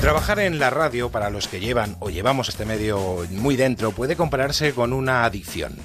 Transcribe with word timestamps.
Trabajar 0.00 0.38
en 0.38 0.58
la 0.58 0.70
radio, 0.70 1.10
para 1.10 1.28
los 1.28 1.46
que 1.46 1.60
llevan 1.60 1.96
o 2.00 2.08
llevamos 2.08 2.48
este 2.48 2.64
medio 2.64 3.26
muy 3.32 3.56
dentro, 3.56 3.92
puede 3.92 4.16
compararse 4.16 4.72
con 4.72 4.94
una 4.94 5.26
adicción. 5.26 5.76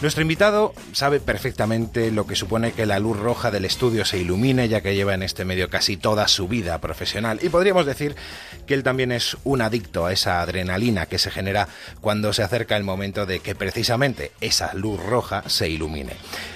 Nuestro 0.00 0.22
invitado 0.22 0.74
sabe 0.90 1.20
perfectamente 1.20 2.10
lo 2.10 2.26
que 2.26 2.34
supone 2.34 2.72
que 2.72 2.86
la 2.86 2.98
luz 2.98 3.16
roja 3.16 3.52
del 3.52 3.64
estudio 3.64 4.04
se 4.04 4.18
ilumine, 4.18 4.68
ya 4.68 4.80
que 4.80 4.96
lleva 4.96 5.14
en 5.14 5.22
este 5.22 5.44
medio 5.44 5.70
casi 5.70 5.96
toda 5.96 6.26
su 6.26 6.48
vida 6.48 6.80
profesional. 6.80 7.38
Y 7.40 7.50
podríamos 7.50 7.86
decir 7.86 8.16
que 8.66 8.74
él 8.74 8.82
también 8.82 9.12
es 9.12 9.36
un 9.44 9.62
adicto 9.62 10.06
a 10.06 10.12
esa 10.12 10.40
adrenalina 10.40 11.06
que 11.06 11.20
se 11.20 11.30
genera 11.30 11.68
cuando 12.00 12.32
se 12.32 12.42
acerca 12.42 12.76
el 12.76 12.82
momento 12.82 13.26
de 13.26 13.38
que 13.38 13.54
precisamente 13.54 14.32
esa 14.40 14.74
luz 14.74 15.00
roja 15.00 15.44
se 15.46 15.68
ilumine. 15.68 16.14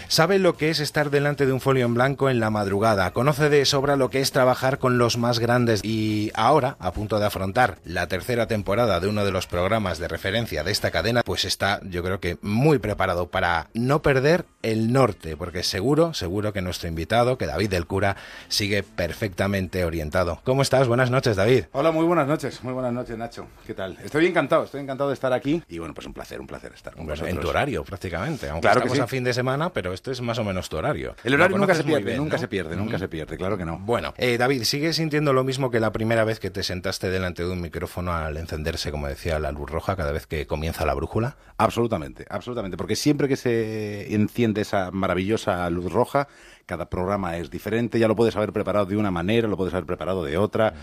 Sabe 0.09 0.38
lo 0.38 0.57
que 0.57 0.70
es 0.70 0.79
estar 0.79 1.11
delante 1.11 1.46
de 1.46 1.52
un 1.52 1.61
folio 1.61 1.84
en 1.84 1.95
blanco 1.95 2.30
en 2.30 2.39
la 2.39 2.48
madrugada, 2.48 3.11
conoce 3.11 3.50
de 3.50 3.64
sobra 3.64 3.96
lo 3.96 4.09
que 4.09 4.21
es 4.21 4.30
trabajar 4.30 4.79
con 4.79 4.98
los 4.98 5.18
más 5.18 5.40
grandes 5.40 5.80
y 5.82 6.30
ahora, 6.35 6.76
a 6.79 6.93
punto 6.93 7.18
de 7.18 7.26
afrontar 7.26 7.79
la 7.85 8.07
tercera 8.07 8.46
temporada 8.46 9.00
de 9.00 9.08
uno 9.08 9.25
de 9.25 9.32
los 9.32 9.49
programas 9.49 9.99
de 9.99 10.07
referencia 10.07 10.63
de 10.63 10.71
esta 10.71 10.93
cadena, 10.93 11.22
pues 11.25 11.44
está 11.44 11.80
yo 11.82 12.04
creo 12.04 12.21
que 12.21 12.39
muy 12.40 12.79
preparado 12.79 13.27
para 13.27 13.68
no 13.75 14.00
perder 14.00 14.44
el 14.63 14.93
norte, 14.93 15.36
porque 15.36 15.64
seguro, 15.64 16.14
seguro 16.14 16.52
que 16.52 16.63
nuestro 16.63 16.88
invitado, 16.88 17.36
que 17.36 17.46
David 17.46 17.71
del 17.71 17.86
Cura, 17.86 18.16
sigue 18.49 18.85
perfectamente 18.85 19.85
orientado. 19.85 20.41
¿Cómo 20.44 20.63
estás? 20.63 20.86
Buenas 20.86 21.11
noches, 21.11 21.35
David. 21.35 21.64
Hola, 21.72 21.91
muy 21.91 22.04
buenas 22.04 22.29
noches, 22.29 22.63
muy 22.63 22.72
buenas 22.72 22.93
noches, 22.93 23.18
Nacho. 23.18 23.49
¿Qué 23.66 23.75
tal? 23.75 23.99
Estoy 24.04 24.27
encantado, 24.27 24.64
estoy 24.64 24.82
encantado 24.82 25.11
de 25.11 25.14
estar 25.14 25.32
aquí 25.32 25.63
y 25.68 25.79
bueno, 25.79 25.94
pues 25.94 26.07
un 26.07 26.14
placer, 26.14 26.41
un 26.41 26.46
placer 26.46 26.72
estar 26.72 26.94
con 26.94 27.11
En 27.27 27.41
tu 27.41 27.49
horario, 27.49 27.82
prácticamente, 27.82 28.49
aunque 28.49 28.63
claro 28.63 28.80
estamos 28.80 29.00
a 29.00 29.08
fin 29.08 29.25
de 29.25 29.35
semana, 29.35 29.71
pero 29.71 29.96
esto 29.96 30.13
es 30.13 30.21
más 30.21 30.39
o 30.39 30.45
menos 30.45 30.68
tu 30.68 30.77
horario. 30.77 31.17
El 31.25 31.35
horario 31.35 31.59
nunca 31.59 31.75
se 31.75 31.82
pierde, 31.82 32.17
nunca 32.17 32.39
se 32.39 32.47
pierde, 32.47 32.77
nunca 32.77 32.98
se 32.98 33.09
pierde, 33.09 33.36
claro 33.36 33.59
que 33.59 33.64
no. 33.64 33.78
Bueno, 33.78 34.14
eh, 34.17 34.39
David, 34.39 34.62
¿sigues 34.62 34.97
sintiendo 34.97 35.33
lo 35.33 35.42
mismo 35.42 35.70
que 35.70 35.81
la 35.81 35.91
primera 35.91 36.25
vez 36.25 36.39
que 36.39 36.50
te 36.50 36.62
sentaste 36.62 37.11
delante 37.11 37.42
de 37.42 37.50
un 37.50 37.61
micrófono 37.61 38.12
al 38.12 38.36
encenderse, 38.36 38.92
como 38.92 39.08
decía, 39.08 39.38
la 39.38 39.50
luz 39.50 39.69
roja 39.69 39.97
cada 39.97 40.12
vez 40.12 40.27
que 40.27 40.47
comienza 40.47 40.86
la 40.86 40.94
brújula? 40.94 41.36
Absolutamente, 41.56 42.27
absolutamente, 42.28 42.77
porque 42.77 42.94
siempre 42.94 43.27
que 43.27 43.36
se 43.36 44.14
enciende 44.14 44.61
esa 44.61 44.91
maravillosa 44.92 45.69
luz 45.70 45.91
roja, 45.91 46.28
cada 46.66 46.88
programa 46.91 47.36
es 47.38 47.50
diferente, 47.50 47.98
ya 47.98 48.08
lo 48.08 48.16
puedes 48.16 48.36
haber 48.36 48.53
preparado 48.53 48.86
de 48.86 48.97
una 48.97 49.10
manera, 49.10 49.48
lo 49.48 49.56
puedes 49.56 49.75
haber 49.75 49.86
preparado 49.86 50.25
de 50.25 50.36
otra 50.36 50.75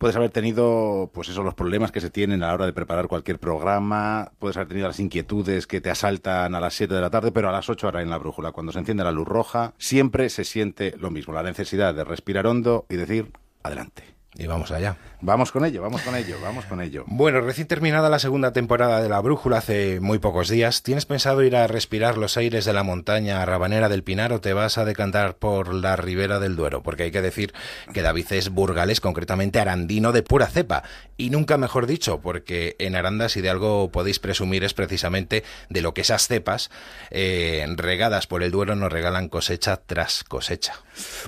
puedes 0.00 0.16
haber 0.16 0.30
tenido, 0.30 1.10
pues 1.12 1.28
eso, 1.28 1.42
los 1.42 1.52
problemas 1.52 1.92
que 1.92 2.00
se 2.00 2.08
tienen 2.08 2.42
a 2.42 2.46
la 2.46 2.54
hora 2.54 2.64
de 2.64 2.72
preparar 2.72 3.06
cualquier 3.06 3.38
programa, 3.38 4.32
puedes 4.38 4.56
haber 4.56 4.68
tenido 4.68 4.88
las 4.88 4.98
inquietudes 4.98 5.66
que 5.66 5.82
te 5.82 5.90
asaltan 5.90 6.54
a 6.54 6.60
las 6.60 6.72
7 6.72 6.94
de 6.94 7.02
la 7.02 7.10
tarde, 7.10 7.32
pero 7.32 7.50
a 7.50 7.52
las 7.52 7.68
8 7.68 7.86
ahora 7.86 8.00
en 8.00 8.08
la 8.08 8.16
brújula, 8.16 8.50
cuando 8.50 8.72
se 8.72 8.78
enciende 8.78 9.04
la 9.04 9.12
luz 9.12 9.28
roja, 9.28 9.74
siempre 9.76 10.30
se 10.30 10.44
siente 10.44 10.94
lo 10.98 11.10
mismo, 11.10 11.34
la 11.34 11.42
necesidad 11.42 11.94
de 11.94 12.04
respirar 12.04 12.46
hondo 12.46 12.86
y 12.88 12.96
decir, 12.96 13.30
adelante. 13.62 14.02
Y 14.36 14.46
vamos 14.46 14.70
allá. 14.70 14.96
Vamos 15.22 15.52
con 15.52 15.66
ello, 15.66 15.82
vamos 15.82 16.00
con 16.00 16.16
ello, 16.16 16.36
vamos 16.42 16.64
con 16.64 16.80
ello. 16.80 17.04
Bueno, 17.06 17.42
recién 17.42 17.66
terminada 17.66 18.08
la 18.08 18.18
segunda 18.18 18.54
temporada 18.54 19.02
de 19.02 19.08
La 19.10 19.20
Brújula 19.20 19.58
hace 19.58 20.00
muy 20.00 20.18
pocos 20.18 20.48
días, 20.48 20.82
¿tienes 20.82 21.04
pensado 21.04 21.42
ir 21.42 21.56
a 21.56 21.66
respirar 21.66 22.16
los 22.16 22.38
aires 22.38 22.64
de 22.64 22.72
la 22.72 22.84
montaña 22.84 23.44
Rabanera 23.44 23.90
del 23.90 24.02
Pinar 24.02 24.32
o 24.32 24.40
te 24.40 24.54
vas 24.54 24.78
a 24.78 24.86
decantar 24.86 25.36
por 25.36 25.74
la 25.74 25.96
ribera 25.96 26.40
del 26.40 26.56
Duero? 26.56 26.82
Porque 26.82 27.02
hay 27.02 27.10
que 27.10 27.20
decir 27.20 27.52
que 27.92 28.00
David 28.00 28.32
es 28.32 28.48
burgales, 28.48 29.02
concretamente 29.02 29.60
arandino 29.60 30.12
de 30.12 30.22
pura 30.22 30.46
cepa. 30.46 30.84
Y 31.18 31.28
nunca 31.28 31.58
mejor 31.58 31.86
dicho, 31.86 32.20
porque 32.20 32.76
en 32.78 32.96
Aranda 32.96 33.28
si 33.28 33.42
de 33.42 33.50
algo 33.50 33.90
podéis 33.92 34.20
presumir 34.20 34.64
es 34.64 34.72
precisamente 34.72 35.44
de 35.68 35.82
lo 35.82 35.92
que 35.92 36.00
esas 36.00 36.28
cepas 36.28 36.70
eh, 37.10 37.66
regadas 37.76 38.26
por 38.26 38.42
el 38.42 38.50
Duero 38.50 38.74
nos 38.74 38.90
regalan 38.90 39.28
cosecha 39.28 39.76
tras 39.76 40.24
cosecha. 40.24 40.74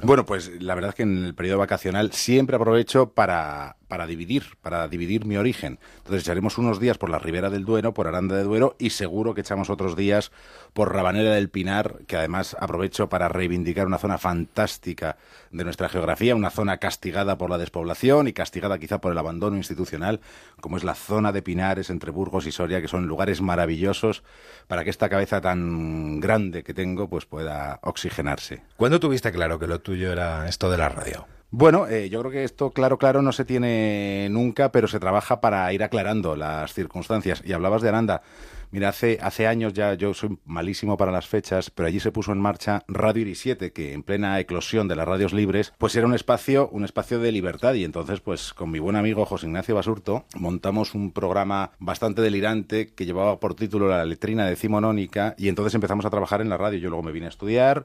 Bueno, 0.02 0.24
pues 0.24 0.50
la 0.62 0.74
verdad 0.74 0.90
es 0.90 0.94
que 0.94 1.02
en 1.02 1.26
el 1.26 1.34
periodo 1.34 1.58
vacacional 1.58 2.12
siempre 2.12 2.56
aprovecho 2.56 3.10
para 3.10 3.76
para 3.92 4.06
dividir, 4.06 4.56
para 4.62 4.88
dividir 4.88 5.26
mi 5.26 5.36
origen. 5.36 5.78
Entonces 5.98 6.22
echaremos 6.22 6.56
unos 6.56 6.80
días 6.80 6.96
por 6.96 7.10
la 7.10 7.18
Ribera 7.18 7.50
del 7.50 7.66
Duero, 7.66 7.92
por 7.92 8.08
Aranda 8.08 8.34
de 8.34 8.42
Duero 8.42 8.74
y 8.78 8.88
seguro 8.88 9.34
que 9.34 9.42
echamos 9.42 9.68
otros 9.68 9.96
días 9.96 10.32
por 10.72 10.94
Rabanera 10.94 11.34
del 11.34 11.50
Pinar, 11.50 11.98
que 12.06 12.16
además 12.16 12.56
aprovecho 12.58 13.10
para 13.10 13.28
reivindicar 13.28 13.86
una 13.86 13.98
zona 13.98 14.16
fantástica 14.16 15.18
de 15.50 15.64
nuestra 15.64 15.90
geografía, 15.90 16.34
una 16.34 16.48
zona 16.48 16.78
castigada 16.78 17.36
por 17.36 17.50
la 17.50 17.58
despoblación 17.58 18.28
y 18.28 18.32
castigada 18.32 18.78
quizá 18.78 18.98
por 18.98 19.12
el 19.12 19.18
abandono 19.18 19.58
institucional, 19.58 20.20
como 20.62 20.78
es 20.78 20.84
la 20.84 20.94
zona 20.94 21.30
de 21.30 21.42
Pinares 21.42 21.90
entre 21.90 22.12
Burgos 22.12 22.46
y 22.46 22.50
Soria, 22.50 22.80
que 22.80 22.88
son 22.88 23.06
lugares 23.06 23.42
maravillosos 23.42 24.22
para 24.68 24.84
que 24.84 24.90
esta 24.90 25.10
cabeza 25.10 25.42
tan 25.42 26.18
grande 26.18 26.62
que 26.62 26.72
tengo 26.72 27.10
pues 27.10 27.26
pueda 27.26 27.78
oxigenarse. 27.82 28.62
¿Cuándo 28.78 28.98
tuviste 28.98 29.30
claro 29.32 29.58
que 29.58 29.66
lo 29.66 29.82
tuyo 29.82 30.10
era 30.10 30.48
esto 30.48 30.70
de 30.70 30.78
la 30.78 30.88
radio? 30.88 31.26
Bueno, 31.54 31.86
eh, 31.86 32.08
yo 32.08 32.20
creo 32.20 32.32
que 32.32 32.44
esto 32.44 32.70
claro, 32.70 32.96
claro 32.96 33.20
no 33.20 33.30
se 33.30 33.44
tiene 33.44 34.26
nunca, 34.30 34.72
pero 34.72 34.88
se 34.88 34.98
trabaja 34.98 35.42
para 35.42 35.70
ir 35.74 35.82
aclarando 35.82 36.34
las 36.34 36.72
circunstancias. 36.72 37.42
Y 37.44 37.52
hablabas 37.52 37.82
de 37.82 37.90
Aranda. 37.90 38.22
Mira, 38.70 38.88
hace, 38.88 39.18
hace 39.20 39.46
años 39.46 39.74
ya, 39.74 39.92
yo 39.92 40.14
soy 40.14 40.38
malísimo 40.46 40.96
para 40.96 41.12
las 41.12 41.26
fechas, 41.26 41.68
pero 41.68 41.88
allí 41.88 42.00
se 42.00 42.10
puso 42.10 42.32
en 42.32 42.40
marcha 42.40 42.84
Radio 42.88 43.20
Iris 43.20 43.40
7, 43.40 43.70
que 43.70 43.92
en 43.92 44.02
plena 44.02 44.40
eclosión 44.40 44.88
de 44.88 44.96
las 44.96 45.06
radios 45.06 45.34
libres, 45.34 45.74
pues 45.76 45.94
era 45.94 46.06
un 46.06 46.14
espacio, 46.14 46.70
un 46.72 46.86
espacio 46.86 47.20
de 47.20 47.30
libertad. 47.30 47.74
Y 47.74 47.84
entonces, 47.84 48.20
pues 48.20 48.54
con 48.54 48.70
mi 48.70 48.78
buen 48.78 48.96
amigo 48.96 49.26
José 49.26 49.44
Ignacio 49.44 49.74
Basurto, 49.74 50.24
montamos 50.34 50.94
un 50.94 51.12
programa 51.12 51.72
bastante 51.78 52.22
delirante 52.22 52.94
que 52.94 53.04
llevaba 53.04 53.38
por 53.40 53.54
título 53.54 53.88
La 53.88 54.06
letrina 54.06 54.46
decimonónica, 54.46 55.34
y 55.36 55.48
entonces 55.48 55.74
empezamos 55.74 56.06
a 56.06 56.10
trabajar 56.10 56.40
en 56.40 56.48
la 56.48 56.56
radio. 56.56 56.78
Yo 56.78 56.88
luego 56.88 57.02
me 57.02 57.12
vine 57.12 57.26
a 57.26 57.28
estudiar 57.28 57.84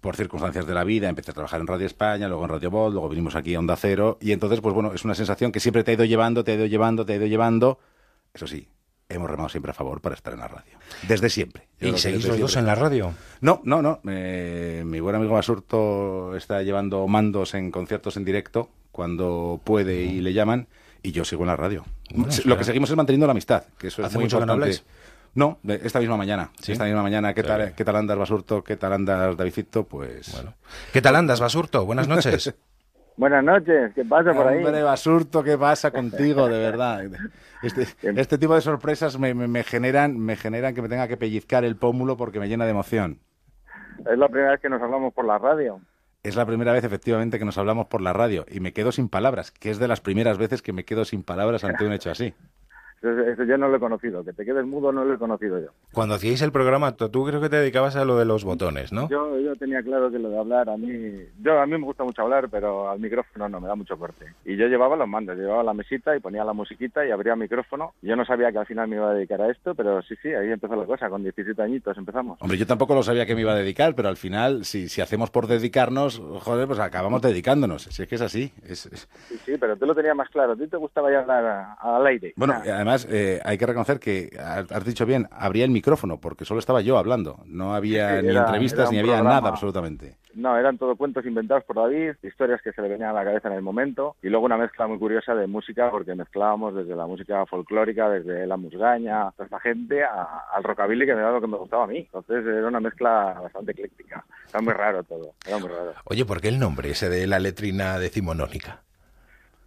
por 0.00 0.16
circunstancias 0.16 0.66
de 0.66 0.74
la 0.74 0.84
vida, 0.84 1.08
empecé 1.08 1.30
a 1.30 1.34
trabajar 1.34 1.60
en 1.60 1.66
Radio 1.66 1.86
España, 1.86 2.28
luego 2.28 2.44
en 2.44 2.50
Radio 2.50 2.70
Volt, 2.70 2.94
luego 2.94 3.08
vinimos 3.08 3.36
aquí 3.36 3.54
a 3.54 3.58
Onda 3.58 3.76
Cero, 3.76 4.18
y 4.20 4.32
entonces, 4.32 4.60
pues 4.60 4.74
bueno, 4.74 4.92
es 4.94 5.04
una 5.04 5.14
sensación 5.14 5.52
que 5.52 5.60
siempre 5.60 5.84
te 5.84 5.90
ha 5.90 5.94
ido 5.94 6.04
llevando, 6.04 6.42
te 6.42 6.52
ha 6.52 6.54
ido 6.54 6.66
llevando, 6.66 7.04
te 7.04 7.12
ha 7.12 7.16
ido 7.16 7.26
llevando. 7.26 7.78
Eso 8.32 8.46
sí, 8.46 8.68
hemos 9.08 9.30
remado 9.30 9.48
siempre 9.48 9.70
a 9.70 9.74
favor 9.74 10.00
para 10.00 10.14
estar 10.14 10.32
en 10.32 10.40
la 10.40 10.48
radio. 10.48 10.78
Desde 11.06 11.28
siempre. 11.28 11.68
¿Y 11.80 11.92
seguís 11.98 12.26
los 12.26 12.38
dos 12.38 12.56
en 12.56 12.66
la 12.66 12.74
radio? 12.74 13.12
No, 13.40 13.60
no, 13.64 13.82
no. 13.82 14.00
Eh, 14.08 14.82
mi 14.86 15.00
buen 15.00 15.16
amigo 15.16 15.34
Basurto 15.34 16.34
está 16.36 16.62
llevando 16.62 17.06
mandos 17.06 17.54
en 17.54 17.70
conciertos 17.70 18.16
en 18.16 18.24
directo 18.24 18.70
cuando 18.92 19.60
puede 19.62 20.02
y 20.02 20.20
le 20.20 20.32
llaman, 20.32 20.68
y 21.02 21.12
yo 21.12 21.24
sigo 21.24 21.42
en 21.42 21.48
la 21.48 21.56
radio. 21.56 21.84
Lo 22.44 22.58
que 22.58 22.64
seguimos 22.64 22.90
es 22.90 22.96
manteniendo 22.96 23.26
la 23.26 23.32
amistad, 23.32 23.64
que 23.78 23.88
eso 23.88 24.04
es 24.04 24.12
muy 24.14 24.24
mucho 24.24 24.36
importante. 24.36 24.68
No, 24.68 24.99
esta 25.66 26.00
misma 26.00 26.16
mañana. 26.16 26.50
Esta 26.66 26.84
misma 26.84 27.02
mañana. 27.02 27.34
¿Qué 27.34 27.42
tal, 27.42 27.74
¿Qué 27.74 27.84
tal 27.84 27.96
andas, 27.96 28.18
Basurto? 28.18 28.62
¿Qué 28.62 28.76
tal 28.76 28.92
andas, 28.92 29.36
Davidito? 29.36 29.84
Pues... 29.84 30.32
Bueno. 30.32 30.54
¿Qué 30.92 31.00
tal 31.00 31.16
andas, 31.16 31.40
Basurto? 31.40 31.84
Buenas 31.84 32.08
noches. 32.08 32.54
Buenas 33.20 33.44
noches, 33.44 33.92
¿qué 33.94 34.02
pasa 34.02 34.32
por 34.32 34.46
ahí? 34.46 34.64
Hombre, 34.64 34.82
Basurto, 34.82 35.42
¿qué 35.42 35.58
pasa 35.58 35.90
contigo, 35.90 36.48
de 36.48 36.58
verdad? 36.58 37.02
Este, 37.62 37.86
este 38.18 38.38
tipo 38.38 38.54
de 38.54 38.62
sorpresas 38.62 39.18
me, 39.18 39.34
me, 39.34 39.62
generan, 39.62 40.18
me 40.18 40.36
generan 40.36 40.74
que 40.74 40.80
me 40.80 40.88
tenga 40.88 41.06
que 41.06 41.18
pellizcar 41.18 41.66
el 41.66 41.76
pómulo 41.76 42.16
porque 42.16 42.40
me 42.40 42.48
llena 42.48 42.64
de 42.64 42.70
emoción. 42.70 43.18
Es 44.10 44.16
la 44.16 44.26
primera 44.28 44.52
vez 44.52 44.60
que 44.60 44.70
nos 44.70 44.80
hablamos 44.80 45.12
por 45.12 45.26
la 45.26 45.36
radio. 45.36 45.80
Es 46.22 46.34
la 46.34 46.46
primera 46.46 46.72
vez, 46.72 46.82
efectivamente, 46.82 47.38
que 47.38 47.44
nos 47.44 47.58
hablamos 47.58 47.88
por 47.88 48.00
la 48.00 48.14
radio 48.14 48.46
y 48.50 48.60
me 48.60 48.72
quedo 48.72 48.90
sin 48.90 49.10
palabras, 49.10 49.50
que 49.50 49.70
es 49.70 49.78
de 49.78 49.88
las 49.88 50.00
primeras 50.00 50.38
veces 50.38 50.62
que 50.62 50.72
me 50.72 50.84
quedo 50.84 51.04
sin 51.04 51.22
palabras 51.22 51.62
ante 51.62 51.84
un 51.84 51.92
hecho 51.92 52.10
así. 52.10 52.32
Eso, 53.02 53.44
yo 53.44 53.56
no 53.56 53.68
lo 53.68 53.76
he 53.76 53.80
conocido. 53.80 54.24
Que 54.24 54.32
te 54.32 54.44
quedes 54.44 54.66
mudo 54.66 54.92
no 54.92 55.04
lo 55.04 55.14
he 55.14 55.18
conocido 55.18 55.58
yo. 55.58 55.68
Cuando 55.92 56.14
hacíais 56.14 56.42
el 56.42 56.52
programa, 56.52 56.92
tú 56.92 57.24
creo 57.24 57.40
que 57.40 57.48
te 57.48 57.56
dedicabas 57.56 57.96
a 57.96 58.04
lo 58.04 58.18
de 58.18 58.24
los 58.24 58.44
botones, 58.44 58.92
¿no? 58.92 59.08
Yo, 59.08 59.38
yo 59.40 59.56
tenía 59.56 59.82
claro 59.82 60.10
que 60.10 60.18
lo 60.18 60.28
de 60.28 60.38
hablar, 60.38 60.68
a 60.68 60.76
mí, 60.76 61.16
yo 61.40 61.58
a 61.58 61.66
mí 61.66 61.72
me 61.72 61.84
gusta 61.84 62.04
mucho 62.04 62.22
hablar, 62.22 62.48
pero 62.50 62.90
al 62.90 63.00
micrófono 63.00 63.48
no, 63.48 63.60
me 63.60 63.68
da 63.68 63.74
mucho 63.74 63.98
corte. 63.98 64.26
Y 64.44 64.56
yo 64.56 64.66
llevaba 64.66 64.96
los 64.96 65.08
mandos, 65.08 65.36
llevaba 65.36 65.62
la 65.62 65.72
mesita 65.72 66.14
y 66.14 66.20
ponía 66.20 66.44
la 66.44 66.52
musiquita 66.52 67.06
y 67.06 67.10
abría 67.10 67.32
el 67.32 67.38
micrófono. 67.38 67.94
Yo 68.02 68.16
no 68.16 68.24
sabía 68.24 68.52
que 68.52 68.58
al 68.58 68.66
final 68.66 68.88
me 68.88 68.96
iba 68.96 69.10
a 69.10 69.14
dedicar 69.14 69.40
a 69.40 69.50
esto, 69.50 69.74
pero 69.74 70.02
sí, 70.02 70.14
sí, 70.22 70.28
ahí 70.28 70.50
empezó 70.50 70.76
la 70.76 70.84
cosa, 70.84 71.08
con 71.08 71.22
17 71.22 71.60
añitos 71.62 71.96
empezamos. 71.96 72.38
Hombre, 72.40 72.58
yo 72.58 72.66
tampoco 72.66 72.94
lo 72.94 73.02
sabía 73.02 73.24
que 73.24 73.34
me 73.34 73.40
iba 73.40 73.52
a 73.52 73.56
dedicar, 73.56 73.94
pero 73.94 74.08
al 74.08 74.16
final, 74.16 74.64
si, 74.64 74.88
si 74.88 75.00
hacemos 75.00 75.30
por 75.30 75.46
dedicarnos, 75.46 76.20
joder, 76.40 76.66
pues 76.66 76.78
acabamos 76.78 77.22
dedicándonos. 77.22 77.84
Si 77.84 78.02
es 78.02 78.08
que 78.08 78.14
es 78.16 78.22
así. 78.22 78.52
Es, 78.66 78.90
Sí, 79.28 79.38
sí, 79.44 79.52
pero 79.58 79.76
tú 79.76 79.86
lo 79.86 79.94
tenías 79.94 80.16
más 80.16 80.28
claro. 80.28 80.52
A 80.52 80.56
ti 80.56 80.66
te 80.66 80.76
gustaba 80.76 81.10
ya 81.10 81.20
hablar 81.20 81.76
al 81.78 82.06
aire. 82.06 82.32
Bueno, 82.36 82.54
además, 82.54 82.89
eh, 83.10 83.40
hay 83.44 83.58
que 83.58 83.66
reconocer 83.66 83.98
que, 83.98 84.30
has 84.38 84.84
dicho 84.84 85.06
bien, 85.06 85.26
abría 85.30 85.64
el 85.64 85.70
micrófono, 85.70 86.20
porque 86.20 86.44
solo 86.44 86.60
estaba 86.60 86.80
yo 86.80 86.98
hablando. 86.98 87.40
No 87.46 87.74
había 87.74 88.22
ni 88.22 88.36
entrevistas 88.36 88.90
ni 88.90 88.98
había 88.98 89.22
nada 89.22 89.48
absolutamente. 89.48 90.16
No, 90.34 90.56
eran 90.56 90.78
todo 90.78 90.96
cuentos 90.96 91.26
inventados 91.26 91.64
por 91.64 91.76
David, 91.76 92.14
historias 92.22 92.62
que 92.62 92.72
se 92.72 92.80
le 92.82 92.88
venían 92.88 93.10
a 93.10 93.12
la 93.12 93.24
cabeza 93.24 93.48
en 93.48 93.54
el 93.54 93.62
momento, 93.62 94.14
y 94.22 94.28
luego 94.28 94.46
una 94.46 94.56
mezcla 94.56 94.86
muy 94.86 94.98
curiosa 94.98 95.34
de 95.34 95.46
música, 95.46 95.90
porque 95.90 96.14
mezclábamos 96.14 96.74
desde 96.74 96.94
la 96.94 97.06
música 97.06 97.44
folclórica, 97.46 98.08
desde 98.08 98.46
la 98.46 98.56
musgaña, 98.56 99.30
toda 99.32 99.44
esta 99.46 99.60
gente, 99.60 100.02
al 100.04 100.62
rockabilly, 100.62 101.04
que 101.04 101.12
era 101.12 101.32
lo 101.32 101.40
que 101.40 101.46
me 101.46 101.56
gustaba 101.56 101.84
a 101.84 101.88
mí. 101.88 101.98
Entonces 101.98 102.46
era 102.46 102.68
una 102.68 102.80
mezcla 102.80 103.38
bastante 103.42 103.72
ecléctica. 103.72 104.24
Era 104.48 104.60
muy 104.60 104.72
raro 104.72 105.02
todo, 105.02 105.34
era 105.46 105.58
muy 105.58 105.68
raro. 105.68 105.94
Oye, 106.04 106.24
¿por 106.24 106.40
qué 106.40 106.48
el 106.48 106.58
nombre 106.58 106.90
ese 106.90 107.08
de 107.08 107.26
la 107.26 107.38
letrina 107.38 107.98
decimonónica? 107.98 108.82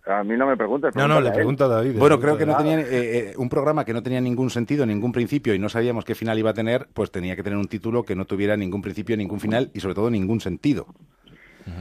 A 0.05 0.23
mí 0.23 0.35
no 0.35 0.45
me 0.45 0.57
preguntes. 0.57 0.93
No, 0.95 1.07
no, 1.07 1.21
le 1.21 1.31
pregunto 1.31 1.63
a 1.65 1.67
David. 1.69 1.97
Bueno, 1.97 2.19
creo 2.19 2.37
que 2.37 2.45
no 2.45 2.57
tenía 2.57 2.79
eh, 2.79 2.87
eh, 2.91 3.33
un 3.37 3.47
programa 3.47 3.85
que 3.85 3.93
no 3.93 4.03
tenía 4.03 4.19
ningún 4.19 4.49
sentido, 4.49 4.85
ningún 4.85 5.11
principio 5.13 5.53
y 5.53 5.59
no 5.59 5.69
sabíamos 5.69 6.03
qué 6.03 6.13
final 6.13 6.37
iba 6.37 6.49
a 6.49 6.53
tener, 6.53 6.87
pues 6.93 7.09
tenía 7.11 7.35
que 7.37 7.43
tener 7.43 7.57
un 7.57 7.67
título 7.67 8.03
que 8.03 8.15
no 8.15 8.25
tuviera 8.25 8.57
ningún 8.57 8.81
principio, 8.81 9.15
ningún 9.15 9.39
final 9.39 9.71
y 9.73 9.79
sobre 9.79 9.95
todo 9.95 10.09
ningún 10.09 10.41
sentido. 10.41 10.87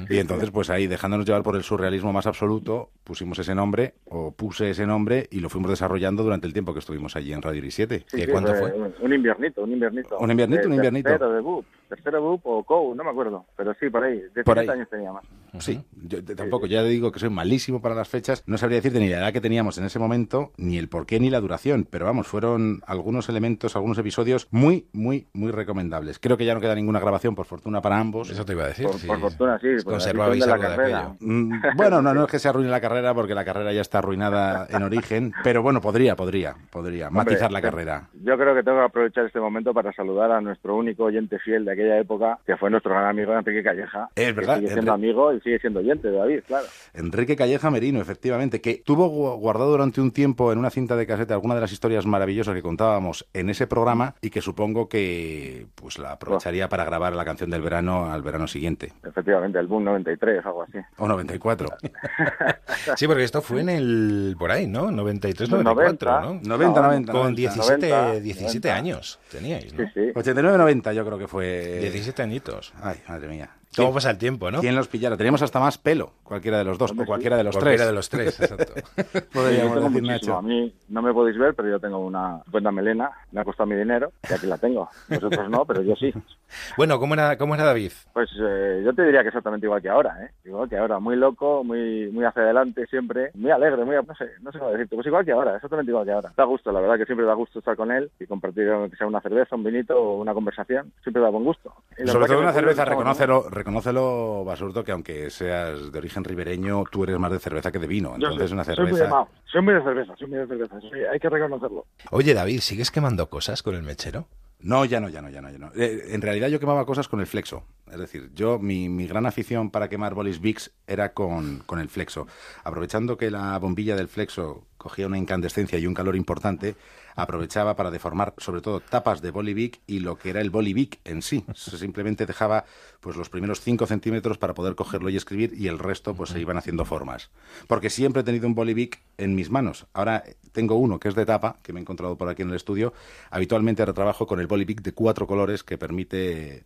Y 0.09 0.19
entonces, 0.19 0.53
pues 0.53 0.71
ahí, 0.71 0.87
dejándonos 0.87 1.27
llevar 1.27 1.43
por 1.43 1.57
el 1.57 1.65
surrealismo 1.65 2.13
más 2.13 2.29
absoluto, 2.29 2.91
pusimos 3.03 3.37
ese 3.41 3.53
nombre, 3.53 3.95
o 4.05 4.31
puse 4.31 4.71
ese 4.71 4.87
nombre, 4.87 5.27
y 5.33 5.41
lo 5.41 5.49
fuimos 5.49 5.71
desarrollando 5.71 6.23
durante 6.23 6.47
el 6.47 6.53
tiempo 6.53 6.73
que 6.73 6.79
estuvimos 6.79 7.17
allí 7.17 7.33
en 7.33 7.43
Radio 7.43 7.59
Iri 7.59 7.73
7. 7.73 8.05
Sí, 8.07 8.17
¿Y 8.17 8.21
sí, 8.21 8.27
cuándo 8.29 8.55
fue 8.55 8.71
fue? 8.71 8.93
Un 9.01 9.13
inviernito, 9.13 9.65
un 9.65 9.73
inviernito. 9.73 10.17
Un 10.21 10.31
inviernito, 10.31 10.61
De- 10.63 10.67
un 10.69 10.75
inviernito. 10.75 11.09
Tercero 11.09 11.33
de 11.33 11.41
BUP, 11.41 11.65
tercero 11.89 12.19
de 12.19 12.23
BUP 12.23 12.47
o 12.47 12.63
COU, 12.63 12.95
no 12.95 13.03
me 13.03 13.11
acuerdo, 13.11 13.45
pero 13.57 13.75
sí, 13.75 13.91
por 13.91 14.05
ahí, 14.05 14.19
17 14.19 14.45
Por 14.45 14.59
ahí. 14.61 14.69
años 14.69 14.89
tenía 14.89 15.13
más. 15.13 15.25
Sí, 15.59 15.81
yo 16.07 16.25
t- 16.25 16.35
tampoco, 16.35 16.67
ya 16.67 16.83
digo 16.83 17.13
que 17.13 17.19
soy 17.19 17.31
malísimo 17.31 17.81
para 17.83 17.95
las 17.95 18.09
fechas, 18.09 18.43
no 18.47 18.57
sabría 18.59 18.77
decirte 18.79 18.99
ni 19.01 19.09
la 19.09 19.19
edad 19.19 19.33
que 19.33 19.41
teníamos 19.41 19.77
en 19.79 19.85
ese 19.85 19.99
momento, 19.99 20.53
ni 20.57 20.79
el 20.79 20.89
porqué 20.89 21.21
ni 21.21 21.31
la 21.31 21.41
duración, 21.41 21.87
pero 21.89 22.07
vamos, 22.07 22.27
fueron 22.27 22.81
algunos 22.87 23.29
elementos, 23.29 23.77
algunos 23.77 23.99
episodios 23.99 24.49
muy, 24.51 24.87
muy, 24.93 25.27
muy 25.33 25.51
recomendables. 25.51 26.19
Creo 26.19 26.37
que 26.37 26.45
ya 26.45 26.55
no 26.55 26.61
queda 26.61 26.75
ninguna 26.75 27.01
grabación, 27.01 27.35
por 27.35 27.47
fortuna 27.47 27.81
para 27.83 27.99
ambos. 27.99 28.31
Eso 28.31 28.45
te 28.45 28.53
iba 28.53 28.65
a 28.65 28.69
decir. 28.69 28.87
Por, 28.87 28.97
sí. 28.99 29.07
por 29.07 29.21
fortuna, 29.21 29.59
sí. 29.59 29.69
pues, 29.69 29.85
Conservabais 29.85 30.43
son 30.43 30.53
algo 30.53 30.63
de 30.63 30.69
carrera. 30.77 30.99
aquello. 31.01 31.17
Mm, 31.21 31.53
Bueno, 31.77 32.03
no, 32.03 32.15
no 32.15 32.25
es 32.25 32.31
que 32.31 32.39
se 32.39 32.49
arruine 32.49 32.71
la 32.71 32.81
carrera, 32.81 33.15
porque 33.15 33.35
la 33.35 33.45
carrera 33.45 33.73
ya 33.73 33.81
está 33.83 33.99
arruinada 33.99 34.67
en 34.71 34.83
origen, 34.83 35.33
pero 35.45 35.63
bueno, 35.63 35.81
podría, 35.81 36.17
podría, 36.17 36.55
podría 36.71 37.09
Hombre, 37.09 37.25
matizar 37.25 37.53
la 37.53 37.61
yo- 37.61 37.65
carrera. 37.65 38.09
Yo 38.25 38.37
creo 38.39 38.55
que 38.55 38.63
tengo 38.63 38.79
que 38.79 38.85
aprovechar 38.85 39.27
este 39.27 39.41
momento 39.41 39.75
para 39.75 39.93
saludar 39.93 40.31
a 40.33 40.41
nuestro 40.41 40.77
único 40.77 41.05
oyente 41.05 41.39
fiel 41.39 41.65
de 41.65 41.73
aquella 41.73 41.99
época, 41.99 42.39
que 42.47 42.57
fue 42.57 42.71
nuestro 42.71 42.93
gran 42.93 43.07
amigo 43.07 43.33
Enrique 43.37 43.63
Calleja. 43.63 44.09
Es 44.15 44.27
que 44.27 44.33
verdad, 44.33 44.57
Sigue 44.59 44.73
siendo 44.73 44.93
amigo 44.93 45.33
y 45.33 45.41
sigue 45.43 45.59
siendo 45.59 45.81
oyente 45.81 46.09
de 46.09 46.17
David, 46.17 46.41
claro. 46.47 46.67
Enrique 46.95 47.37
Calleja 47.37 47.71
Merino, 47.71 48.01
efectivamente, 48.01 48.61
que 48.61 48.83
tuvo 48.85 49.09
gu- 49.11 49.39
guardado 49.39 49.71
durante 49.71 50.01
un 50.01 50.11
tiempo 50.13 50.53
en 50.53 50.59
una 50.59 50.71
cinta 50.71 50.97
de 50.97 51.07
caseta 51.07 51.35
alguna 51.35 51.55
de 51.55 51.61
las 51.61 51.73
historias 51.73 52.07
maravillosas 52.07 52.55
que 52.55 52.63
contábamos 52.63 53.27
en 53.33 53.51
ese 53.51 53.67
programa 53.67 54.15
y 54.21 54.31
que 54.31 54.41
supongo 54.41 54.89
que 54.89 55.67
pues 55.75 55.99
la 55.99 56.13
aprovecharía 56.13 56.69
para 56.69 56.85
grabar 56.85 57.15
la 57.15 57.25
canción 57.25 57.51
del 57.51 57.63
verano 57.63 58.11
al 58.13 58.23
verano 58.23 58.47
siguiente. 58.47 58.93
Efectivamente, 59.05 59.59
el 59.59 59.67
Boom 59.67 59.85
93, 59.85 60.45
algo 60.47 60.63
así. 60.63 60.79
O 60.99 61.07
94. 61.09 61.69
Sí, 62.97 63.07
porque 63.07 63.25
esto 63.25 63.43
fue 63.43 63.61
en 63.61 63.69
el. 63.69 64.37
por 64.39 64.51
ahí, 64.51 64.67
¿no? 64.67 64.91
93, 64.91 65.51
Los 65.51 65.63
94, 65.63 66.21
90, 66.21 66.49
¿no? 66.49 66.57
90, 66.57 66.83
90. 66.83 67.13
Con 67.13 67.21
90. 67.23 67.37
17, 67.37 67.89
90, 67.91 68.21
17 68.21 68.71
años 68.71 69.21
teníais, 69.31 69.73
¿no? 69.75 69.85
Sí, 69.85 69.91
sí. 69.95 70.01
89-90 70.15 70.93
yo 70.95 71.05
creo 71.07 71.19
que 71.19 71.29
fue... 71.29 71.79
17 71.81 72.23
añitos. 72.23 72.73
Ay, 72.83 72.97
madre 73.09 73.29
mía. 73.29 73.51
¿Cómo 73.75 73.89
¿Quién- 73.89 73.95
pasa 73.95 74.11
el 74.11 74.19
tiempo, 74.19 74.51
no? 74.51 74.61
¿Quién 74.61 74.75
los 74.77 74.89
pillara? 74.89 75.17
Teníamos 75.17 75.41
hasta 75.43 75.59
más 75.59 75.79
pelo, 75.79 76.13
cualquiera 76.23 76.59
de 76.59 76.65
los 76.65 76.77
dos, 76.77 76.93
o 76.93 77.05
cualquiera 77.07 77.37
de 77.37 77.45
los 77.45 77.57
Cualquiera 77.57 77.85
tres. 77.85 77.87
de 77.89 77.93
los 77.95 78.09
tres, 78.09 78.41
exacto. 78.41 78.75
Podríamos 79.33 79.75
Yo 79.77 79.89
decir. 79.89 80.03
Nacho. 80.03 80.37
A 80.37 80.43
mí 80.43 80.75
no 80.89 81.01
me 81.03 81.13
podéis 81.15 81.39
ver, 81.39 81.55
pero 81.55 81.71
yo 81.71 81.81
tengo 81.81 81.99
una 81.99 82.43
buena 82.49 82.71
melena. 82.71 83.11
Me 83.31 83.41
ha 83.41 83.45
costado 83.45 83.67
mi 83.69 83.77
dinero 83.77 84.13
y 84.29 84.33
aquí 84.35 84.47
la 84.47 84.59
tengo. 84.59 84.89
Vosotros 85.09 85.49
no, 85.49 85.65
pero 85.65 85.83
yo 85.83 85.95
sí. 85.97 86.13
bueno, 86.77 86.99
¿cómo 86.99 87.15
era, 87.15 87.39
¿cómo 87.39 87.55
era 87.55 87.65
David? 87.65 87.93
Pues 88.13 88.29
eh, 88.39 88.83
yo 88.85 88.93
te 88.93 89.05
diría 89.05 89.23
que 89.23 89.29
exactamente 89.29 89.67
igual 89.67 89.81
que 89.81 89.89
ahora, 89.89 90.17
¿eh? 90.23 90.31
Igual 90.45 90.69
que 90.69 90.77
ahora. 90.77 90.99
Muy 90.99 91.17
loco, 91.17 91.65
muy 91.65 92.09
muy 92.13 92.25
hacia 92.25 92.43
adelante 92.43 92.87
siempre. 92.89 93.31
Muy 93.35 93.51
alegre, 93.51 93.85
muy... 93.85 93.97
No 93.97 94.15
sé, 94.15 94.27
no 94.43 94.53
sé 94.53 94.59
cómo 94.59 94.71
decirte. 94.73 94.97
Pues 94.97 95.07
igual 95.07 95.25
que 95.25 95.33
ahora, 95.33 95.57
exactamente 95.57 95.91
igual 95.91 96.05
que 96.05 96.13
ahora. 96.13 96.33
Da 96.37 96.45
gusto, 96.45 96.71
la 96.73 96.81
verdad 96.81 96.99
que 96.99 97.07
siempre 97.07 97.25
da 97.27 97.35
gusto 97.35 97.59
estar 97.61 97.77
con 97.77 97.91
él 97.91 98.11
y 98.21 98.27
compartir, 98.27 98.69
aunque 98.69 98.97
sea 98.97 99.07
una 99.07 99.21
cerveza, 99.23 99.57
un 99.57 99.65
vinito 99.65 99.97
o 99.99 100.21
una 100.21 100.35
conversación. 100.35 100.93
Siempre 101.03 101.23
da 101.23 101.31
buen 101.31 101.45
gusto. 101.45 101.73
Y 101.97 102.07
Sobre 102.07 102.27
que 102.27 102.33
todo 102.33 102.43
una 102.43 102.53
cerveza, 102.53 102.85
reconócelo, 102.85 103.47
reconócelo, 103.63 104.45
Basurto, 104.45 104.83
que 104.83 104.93
aunque 104.93 105.31
seas 105.31 105.93
de 105.93 105.99
origen 105.99 106.25
ribereño, 106.25 106.85
tú 106.91 107.05
eres 107.05 107.19
más 107.19 107.31
de 107.31 107.39
cerveza 107.39 107.71
que 107.71 107.79
de 107.79 107.87
vino. 107.87 108.15
Entonces 108.15 108.51
soy, 108.51 108.55
una 108.55 108.65
soy 108.65 108.77
muy 108.77 108.87
de 108.87 108.97
cerveza... 108.99 109.29
soy 109.45 109.63
muy 109.63 109.75
de 109.75 109.83
cerveza, 109.83 110.17
soy 110.19 110.29
muy 110.29 110.39
de 110.39 110.47
cerveza. 110.47 110.77
hay 111.13 111.21
que 111.21 111.29
reconocerlo. 111.29 111.87
Oye, 112.11 112.35
David, 112.35 112.61
¿sigues 112.61 112.91
quemando 112.91 113.29
cosas 113.31 113.63
con 113.63 113.75
el 113.75 113.83
mechero? 113.83 114.27
No, 114.59 114.85
ya 114.85 115.01
no, 115.01 115.09
ya 115.09 115.23
no, 115.23 115.29
ya 115.29 115.41
no. 115.41 115.51
Ya 115.51 115.59
no. 115.59 115.73
Eh, 115.75 116.09
en 116.11 116.23
realidad 116.23 116.49
yo 116.49 116.61
quemaba 116.61 116.87
cosas 116.87 117.09
con 117.09 117.21
el 117.21 117.27
flexo. 117.27 117.65
Es 117.91 117.99
decir, 117.99 118.31
yo, 118.35 118.59
mi, 118.59 118.89
mi 118.89 119.07
gran 119.07 119.27
afición 119.27 119.71
para 119.71 119.89
quemar 119.89 120.15
bolis 120.15 120.41
Vicks 120.41 120.73
era 120.87 121.13
con, 121.13 121.61
con 121.67 121.79
el 121.79 121.89
flexo. 121.89 122.27
Aprovechando 122.65 123.17
que 123.17 123.31
la 123.31 123.59
bombilla 123.59 123.97
del 123.97 124.09
flexo 124.09 124.67
cogía 124.77 125.07
una 125.07 125.19
incandescencia 125.19 125.79
y 125.79 125.87
un 125.87 125.95
calor 125.95 126.17
importante, 126.17 126.75
aprovechaba 127.15 127.77
para 127.77 127.91
deformar 127.91 128.35
sobre 128.39 128.61
todo 128.61 128.81
tapas 128.81 129.23
de 129.23 129.31
bolivic 129.31 129.81
y 129.87 130.01
lo 130.01 130.17
que 130.17 130.31
era 130.31 130.41
el 130.41 130.51
bolivic 130.51 131.01
en 131.05 131.23
sí. 131.23 131.45
Se 131.55 131.79
simplemente 131.79 132.27
dejaba 132.27 132.65
pues 133.01 133.17
los 133.17 133.29
primeros 133.29 133.61
5 133.61 133.87
centímetros 133.87 134.39
para 134.39 134.55
poder 134.55 134.75
cogerlo 134.75 135.11
y 135.11 135.17
escribir 135.17 135.55
y 135.57 135.69
el 135.69 135.79
resto 135.79 136.15
pues 136.15 136.31
se 136.31 136.41
iban 136.41 136.57
haciendo 136.57 136.85
formas. 136.85 137.31
Porque 137.67 137.91
siempre 137.91 138.23
he 138.23 138.25
tenido 138.25 138.47
un 138.47 138.55
bolivic 138.55 139.01
en 139.19 139.35
mis 139.35 139.51
manos. 139.51 139.87
Ahora 139.93 140.23
eh, 140.27 140.37
tengo 140.53 140.77
uno 140.77 140.99
que 140.99 141.09
es 141.09 141.15
de 141.15 141.27
tapa, 141.27 141.59
que 141.63 141.73
me 141.73 141.81
he 141.81 141.83
encontrado 141.83 142.17
por 142.17 142.29
aquí 142.29 142.43
en 142.43 142.51
el 142.51 142.57
estudio. 142.57 142.93
Habitualmente 143.31 143.83
ahora 143.83 143.93
trabajo 143.93 144.27
con 144.27 144.41
el 144.41 144.47
bolivic 144.47 144.83
de 144.83 144.93
cuatro 144.93 145.27
colores 145.27 145.63
que 145.63 145.79
permite 145.79 146.65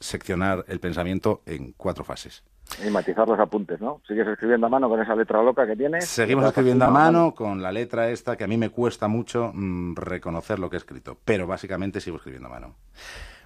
seccionar 0.00 0.64
el 0.68 0.80
pensamiento 0.80 1.42
en 1.46 1.72
cuatro 1.72 2.04
fases. 2.04 2.44
Y 2.82 2.90
matizar 2.90 3.28
los 3.28 3.38
apuntes, 3.38 3.80
¿no? 3.80 4.00
Sigues 4.06 4.26
escribiendo 4.26 4.66
a 4.66 4.70
mano 4.70 4.88
con 4.88 5.00
esa 5.00 5.14
letra 5.14 5.42
loca 5.42 5.66
que 5.66 5.76
tienes. 5.76 6.06
Seguimos 6.06 6.46
escribiendo 6.46 6.84
a 6.84 6.90
mano 6.90 7.34
con 7.34 7.62
la 7.62 7.70
letra 7.70 8.08
esta 8.10 8.36
que 8.36 8.44
a 8.44 8.46
mí 8.46 8.56
me 8.56 8.70
cuesta 8.70 9.08
mucho 9.08 9.52
mm, 9.54 9.94
reconocer 9.96 10.58
lo 10.58 10.70
que 10.70 10.76
he 10.76 10.78
escrito, 10.78 11.16
pero 11.24 11.46
básicamente 11.46 12.00
sigo 12.00 12.16
escribiendo 12.16 12.48
a 12.48 12.52
mano. 12.52 12.74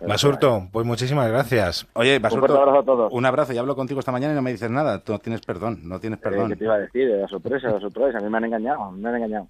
Basurto, 0.07 0.69
pues 0.73 0.87
muchísimas 0.87 1.29
gracias. 1.29 1.87
Oye, 1.95 2.17
Un 2.17 2.23
Basurto, 2.23 2.47
fuerte 2.47 2.59
abrazo 2.63 2.79
a 2.81 2.85
todos. 2.85 3.13
un 3.13 3.27
abrazo 3.27 3.53
y 3.53 3.59
hablo 3.59 3.75
contigo 3.75 4.01
esta 4.01 4.13
mañana 4.13 4.33
y 4.33 4.37
no 4.37 4.43
me 4.43 4.53
dices 4.53 4.71
nada. 4.71 5.01
Tú 5.03 5.13
no 5.13 5.19
tienes 5.19 5.41
perdón, 5.41 5.81
no 5.85 5.99
tienes 5.99 6.19
Eh, 6.19 6.23
perdón. 6.23 6.51
¿Qué 6.51 6.57
te 6.57 6.65
iba 6.65 6.75
a 6.75 6.79
decir? 6.79 7.09
La 7.09 7.27
sorpresa, 7.29 7.69
la 7.71 7.81
sorpresa. 7.81 8.19
A 8.19 8.21
mí 8.21 8.29
me 8.29 8.37
han 8.39 8.45
engañado, 8.45 8.91
me 8.93 9.09
han 9.09 9.17
engañado. 9.17 9.49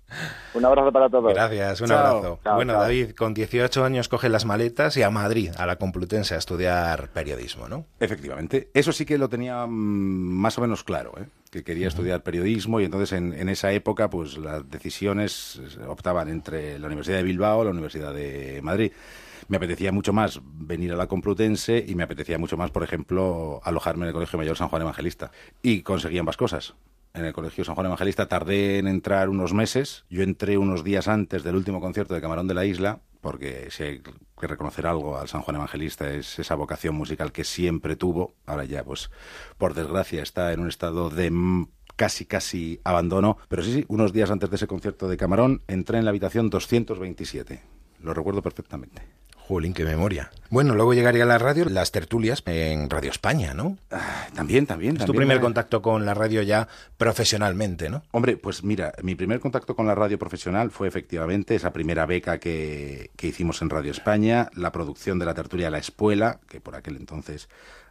Un 0.54 0.64
abrazo 0.64 0.90
para 0.92 1.08
todos. 1.08 1.32
Gracias, 1.34 1.80
un 1.80 1.88
Chao. 1.88 1.98
abrazo. 1.98 2.40
Chao, 2.44 2.54
bueno, 2.56 2.72
chao. 2.74 2.82
David, 2.82 3.10
con 3.12 3.34
18 3.34 3.84
años 3.84 4.08
coge 4.08 4.28
las 4.28 4.44
maletas 4.44 4.96
y 4.96 5.02
a 5.02 5.10
Madrid, 5.10 5.50
a 5.58 5.66
la 5.66 5.76
Complutense, 5.76 6.34
a 6.34 6.38
estudiar 6.38 7.08
periodismo, 7.08 7.68
¿no? 7.68 7.84
Efectivamente. 8.00 8.70
Eso 8.74 8.92
sí 8.92 9.04
que 9.04 9.18
lo 9.18 9.28
tenía 9.28 9.66
mm, 9.66 9.70
más 9.70 10.56
o 10.58 10.60
menos 10.60 10.84
claro, 10.84 11.12
¿eh? 11.20 11.26
que 11.50 11.64
quería 11.64 11.88
estudiar 11.88 12.22
periodismo 12.22 12.78
y 12.78 12.84
entonces 12.84 13.12
en, 13.12 13.32
en 13.32 13.48
esa 13.48 13.72
época 13.72 14.10
pues 14.10 14.36
las 14.36 14.68
decisiones 14.68 15.58
eh, 15.80 15.84
optaban 15.88 16.28
entre 16.28 16.78
la 16.78 16.88
Universidad 16.88 17.16
de 17.16 17.22
Bilbao 17.22 17.60
o 17.60 17.64
la 17.64 17.70
Universidad 17.70 18.12
de 18.12 18.60
Madrid. 18.62 18.92
Me 19.48 19.56
apetecía 19.56 19.92
mucho 19.92 20.12
más 20.12 20.40
venir 20.44 20.92
a 20.92 20.96
la 20.96 21.06
Complutense 21.06 21.84
y 21.86 21.94
me 21.94 22.02
apetecía 22.02 22.38
mucho 22.38 22.56
más, 22.56 22.70
por 22.70 22.82
ejemplo, 22.82 23.60
alojarme 23.64 24.04
en 24.04 24.08
el 24.08 24.14
Colegio 24.14 24.38
Mayor 24.38 24.56
San 24.56 24.68
Juan 24.68 24.82
Evangelista. 24.82 25.30
Y 25.62 25.82
conseguí 25.82 26.18
ambas 26.18 26.36
cosas. 26.36 26.74
En 27.14 27.24
el 27.24 27.32
Colegio 27.32 27.64
San 27.64 27.74
Juan 27.74 27.86
Evangelista 27.86 28.26
tardé 28.26 28.78
en 28.78 28.86
entrar 28.86 29.28
unos 29.28 29.54
meses. 29.54 30.04
Yo 30.10 30.22
entré 30.22 30.58
unos 30.58 30.84
días 30.84 31.08
antes 31.08 31.42
del 31.42 31.56
último 31.56 31.80
concierto 31.80 32.14
de 32.14 32.20
Camarón 32.20 32.48
de 32.48 32.54
la 32.54 32.64
Isla, 32.64 33.00
porque 33.20 33.68
si 33.70 33.82
hay 33.82 34.00
que 34.00 34.46
reconocer 34.46 34.86
algo 34.86 35.18
al 35.18 35.28
San 35.28 35.42
Juan 35.42 35.56
Evangelista 35.56 36.12
es 36.12 36.38
esa 36.38 36.54
vocación 36.54 36.94
musical 36.94 37.32
que 37.32 37.44
siempre 37.44 37.96
tuvo. 37.96 38.34
Ahora 38.46 38.64
ya, 38.64 38.84
pues, 38.84 39.10
por 39.56 39.74
desgracia, 39.74 40.22
está 40.22 40.52
en 40.52 40.60
un 40.60 40.68
estado 40.68 41.10
de 41.10 41.30
casi, 41.96 42.26
casi 42.26 42.80
abandono. 42.84 43.38
Pero 43.48 43.62
sí, 43.62 43.72
sí, 43.72 43.84
unos 43.88 44.12
días 44.12 44.30
antes 44.30 44.48
de 44.50 44.56
ese 44.56 44.66
concierto 44.66 45.08
de 45.08 45.16
Camarón, 45.16 45.62
entré 45.66 45.98
en 45.98 46.04
la 46.04 46.10
habitación 46.10 46.48
227. 46.48 47.60
Lo 48.00 48.14
recuerdo 48.14 48.40
perfectamente. 48.40 49.02
Jolín, 49.48 49.72
qué 49.72 49.82
memoria. 49.82 50.30
Bueno, 50.50 50.74
luego 50.74 50.92
llegaría 50.92 51.22
a 51.22 51.26
la 51.26 51.38
radio, 51.38 51.64
las 51.64 51.90
tertulias 51.90 52.42
en 52.44 52.90
Radio 52.90 53.10
España, 53.10 53.54
¿no? 53.54 53.78
Ah, 53.90 54.26
También, 54.34 54.66
también. 54.66 54.96
Es 54.96 54.98
tu 54.98 55.06
también, 55.06 55.20
primer 55.20 55.36
eh. 55.38 55.40
contacto 55.40 55.80
con 55.80 56.04
la 56.04 56.12
radio 56.12 56.42
ya 56.42 56.68
profesionalmente, 56.98 57.88
¿no? 57.88 58.02
Hombre, 58.10 58.36
pues 58.36 58.62
mira, 58.62 58.92
mi 59.02 59.14
primer 59.14 59.40
contacto 59.40 59.74
con 59.74 59.86
la 59.86 59.94
radio 59.94 60.18
profesional 60.18 60.70
fue 60.70 60.86
efectivamente 60.86 61.54
esa 61.54 61.72
primera 61.72 62.04
beca 62.04 62.36
que, 62.38 63.10
que 63.16 63.28
hicimos 63.28 63.62
en 63.62 63.70
Radio 63.70 63.90
España, 63.90 64.50
la 64.54 64.70
producción 64.70 65.18
de 65.18 65.24
la 65.24 65.32
tertulia 65.32 65.70
La 65.70 65.78
Espuela, 65.78 66.40
que 66.46 66.60
por 66.60 66.76
aquel 66.76 66.96
entonces 66.96 67.48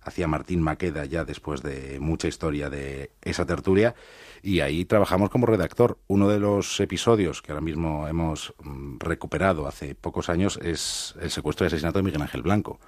hacía 0.08 0.28
Martín 0.28 0.62
Maqueda 0.62 1.06
ya 1.06 1.26
después 1.26 1.62
de 1.62 2.00
mucha 2.00 2.28
historia 2.28 2.70
de 2.70 3.12
esa 3.22 3.46
tertulia, 3.46 3.96
y 4.42 4.62
ahí 4.62 4.86
trabajamos 4.86 5.30
como 5.30 5.46
redactor. 5.46 5.98
Uno 6.08 6.30
de 6.30 6.40
los 6.40 6.80
episodios 6.80 7.42
que 7.42 7.52
ahora 7.52 7.62
mismo 7.62 8.08
hemos 8.08 8.54
mm, 8.64 8.98
recuperado 9.00 9.68
hace 9.68 9.96
pocos 9.96 10.30
años 10.30 10.60
es 10.64 11.16
el 11.22 11.32
secuestro 11.32 11.66
y 11.66 11.68
asesinato 11.68 12.00
de 12.00 12.04
Miguel 12.04 12.22
Ángel 12.22 12.42
Blanco. 12.42 12.80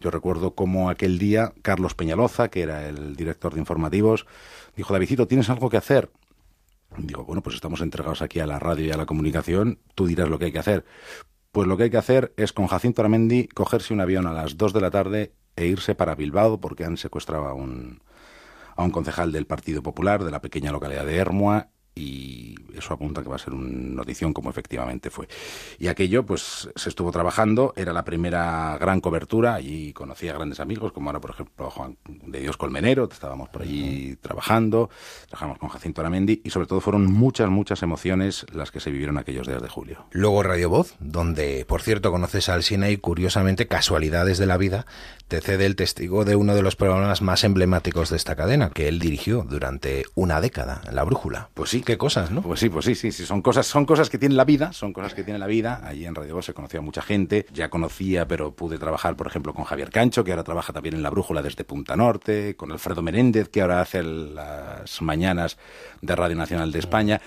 Yo 0.00 0.10
recuerdo 0.10 0.54
cómo 0.54 0.90
aquel 0.90 1.18
día 1.18 1.52
Carlos 1.62 1.94
Peñaloza, 1.94 2.48
que 2.48 2.62
era 2.62 2.88
el 2.88 3.14
director 3.14 3.54
de 3.54 3.60
informativos, 3.60 4.26
dijo, 4.76 4.92
Davidito, 4.92 5.26
¿tienes 5.26 5.50
algo 5.50 5.70
que 5.70 5.76
hacer? 5.76 6.10
Digo, 6.98 7.24
bueno, 7.24 7.42
pues 7.42 7.54
estamos 7.54 7.80
entregados 7.80 8.22
aquí 8.22 8.40
a 8.40 8.46
la 8.46 8.58
radio 8.58 8.86
y 8.86 8.90
a 8.90 8.96
la 8.96 9.06
comunicación, 9.06 9.78
tú 9.94 10.06
dirás 10.06 10.28
lo 10.28 10.38
que 10.38 10.46
hay 10.46 10.52
que 10.52 10.58
hacer. 10.58 10.84
Pues 11.52 11.68
lo 11.68 11.76
que 11.76 11.84
hay 11.84 11.90
que 11.90 11.98
hacer 11.98 12.32
es 12.36 12.52
con 12.52 12.66
Jacinto 12.66 13.02
Aramendi 13.02 13.46
cogerse 13.46 13.92
un 13.92 14.00
avión 14.00 14.26
a 14.26 14.32
las 14.32 14.56
2 14.56 14.72
de 14.72 14.80
la 14.80 14.90
tarde 14.90 15.32
e 15.56 15.66
irse 15.66 15.94
para 15.94 16.14
Bilbao 16.14 16.60
porque 16.60 16.84
han 16.84 16.96
secuestrado 16.96 17.46
a 17.46 17.54
un, 17.54 18.02
a 18.76 18.82
un 18.82 18.90
concejal 18.90 19.32
del 19.32 19.46
Partido 19.46 19.82
Popular 19.82 20.24
de 20.24 20.30
la 20.30 20.40
pequeña 20.40 20.72
localidad 20.72 21.06
de 21.06 21.16
Hermua 21.16 21.68
y 21.94 22.54
eso 22.74 22.94
apunta 22.94 23.22
que 23.22 23.28
va 23.28 23.36
a 23.36 23.38
ser 23.38 23.52
una 23.52 23.68
notición 23.70 24.32
como 24.32 24.50
efectivamente 24.50 25.10
fue. 25.10 25.28
Y 25.78 25.88
aquello 25.88 26.24
pues 26.24 26.70
se 26.74 26.88
estuvo 26.88 27.12
trabajando, 27.12 27.74
era 27.76 27.92
la 27.92 28.04
primera 28.04 28.76
gran 28.78 29.00
cobertura, 29.00 29.54
allí 29.54 29.92
conocí 29.92 30.28
a 30.28 30.34
grandes 30.34 30.60
amigos 30.60 30.92
como 30.92 31.10
ahora 31.10 31.20
por 31.20 31.30
ejemplo 31.30 31.70
Juan 31.70 31.98
de 32.08 32.40
Dios 32.40 32.56
Colmenero, 32.56 33.08
estábamos 33.10 33.50
por 33.50 33.62
allí 33.62 34.16
trabajando, 34.16 34.88
trabajamos 35.28 35.58
con 35.58 35.68
Jacinto 35.68 36.00
Aramendi 36.00 36.40
y 36.44 36.50
sobre 36.50 36.66
todo 36.66 36.80
fueron 36.80 37.04
muchas, 37.12 37.50
muchas 37.50 37.82
emociones 37.82 38.46
las 38.52 38.70
que 38.70 38.80
se 38.80 38.90
vivieron 38.90 39.18
aquellos 39.18 39.46
días 39.46 39.62
de 39.62 39.68
julio. 39.68 40.06
Luego 40.12 40.42
Radio 40.42 40.70
Voz, 40.70 40.94
donde, 40.98 41.66
por 41.66 41.82
cierto, 41.82 42.10
conoces 42.10 42.48
al 42.48 42.62
Sina 42.62 42.88
y 42.88 42.96
curiosamente, 42.96 43.66
casualidades 43.66 44.38
de 44.38 44.46
la 44.46 44.56
vida, 44.56 44.86
cede 45.40 45.66
el 45.66 45.76
testigo 45.76 46.24
de 46.24 46.36
uno 46.36 46.54
de 46.54 46.62
los 46.62 46.76
programas 46.76 47.22
más 47.22 47.44
emblemáticos 47.44 48.10
de 48.10 48.16
esta 48.16 48.36
cadena, 48.36 48.70
que 48.70 48.88
él 48.88 48.98
dirigió 48.98 49.46
durante 49.48 50.04
una 50.14 50.40
década, 50.40 50.82
La 50.92 51.04
Brújula. 51.04 51.48
Pues 51.54 51.70
sí, 51.70 51.82
qué 51.82 51.96
cosas, 51.96 52.30
¿no? 52.30 52.42
Pues 52.42 52.60
sí, 52.60 52.68
pues 52.68 52.84
sí, 52.84 52.94
sí, 52.94 53.12
sí, 53.12 53.24
son 53.24 53.42
cosas, 53.42 53.66
son 53.66 53.86
cosas 53.86 54.10
que 54.10 54.18
tiene 54.18 54.34
la 54.34 54.44
vida, 54.44 54.72
son 54.72 54.92
cosas 54.92 55.14
que 55.14 55.24
tiene 55.24 55.38
la 55.38 55.46
vida. 55.46 55.80
Allí 55.84 56.04
en 56.04 56.14
Radio 56.14 56.34
Voz 56.34 56.46
se 56.46 56.54
conocía 56.54 56.80
mucha 56.80 57.02
gente, 57.02 57.46
ya 57.52 57.70
conocía, 57.70 58.26
pero 58.26 58.54
pude 58.54 58.78
trabajar, 58.78 59.16
por 59.16 59.26
ejemplo, 59.26 59.54
con 59.54 59.64
Javier 59.64 59.90
Cancho, 59.90 60.24
que 60.24 60.32
ahora 60.32 60.44
trabaja 60.44 60.72
también 60.72 60.94
en 60.94 61.02
La 61.02 61.10
Brújula 61.10 61.42
desde 61.42 61.64
Punta 61.64 61.96
Norte, 61.96 62.56
con 62.56 62.72
Alfredo 62.72 63.02
Menéndez, 63.02 63.48
que 63.48 63.62
ahora 63.62 63.80
hace 63.80 64.02
las 64.02 65.00
mañanas 65.00 65.58
de 66.00 66.16
Radio 66.16 66.36
Nacional 66.36 66.72
de 66.72 66.78
España. 66.78 67.20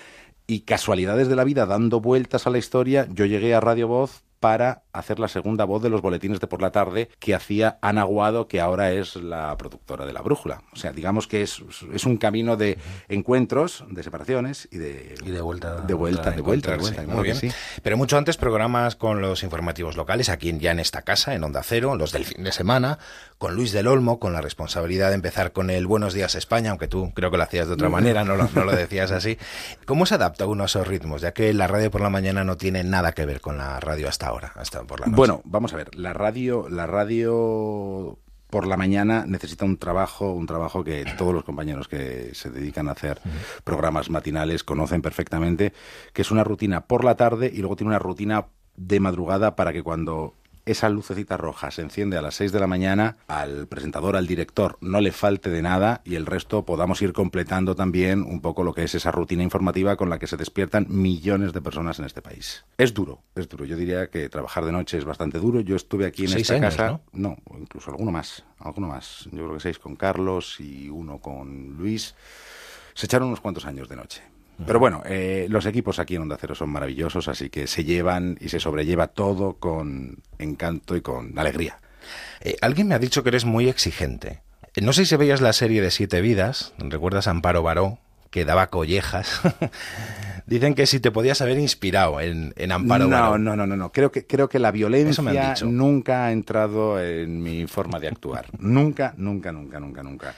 Y 0.48 0.62
casualidades 0.62 1.28
de 1.28 1.36
la 1.36 1.44
vida, 1.44 1.66
dando 1.66 2.02
vueltas 2.02 2.46
a 2.46 2.52
la 2.52 2.60
historia, 2.60 3.08
yo 3.12 3.26
llegué 3.26 3.56
a 3.56 3.60
Radio 3.60 3.88
Voz 3.88 4.22
para 4.40 4.84
hacer 5.00 5.20
la 5.20 5.28
segunda 5.28 5.66
voz 5.66 5.82
de 5.82 5.90
los 5.90 6.02
boletines 6.02 6.40
de 6.40 6.48
por 6.48 6.62
la 6.62 6.72
tarde 6.72 7.10
que 7.20 7.36
hacía 7.36 7.78
Ana 7.82 8.04
Guado, 8.04 8.48
que 8.48 8.62
ahora 8.62 8.92
es 8.92 9.16
la 9.16 9.56
productora 9.58 10.06
de 10.06 10.14
La 10.14 10.22
Brújula. 10.22 10.62
O 10.74 10.76
sea, 10.76 10.92
digamos 10.92 11.28
que 11.28 11.42
es, 11.42 11.64
es 11.94 12.06
un 12.06 12.18
camino 12.18 12.58
de 12.58 12.78
encuentros, 13.08 13.84
de 13.90 14.04
separaciones 14.04 14.68
y 14.72 14.78
de, 14.78 15.16
y 15.26 15.32
de 15.32 15.42
vuelta. 15.42 15.82
De 15.82 15.94
vuelta, 15.94 16.32
de 16.32 16.42
vuelta. 16.42 16.72
De 16.72 16.78
vuelta, 16.78 17.04
muy 17.04 17.24
bien. 17.24 17.38
Pero 17.82 17.98
mucho 17.98 18.18
antes 18.18 18.38
programas 18.38 18.96
con 18.96 19.22
los 19.22 19.44
informativos 19.44 19.96
locales, 19.96 20.30
aquí 20.30 20.56
ya 20.60 20.72
en 20.72 20.80
esta 20.80 21.02
casa, 21.02 21.34
en 21.34 21.44
Onda 21.44 21.64
Cero, 21.64 21.96
los 21.96 22.12
del 22.12 22.26
fin 22.26 22.44
de 22.44 22.52
semana, 22.52 23.00
con 23.38 23.56
Luis 23.56 23.72
del 23.72 23.88
Olmo, 23.88 24.20
con 24.20 24.34
la 24.34 24.42
responsabilidad 24.42 25.10
de 25.10 25.16
empezar 25.16 25.52
con 25.52 25.70
el 25.70 25.88
Buenos 25.88 26.14
Días 26.14 26.36
España, 26.36 26.70
aunque 26.70 26.88
tú 26.88 27.12
creo 27.14 27.32
que 27.32 27.38
lo 27.38 27.44
hacías 27.44 27.68
de 27.68 27.74
otra 27.74 27.90
manera, 27.90 28.24
no 28.24 28.36
lo, 28.36 28.50
no 28.54 28.64
lo 28.64 28.72
decías 28.76 29.12
así. 29.12 29.38
¿Cómo 29.86 30.06
se 30.06 30.16
adapta 30.16 30.46
uno 30.46 30.64
a 30.64 30.66
esos 30.68 30.88
ritmos? 30.88 31.22
Ya 31.22 31.34
que 31.34 31.54
la 31.54 31.68
radio 31.68 31.92
por 31.92 32.02
la 32.02 32.10
mañana 32.10 32.44
no 32.44 32.58
tiene 32.58 32.84
nada 32.84 33.12
que 33.14 33.26
ver 33.26 33.42
con 33.42 33.58
la 33.58 33.80
radio 33.80 34.08
hasta 34.08 34.28
ahora, 34.28 34.54
hasta 34.56 34.80
por 34.86 35.00
la. 35.00 35.08
Bueno, 35.10 35.42
vamos 35.46 35.74
a 35.74 35.78
ver, 35.78 35.96
la 35.96 36.14
radio, 36.14 36.68
la 36.70 36.88
radio 36.88 38.18
por 38.50 38.68
la 38.68 38.78
mañana 38.78 39.26
necesita 39.28 39.66
un 39.66 39.78
trabajo, 39.78 40.32
un 40.32 40.46
trabajo 40.46 40.84
que 40.84 41.04
todos 41.18 41.34
los 41.34 41.44
compañeros 41.44 41.88
que 41.88 42.32
se 42.34 42.50
dedican 42.50 42.88
a 42.88 42.92
hacer 42.92 43.20
programas 43.64 44.10
matinales 44.10 44.64
conocen 44.64 45.02
perfectamente, 45.02 45.74
que 46.14 46.22
es 46.22 46.32
una 46.32 46.44
rutina 46.44 46.86
por 46.86 47.04
la 47.04 47.16
tarde 47.16 47.52
y 47.54 47.58
luego 47.58 47.76
tiene 47.76 47.90
una 47.90 48.00
rutina 48.00 48.48
de 48.78 49.00
madrugada 49.00 49.56
para 49.56 49.74
que 49.74 49.84
cuando 49.84 50.36
esa 50.66 50.90
lucecita 50.90 51.38
roja 51.38 51.72
se 51.72 51.82
enciende 51.82 52.18
a 52.18 52.22
las 52.22 52.36
6 52.36 52.52
de 52.52 52.60
la 52.60 52.68
mañana, 52.68 53.18
al 53.28 53.68
presentador, 53.68 54.16
al 54.16 54.28
director, 54.28 54.78
no 54.82 55.02
le 55.02 55.12
falte 55.12 55.50
de 55.50 55.62
nada 55.62 56.02
y 56.04 56.16
el 56.16 56.26
resto 56.26 56.66
podamos 56.66 57.02
ir 57.02 57.14
completando 57.14 57.76
también 57.76 58.22
un 58.22 58.42
poco 58.42 58.64
lo 58.64 58.74
que 58.74 58.84
es 58.84 58.96
esa 58.96 59.12
rutina 59.12 59.44
informativa 59.44 59.96
con 59.96 60.10
la 60.10 60.20
que 60.20 60.28
se 60.28 60.38
despiertan 60.38 60.88
millones 60.90 61.54
de 61.54 61.62
personas 61.62 62.00
en 62.00 62.06
este 62.06 62.22
país. 62.22 62.66
Es 62.78 62.94
duro, 62.94 63.22
es 63.36 63.48
duro. 63.48 63.66
Yo 63.66 63.78
diría 63.78 64.08
que 64.08 64.30
trabajar 64.30 64.66
de 64.66 64.72
noche 64.72 64.98
es 64.98 65.06
bastante 65.06 65.40
duro. 65.40 65.62
Yo 65.62 65.76
estuve 65.76 66.06
aquí 66.06 66.26
en 66.26 66.38
esta 66.38 66.60
casa, 66.60 67.02
¿no? 67.14 67.38
incluso 67.60 67.92
alguno 67.92 68.12
más, 68.12 68.44
alguno 68.60 68.88
más. 68.88 69.26
Yo 69.32 69.44
creo 69.44 69.54
que 69.54 69.60
seis 69.60 69.80
con 69.80 69.96
Carlos 69.96 70.60
y 70.60 70.90
uno 70.90 71.20
con 71.20 71.78
Luis. 71.78 72.16
Se 72.94 73.06
echaron 73.06 73.28
unos 73.28 73.42
cuantos 73.42 73.66
años 73.66 73.90
de 73.90 73.96
noche. 73.96 74.35
Pero 74.66 74.80
bueno, 74.80 75.02
eh, 75.06 75.48
los 75.50 75.66
equipos 75.66 76.00
aquí 76.00 76.16
en 76.16 76.24
Onda 76.24 76.38
Cero 76.40 76.56
son 76.56 76.70
maravillosos, 76.70 77.28
así 77.28 77.50
que 77.50 77.68
se 77.68 77.84
llevan 77.84 78.38
y 78.40 78.50
se 78.50 78.60
sobrelleva 78.60 79.08
todo 79.08 79.54
con 79.54 80.20
encanto 80.40 80.96
y 80.96 81.02
con 81.02 81.38
alegría. 81.38 81.80
Eh, 82.42 82.56
alguien 82.62 82.88
me 82.88 82.96
ha 82.96 83.00
dicho 83.00 83.24
que 83.24 83.30
eres 83.30 83.46
muy 83.46 83.68
exigente. 83.68 84.42
Eh, 84.76 84.82
no 84.82 84.94
sé 84.94 85.06
si 85.06 85.16
veías 85.16 85.42
la 85.42 85.54
serie 85.54 85.82
de 85.82 85.92
Siete 85.92 86.22
Vidas, 86.22 86.74
¿recuerdas 86.78 87.28
a 87.28 87.32
Amparo 87.32 87.64
Baró? 87.64 88.00
que 88.36 88.44
daba 88.44 88.68
collejas. 88.68 89.40
Dicen 90.46 90.76
que 90.76 90.88
si 90.88 91.00
te 91.00 91.10
podías 91.10 91.40
haber 91.40 91.58
inspirado 91.58 92.20
en, 92.20 92.54
en 92.58 92.74
Amparo 92.74 93.08
No, 93.08 93.38
no, 93.38 93.56
no, 93.56 93.66
no, 93.66 93.78
no. 93.78 93.94
Creo 93.94 94.12
que, 94.12 94.28
creo 94.28 94.50
que 94.50 94.60
la 94.60 94.72
violencia 94.72 95.56
nunca 95.64 96.26
ha 96.26 96.32
entrado 96.34 97.02
en 97.02 97.42
mi 97.42 97.66
forma 97.66 97.98
de 97.98 98.10
actuar. 98.10 98.48
nunca, 98.60 99.14
nunca, 99.16 99.54
nunca, 99.54 99.80
nunca, 99.80 100.04
nunca. 100.04 100.36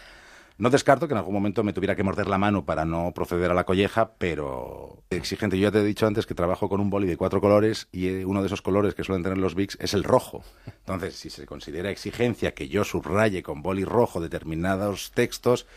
No 0.59 0.71
descarto 0.71 1.07
que 1.07 1.13
en 1.13 1.19
algún 1.19 1.35
momento 1.35 1.63
me 1.63 1.71
tuviera 1.71 1.95
que 1.95 2.01
morder 2.01 2.27
la 2.27 2.39
mano 2.39 2.65
para 2.65 2.83
no 2.83 3.11
proceder 3.13 3.51
a 3.51 3.53
la 3.53 3.65
colleja, 3.65 4.13
pero 4.17 5.03
exigente. 5.11 5.57
Yo 5.59 5.67
ya 5.67 5.71
te 5.71 5.79
he 5.79 5.83
dicho 5.83 6.07
antes 6.07 6.25
que 6.25 6.33
trabajo 6.33 6.67
con 6.67 6.81
un 6.81 6.89
boli 6.89 7.05
de 7.05 7.15
cuatro 7.15 7.39
colores 7.41 7.87
y 7.91 8.07
eh, 8.07 8.25
uno 8.25 8.41
de 8.41 8.47
esos 8.47 8.63
colores 8.63 8.95
que 8.95 9.03
suelen 9.03 9.21
tener 9.21 9.37
los 9.37 9.53
VIX 9.53 9.77
es 9.79 9.93
el 9.93 10.03
rojo. 10.03 10.43
Entonces, 10.65 11.15
si 11.15 11.29
se 11.29 11.45
considera 11.45 11.91
exigencia 11.91 12.55
que 12.55 12.69
yo 12.69 12.83
subraye 12.83 13.43
con 13.43 13.61
boli 13.61 13.85
rojo 13.85 14.19
determinados 14.19 15.11
textos, 15.11 15.67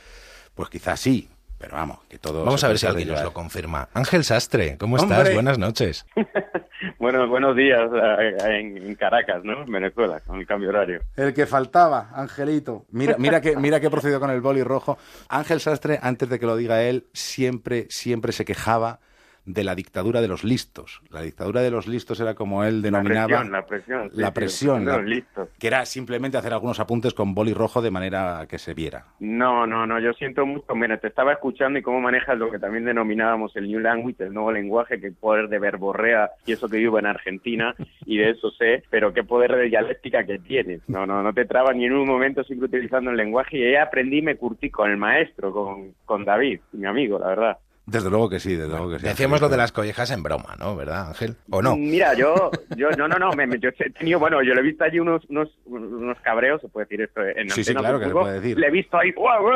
pues 0.54 0.70
quizás 0.70 0.98
sí, 0.98 1.28
pero 1.60 1.76
vamos, 1.76 1.98
que 2.08 2.18
todo. 2.18 2.42
Vamos 2.42 2.64
a 2.64 2.68
ver 2.68 2.78
si 2.78 2.86
alguien 2.86 3.08
nos 3.08 3.22
lo 3.22 3.34
confirma. 3.34 3.90
Ángel 3.92 4.24
Sastre, 4.24 4.78
¿cómo 4.78 4.96
estás? 4.96 5.34
Buenas 5.34 5.58
noches. 5.58 6.06
bueno, 6.98 7.28
buenos 7.28 7.54
días 7.54 7.82
eh, 7.92 8.36
en 8.58 8.94
Caracas, 8.94 9.44
¿no? 9.44 9.64
En 9.64 9.70
Venezuela, 9.70 10.20
con 10.20 10.40
el 10.40 10.46
cambio 10.46 10.70
horario. 10.70 11.02
El 11.16 11.34
que 11.34 11.44
faltaba, 11.44 12.12
Angelito. 12.14 12.86
Mira, 12.92 13.16
mira 13.18 13.42
que, 13.42 13.58
mira 13.58 13.78
que 13.78 13.90
procedió 13.90 14.18
con 14.18 14.30
el 14.30 14.40
boli 14.40 14.62
rojo. 14.62 14.96
Ángel 15.28 15.60
Sastre, 15.60 15.98
antes 16.00 16.30
de 16.30 16.38
que 16.38 16.46
lo 16.46 16.56
diga 16.56 16.82
él, 16.82 17.08
siempre, 17.12 17.86
siempre 17.90 18.32
se 18.32 18.46
quejaba 18.46 19.00
de 19.44 19.64
la 19.64 19.74
dictadura 19.74 20.20
de 20.20 20.28
los 20.28 20.44
listos. 20.44 21.02
La 21.10 21.22
dictadura 21.22 21.60
de 21.62 21.70
los 21.70 21.86
listos 21.86 22.20
era 22.20 22.34
como 22.34 22.64
él 22.64 22.82
denominaba. 22.82 23.44
La 23.44 23.66
presión, 23.66 24.10
la 24.12 24.32
presión. 24.32 24.84
La 24.84 24.98
presión. 24.98 25.48
Que 25.58 25.66
era 25.66 25.84
simplemente 25.86 26.36
hacer 26.36 26.52
algunos 26.52 26.80
apuntes 26.80 27.14
con 27.14 27.34
boli 27.34 27.54
rojo 27.54 27.82
de 27.82 27.90
manera 27.90 28.46
que 28.48 28.58
se 28.58 28.74
viera. 28.74 29.06
No, 29.18 29.66
no, 29.66 29.86
no. 29.86 29.98
Yo 30.00 30.12
siento 30.12 30.46
mucho. 30.46 30.74
Mira, 30.74 30.98
te 30.98 31.08
estaba 31.08 31.32
escuchando 31.32 31.78
y 31.78 31.82
cómo 31.82 32.00
manejas 32.00 32.38
lo 32.38 32.50
que 32.50 32.58
también 32.58 32.84
denominábamos 32.84 33.54
el 33.56 33.68
New 33.68 33.80
Language, 33.80 34.24
el 34.24 34.34
nuevo 34.34 34.52
lenguaje, 34.52 35.00
que 35.00 35.12
poder 35.12 35.48
de 35.48 35.58
verborrea 35.58 36.30
y 36.46 36.52
eso 36.52 36.68
que 36.68 36.76
vivo 36.76 36.98
en 36.98 37.06
Argentina 37.06 37.74
y 38.04 38.18
de 38.18 38.30
eso 38.30 38.50
sé, 38.50 38.82
pero 38.90 39.12
qué 39.12 39.24
poder 39.24 39.54
de 39.56 39.64
dialéctica 39.64 40.24
que 40.24 40.38
tienes. 40.38 40.80
No, 40.88 41.06
no, 41.06 41.22
no 41.22 41.32
te 41.32 41.44
trabas 41.44 41.76
ni 41.76 41.86
en 41.86 41.92
un 41.92 42.06
momento 42.06 42.44
siempre 42.44 42.66
utilizando 42.66 43.10
el 43.10 43.16
lenguaje 43.16 43.58
y 43.58 43.64
ahí 43.64 43.76
aprendí 43.76 44.22
me 44.22 44.36
curtí 44.36 44.70
con 44.70 44.90
el 44.90 44.96
maestro, 44.96 45.52
con, 45.52 45.94
con 46.04 46.24
David, 46.24 46.60
mi 46.72 46.86
amigo, 46.86 47.18
la 47.18 47.28
verdad. 47.28 47.58
Desde 47.90 48.08
luego 48.08 48.28
que 48.28 48.38
sí, 48.38 48.54
desde 48.54 48.68
luego 48.68 48.90
que 48.90 48.98
sí. 49.00 49.06
Decíamos 49.06 49.40
lo 49.40 49.48
de 49.48 49.56
las 49.56 49.72
collejas 49.72 50.10
en 50.10 50.22
broma, 50.22 50.54
¿no? 50.58 50.76
¿Verdad, 50.76 51.08
Ángel? 51.08 51.36
¿O 51.50 51.60
no? 51.60 51.76
Mira, 51.76 52.14
yo, 52.14 52.50
yo 52.76 52.90
no, 52.90 53.08
no, 53.08 53.18
no, 53.18 53.32
me, 53.32 53.46
yo 53.58 53.70
he 53.70 53.90
tenido, 53.90 54.18
bueno, 54.20 54.42
yo 54.42 54.54
le 54.54 54.60
he 54.60 54.64
visto 54.64 54.84
allí 54.84 55.00
unos, 55.00 55.24
unos, 55.28 55.48
unos 55.66 56.18
cabreos, 56.20 56.60
se 56.60 56.68
puede 56.68 56.86
decir 56.86 57.02
esto 57.02 57.20
en 57.26 57.50
Sí, 57.50 57.64
sí, 57.64 57.74
claro 57.74 57.98
que 57.98 58.06
se 58.06 58.12
puede 58.12 58.40
decir. 58.40 58.58
Le 58.58 58.68
he 58.68 58.70
visto 58.70 58.96
ahí, 58.96 59.12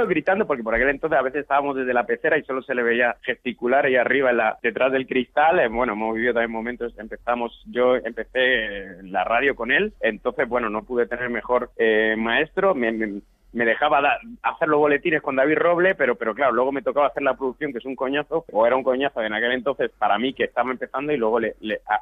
gritando, 0.08 0.46
porque 0.46 0.62
por 0.62 0.74
aquel 0.74 0.88
entonces 0.88 1.18
a 1.18 1.22
veces 1.22 1.42
estábamos 1.42 1.76
desde 1.76 1.94
la 1.94 2.04
pecera 2.04 2.36
y 2.36 2.42
solo 2.42 2.62
se 2.62 2.74
le 2.74 2.82
veía 2.82 3.16
gesticular 3.22 3.86
ahí 3.86 3.96
arriba, 3.96 4.30
en 4.30 4.38
la, 4.38 4.58
detrás 4.62 4.90
del 4.92 5.06
cristal. 5.06 5.60
Eh, 5.60 5.68
bueno, 5.68 5.92
hemos 5.92 6.14
vivido 6.14 6.34
también 6.34 6.50
momentos, 6.50 6.92
empezamos, 6.98 7.62
yo 7.66 7.96
empecé 7.96 9.02
la 9.02 9.24
radio 9.24 9.54
con 9.54 9.70
él, 9.70 9.94
entonces, 10.00 10.48
bueno, 10.48 10.70
no 10.70 10.82
pude 10.82 11.06
tener 11.06 11.30
mejor 11.30 11.70
eh, 11.76 12.14
maestro, 12.18 12.74
me, 12.74 12.90
me 12.92 13.20
me 13.54 13.64
dejaba 13.64 14.18
hacer 14.42 14.68
los 14.68 14.78
boletines 14.78 15.22
con 15.22 15.36
David 15.36 15.56
Roble, 15.56 15.94
pero, 15.94 16.16
pero 16.16 16.34
claro, 16.34 16.52
luego 16.52 16.72
me 16.72 16.82
tocaba 16.82 17.06
hacer 17.06 17.22
la 17.22 17.34
producción, 17.34 17.72
que 17.72 17.78
es 17.78 17.84
un 17.84 17.96
coñazo, 17.96 18.44
o 18.52 18.66
era 18.66 18.76
un 18.76 18.82
coñazo 18.82 19.22
en 19.22 19.32
aquel 19.32 19.52
entonces 19.52 19.90
para 19.98 20.18
mí 20.18 20.34
que 20.34 20.44
estaba 20.44 20.70
empezando 20.70 21.12
y 21.12 21.16
luego 21.16 21.40
le, 21.40 21.54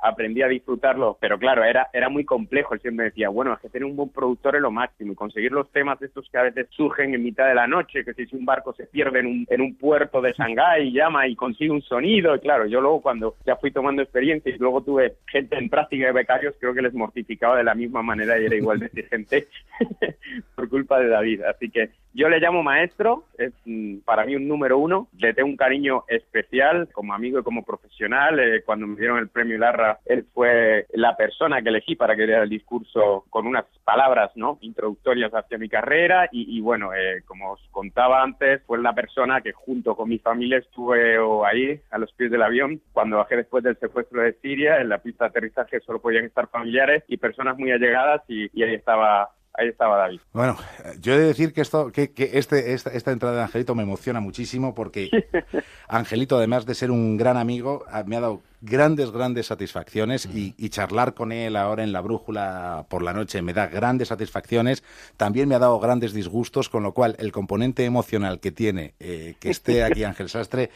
aprendí 0.03 0.43
a 0.43 0.49
disfrutarlo, 0.49 1.17
pero 1.21 1.39
claro, 1.39 1.65
era, 1.65 1.89
era 1.93 2.09
muy 2.09 2.25
complejo, 2.25 2.75
él 2.75 2.81
siempre 2.81 3.07
decía, 3.07 3.29
bueno, 3.29 3.53
es 3.55 3.61
que 3.61 3.69
tener 3.69 3.85
un 3.85 3.97
buen 3.97 4.09
productor 4.09 4.57
es 4.57 4.63
lo 4.63 4.71
máximo 4.71 5.13
y 5.13 5.17
conseguir 5.17 5.53
los 5.53 5.71
temas 5.71 6.01
estos 6.03 6.29
que 6.31 6.39
a 6.39 6.43
veces 6.43 6.67
surgen 6.71 7.15
en 7.15 7.23
mitad 7.23 7.47
de 7.47 7.55
la 7.55 7.67
noche, 7.67 8.05
que 8.05 8.15
si 8.15 8.35
un 8.35 8.45
barco 8.45 8.73
se 8.73 8.87
pierde 8.87 9.21
en 9.21 9.27
un, 9.27 9.47
en 9.51 9.61
un 9.61 9.77
puerto 9.77 10.21
de 10.21 10.33
Shanghái 10.33 10.89
y 10.89 10.93
llama 10.93 11.27
y 11.27 11.37
consigue 11.37 11.71
un 11.71 11.83
sonido, 11.83 12.35
y 12.35 12.41
claro, 12.41 12.67
yo 12.67 12.81
luego 12.81 13.03
cuando 13.03 13.37
ya 13.45 13.57
fui 13.57 13.71
tomando 13.71 14.03
experiencia 14.03 14.55
y 14.55 14.59
luego 14.59 14.83
tuve 14.83 15.17
gente 15.27 15.57
en 15.59 15.69
práctica 15.69 16.07
de 16.07 16.13
becarios, 16.13 16.55
creo 16.59 16.75
que 16.75 16.83
les 16.83 16.95
mortificaba 16.95 17.57
de 17.57 17.65
la 17.65 17.75
misma 17.75 18.03
manera 18.03 18.39
y 18.41 18.47
era 18.47 18.57
igual 18.57 18.79
de 18.79 18.87
exigente 18.87 19.49
por 20.55 20.69
culpa 20.69 20.99
de 20.99 21.09
David. 21.09 21.42
Así 21.45 21.71
que 21.71 21.91
yo 22.15 22.29
le 22.29 22.41
llamo 22.41 22.63
maestro, 22.63 23.25
es 23.39 23.53
mm, 23.65 23.99
para 24.05 24.25
mí 24.25 24.37
un 24.37 24.47
número 24.47 24.79
uno, 24.79 25.09
le 25.19 25.33
tengo 25.33 25.49
un 25.49 25.57
cariño 25.57 26.05
especial 26.09 26.89
como 26.93 27.15
amigo 27.15 27.39
y 27.39 27.43
como 27.43 27.65
profesional. 27.65 28.39
Eh, 28.39 28.63
cuando 28.65 28.87
me 28.87 28.99
dieron 28.99 29.19
el 29.19 29.29
premio 29.29 29.59
Larra, 29.59 29.99
él 30.05 30.27
fue 30.35 30.87
la 30.93 31.17
persona 31.17 31.63
que 31.63 31.71
elegí 31.71 31.97
para 31.97 32.15
que 32.15 32.27
diera 32.27 32.43
el 32.43 32.51
discurso 32.51 33.25
con 33.31 33.47
unas 33.47 33.65
palabras 33.85 34.31
no 34.37 34.59
introductorias 34.61 35.33
hacia 35.33 35.59
mi 35.59 35.69
carrera 35.69 36.29
y, 36.31 36.61
bueno, 36.61 36.93
eh, 36.95 37.23
como 37.27 37.53
os 37.53 37.61
contaba 37.71 38.23
antes, 38.23 38.63
fue 38.67 38.81
la 38.81 38.95
persona 38.95 39.41
que 39.41 39.53
junto 39.53 39.97
con 39.97 40.09
mi 40.09 40.19
familia 40.19 40.59
estuve 40.59 41.17
ahí 41.47 41.81
a 41.91 41.99
los 41.99 42.13
pies 42.13 42.31
del 42.31 42.43
avión 42.43 42.81
cuando 42.93 43.17
bajé 43.19 43.37
después 43.37 43.65
del 43.65 43.79
secuestro 43.79 44.23
de 44.23 44.35
Siria. 44.35 44.81
En 44.81 44.89
la 44.89 44.99
pista 44.99 45.25
de 45.25 45.31
aterrizaje 45.31 45.81
solo 45.81 46.01
podían 46.01 46.25
estar 46.25 46.49
familiares 46.49 47.05
y 47.09 47.17
personas 47.17 47.59
muy 47.59 47.71
allegadas 47.71 48.23
y, 48.29 48.51
y 48.53 48.63
ahí 48.63 48.75
estaba 48.75 49.31
ahí 49.55 49.69
estaba 49.69 49.97
David. 49.97 50.21
Bueno, 50.33 50.57
yo 51.01 51.15
he 51.15 51.19
de 51.19 51.27
decir 51.27 51.53
que 51.53 51.61
esto, 51.61 51.93
que, 51.93 52.13
que 52.13 52.31
este, 52.35 52.73
esta, 52.73 52.91
esta, 52.91 53.11
entrada 53.13 53.37
de 53.37 53.43
Angelito 53.43 53.75
me 53.75 53.83
emociona 53.83 54.21
muchísimo 54.21 54.75
porque 54.75 55.11
Angelito, 55.89 56.37
además 56.37 56.67
de 56.67 56.75
ser 56.75 56.91
un 56.91 57.17
gran 57.17 57.37
amigo, 57.37 57.85
me 58.07 58.17
ha 58.17 58.21
dado 58.21 58.43
grandes, 58.63 59.11
grandes 59.11 59.47
satisfacciones 59.47 60.27
y, 60.27 60.53
charlar 60.71 61.13
con 61.13 61.33
él 61.33 61.57
ahora 61.57 61.83
en 61.83 61.93
la 61.93 62.01
brújula 62.01 62.87
por 62.89 63.03
la 63.03 63.13
noche 63.13 63.43
me 63.43 63.53
da 63.53 63.67
grandes 63.67 64.09
satisfacciones. 64.09 64.83
También 65.17 65.49
me 65.49 65.55
ha 65.55 65.59
dado 65.59 65.79
grandes 65.81 66.15
disgustos, 66.15 66.71
con 66.71 66.83
lo 66.83 66.95
cual 66.95 67.17
el 67.19 67.31
componente 67.31 67.85
emocional 67.85 68.41
que 68.41 68.53
tiene 68.53 68.95
eh, 69.01 69.35
que 69.39 69.51
esté 69.51 69.85
aquí 69.85 70.05
Ángel 70.13 70.31
Sastre 70.31 70.71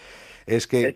es 0.46 0.66
que 0.66 0.94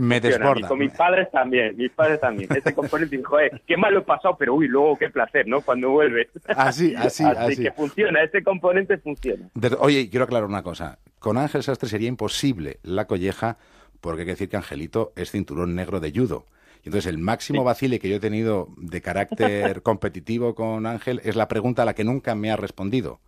me 0.00 0.20
desborda. 0.20 0.68
con 0.68 0.78
mis 0.78 0.92
padres 0.92 1.30
también, 1.30 1.76
mis 1.76 1.90
padres 1.90 2.20
también. 2.20 2.48
Ese 2.54 2.74
componente 2.74 3.16
dijo, 3.16 3.36
qué 3.66 3.76
mal 3.76 3.94
lo 3.94 4.00
he 4.00 4.04
pasado, 4.04 4.36
pero 4.38 4.54
uy, 4.54 4.68
luego 4.68 4.96
qué 4.98 5.08
placer, 5.08 5.48
¿no? 5.48 5.62
Cuando 5.62 5.90
vuelve. 5.90 6.28
Así, 6.48 6.94
así, 6.96 7.24
así. 7.24 7.38
Así 7.38 7.62
que 7.62 7.72
funciona, 7.72 8.22
ese 8.22 8.42
componente 8.42 8.98
funciona. 8.98 9.48
oye, 9.78 10.10
quiero 10.10 10.24
aclarar 10.24 10.48
una 10.48 10.62
cosa. 10.62 10.98
Con 11.18 11.38
Ángel 11.38 11.62
Sastre 11.62 11.88
sería 11.88 12.08
imposible 12.08 12.78
la 12.82 13.06
colleja 13.06 13.56
porque 14.00 14.22
hay 14.22 14.26
que 14.26 14.32
decir 14.32 14.48
que 14.48 14.56
Angelito 14.56 15.12
es 15.16 15.30
cinturón 15.30 15.74
negro 15.74 16.00
de 16.00 16.12
judo. 16.12 16.46
Y 16.82 16.88
entonces 16.88 17.08
el 17.08 17.18
máximo 17.18 17.62
vacile 17.62 18.00
que 18.00 18.08
yo 18.08 18.16
he 18.16 18.20
tenido 18.20 18.68
de 18.76 19.00
carácter 19.00 19.82
competitivo 19.82 20.54
con 20.54 20.84
Ángel 20.84 21.20
es 21.24 21.36
la 21.36 21.46
pregunta 21.46 21.82
a 21.82 21.84
la 21.84 21.94
que 21.94 22.02
nunca 22.02 22.34
me 22.34 22.50
ha 22.50 22.56
respondido. 22.56 23.20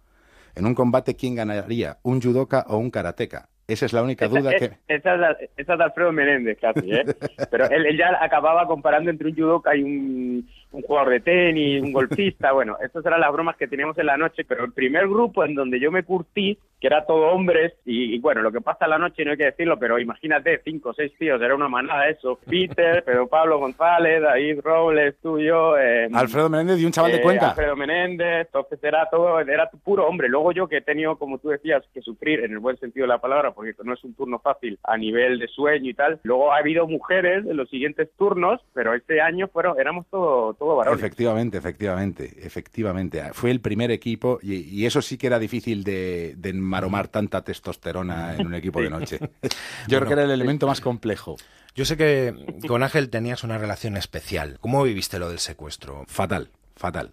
En 0.56 0.66
un 0.66 0.74
combate, 0.74 1.14
¿quién 1.14 1.36
ganaría? 1.36 1.98
¿Un 2.02 2.20
judoka 2.20 2.64
o 2.68 2.76
un 2.76 2.90
karateca? 2.90 3.48
Esa 3.66 3.86
es 3.86 3.92
la 3.94 4.02
única 4.02 4.28
duda 4.28 4.50
que... 4.50 4.72
Esa 4.88 5.36
es, 5.56 5.66
de 5.66 5.84
Alfredo 5.84 6.12
Menéndez 6.12 6.58
casi, 6.60 6.92
¿eh? 6.92 7.04
Pero 7.50 7.70
él, 7.70 7.96
ya 7.96 8.18
acababa 8.20 8.66
comparando 8.66 9.10
entre 9.10 9.28
un 9.28 9.34
judoka 9.34 9.74
y 9.74 9.82
un, 9.82 10.48
un 10.74 10.82
jugador 10.82 11.10
de 11.10 11.20
tenis, 11.20 11.82
un 11.82 11.92
golfista, 11.92 12.52
bueno, 12.52 12.76
estas 12.82 13.06
eran 13.06 13.20
las 13.20 13.32
bromas 13.32 13.56
que 13.56 13.68
teníamos 13.68 13.96
en 13.98 14.06
la 14.06 14.16
noche, 14.16 14.44
pero 14.44 14.64
el 14.64 14.72
primer 14.72 15.08
grupo 15.08 15.44
en 15.44 15.54
donde 15.54 15.78
yo 15.78 15.90
me 15.90 16.02
curtí, 16.02 16.58
que 16.80 16.88
era 16.88 17.06
todo 17.06 17.28
hombres, 17.28 17.72
y, 17.84 18.18
bueno, 18.18 18.42
lo 18.42 18.52
que 18.52 18.60
pasa 18.60 18.84
en 18.84 18.90
la 18.90 18.98
noche 18.98 19.24
no 19.24 19.30
hay 19.30 19.36
que 19.36 19.44
decirlo, 19.44 19.78
pero 19.78 19.98
imagínate, 19.98 20.60
cinco 20.64 20.90
o 20.90 20.94
seis 20.94 21.12
tíos, 21.18 21.40
era 21.40 21.54
una 21.54 21.68
manada 21.68 22.08
eso, 22.08 22.38
Peter, 22.50 23.02
Pedro 23.04 23.28
Pablo 23.28 23.58
González, 23.58 24.20
David 24.20 24.60
Robles, 24.62 25.14
tú 25.22 25.38
y 25.38 25.46
yo... 25.46 25.78
Eh, 25.78 26.08
Alfredo 26.12 26.50
Menéndez 26.50 26.80
y 26.80 26.84
un 26.84 26.92
chaval 26.92 27.12
de 27.12 27.22
Cuenca. 27.22 27.50
Alfredo 27.50 27.76
Menéndez, 27.76 28.46
entonces 28.46 28.78
era 28.82 29.08
todo, 29.08 29.40
era 29.40 29.70
puro 29.84 30.06
hombre. 30.06 30.28
Luego 30.28 30.52
yo 30.52 30.68
que 30.68 30.78
he 30.78 30.82
tenido, 30.82 31.16
como 31.16 31.38
tú 31.38 31.48
decías, 31.48 31.82
que 31.94 32.02
sufrir 32.02 32.40
en 32.40 32.52
el 32.52 32.58
buen 32.58 32.76
sentido 32.78 33.04
de 33.04 33.08
la 33.08 33.18
palabra, 33.18 33.52
porque 33.52 33.74
no 33.82 33.94
es 33.94 34.04
un 34.04 34.14
turno 34.14 34.38
fácil 34.40 34.78
a 34.82 34.96
nivel 34.96 35.38
de 35.38 35.48
sueño 35.48 35.90
y 35.90 35.94
tal. 35.94 36.20
Luego 36.24 36.52
ha 36.52 36.58
habido 36.58 36.86
mujeres 36.86 37.46
en 37.46 37.56
los 37.56 37.68
siguientes 37.70 38.08
turnos, 38.18 38.60
pero 38.74 38.94
este 38.94 39.20
año 39.20 39.48
fueron 39.48 39.78
éramos 39.78 40.06
todo 40.10 40.54
Efectivamente, 40.92 41.58
efectivamente, 41.58 42.34
efectivamente. 42.42 43.22
Fue 43.32 43.50
el 43.50 43.60
primer 43.60 43.90
equipo 43.90 44.38
y, 44.42 44.84
eso 44.86 45.02
sí 45.02 45.18
que 45.18 45.26
era 45.26 45.38
difícil 45.38 45.84
de, 45.84 46.34
de, 46.36 46.50
enmaromar 46.50 47.08
tanta 47.08 47.42
testosterona 47.42 48.36
en 48.36 48.46
un 48.46 48.54
equipo 48.54 48.80
de 48.80 48.90
noche. 48.90 49.18
Yo 49.88 49.98
creo 49.98 50.06
que 50.06 50.12
era 50.12 50.24
el 50.24 50.30
elemento 50.30 50.66
más 50.66 50.80
complejo. 50.80 51.36
Yo 51.74 51.84
sé 51.84 51.96
que 51.96 52.34
con 52.68 52.82
Ángel 52.82 53.10
tenías 53.10 53.42
una 53.42 53.58
relación 53.58 53.96
especial. 53.96 54.58
¿Cómo 54.60 54.82
viviste 54.84 55.18
lo 55.18 55.28
del 55.28 55.38
secuestro? 55.38 56.04
Fatal, 56.06 56.50
fatal. 56.76 57.12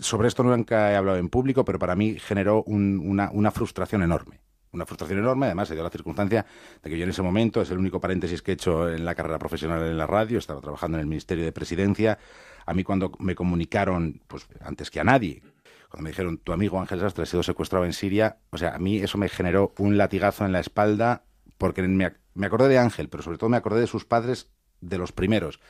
Sobre 0.00 0.28
esto 0.28 0.42
nunca 0.42 0.92
he 0.92 0.96
hablado 0.96 1.16
en 1.18 1.30
público, 1.30 1.64
pero 1.64 1.78
para 1.78 1.96
mí 1.96 2.18
generó 2.18 2.62
una, 2.64 3.30
una 3.32 3.50
frustración 3.50 4.02
enorme 4.02 4.40
una 4.74 4.86
frustración 4.86 5.20
enorme. 5.20 5.46
Además, 5.46 5.68
se 5.68 5.74
dio 5.74 5.82
la 5.82 5.90
circunstancia 5.90 6.44
de 6.82 6.90
que 6.90 6.98
yo 6.98 7.04
en 7.04 7.10
ese 7.10 7.22
momento, 7.22 7.62
es 7.62 7.70
el 7.70 7.78
único 7.78 8.00
paréntesis 8.00 8.42
que 8.42 8.50
he 8.50 8.54
hecho 8.54 8.90
en 8.90 9.04
la 9.04 9.14
carrera 9.14 9.38
profesional 9.38 9.82
en 9.82 9.96
la 9.96 10.06
radio, 10.06 10.38
estaba 10.38 10.60
trabajando 10.60 10.98
en 10.98 11.02
el 11.02 11.06
Ministerio 11.06 11.44
de 11.44 11.52
Presidencia, 11.52 12.18
a 12.66 12.74
mí 12.74 12.84
cuando 12.84 13.12
me 13.18 13.34
comunicaron, 13.34 14.20
pues 14.26 14.46
antes 14.60 14.90
que 14.90 15.00
a 15.00 15.04
nadie, 15.04 15.42
cuando 15.88 16.04
me 16.04 16.10
dijeron, 16.10 16.38
tu 16.38 16.52
amigo 16.52 16.80
Ángel 16.80 17.00
Sastre 17.00 17.24
ha 17.24 17.26
sido 17.26 17.42
secuestrado 17.42 17.84
en 17.84 17.92
Siria, 17.92 18.38
o 18.50 18.58
sea, 18.58 18.74
a 18.74 18.78
mí 18.78 18.98
eso 18.98 19.18
me 19.18 19.28
generó 19.28 19.74
un 19.78 19.96
latigazo 19.96 20.44
en 20.44 20.52
la 20.52 20.60
espalda, 20.60 21.24
porque 21.58 21.82
me, 21.82 22.12
me 22.34 22.46
acordé 22.46 22.68
de 22.68 22.78
Ángel, 22.78 23.08
pero 23.08 23.22
sobre 23.22 23.38
todo 23.38 23.50
me 23.50 23.56
acordé 23.56 23.80
de 23.80 23.86
sus 23.86 24.04
padres, 24.04 24.50
de 24.80 24.98
los 24.98 25.12
primeros, 25.12 25.60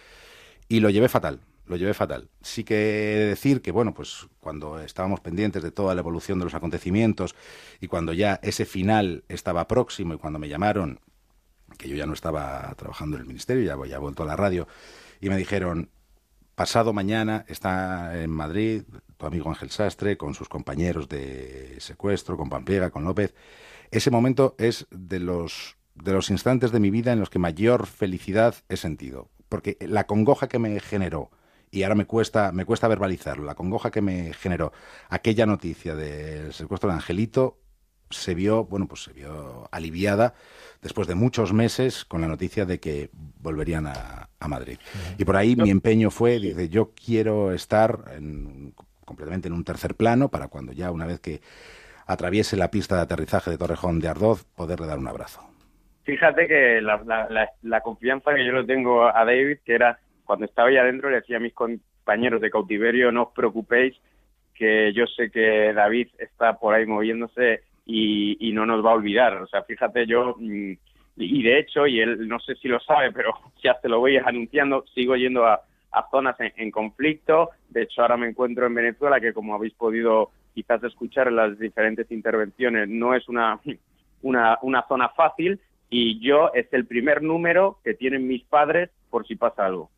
y 0.69 0.81
lo 0.81 0.91
llevé 0.91 1.09
fatal 1.09 1.41
lo 1.67 1.77
llevé 1.77 1.95
fatal. 1.95 2.29
Sí 2.43 2.65
que 2.65 2.75
decir 2.75 3.63
que, 3.63 3.73
bueno, 3.73 3.95
pues 3.95 4.27
cuando 4.41 4.81
estábamos 4.81 5.21
pendientes 5.21 5.63
de 5.63 5.71
toda 5.71 5.95
la 5.95 6.01
evolución 6.01 6.39
de 6.39 6.45
los 6.45 6.55
acontecimientos 6.55 7.35
y 7.81 7.89
cuando 7.89 8.13
ya 8.13 8.39
ese 8.43 8.65
final 8.65 9.25
estaba 9.29 9.67
próximo 9.67 10.15
y 10.15 10.19
cuando 10.19 10.39
me 10.39 10.49
llamaron, 10.49 11.01
que 11.79 11.89
yo 11.89 11.97
ya 11.97 12.07
no 12.07 12.13
estaba 12.13 12.73
trabajando 12.77 13.17
en 13.17 13.23
el 13.23 13.29
ministerio, 13.29 13.65
ya, 13.65 13.89
ya 13.89 13.99
vuelto 13.99 14.23
a 14.23 14.27
la 14.27 14.37
radio, 14.37 14.69
y 15.21 15.29
me 15.29 15.37
dijeron, 15.37 15.91
Pasado 16.55 16.93
mañana 16.93 17.45
está 17.49 18.23
en 18.23 18.31
Madrid 18.31 18.85
tu 19.17 19.27
amigo 19.27 19.49
Ángel 19.49 19.71
Sastre 19.71 20.17
con 20.17 20.35
sus 20.35 20.49
compañeros 20.49 21.09
de 21.09 21.77
secuestro, 21.81 22.37
con 22.37 22.49
Pampliega, 22.49 22.91
con 22.91 23.05
López. 23.05 23.35
Ese 23.91 24.13
momento 24.13 24.55
es 24.59 24.87
de 24.91 25.19
los, 25.19 25.77
de 25.97 26.13
los 26.13 26.31
instantes 26.31 26.71
de 26.71 26.79
mi 26.79 26.91
vida 26.91 27.13
en 27.13 27.19
los 27.19 27.31
que 27.31 27.41
mayor 27.41 27.87
felicidad 27.87 28.55
he 28.69 28.77
sentido. 28.77 29.31
Porque 29.49 29.77
la 29.81 30.07
congoja 30.07 30.47
que 30.47 30.61
me 30.61 30.79
generó, 30.79 31.31
y 31.73 31.83
ahora 31.83 31.97
me 31.97 32.07
cuesta, 32.07 32.53
me 32.53 32.64
cuesta 32.64 32.87
verbalizarlo, 32.87 33.45
la 33.45 33.57
congoja 33.57 33.90
que 33.90 34.03
me 34.03 34.33
generó 34.33 34.73
aquella 35.09 35.47
noticia 35.47 35.97
del 35.97 36.53
secuestro 36.53 36.88
de 36.88 36.95
Angelito 36.95 37.59
se 38.11 38.35
vio, 38.35 38.64
bueno, 38.64 38.87
pues 38.87 39.03
se 39.03 39.12
vio 39.12 39.69
aliviada 39.73 40.35
después 40.83 41.09
de 41.09 41.14
muchos 41.14 41.53
meses 41.53 42.05
con 42.05 42.21
la 42.21 42.29
noticia 42.29 42.64
de 42.64 42.79
que 42.79 43.11
volverían 43.40 43.87
a, 43.87 44.29
Madrid. 44.47 44.77
Y 45.17 45.25
por 45.25 45.37
ahí 45.37 45.57
mi 45.57 45.71
empeño 45.71 46.11
fue, 46.11 46.38
dice, 46.38 46.69
yo 46.69 46.93
quiero 46.95 47.53
estar 47.53 47.99
completamente 49.07 49.49
en 49.49 49.55
un 49.55 49.64
tercer 49.64 49.95
plano 49.95 50.29
para 50.29 50.49
cuando 50.49 50.73
ya, 50.73 50.90
una 50.90 51.07
vez 51.07 51.19
que 51.19 51.40
atraviese 52.07 52.57
la 52.57 52.71
pista 52.71 52.97
de 52.97 53.03
aterrizaje 53.03 53.51
de 53.51 53.59
Torrejón 53.59 54.01
de 54.01 54.09
Ardoz, 54.09 54.45
poderle 54.55 54.87
dar 54.87 54.99
un 54.99 55.09
abrazo. 55.09 55.40
Fíjate 56.05 56.47
que 56.47 56.83
la, 56.83 57.81
confianza 57.83 58.35
que 58.35 58.45
yo 58.45 58.53
le 58.53 58.64
tengo 58.64 59.07
a 59.07 59.25
David, 59.25 59.59
que 59.64 59.75
era 59.75 59.99
cuando 60.25 60.45
estaba 60.45 60.69
ahí 60.69 60.77
adentro, 60.77 61.09
le 61.09 61.17
decía 61.17 61.38
a 61.38 61.40
mis 61.40 61.55
compañeros 61.55 62.43
de 62.43 62.51
cautiverio, 62.51 63.11
no 63.11 63.25
os 63.25 63.33
preocupéis, 63.33 63.97
que 64.55 64.93
yo 64.93 65.07
sé 65.07 65.31
que 65.31 65.73
David 65.73 66.09
está 66.19 66.59
por 66.59 66.75
ahí 66.75 66.85
moviéndose 66.85 67.62
y, 67.87 68.53
no 68.53 68.66
nos 68.66 68.85
va 68.85 68.92
a 68.92 68.94
olvidar. 68.94 69.35
O 69.42 69.47
sea, 69.47 69.62
fíjate, 69.62 70.07
yo, 70.07 70.37
mm, 70.38 70.73
y 71.16 71.42
de 71.42 71.59
hecho, 71.59 71.87
y 71.87 72.01
él 72.01 72.27
no 72.29 72.38
sé 72.40 72.55
si 72.57 72.68
lo 72.68 72.81
sabe, 72.81 73.12
pero 73.12 73.33
ya 73.62 73.79
te 73.81 73.88
lo 73.88 74.01
voy 74.01 74.16
anunciando, 74.16 74.85
sigo 74.94 75.16
yendo 75.16 75.47
a, 75.47 75.62
zonas 76.11 76.37
en, 76.38 76.70
conflicto. 76.73 77.51
De 77.68 77.83
hecho, 77.83 78.03
ahora 78.03 78.16
me 78.16 78.29
encuentro 78.29 78.66
en 78.66 78.75
Venezuela, 78.75 79.20
que 79.20 79.33
como 79.33 79.55
habéis 79.55 79.75
podido 79.75 80.31
quizás 80.53 80.83
escuchar 80.83 81.29
en 81.29 81.37
las 81.37 81.59
diferentes 81.59 82.11
intervenciones, 82.11 82.88
no 82.88 83.14
es 83.14 83.29
una, 83.29 83.61
una, 84.23 84.59
una 84.62 84.87
zona 84.88 85.09
fácil. 85.11 85.61
Y 85.90 86.18
yo 86.18 86.51
es 86.53 86.66
el 86.73 86.87
primer 86.87 87.23
número 87.23 87.79
que 87.85 87.94
tienen 87.94 88.27
mis 88.27 88.42
padres 88.44 88.90
por 89.11 89.25
si 89.27 89.37
pasa 89.37 89.66
algo. 89.66 89.90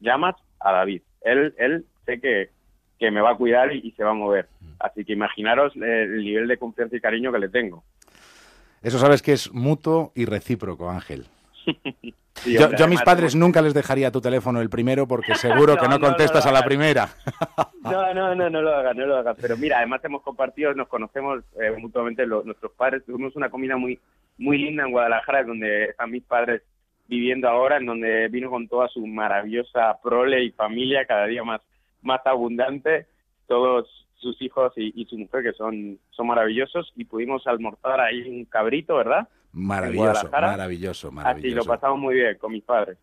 Llamas 0.00 0.36
a 0.58 0.72
David. 0.72 1.02
Él, 1.22 1.54
él 1.56 1.86
sé 2.04 2.20
que, 2.20 2.50
que 3.00 3.10
me 3.10 3.22
va 3.22 3.30
a 3.30 3.36
cuidar 3.36 3.74
y, 3.74 3.90
se 3.92 4.04
va 4.04 4.10
a 4.10 4.14
mover. 4.14 4.46
Así 4.78 5.04
que 5.04 5.14
imaginaros 5.14 5.74
el 5.74 6.22
nivel 6.22 6.46
de 6.46 6.58
confianza 6.58 6.96
y 6.96 7.00
cariño 7.00 7.32
que 7.32 7.38
le 7.38 7.48
tengo. 7.48 7.82
Eso 8.82 8.98
sabes 8.98 9.22
que 9.22 9.32
es 9.32 9.52
mutuo 9.52 10.12
y 10.14 10.26
recíproco, 10.26 10.90
Ángel. 10.90 11.26
yo, 12.46 12.84
a 12.84 12.86
mis 12.86 13.02
padres 13.02 13.34
nunca 13.34 13.62
les 13.62 13.74
dejaría 13.74 14.10
tu 14.10 14.20
teléfono 14.20 14.60
el 14.60 14.68
primero 14.70 15.08
porque 15.08 15.34
seguro 15.36 15.76
que 15.76 15.88
no, 15.88 15.98
contestas 15.98 16.44
a 16.46 16.52
la 16.52 16.62
primera. 16.62 17.08
no, 17.82 18.14
no, 18.14 18.34
no, 18.34 18.50
no 18.50 18.62
lo 18.62 18.74
hagas, 18.74 18.94
no 18.94 19.06
lo 19.06 19.16
hagas. 19.16 19.36
Pero 19.40 19.56
mira, 19.56 19.78
además 19.78 20.04
hemos 20.04 20.22
compartido, 20.22 20.74
nos 20.74 20.88
conocemos 20.88 21.42
eh, 21.58 21.72
mutuamente 21.78 22.26
nuestros 22.26 22.72
padres. 22.72 23.04
Tuvimos 23.06 23.34
una 23.34 23.48
comida 23.48 23.78
muy, 23.78 23.98
muy 24.36 24.58
linda 24.58 24.84
en 24.84 24.92
Guadalajara, 24.92 25.44
donde 25.44 25.84
están 25.84 26.10
mis 26.10 26.24
padres 26.24 26.62
viviendo 27.08 27.48
ahora, 27.48 27.78
en 27.78 27.86
donde 27.86 28.28
vino 28.28 28.50
con 28.50 28.68
toda 28.68 28.88
su 28.88 29.06
maravillosa 29.06 29.98
prole 30.02 30.44
y 30.44 30.50
familia, 30.50 31.06
cada 31.06 31.26
día 31.26 31.42
más, 31.42 31.60
más 32.02 32.20
abundante. 32.24 33.06
Todos 33.46 33.88
sus 34.16 34.40
hijos 34.42 34.72
y, 34.76 35.04
su 35.06 35.16
mujer, 35.16 35.42
que 35.42 35.52
son, 35.52 35.98
son 36.10 36.26
maravillosos, 36.26 36.92
y 36.94 37.04
pudimos 37.04 37.46
almorzar 37.46 38.00
ahí 38.00 38.22
un 38.28 38.44
cabrito, 38.44 38.96
¿verdad? 38.96 39.28
Maravilloso, 39.52 40.30
maravilloso, 40.30 41.10
maravilloso. 41.10 41.48
Así 41.48 41.54
lo 41.54 41.64
pasamos 41.64 41.98
muy 41.98 42.14
bien 42.14 42.36
con 42.38 42.52
mis 42.52 42.62
padres. 42.62 42.98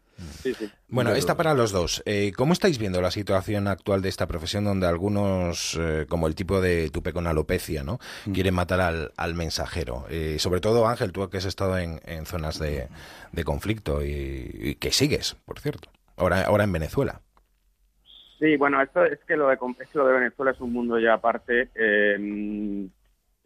Bueno, 0.87 1.11
esta 1.11 1.35
para 1.35 1.53
los 1.53 1.71
dos. 1.71 2.01
Eh, 2.05 2.31
¿Cómo 2.35 2.53
estáis 2.53 2.77
viendo 2.77 3.01
la 3.01 3.11
situación 3.11 3.67
actual 3.67 4.01
de 4.01 4.09
esta 4.09 4.27
profesión 4.27 4.63
donde 4.63 4.87
algunos, 4.87 5.77
eh, 5.79 6.05
como 6.07 6.27
el 6.27 6.35
tipo 6.35 6.61
de 6.61 6.89
tupe 6.89 7.11
con 7.11 7.27
alopecia, 7.27 7.83
¿no? 7.83 7.99
Mm. 8.25 8.31
quieren 8.31 8.53
matar 8.53 8.79
al, 8.79 9.11
al 9.17 9.33
mensajero? 9.35 10.05
Eh, 10.09 10.37
sobre 10.39 10.61
todo, 10.61 10.87
Ángel, 10.87 11.11
tú 11.11 11.29
que 11.29 11.37
has 11.37 11.45
estado 11.45 11.77
en, 11.77 11.99
en 12.05 12.25
zonas 12.25 12.59
de, 12.59 12.87
de 13.31 13.43
conflicto 13.43 14.03
y, 14.03 14.75
que 14.79 14.91
sigues, 14.91 15.35
por 15.45 15.59
cierto, 15.59 15.89
ahora, 16.15 16.43
ahora 16.43 16.63
en 16.63 16.71
Venezuela. 16.71 17.21
Sí, 18.39 18.55
bueno, 18.55 18.81
esto 18.81 19.03
es 19.03 19.19
que 19.25 19.35
lo 19.35 19.47
de, 19.47 19.57
lo 19.93 20.07
de 20.07 20.13
Venezuela 20.13 20.51
es 20.51 20.61
un 20.61 20.71
mundo 20.71 20.99
ya 20.99 21.13
aparte. 21.13 21.69
Eh, 21.73 22.87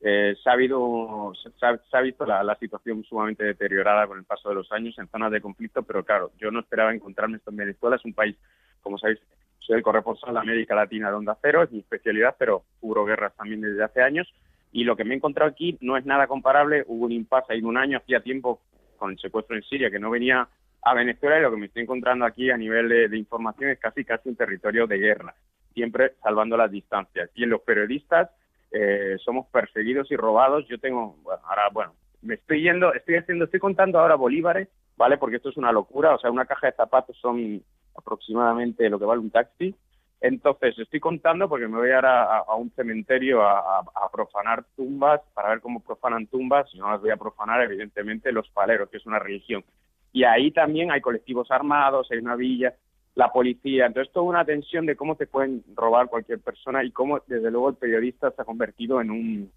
eh, 0.04 0.36
se, 0.44 0.50
ha 0.50 0.54
habido, 0.54 1.32
se, 1.36 1.96
ha, 1.96 2.02
visto 2.02 2.26
la, 2.26 2.58
situación 2.60 3.04
sumamente 3.04 3.44
deteriorada 3.44 4.08
con 4.08 4.18
el 4.18 4.26
paso 4.26 4.50
de 4.50 4.56
los 4.56 4.72
años 4.72 4.98
en 4.98 5.08
zonas 5.08 5.32
de 5.32 5.42
conflicto, 5.42 5.84
pero 5.84 6.04
claro, 6.04 6.32
yo 6.40 6.50
no 6.50 6.62
esperaba 6.62 6.94
encontrarme 6.94 7.38
esto 7.38 7.52
en 7.52 7.58
Venezuela. 7.58 7.96
Es 7.96 8.06
un 8.06 8.14
país, 8.14 8.36
como 8.82 8.98
sabéis, 8.98 9.20
soy 9.60 9.78
el 9.78 9.84
corresponsal 9.84 10.34
de 10.34 10.40
América 10.40 10.74
Latina 10.74 11.10
de 11.10 11.16
Onda 11.16 11.38
Cero, 11.40 11.62
es 11.62 11.72
mi 11.72 11.80
especialidad, 11.80 12.36
pero 12.38 12.64
cubro 12.80 13.06
guerras 13.06 13.36
también 13.36 13.62
desde 13.62 13.84
hace 13.84 14.02
años. 14.02 14.28
Y 14.72 14.84
lo 14.86 14.96
que 14.96 15.04
me 15.04 15.14
he 15.14 15.18
encontrado 15.18 15.52
aquí 15.52 15.78
no 15.82 15.98
es 15.98 16.06
nada 16.06 16.28
comparable. 16.28 16.84
Hubo 16.88 17.06
un 17.06 17.12
impasse 17.12 17.54
en 17.54 17.66
un 17.66 17.78
año, 17.78 18.00
hacía 18.00 18.22
tiempo, 18.22 18.60
con 18.98 19.12
el 19.12 19.20
secuestro 19.20 19.56
en 19.56 19.64
Siria, 19.64 19.92
que 19.92 20.00
no 20.00 20.10
venía 20.10 20.48
a 20.84 20.94
Venezuela 20.94 21.38
y 21.38 21.42
lo 21.42 21.52
que 21.52 21.58
me 21.58 21.66
estoy 21.68 21.84
encontrando 21.84 22.26
aquí 22.26 22.50
a 22.50 22.58
nivel 22.58 22.90
de, 22.90 23.18
información 23.18 23.70
es 23.70 23.80
casi 23.80 24.04
casi 24.04 24.30
un 24.30 24.36
territorio 24.36 24.88
de 24.88 24.98
guerra, 24.98 25.36
siempre 25.74 26.14
salvando 26.24 26.58
las 26.58 26.72
distancias. 26.72 27.30
Y 27.36 27.44
en 27.44 27.52
los 27.52 27.62
periodistas 27.62 28.30
eh, 28.72 29.18
somos 29.24 29.48
perseguidos 29.48 30.12
y 30.12 30.16
robados. 30.16 30.68
Yo 30.68 30.80
tengo, 30.80 31.18
bueno, 31.22 31.42
ahora, 31.48 31.70
bueno, 31.72 31.94
me 32.22 32.36
estoy 32.36 32.64
yendo, 32.64 32.94
estoy 32.94 33.16
haciendo, 33.16 33.46
estoy 33.46 33.60
contando 33.60 34.00
ahora 34.00 34.16
bolívares, 34.16 34.70
¿vale? 34.98 35.18
Porque 35.18 35.38
esto 35.38 35.50
es 35.50 35.58
una 35.58 35.72
locura, 35.72 36.16
o 36.16 36.20
sea, 36.20 36.32
una 36.32 36.46
caja 36.46 36.68
de 36.68 36.74
zapatos 36.74 37.18
son 37.18 37.64
aproximadamente 37.96 38.90
lo 38.90 38.98
que 38.98 39.06
vale 39.06 39.22
un 39.22 39.32
taxi. 39.32 39.76
Entonces, 40.20 40.78
estoy 40.78 41.00
contando 41.00 41.50
porque 41.50 41.68
me 41.68 41.78
voy 41.78 41.92
ahora 41.92 42.24
a, 42.24 42.38
a 42.40 42.56
un 42.56 42.70
cementerio 42.72 43.42
a, 43.42 43.80
a, 43.80 44.12
profanar 44.12 44.64
tumbas 44.76 45.20
para 45.34 45.50
ver 45.50 45.62
cómo 45.62 45.80
profanan 45.80 46.28
tumbas. 46.28 46.68
Y 46.74 46.78
no 46.78 46.92
las 46.92 47.02
voy 47.02 47.10
a 47.10 47.18
profanar, 47.18 47.62
evidentemente, 47.64 48.32
los 48.32 48.48
paleros, 48.50 48.90
que 48.90 48.98
es 48.98 49.06
una 49.08 49.18
religión. 49.18 49.64
Y 50.12 50.24
ahí 50.24 50.52
también 50.52 50.92
hay 50.92 51.02
colectivos 51.02 51.50
armados, 51.52 52.10
hay 52.12 52.18
una 52.18 52.36
villa, 52.36 52.76
la 53.16 53.32
policía. 53.32 53.86
Entonces, 53.86 54.12
toda 54.14 54.26
una 54.26 54.46
tensión 54.46 54.86
de 54.86 54.96
cómo 54.96 55.16
te 55.16 55.28
pueden 55.28 55.64
robar 55.76 56.08
cualquier 56.08 56.40
persona 56.40 56.84
y 56.84 56.92
cómo, 56.92 57.20
desde 57.28 57.52
luego, 57.52 57.70
el 57.70 57.76
periodista 57.76 58.32
se 58.32 58.42
ha 58.42 58.46
convertido 58.46 59.02
en 59.02 59.12
un 59.12 59.52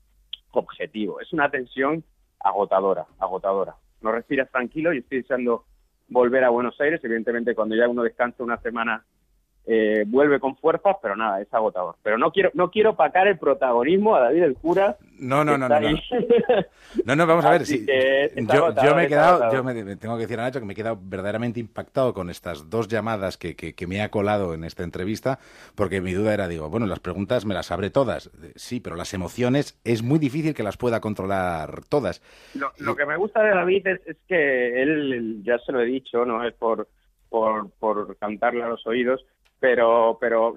objetivo. 0.53 1.21
Es 1.21 1.33
una 1.33 1.51
tensión 1.51 2.05
agotadora, 2.41 3.07
agotadora. 3.19 3.75
No 4.01 4.13
respiras 4.13 4.51
tranquilo 4.51 4.93
y 4.93 4.99
estoy 4.99 5.23
deseando 5.23 5.65
volver 6.09 6.45
a 6.45 6.51
Buenos 6.51 6.81
Aires. 6.81 7.03
Evidentemente, 7.03 7.55
cuando 7.55 7.75
ya 7.75 7.89
uno 7.89 8.03
descansa 8.03 8.45
una 8.45 8.59
semana 8.59 9.05
eh, 9.67 10.05
vuelve 10.07 10.41
con 10.41 10.57
fuerzas, 10.57 10.97
pero 11.01 11.17
nada, 11.17 11.41
es 11.41 11.53
agotador. 11.53 11.97
Pero 12.03 12.19
no 12.19 12.31
quiero 12.33 12.51
no 12.53 12.71
quiero 12.71 12.97
pacar 12.97 13.27
el 13.29 13.39
protagonismo 13.39 14.15
a 14.15 14.21
David 14.21 14.43
el 14.43 14.57
cura. 14.57 14.99
No, 15.19 15.43
no, 15.43 15.57
no, 15.57 15.69
no, 15.69 15.81
no. 15.81 17.17
No, 17.17 17.27
vamos 17.27 17.45
a 17.45 17.51
ver. 17.51 17.65
Si, 17.75 17.87
yo, 17.87 18.75
yo, 18.75 18.95
me 18.95 19.05
he 19.05 19.09
quedado, 19.09 19.51
yo 19.53 19.65
me, 19.65 19.97
tengo 19.97 20.17
que 20.17 20.23
decir 20.23 20.39
a 20.39 20.43
Nacho 20.43 20.61
que 20.61 20.67
me 20.67 20.75
he 20.75 20.77
quedado 20.77 20.99
verdaderamente 21.01 21.61
impactado 21.61 22.13
con 22.13 22.29
estas 22.29 22.69
dos 22.69 22.89
llamadas 22.89 23.39
que, 23.39 23.57
que, 23.57 23.87
me 23.87 24.03
ha 24.03 24.11
colado 24.11 24.53
en 24.53 24.65
esta 24.65 24.83
entrevista, 24.83 25.39
porque 25.75 26.01
mi 26.01 26.13
duda 26.13 26.35
era, 26.35 26.47
digo, 26.47 26.69
bueno, 26.69 26.87
las 26.87 27.01
preguntas 27.01 27.47
me 27.47 27.55
las 27.55 27.67
sabré 27.67 27.91
todas. 27.91 28.31
Sí, 28.55 28.81
pero 28.81 28.97
las 28.97 29.15
emociones 29.15 29.81
es 29.85 30.03
muy 30.03 30.19
difícil 30.19 30.53
que 30.53 30.63
las 30.63 30.77
pueda 30.77 31.01
controlar 31.01 31.85
todas. 31.89 32.21
Lo, 32.55 32.73
lo 32.79 32.95
que 32.95 33.07
me 33.07 33.17
gusta 33.17 33.43
de 33.43 33.51
David 33.51 33.87
es, 33.87 34.01
es 34.07 34.17
que 34.29 34.83
él, 34.83 35.43
ya 35.43 35.59
se 35.59 35.73
lo 35.73 35.81
he 35.81 35.87
dicho, 35.87 36.27
no 36.27 36.45
es 36.45 36.53
por, 36.55 36.89
por, 37.31 37.71
por 37.79 38.17
cantarle 38.19 38.63
a 38.63 38.69
los 38.69 38.87
oídos, 38.87 39.25
pero, 39.61 40.19
pero 40.21 40.55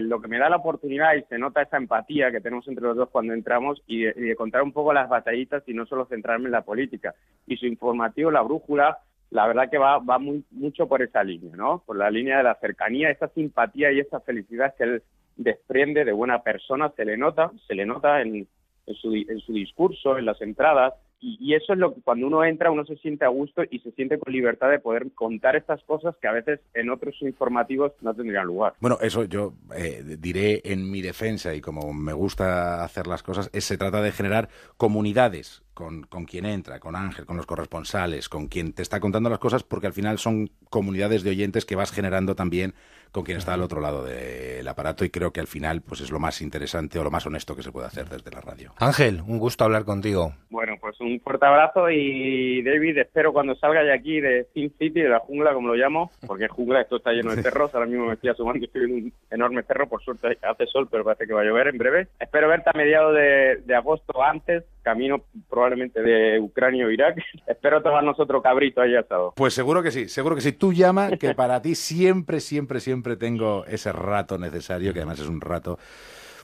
lo 0.00 0.20
que 0.20 0.28
me 0.28 0.38
da 0.38 0.48
la 0.48 0.56
oportunidad 0.56 1.14
y 1.14 1.22
se 1.22 1.38
nota 1.38 1.62
esa 1.62 1.76
empatía 1.76 2.30
que 2.30 2.40
tenemos 2.40 2.66
entre 2.68 2.84
los 2.84 2.96
dos 2.96 3.08
cuando 3.10 3.32
entramos 3.32 3.82
y 3.86 4.02
de, 4.02 4.36
contar 4.36 4.62
un 4.62 4.72
poco 4.72 4.92
las 4.92 5.08
batallitas 5.08 5.62
y 5.66 5.74
no 5.74 5.86
solo 5.86 6.06
centrarme 6.06 6.46
en 6.46 6.52
la 6.52 6.62
política. 6.62 7.14
Y 7.46 7.56
su 7.56 7.66
informativo, 7.66 8.30
la 8.30 8.42
brújula, 8.42 8.98
la 9.30 9.46
verdad 9.46 9.70
que 9.70 9.78
va, 9.78 9.98
va 9.98 10.18
muy, 10.18 10.44
mucho 10.50 10.86
por 10.86 11.02
esa 11.02 11.24
línea, 11.24 11.56
¿no? 11.56 11.82
Por 11.86 11.96
la 11.96 12.10
línea 12.10 12.38
de 12.38 12.44
la 12.44 12.54
cercanía, 12.56 13.10
esa 13.10 13.28
simpatía 13.28 13.90
y 13.90 14.00
esa 14.00 14.20
felicidad 14.20 14.74
que 14.76 14.84
él 14.84 15.02
desprende 15.36 16.04
de 16.04 16.12
buena 16.12 16.42
persona, 16.42 16.92
se 16.94 17.04
le 17.04 17.16
nota, 17.16 17.50
se 17.66 17.74
le 17.74 17.86
nota 17.86 18.20
en, 18.20 18.46
en, 18.86 18.94
su, 18.94 19.14
en 19.14 19.40
su 19.40 19.52
discurso, 19.52 20.18
en 20.18 20.26
las 20.26 20.40
entradas, 20.42 20.94
y, 21.22 21.54
eso 21.54 21.72
es 21.72 21.78
lo 21.78 21.94
que 21.94 22.00
cuando 22.00 22.26
uno 22.26 22.44
entra 22.44 22.70
uno 22.70 22.84
se 22.84 22.96
siente 22.96 23.24
a 23.24 23.28
gusto 23.28 23.62
y 23.70 23.78
se 23.78 23.92
siente 23.92 24.18
con 24.18 24.32
libertad 24.32 24.70
de 24.70 24.80
poder 24.80 25.12
contar 25.14 25.54
estas 25.54 25.82
cosas 25.84 26.16
que 26.20 26.26
a 26.26 26.32
veces 26.32 26.60
en 26.74 26.90
otros 26.90 27.14
informativos 27.20 27.92
no 28.00 28.12
tendrían 28.12 28.46
lugar. 28.46 28.74
Bueno, 28.80 28.98
eso 29.00 29.24
yo 29.24 29.54
eh, 29.76 30.02
diré 30.18 30.62
en 30.64 30.90
mi 30.90 31.00
defensa 31.00 31.54
y 31.54 31.60
como 31.60 31.92
me 31.92 32.12
gusta 32.12 32.82
hacer 32.82 33.06
las 33.06 33.22
cosas, 33.22 33.50
es, 33.52 33.64
se 33.64 33.78
trata 33.78 34.02
de 34.02 34.10
generar 34.10 34.48
comunidades 34.76 35.62
con, 35.74 36.02
con, 36.04 36.24
quien 36.24 36.46
entra, 36.46 36.80
con 36.80 36.96
Ángel, 36.96 37.26
con 37.26 37.36
los 37.36 37.46
corresponsales, 37.46 38.28
con 38.28 38.48
quien 38.48 38.72
te 38.72 38.82
está 38.82 39.00
contando 39.00 39.30
las 39.30 39.38
cosas, 39.38 39.62
porque 39.62 39.86
al 39.86 39.92
final 39.92 40.18
son 40.18 40.50
comunidades 40.70 41.22
de 41.22 41.30
oyentes 41.30 41.64
que 41.64 41.76
vas 41.76 41.92
generando 41.92 42.34
también 42.34 42.74
con 43.12 43.24
quien 43.24 43.36
está 43.36 43.54
al 43.54 43.62
otro 43.62 43.80
lado 43.80 44.04
del 44.04 44.66
aparato 44.66 45.04
y 45.04 45.10
creo 45.10 45.32
que 45.32 45.40
al 45.40 45.46
final 45.46 45.82
pues 45.82 46.00
es 46.00 46.10
lo 46.10 46.18
más 46.18 46.40
interesante 46.40 46.98
o 46.98 47.04
lo 47.04 47.10
más 47.10 47.26
honesto 47.26 47.54
que 47.54 47.62
se 47.62 47.70
puede 47.70 47.86
hacer 47.86 48.08
desde 48.08 48.30
la 48.30 48.40
radio. 48.40 48.72
Ángel, 48.78 49.20
un 49.26 49.38
gusto 49.38 49.64
hablar 49.64 49.84
contigo. 49.84 50.32
Bueno, 50.48 50.76
pues 50.80 50.98
un 51.00 51.20
fuerte 51.20 51.44
abrazo 51.44 51.90
y 51.90 52.62
David, 52.62 52.98
espero 52.98 53.32
cuando 53.32 53.54
salga 53.54 53.82
de 53.82 53.92
aquí 53.92 54.20
de 54.20 54.46
Sin 54.54 54.70
City, 54.78 55.02
de 55.02 55.10
la 55.10 55.20
jungla 55.20 55.52
como 55.52 55.68
lo 55.68 55.74
llamo, 55.74 56.10
porque 56.26 56.48
jungla 56.48 56.80
esto 56.80 56.96
está 56.96 57.12
lleno 57.12 57.36
de 57.36 57.42
cerros, 57.42 57.74
ahora 57.74 57.86
mismo 57.86 58.06
me 58.06 58.14
estoy 58.14 58.30
asomando 58.30 58.64
estoy 58.64 58.84
en 58.84 58.92
un 58.92 59.12
enorme 59.30 59.62
cerro, 59.64 59.88
por 59.88 60.02
suerte 60.02 60.38
hace 60.42 60.66
sol, 60.66 60.88
pero 60.90 61.04
parece 61.04 61.26
que 61.26 61.34
va 61.34 61.42
a 61.42 61.44
llover 61.44 61.68
en 61.68 61.78
breve. 61.78 62.08
Espero 62.18 62.48
verte 62.48 62.70
a 62.70 62.76
mediados 62.76 63.14
de, 63.14 63.62
de 63.64 63.74
agosto 63.74 64.22
antes, 64.22 64.64
camino 64.82 65.24
probablemente 65.48 66.02
de 66.02 66.38
Ucrania 66.40 66.86
o 66.86 66.90
Irak. 66.90 67.22
Espero 67.46 67.82
tomarnos 67.82 68.18
otro 68.20 68.42
cabrito 68.42 68.80
ahí 68.80 68.94
asado. 68.96 69.32
Pues 69.36 69.54
seguro 69.54 69.82
que 69.82 69.90
sí, 69.90 70.08
seguro 70.08 70.34
que 70.34 70.42
sí. 70.42 70.52
Tú 70.52 70.72
llama, 70.72 71.16
que 71.16 71.34
para 71.34 71.62
ti 71.62 71.74
siempre, 71.74 72.40
siempre, 72.40 72.80
siempre 72.80 73.16
tengo 73.16 73.64
ese 73.66 73.92
rato 73.92 74.38
necesario, 74.38 74.92
que 74.92 75.00
además 75.00 75.20
es 75.20 75.28
un 75.28 75.40
rato 75.40 75.78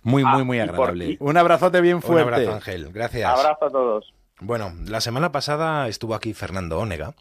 muy, 0.02 0.24
muy, 0.24 0.44
muy 0.44 0.60
ah, 0.60 0.64
agradable. 0.64 1.16
Un 1.20 1.36
abrazote 1.36 1.80
bien 1.80 2.02
fuerte. 2.02 2.28
Un 2.28 2.34
abrazo, 2.34 2.54
Ángel. 2.54 2.92
Gracias. 2.92 3.28
Abrazo 3.28 3.64
a 3.64 3.70
todos. 3.70 4.14
Bueno, 4.40 4.72
la 4.86 5.00
semana 5.00 5.32
pasada 5.32 5.88
estuvo 5.88 6.14
aquí 6.14 6.32
Fernando 6.32 6.78
Ónega 6.78 7.14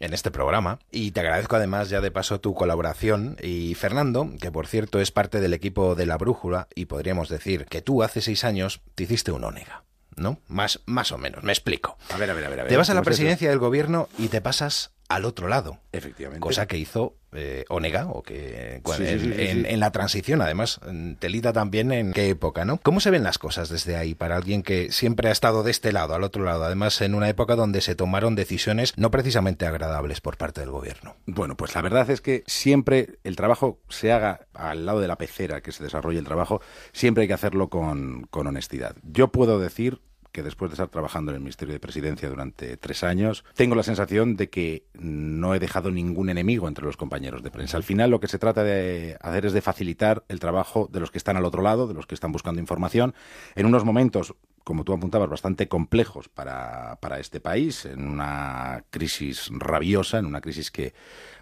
en 0.00 0.14
este 0.14 0.30
programa 0.30 0.78
y 0.90 1.12
te 1.12 1.20
agradezco 1.20 1.56
además 1.56 1.90
ya 1.90 2.00
de 2.00 2.10
paso 2.10 2.40
tu 2.40 2.54
colaboración 2.54 3.36
y 3.40 3.74
Fernando, 3.74 4.28
que 4.40 4.50
por 4.50 4.66
cierto 4.66 4.98
es 4.98 5.12
parte 5.12 5.40
del 5.40 5.54
equipo 5.54 5.94
de 5.94 6.06
La 6.06 6.16
Brújula 6.16 6.68
y 6.74 6.86
podríamos 6.86 7.28
decir 7.28 7.66
que 7.66 7.82
tú 7.82 8.02
hace 8.02 8.20
seis 8.20 8.44
años 8.44 8.80
te 8.94 9.04
hiciste 9.04 9.32
un 9.32 9.44
Ónega. 9.44 9.84
¿No? 10.16 10.40
Más, 10.48 10.80
más 10.86 11.12
o 11.12 11.18
menos, 11.18 11.42
me 11.42 11.52
explico. 11.52 11.96
A 12.10 12.16
ver, 12.16 12.30
a 12.30 12.34
ver, 12.34 12.44
a 12.44 12.48
ver. 12.50 12.68
Te 12.68 12.76
vas 12.76 12.90
a 12.90 12.94
la 12.94 13.02
presidencia 13.02 13.48
del 13.48 13.58
gobierno 13.58 14.08
y 14.18 14.28
te 14.28 14.40
pasas 14.40 14.92
al 15.08 15.24
otro 15.24 15.48
lado. 15.48 15.78
Efectivamente. 15.92 16.40
Cosa 16.40 16.66
que 16.66 16.76
hizo 16.76 17.16
eh, 17.32 17.64
Onega, 17.68 18.06
o 18.06 18.22
que 18.22 18.80
en, 18.84 19.80
la 19.80 19.90
transición, 19.90 20.42
además, 20.42 20.80
telita 21.18 21.52
también 21.52 21.92
en 21.92 22.12
qué 22.12 22.28
época, 22.28 22.64
¿no? 22.64 22.78
¿Cómo 22.78 23.00
se 23.00 23.10
ven 23.10 23.24
las 23.24 23.38
cosas 23.38 23.68
desde 23.68 23.96
ahí 23.96 24.14
para 24.14 24.36
alguien 24.36 24.62
que 24.62 24.92
siempre 24.92 25.28
ha 25.28 25.32
estado 25.32 25.62
de 25.62 25.70
este 25.70 25.92
lado, 25.92 26.14
al 26.14 26.24
otro 26.24 26.44
lado? 26.44 26.64
Además, 26.64 27.00
en 27.00 27.14
una 27.14 27.28
época 27.28 27.56
donde 27.56 27.80
se 27.80 27.94
tomaron 27.94 28.34
decisiones 28.34 28.92
no 28.96 29.10
precisamente 29.10 29.66
agradables 29.66 30.20
por 30.20 30.36
parte 30.36 30.60
del 30.60 30.70
gobierno. 30.70 31.16
Bueno, 31.26 31.56
pues 31.56 31.74
la 31.74 31.82
verdad 31.82 32.08
es 32.10 32.20
que 32.20 32.44
siempre 32.46 33.18
el 33.24 33.36
trabajo 33.36 33.80
se 33.88 34.12
haga 34.12 34.46
al 34.54 34.86
lado 34.86 35.00
de 35.00 35.08
la 35.08 35.16
pecera 35.16 35.60
que 35.60 35.72
se 35.72 35.82
desarrolle 35.82 36.18
el 36.18 36.24
trabajo, 36.24 36.60
siempre 36.92 37.22
hay 37.22 37.28
que 37.28 37.34
hacerlo 37.34 37.68
con, 37.68 38.26
con 38.30 38.46
honestidad. 38.46 38.96
Yo 39.02 39.28
puedo 39.28 39.58
decir 39.58 40.00
que 40.32 40.42
después 40.42 40.70
de 40.70 40.74
estar 40.74 40.88
trabajando 40.88 41.30
en 41.30 41.36
el 41.36 41.42
Ministerio 41.42 41.74
de 41.74 41.80
Presidencia 41.80 42.28
durante 42.28 42.76
tres 42.78 43.04
años, 43.04 43.44
tengo 43.54 43.74
la 43.74 43.82
sensación 43.82 44.36
de 44.36 44.48
que 44.48 44.86
no 44.94 45.54
he 45.54 45.60
dejado 45.60 45.90
ningún 45.90 46.30
enemigo 46.30 46.68
entre 46.68 46.84
los 46.84 46.96
compañeros 46.96 47.42
de 47.42 47.50
prensa. 47.50 47.76
Al 47.76 47.82
final 47.82 48.10
lo 48.10 48.18
que 48.18 48.28
se 48.28 48.38
trata 48.38 48.64
de 48.64 49.16
hacer 49.20 49.46
es 49.46 49.52
de 49.52 49.60
facilitar 49.60 50.24
el 50.28 50.40
trabajo 50.40 50.88
de 50.90 51.00
los 51.00 51.10
que 51.10 51.18
están 51.18 51.36
al 51.36 51.44
otro 51.44 51.62
lado, 51.62 51.86
de 51.86 51.94
los 51.94 52.06
que 52.06 52.14
están 52.14 52.32
buscando 52.32 52.60
información, 52.60 53.14
en 53.54 53.66
unos 53.66 53.84
momentos 53.84 54.34
como 54.64 54.84
tú 54.84 54.92
apuntabas, 54.92 55.28
bastante 55.28 55.66
complejos 55.66 56.28
para, 56.28 56.96
para, 57.00 57.18
este 57.18 57.40
país, 57.40 57.84
en 57.84 58.06
una 58.06 58.84
crisis 58.90 59.50
rabiosa, 59.50 60.18
en 60.18 60.26
una 60.26 60.40
crisis 60.40 60.70
que 60.70 60.94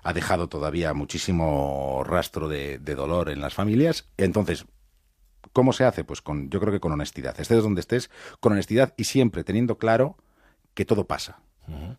ha 0.02 0.14
dejado 0.14 0.48
todavía 0.48 0.94
muchísimo 0.94 2.02
rastro 2.04 2.48
de, 2.48 2.78
de 2.78 2.94
dolor 2.94 3.28
en 3.28 3.42
las 3.42 3.52
familias. 3.52 4.08
Entonces, 4.16 4.64
¿Cómo 5.52 5.72
se 5.72 5.84
hace? 5.84 6.04
Pues 6.04 6.20
con, 6.22 6.50
yo 6.50 6.60
creo 6.60 6.72
que 6.72 6.80
con 6.80 6.92
honestidad. 6.92 7.38
Estés 7.40 7.62
donde 7.62 7.80
estés, 7.80 8.10
con 8.40 8.52
honestidad 8.52 8.94
y 8.96 9.04
siempre 9.04 9.44
teniendo 9.44 9.78
claro 9.78 10.16
que 10.74 10.84
todo 10.84 11.06
pasa. 11.06 11.40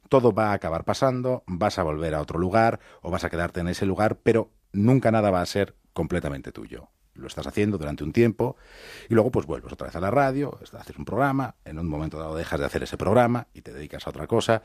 Todo 0.10 0.34
va 0.34 0.52
a 0.52 0.54
acabar 0.54 0.84
pasando, 0.84 1.44
vas 1.48 1.80
a 1.80 1.84
volver 1.84 2.14
a 2.14 2.22
otro 2.22 2.38
lugar 2.38 2.82
o 3.02 3.10
vas 3.10 3.24
a 3.24 3.30
quedarte 3.30 3.62
en 3.62 3.70
ese 3.70 3.86
lugar, 3.86 4.18
pero 4.18 4.50
nunca 4.74 5.12
nada 5.12 5.32
va 5.32 5.42
a 5.42 5.46
ser 5.46 5.76
completamente 5.94 6.52
tuyo. 6.52 6.90
Lo 7.14 7.28
estás 7.28 7.48
haciendo 7.48 7.78
durante 7.78 8.04
un 8.04 8.12
tiempo 8.12 8.58
y 9.10 9.14
luego 9.14 9.32
pues 9.32 9.46
vuelves 9.46 9.72
otra 9.72 9.88
vez 9.88 9.96
a 9.96 10.02
la 10.02 10.12
radio, 10.12 10.60
haces 10.78 10.98
un 10.98 11.06
programa, 11.06 11.56
en 11.64 11.80
un 11.80 11.88
momento 11.88 12.20
dado 12.20 12.36
dejas 12.36 12.60
de 12.60 12.66
hacer 12.66 12.84
ese 12.84 12.98
programa 12.98 13.48
y 13.54 13.62
te 13.62 13.72
dedicas 13.72 14.08
a 14.08 14.10
otra 14.10 14.28
cosa. 14.28 14.62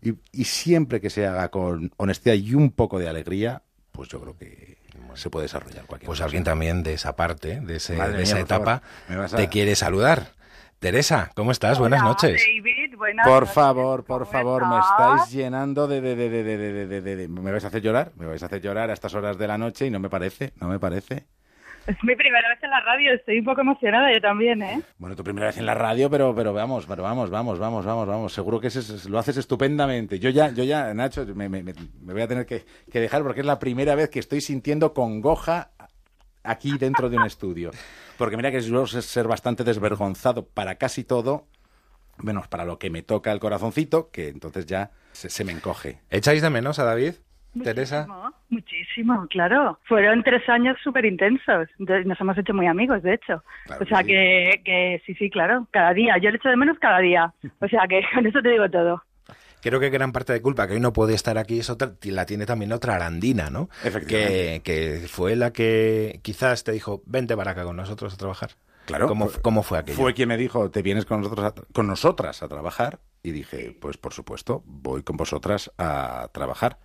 Y, 0.00 0.14
y 0.30 0.44
siempre 0.44 1.00
que 1.00 1.10
se 1.10 1.26
haga 1.26 1.50
con 1.50 1.92
honestidad 1.96 2.34
y 2.34 2.54
un 2.54 2.70
poco 2.70 3.00
de 3.00 3.08
alegría, 3.08 3.62
pues 3.94 4.08
yo 4.08 4.20
creo 4.20 4.36
que 4.36 4.76
se 5.14 5.30
puede 5.30 5.44
desarrollar 5.44 5.86
cualquier 5.86 6.08
Pues 6.08 6.20
alguien 6.20 6.42
también 6.42 6.82
de 6.82 6.94
esa 6.94 7.14
parte, 7.14 7.60
de, 7.60 7.76
esa 7.76 8.40
etapa, 8.40 8.82
te 9.36 9.48
quiere 9.48 9.76
saludar. 9.76 10.32
Teresa, 10.80 11.30
¿cómo 11.34 11.52
estás? 11.52 11.78
buenas 11.78 12.02
noches. 12.02 12.42
David, 12.44 12.96
buenas 12.96 13.26
por 13.26 13.46
favor, 13.46 14.04
por 14.04 14.26
favor, 14.26 14.66
me 14.66 14.80
estáis 14.80 15.30
llenando 15.30 15.86
de, 15.86 16.00
de, 16.00 16.14
de, 16.16 17.28
¿Me 17.28 17.52
vais 17.52 17.64
a 17.64 17.68
hacer 17.68 17.80
llorar? 17.80 18.10
¿Me 18.16 18.26
vais 18.26 18.42
a 18.42 18.46
hacer 18.46 18.60
llorar 18.60 18.90
a 18.90 18.92
estas 18.92 19.14
horas 19.14 19.38
de 19.38 19.46
la 19.46 19.56
noche? 19.56 19.86
Y 19.86 19.90
no 19.90 20.00
me 20.00 20.10
parece, 20.10 20.52
no 20.60 20.68
me 20.68 20.80
parece. 20.80 21.26
Es 21.86 21.96
mi 22.02 22.16
primera 22.16 22.48
vez 22.48 22.62
en 22.62 22.70
la 22.70 22.80
radio, 22.80 23.12
estoy 23.12 23.40
un 23.40 23.44
poco 23.44 23.60
emocionada 23.60 24.10
yo 24.10 24.20
también, 24.20 24.62
¿eh? 24.62 24.80
Bueno, 24.96 25.14
tu 25.14 25.22
primera 25.22 25.48
vez 25.48 25.58
en 25.58 25.66
la 25.66 25.74
radio, 25.74 26.08
pero 26.08 26.34
pero 26.34 26.54
vamos, 26.54 26.86
pero 26.86 27.02
vamos, 27.02 27.28
vamos, 27.28 27.58
vamos, 27.58 27.84
vamos, 27.84 28.06
vamos. 28.06 28.32
Seguro 28.32 28.58
que 28.58 28.70
lo 29.08 29.18
haces 29.18 29.36
estupendamente. 29.36 30.18
Yo 30.18 30.30
ya, 30.30 30.50
yo 30.50 30.64
ya, 30.64 30.94
Nacho, 30.94 31.26
me, 31.34 31.48
me, 31.50 31.62
me 31.62 32.12
voy 32.12 32.22
a 32.22 32.28
tener 32.28 32.46
que, 32.46 32.64
que, 32.90 33.00
dejar 33.00 33.22
porque 33.22 33.40
es 33.40 33.46
la 33.46 33.58
primera 33.58 33.94
vez 33.94 34.08
que 34.08 34.18
estoy 34.18 34.40
sintiendo 34.40 34.94
congoja 34.94 35.72
aquí 36.42 36.78
dentro 36.78 37.10
de 37.10 37.18
un 37.18 37.26
estudio. 37.26 37.70
Porque 38.16 38.36
mira 38.36 38.50
que 38.50 38.62
suelo 38.62 38.86
ser 38.86 39.28
bastante 39.28 39.62
desvergonzado 39.62 40.46
para 40.46 40.76
casi 40.76 41.04
todo, 41.04 41.48
menos 42.16 42.48
para 42.48 42.64
lo 42.64 42.78
que 42.78 42.88
me 42.88 43.02
toca 43.02 43.30
el 43.30 43.40
corazoncito, 43.40 44.10
que 44.10 44.28
entonces 44.28 44.64
ya 44.64 44.92
se, 45.12 45.28
se 45.28 45.44
me 45.44 45.52
encoge. 45.52 46.00
¿Echáis 46.08 46.40
de 46.40 46.48
menos 46.48 46.78
a 46.78 46.84
David? 46.84 47.14
Teresa. 47.62 48.06
Muchísimo, 48.48 49.26
claro. 49.28 49.78
Fueron 49.84 50.22
tres 50.22 50.48
años 50.48 50.76
súper 50.82 51.04
intensos. 51.04 51.68
Nos 51.78 52.20
hemos 52.20 52.38
hecho 52.38 52.54
muy 52.54 52.66
amigos, 52.66 53.02
de 53.02 53.14
hecho. 53.14 53.42
o 53.80 53.84
sea 53.84 54.02
que, 54.02 54.60
que 54.64 55.02
sí, 55.06 55.14
sí, 55.14 55.30
claro, 55.30 55.66
cada 55.70 55.92
día. 55.92 56.16
Yo 56.18 56.30
le 56.30 56.36
echo 56.36 56.48
de 56.48 56.56
menos 56.56 56.78
cada 56.78 56.98
día. 56.98 57.32
O 57.60 57.68
sea 57.68 57.86
que 57.88 58.02
con 58.14 58.26
eso 58.26 58.40
te 58.42 58.50
digo 58.50 58.68
todo. 58.70 59.02
Creo 59.60 59.80
que 59.80 59.88
gran 59.88 60.12
parte 60.12 60.34
de 60.34 60.42
culpa 60.42 60.66
que 60.66 60.74
hoy 60.74 60.80
no 60.80 60.92
puede 60.92 61.14
estar 61.14 61.38
aquí 61.38 61.58
es 61.58 61.70
otra, 61.70 61.92
la 62.02 62.26
tiene 62.26 62.44
también 62.44 62.70
otra 62.72 62.96
Arandina, 62.96 63.48
¿no? 63.48 63.70
Que, 64.06 64.60
que 64.62 65.06
fue 65.08 65.36
la 65.36 65.54
que 65.54 66.20
quizás 66.22 66.64
te 66.64 66.72
dijo, 66.72 67.02
vente 67.06 67.34
para 67.34 67.52
acá 67.52 67.64
con 67.64 67.76
nosotros 67.76 68.12
a 68.12 68.16
trabajar. 68.18 68.50
Claro. 68.84 69.08
¿Cómo, 69.08 69.30
cómo 69.40 69.62
fue 69.62 69.78
aquello? 69.78 69.96
Fue 69.96 70.12
quien 70.12 70.28
me 70.28 70.36
dijo, 70.36 70.70
te 70.70 70.82
vienes 70.82 71.06
con 71.06 71.22
nosotros 71.22 71.54
con 71.72 71.86
nosotras 71.86 72.42
a 72.42 72.48
trabajar. 72.48 73.00
Y 73.22 73.30
dije, 73.30 73.74
pues 73.80 73.96
por 73.96 74.12
supuesto, 74.12 74.62
voy 74.66 75.02
con 75.02 75.16
vosotras 75.16 75.72
a 75.78 76.28
trabajar. 76.32 76.78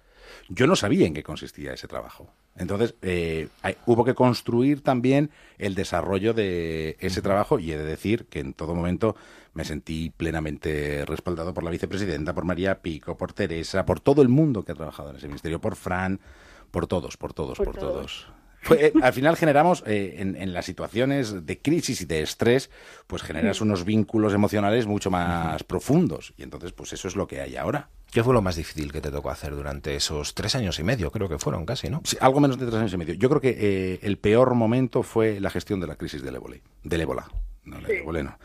Yo 0.47 0.67
no 0.67 0.75
sabía 0.75 1.05
en 1.05 1.13
qué 1.13 1.23
consistía 1.23 1.73
ese 1.73 1.87
trabajo. 1.87 2.31
Entonces, 2.55 2.95
eh, 3.01 3.47
hubo 3.85 4.03
que 4.03 4.13
construir 4.13 4.81
también 4.81 5.29
el 5.57 5.75
desarrollo 5.75 6.33
de 6.33 6.97
ese 6.99 7.21
trabajo 7.21 7.59
y 7.59 7.71
he 7.71 7.77
de 7.77 7.85
decir 7.85 8.25
que 8.25 8.39
en 8.39 8.53
todo 8.53 8.75
momento 8.75 9.15
me 9.53 9.65
sentí 9.65 10.09
plenamente 10.09 11.05
respaldado 11.05 11.53
por 11.53 11.63
la 11.63 11.69
vicepresidenta, 11.69 12.33
por 12.33 12.45
María 12.45 12.81
Pico, 12.81 13.17
por 13.17 13.33
Teresa, 13.33 13.85
por 13.85 13.99
todo 13.99 14.21
el 14.21 14.29
mundo 14.29 14.63
que 14.63 14.71
ha 14.73 14.75
trabajado 14.75 15.11
en 15.11 15.17
ese 15.17 15.27
ministerio, 15.27 15.59
por 15.59 15.75
Fran, 15.75 16.19
por 16.71 16.87
todos, 16.87 17.17
por 17.17 17.33
todos, 17.33 17.57
por, 17.57 17.75
todos. 17.75 18.27
Eh, 18.71 18.93
al 19.01 19.13
final 19.13 19.35
generamos, 19.37 19.83
eh, 19.87 20.15
en, 20.17 20.53
las 20.53 20.65
situaciones 20.65 21.45
de 21.45 21.59
crisis 21.59 22.01
y 22.01 22.05
de 22.05 22.21
estrés, 22.21 22.69
pues 23.07 23.21
generas 23.23 23.61
unos 23.61 23.85
vínculos 23.85 24.33
emocionales 24.33 24.85
mucho 24.85 25.09
más 25.09 25.63
profundos. 25.63 26.33
Y 26.37 26.43
entonces, 26.43 26.73
pues 26.73 26.93
eso 26.93 27.07
es 27.07 27.15
lo 27.15 27.27
que 27.27 27.41
hay 27.41 27.55
ahora. 27.55 27.89
¿Qué 28.11 28.23
fue 28.23 28.33
lo 28.33 28.41
más 28.41 28.55
difícil 28.55 28.91
que 28.91 29.01
te 29.01 29.11
tocó 29.11 29.29
hacer 29.29 29.53
durante 29.53 29.95
esos 29.95 30.33
tres 30.33 30.55
años 30.55 30.79
y 30.79 30.83
medio? 30.83 31.11
Creo 31.11 31.29
que 31.29 31.37
fueron 31.37 31.65
casi, 31.65 31.89
¿no? 31.89 32.01
Sí, 32.03 32.17
algo 32.19 32.39
menos 32.39 32.57
de 32.57 32.65
tres 32.65 32.79
años 32.79 32.93
y 32.93 32.97
medio. 32.97 33.13
Yo 33.13 33.29
creo 33.29 33.41
que 33.41 33.55
eh, 33.59 33.99
el 34.01 34.17
peor 34.17 34.55
momento 34.55 35.03
fue 35.03 35.39
la 35.39 35.51
gestión 35.51 35.79
de 35.79 35.87
la 35.87 35.95
crisis 35.95 36.23
del 36.23 36.35
ébola. 36.35 36.57
Del 36.83 37.01
ébola. 37.01 37.27
No, 37.65 37.79
del 37.81 37.91
ébola, 37.91 38.23
no. 38.23 38.39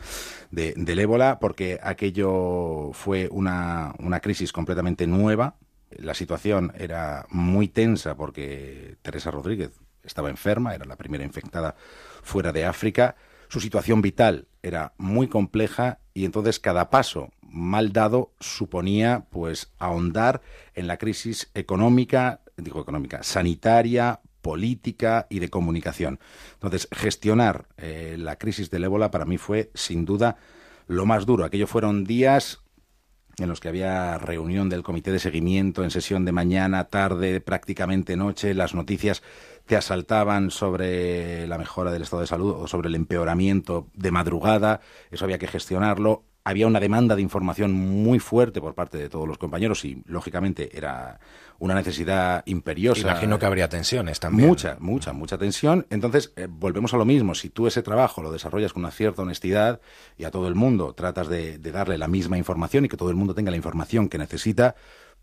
del 0.51 0.99
ébola, 0.99 1.39
porque 1.39 1.79
aquello 1.81 2.91
fue 2.93 3.27
una, 3.31 3.95
una 3.97 4.19
crisis 4.19 4.51
completamente 4.51 5.07
nueva. 5.07 5.55
La 5.89 6.13
situación 6.13 6.71
era 6.77 7.25
muy 7.29 7.67
tensa 7.67 8.15
porque 8.15 8.97
Teresa 9.01 9.31
Rodríguez 9.31 9.71
estaba 10.03 10.29
enferma, 10.29 10.75
era 10.75 10.85
la 10.85 10.95
primera 10.95 11.23
infectada 11.23 11.75
fuera 12.21 12.51
de 12.51 12.65
África. 12.65 13.15
Su 13.47 13.59
situación 13.59 14.01
vital 14.01 14.47
era 14.61 14.93
muy 14.97 15.27
compleja 15.27 15.99
y 16.13 16.25
entonces 16.25 16.59
cada 16.59 16.89
paso 16.91 17.31
mal 17.55 17.93
dado 17.93 18.33
suponía 18.39 19.25
pues 19.31 19.71
ahondar 19.79 20.41
en 20.73 20.87
la 20.87 20.97
crisis 20.97 21.49
económica, 21.53 22.41
digo 22.57 22.81
económica, 22.81 23.23
sanitaria, 23.23 24.19
política 24.41 25.25
y 25.29 25.39
de 25.39 25.49
comunicación. 25.49 26.19
Entonces, 26.53 26.87
gestionar 26.91 27.67
eh, 27.77 28.17
la 28.19 28.35
crisis 28.35 28.69
del 28.69 28.83
ébola 28.83 29.09
para 29.09 29.25
mí 29.25 29.37
fue 29.37 29.71
sin 29.73 30.05
duda 30.05 30.37
lo 30.87 31.05
más 31.05 31.25
duro. 31.25 31.45
Aquello 31.45 31.65
fueron 31.65 32.03
días 32.03 32.59
en 33.37 33.49
los 33.49 33.59
que 33.59 33.69
había 33.69 34.17
reunión 34.17 34.69
del 34.69 34.83
comité 34.83 35.11
de 35.11 35.19
seguimiento 35.19 35.83
en 35.83 35.91
sesión 35.91 36.25
de 36.25 36.31
mañana, 36.31 36.85
tarde, 36.85 37.41
prácticamente 37.41 38.15
noche, 38.15 38.53
las 38.53 38.73
noticias 38.73 39.23
te 39.65 39.75
asaltaban 39.75 40.51
sobre 40.51 41.47
la 41.47 41.57
mejora 41.57 41.91
del 41.91 42.03
estado 42.03 42.21
de 42.21 42.27
salud 42.27 42.51
o 42.51 42.67
sobre 42.67 42.89
el 42.89 42.95
empeoramiento 42.95 43.87
de 43.93 44.11
madrugada, 44.11 44.81
eso 45.11 45.25
había 45.25 45.39
que 45.39 45.47
gestionarlo. 45.47 46.23
Había 46.47 46.67
una 46.67 46.79
demanda 46.79 47.15
de 47.15 47.23
información 47.23 47.73
muy 47.73 48.19
fuerte 48.19 48.61
por 48.61 48.75
parte 48.75 48.99
de 48.99 49.09
todos 49.09 49.27
los 49.27 49.39
compañeros 49.39 49.83
y, 49.83 50.03
lógicamente, 50.05 50.77
era 50.77 51.19
una 51.57 51.73
necesidad 51.73 52.43
imperiosa. 52.45 53.01
Imagino 53.01 53.39
que 53.39 53.47
habría 53.47 53.67
tensiones 53.67 54.19
también. 54.19 54.47
Mucha, 54.47 54.77
mucha, 54.79 55.11
mucha 55.11 55.39
tensión. 55.39 55.87
Entonces, 55.89 56.33
eh, 56.35 56.47
volvemos 56.47 56.93
a 56.93 56.97
lo 56.97 57.05
mismo. 57.05 57.33
Si 57.33 57.49
tú 57.49 57.65
ese 57.65 57.81
trabajo 57.81 58.21
lo 58.21 58.31
desarrollas 58.31 58.73
con 58.73 58.83
una 58.83 58.91
cierta 58.91 59.23
honestidad 59.23 59.81
y 60.17 60.25
a 60.25 60.31
todo 60.31 60.47
el 60.47 60.53
mundo 60.53 60.93
tratas 60.93 61.27
de 61.27 61.57
darle 61.57 61.97
la 61.97 62.07
misma 62.07 62.37
información 62.37 62.85
y 62.85 62.89
que 62.89 62.97
todo 62.97 63.09
el 63.09 63.15
mundo 63.15 63.33
tenga 63.33 63.49
la 63.49 63.57
información 63.57 64.07
que 64.07 64.19
necesita, 64.19 64.75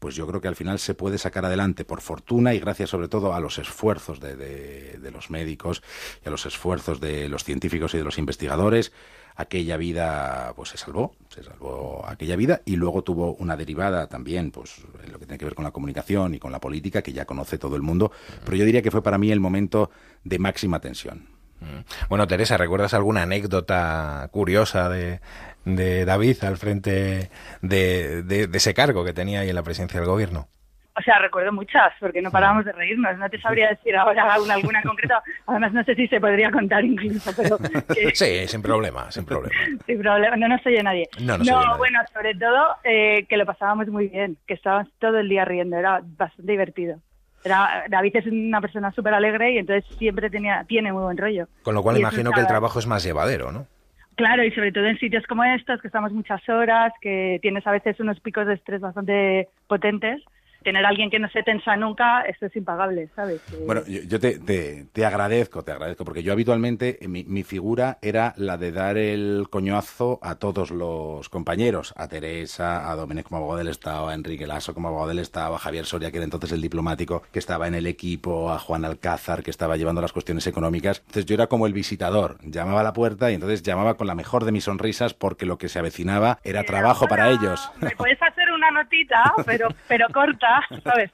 pues 0.03 0.17
yo 0.17 0.27
creo 0.27 0.41
que 0.41 0.49
al 0.49 0.57
final 0.57 0.81
se 0.81 0.95
puede 0.95 1.17
sacar 1.17 1.45
adelante 1.45 1.85
por 1.85 2.01
fortuna 2.01 2.53
y 2.55 2.59
gracias 2.59 2.91
sobre 2.91 3.07
todo 3.07 3.35
a 3.35 3.39
los 3.41 3.59
esfuerzos 3.59 4.19
de, 4.19 4.99
los 5.13 5.31
médicos 5.31 5.81
y 6.25 6.29
a 6.29 6.33
los 6.33 6.45
esfuerzos 6.45 7.01
de 7.01 7.29
los 7.29 7.45
científicos 7.45 7.95
y 7.95 7.99
de 7.99 8.05
los 8.05 8.19
investigadores 8.19 8.91
aquella 9.37 9.77
vida 9.77 10.53
pues 10.57 10.71
se 10.71 10.77
salvó, 10.77 11.15
se 11.29 11.43
salvó 11.43 12.05
aquella 12.07 12.37
vida 12.37 12.63
y 12.65 12.77
luego 12.77 13.03
tuvo 13.03 13.35
una 13.35 13.57
derivada 13.57 14.07
también 14.07 14.51
pues 14.51 14.83
en 15.05 15.13
lo 15.13 15.19
que 15.19 15.27
tiene 15.27 15.39
que 15.39 15.45
ver 15.45 15.55
con 15.55 15.65
la 15.65 15.71
comunicación 15.71 16.35
y 16.35 16.39
con 16.39 16.53
la 16.53 16.61
política 16.61 17.03
que 17.03 17.13
ya 17.13 17.25
conoce 17.25 17.59
todo 17.59 17.77
el 17.77 17.83
mundo, 17.83 18.13
pero 18.45 18.57
yo 18.57 18.65
diría 18.65 18.83
que 18.83 18.91
fue 18.91 19.03
para 19.03 19.19
mí 19.19 19.31
el 19.31 19.41
momento 19.41 19.91
de 20.25 20.39
máxima 20.39 20.81
tensión. 20.81 21.27
Mm. 21.61 22.09
Bueno, 22.09 22.27
Teresa, 22.27 22.57
¿recuerdas 22.57 22.95
alguna 22.95 23.23
anécdota 23.23 24.29
curiosa 24.33 24.89
de, 24.89 25.21
de 25.65 26.05
David 26.05 26.43
al 26.45 26.57
frente 26.57 27.31
de, 27.61 28.23
de, 28.23 28.49
ese 28.53 28.75
cargo 28.75 29.05
que 29.05 29.13
tenía 29.13 29.41
ahí 29.41 29.49
en 29.49 29.55
la 29.55 29.63
presidencia 29.63 30.01
del 30.01 30.09
gobierno? 30.09 30.49
O 30.95 31.01
sea, 31.03 31.19
recuerdo 31.19 31.53
muchas, 31.53 31.93
porque 31.99 32.21
no 32.21 32.31
parábamos 32.31 32.67
de 32.67 32.73
reírnos. 32.73 33.17
No 33.17 33.29
te 33.31 33.41
sabría 33.41 33.71
decir 33.71 33.97
ahora 33.97 34.35
alguna, 34.35 34.55
alguna 34.55 34.81
en 34.81 34.89
concreto. 34.89 35.15
Además, 35.47 35.73
no 35.73 35.85
sé 35.85 35.95
si 35.95 36.07
se 36.07 36.21
podría 36.21 36.51
contar 36.51 36.85
incluso, 36.85 37.31
pero... 37.35 37.59
Sí, 38.15 38.47
sin 38.47 38.61
problema, 38.61 39.11
sin 39.11 39.25
problema. 39.25 39.55
sin 39.87 39.99
problema, 40.01 40.37
no 40.37 40.49
nos 40.49 40.67
oye 40.67 40.83
nadie. 40.83 41.09
No, 41.21 41.39
no 41.39 41.79
bueno, 41.79 42.01
sobre 42.13 42.35
todo 42.35 42.77
eh, 42.85 43.25
que 43.29 43.37
lo 43.37 43.47
pasábamos 43.47 43.89
muy 43.89 44.09
bien, 44.09 44.37
que 44.47 44.55
estábamos 44.55 44.89
todo 44.99 45.19
el 45.19 45.29
día 45.29 45.45
riendo, 45.45 45.77
era 45.77 46.01
bastante 46.03 46.53
divertido. 46.53 46.99
Era, 47.45 47.85
David 47.89 48.17
es 48.17 48.27
una 48.27 48.61
persona 48.61 48.93
súper 48.93 49.15
alegre 49.15 49.53
y 49.53 49.59
entonces 49.59 49.85
siempre 49.97 50.31
tenía, 50.31 50.65
tiene 50.69 50.93
muy 50.93 51.03
buen 51.03 51.17
rollo. 51.17 51.49
Con 51.63 51.75
lo 51.75 51.83
cual 51.83 51.99
imagino 51.99 52.31
que 52.33 52.41
el 52.41 52.47
trabajo 52.47 52.79
es 52.79 52.87
más 52.87 53.03
llevadero, 53.03 53.51
¿no? 53.51 53.67
Claro, 54.15 54.45
y 54.45 54.53
sobre 54.53 54.73
todo 54.73 54.87
en 54.87 54.99
sitios 54.99 55.27
como 55.27 55.43
estos, 55.43 55.81
que 55.81 55.89
estamos 55.89 56.13
muchas 56.13 56.47
horas, 56.49 56.93
que 57.01 57.39
tienes 57.41 57.67
a 57.67 57.73
veces 57.73 57.99
unos 57.99 58.21
picos 58.21 58.47
de 58.47 58.55
estrés 58.55 58.81
bastante 58.81 59.49
potentes, 59.67 60.23
tener 60.63 60.85
a 60.85 60.89
alguien 60.89 61.11
que 61.11 61.19
no 61.19 61.29
se 61.29 61.43
tensa 61.43 61.77
nunca, 61.77 62.23
esto 62.23 62.47
es 62.47 62.57
impagable, 62.57 63.09
¿sabes? 63.15 63.41
Bueno, 63.67 63.83
yo, 63.87 64.19
te, 64.21 64.39
te, 64.39 65.07
agradezco, 65.07 65.63
te 65.63 65.73
agradezco, 65.73 66.05
porque 66.05 66.23
yo 66.23 66.33
habitualmente, 66.33 66.99
eh, 67.01 67.09
mi, 67.09 67.25
mi, 67.25 67.43
figura 67.43 67.99
era 68.03 68.35
la 68.37 68.57
de 68.57 68.73
dar 68.73 68.97
el 68.97 69.47
coñazo 69.51 70.19
a 70.23 70.37
todos 70.37 70.71
los 70.71 71.29
compañeros, 71.29 71.93
a 71.97 72.09
Teresa, 72.09 72.91
a 72.91 72.95
Domínguez 72.95 73.27
como 73.27 73.39
abogado 73.39 73.59
del 73.59 73.69
Estado, 73.69 74.09
a 74.09 74.15
Enrique 74.15 74.47
Lasso 74.47 74.75
como 74.75 74.89
abogado 74.89 75.09
del 75.09 75.19
Estado, 75.19 75.55
a 75.55 75.59
Javier 75.59 75.85
Soria, 75.85 76.11
que 76.11 76.19
era 76.19 76.25
entonces 76.25 76.53
el 76.53 76.61
diplomático, 76.61 77.23
que 77.33 77.39
estaba 77.39 77.67
en 77.67 77.75
el 77.75 77.87
equipo, 77.87 78.51
a 78.51 78.59
Juan 78.59 78.85
Alcázar, 78.85 79.43
que 79.43 79.51
estaba 79.51 79.77
llevando 79.77 80.01
las 80.01 80.13
cuestiones 80.13 80.47
económicas. 80.47 81.01
Entonces 81.01 81.27
yo 81.27 81.35
era 81.35 81.47
como 81.49 81.67
el 81.67 81.73
visitador, 81.73 82.39
llamaba 82.43 82.81
a 82.81 82.85
la 82.85 82.93
puerta 82.93 83.31
y 83.31 83.35
entonces 83.35 83.63
llamaba 83.63 83.97
con 83.97 84.07
la 84.07 84.15
mejor 84.15 84.45
de 84.45 84.53
mis 84.53 84.65
sonrisas 84.65 85.15
porque 85.15 85.47
lo 85.47 85.59
que 85.59 85.69
se 85.69 85.79
avecinaba 85.79 86.39
era 86.45 86.65
trabajo 86.65 87.07
para 87.07 87.31
ellos. 87.31 87.71
¿Me 87.81 87.91
puedes 87.91 88.21
hacer 88.23 88.42
una 88.63 88.83
notita, 88.83 89.35
pero, 89.47 89.69
pero 89.89 90.09
corta? 90.13 90.63
¿sabes? 90.83 91.11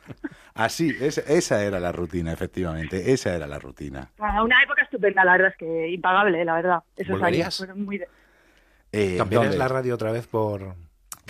Así, 0.55 0.95
esa, 1.01 1.63
era 1.63 1.81
la 1.81 1.93
rutina, 1.93 2.33
efectivamente, 2.33 3.13
esa 3.13 3.35
era 3.35 3.47
la 3.47 3.59
rutina. 3.59 4.11
una 4.19 4.63
época 4.63 4.83
estupenda, 4.83 5.25
la 5.25 5.33
verdad 5.33 5.51
es 5.53 5.57
que 5.57 5.89
impagable, 5.89 6.45
la 6.45 6.55
verdad. 6.55 6.79
Esos 6.97 7.23
años 7.23 7.57
fueron 7.57 7.85
muy... 7.85 8.03
Eh, 8.91 9.17
¿Cambiarías 9.19 9.57
la 9.57 9.69
radio 9.69 9.95
otra 9.95 10.13
vez 10.13 10.27
por...? 10.27 10.75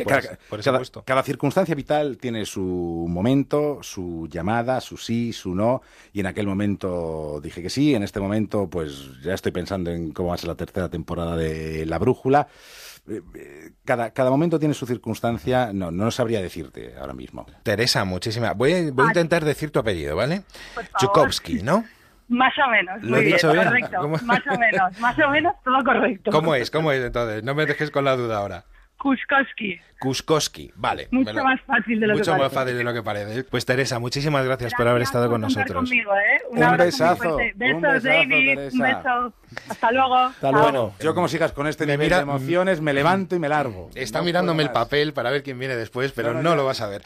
Cada, 0.04 0.82
cada, 1.04 1.22
circunstancia 1.22 1.74
vital 1.74 2.18
tiene 2.18 2.44
su 2.44 3.06
momento, 3.08 3.78
su 3.82 4.28
llamada, 4.30 4.80
su 4.80 4.96
sí, 4.96 5.32
su 5.32 5.54
no, 5.54 5.82
y 6.12 6.20
en 6.20 6.26
aquel 6.26 6.46
momento 6.46 7.40
dije 7.42 7.62
que 7.62 7.70
sí, 7.70 7.94
en 7.94 8.02
este 8.02 8.20
momento 8.20 8.68
pues 8.68 9.20
ya 9.22 9.34
estoy 9.34 9.52
pensando 9.52 9.90
en 9.90 10.12
cómo 10.12 10.30
va 10.30 10.34
a 10.34 10.38
ser 10.38 10.48
la 10.48 10.54
tercera 10.54 10.88
temporada 10.88 11.37
de 11.37 11.87
La 11.87 11.98
Brújula. 11.98 12.48
Eh, 13.08 13.70
cada, 13.84 14.11
cada 14.11 14.30
momento 14.30 14.58
tiene 14.58 14.74
su 14.74 14.87
circunstancia, 14.87 15.72
no, 15.72 15.90
no 15.90 16.11
sabría 16.11 16.42
decirte 16.42 16.94
ahora 17.00 17.14
mismo. 17.14 17.46
Teresa, 17.62 18.04
muchísimas. 18.04 18.56
Voy, 18.56 18.72
a, 18.74 18.90
voy 18.92 19.06
a 19.06 19.08
intentar 19.08 19.44
decir 19.44 19.70
tu 19.70 19.78
apellido, 19.78 20.14
¿vale? 20.16 20.42
Chukovsky, 20.98 21.62
¿no? 21.62 21.84
Más 22.28 22.52
o 22.58 22.70
menos. 22.70 23.02
¿Lo 23.02 23.16
he 23.16 23.22
dicho 23.22 23.50
bien? 23.52 23.64
Correcto. 23.64 24.08
Más 24.08 24.46
o 24.46 24.58
menos, 24.58 25.00
más 25.00 25.18
o 25.18 25.30
menos 25.30 25.54
todo 25.64 25.82
correcto. 25.82 26.30
¿Cómo 26.30 26.54
es? 26.54 26.70
¿Cómo 26.70 26.92
es 26.92 27.02
entonces? 27.02 27.42
No 27.42 27.54
me 27.54 27.64
dejes 27.64 27.90
con 27.90 28.04
la 28.04 28.16
duda 28.16 28.38
ahora. 28.38 28.64
Kuskowski. 28.98 29.80
Kuskowski, 30.00 30.72
vale. 30.74 31.08
Mucho 31.12 31.32
más 31.32 31.61
fácil 31.62 32.00
de 32.00 32.06
lo 32.08 32.14
que 32.14 32.18
parece. 32.18 32.30
Mucho 32.32 32.42
más 32.42 32.52
fácil 32.52 32.76
de 32.76 32.84
lo 32.84 32.92
que 32.92 33.02
parece. 33.02 33.44
Pues 33.44 33.64
Teresa, 33.64 33.98
muchísimas 33.98 34.44
gracias, 34.44 34.74
por 34.74 34.88
haber 34.88 35.02
estado 35.02 35.30
con 35.30 35.40
nosotros. 35.40 35.88
Conmigo, 35.88 36.12
¿eh? 36.14 36.42
Un, 36.50 36.64
un 36.64 36.76
besazo. 36.76 37.37
Besos, 37.54 37.74
un 37.76 37.80
besazo, 37.80 38.08
David. 38.08 38.54
Teresa. 38.56 38.76
Un 38.76 38.82
beso. 38.82 39.34
Hasta 39.70 39.92
luego. 39.92 40.16
Hasta 40.16 40.50
luego. 40.50 40.94
Yo 41.00 41.14
como 41.14 41.28
sigas 41.28 41.52
con 41.52 41.66
este 41.68 41.87
nivel 41.87 42.11
de 42.11 42.16
emociones, 42.16 42.80
me 42.80 42.92
levanto 42.92 43.37
y 43.37 43.38
me 43.38 43.48
largo. 43.48 43.88
Está 43.94 44.20
mirándome 44.22 44.64
el 44.64 44.70
papel 44.70 45.12
para 45.12 45.30
ver 45.30 45.42
quién 45.42 45.58
viene 45.58 45.76
después, 45.76 46.12
pero 46.12 46.34
no, 46.34 46.42
no 46.42 46.56
lo 46.56 46.64
vas 46.64 46.80
a 46.80 46.88
ver. 46.88 47.02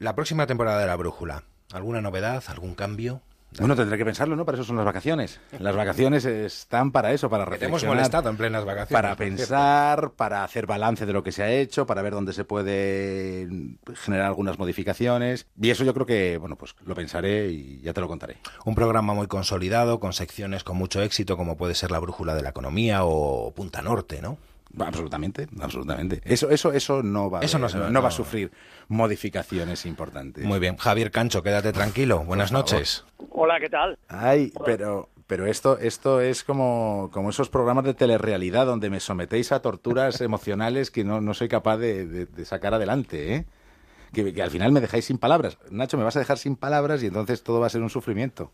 La 0.00 0.14
próxima 0.14 0.46
temporada 0.46 0.80
de 0.80 0.86
La 0.86 0.96
Brújula, 0.96 1.44
¿alguna 1.72 2.00
novedad? 2.00 2.42
¿Algún 2.48 2.74
cambio? 2.74 3.22
Bueno, 3.58 3.74
tendré 3.74 3.96
que 3.96 4.04
pensarlo, 4.04 4.36
¿no? 4.36 4.44
Para 4.44 4.56
eso 4.56 4.64
son 4.64 4.76
las 4.76 4.84
vacaciones. 4.84 5.40
Las 5.58 5.74
vacaciones 5.74 6.24
están 6.24 6.92
para 6.92 7.12
eso, 7.12 7.30
para 7.30 7.44
reflexionar. 7.44 7.80
Te 7.80 7.86
hemos 7.86 7.96
molestado 7.96 8.30
en 8.30 8.36
plenas 8.36 8.64
vacaciones. 8.64 8.92
Para 8.92 9.16
pensar, 9.16 10.10
para 10.12 10.44
hacer 10.44 10.66
balance 10.66 11.06
de 11.06 11.12
lo 11.12 11.22
que 11.22 11.32
se 11.32 11.42
ha 11.42 11.50
hecho, 11.50 11.86
para 11.86 12.02
ver 12.02 12.12
dónde 12.12 12.32
se 12.32 12.44
puede 12.44 13.48
generar 13.94 14.26
algunas 14.26 14.58
modificaciones. 14.58 15.46
Y 15.60 15.70
eso 15.70 15.84
yo 15.84 15.94
creo 15.94 16.06
que, 16.06 16.36
bueno, 16.38 16.56
pues 16.56 16.76
lo 16.84 16.94
pensaré 16.94 17.48
y 17.48 17.80
ya 17.80 17.92
te 17.92 18.00
lo 18.00 18.08
contaré. 18.08 18.36
Un 18.64 18.74
programa 18.74 19.14
muy 19.14 19.26
consolidado, 19.26 19.98
con 19.98 20.12
secciones 20.12 20.62
con 20.62 20.76
mucho 20.76 21.02
éxito, 21.02 21.36
como 21.36 21.56
puede 21.56 21.74
ser 21.74 21.90
la 21.90 21.98
Brújula 21.98 22.34
de 22.34 22.42
la 22.42 22.50
Economía 22.50 23.04
o 23.04 23.52
Punta 23.54 23.82
Norte, 23.82 24.20
¿no? 24.22 24.38
Absolutamente, 24.86 25.46
absolutamente. 25.60 26.20
Eso, 26.24 26.50
eso, 26.50 26.72
eso 26.72 27.02
no 27.02 27.30
va, 27.30 27.40
eso 27.40 27.58
no, 27.58 27.68
no, 27.68 28.02
va 28.02 28.08
a 28.08 28.12
sufrir 28.12 28.50
modificaciones 28.88 29.86
importantes. 29.86 30.44
Muy 30.44 30.58
bien, 30.58 30.76
Javier 30.76 31.10
Cancho, 31.10 31.42
quédate 31.42 31.72
tranquilo. 31.72 32.20
Buenas 32.24 32.52
noches. 32.52 33.04
Hola, 33.30 33.58
¿qué 33.60 33.68
tal? 33.68 33.98
Ay, 34.08 34.52
pero, 34.64 35.08
pero 35.26 35.46
esto, 35.46 35.78
esto 35.78 36.20
es 36.20 36.42
como, 36.42 37.10
como 37.12 37.30
esos 37.30 37.48
programas 37.50 37.84
de 37.84 37.94
telerrealidad 37.94 38.66
donde 38.66 38.90
me 38.90 39.00
sometéis 39.00 39.52
a 39.52 39.60
torturas 39.62 40.20
emocionales 40.22 40.90
que 40.90 41.04
no, 41.04 41.20
no 41.20 41.34
soy 41.34 41.48
capaz 41.48 41.76
de, 41.76 42.26
sacar 42.44 42.74
adelante, 42.74 43.34
¿eh? 43.34 43.46
Que, 44.12 44.42
al 44.42 44.50
final 44.50 44.72
me 44.72 44.80
dejáis 44.80 45.04
sin 45.04 45.18
palabras. 45.18 45.58
Nacho, 45.70 45.98
me 45.98 46.04
vas 46.04 46.16
a 46.16 46.20
dejar 46.20 46.38
sin 46.38 46.56
palabras 46.56 47.02
y 47.02 47.08
entonces 47.08 47.42
todo 47.42 47.60
va 47.60 47.66
a 47.66 47.70
ser 47.70 47.82
un 47.82 47.90
sufrimiento. 47.90 48.52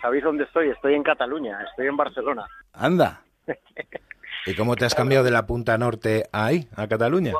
¿Sabéis 0.00 0.24
dónde 0.24 0.44
estoy? 0.44 0.68
Estoy 0.68 0.94
en 0.94 1.02
Cataluña, 1.02 1.58
estoy 1.70 1.86
en 1.86 1.96
Barcelona. 1.96 2.46
Anda. 2.72 3.22
¿Y 4.46 4.54
cómo 4.54 4.76
te 4.76 4.84
has 4.84 4.94
cambiado 4.94 5.24
de 5.24 5.30
la 5.30 5.46
punta 5.46 5.76
norte 5.78 6.24
ahí, 6.32 6.68
a 6.76 6.86
Cataluña? 6.86 7.32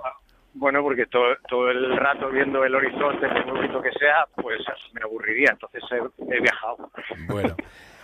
Bueno, 0.54 0.82
porque 0.82 1.06
todo, 1.06 1.36
todo 1.48 1.70
el 1.70 1.96
rato 1.96 2.28
viendo 2.28 2.64
el 2.64 2.74
horizonte, 2.74 3.28
por 3.28 3.46
muy 3.46 3.60
bonito 3.60 3.80
que 3.80 3.92
sea, 3.92 4.26
pues 4.34 4.60
me 4.92 5.02
aburriría, 5.02 5.50
entonces 5.52 5.82
he, 5.90 6.40
viajado. 6.40 6.90
Bueno. 7.28 7.56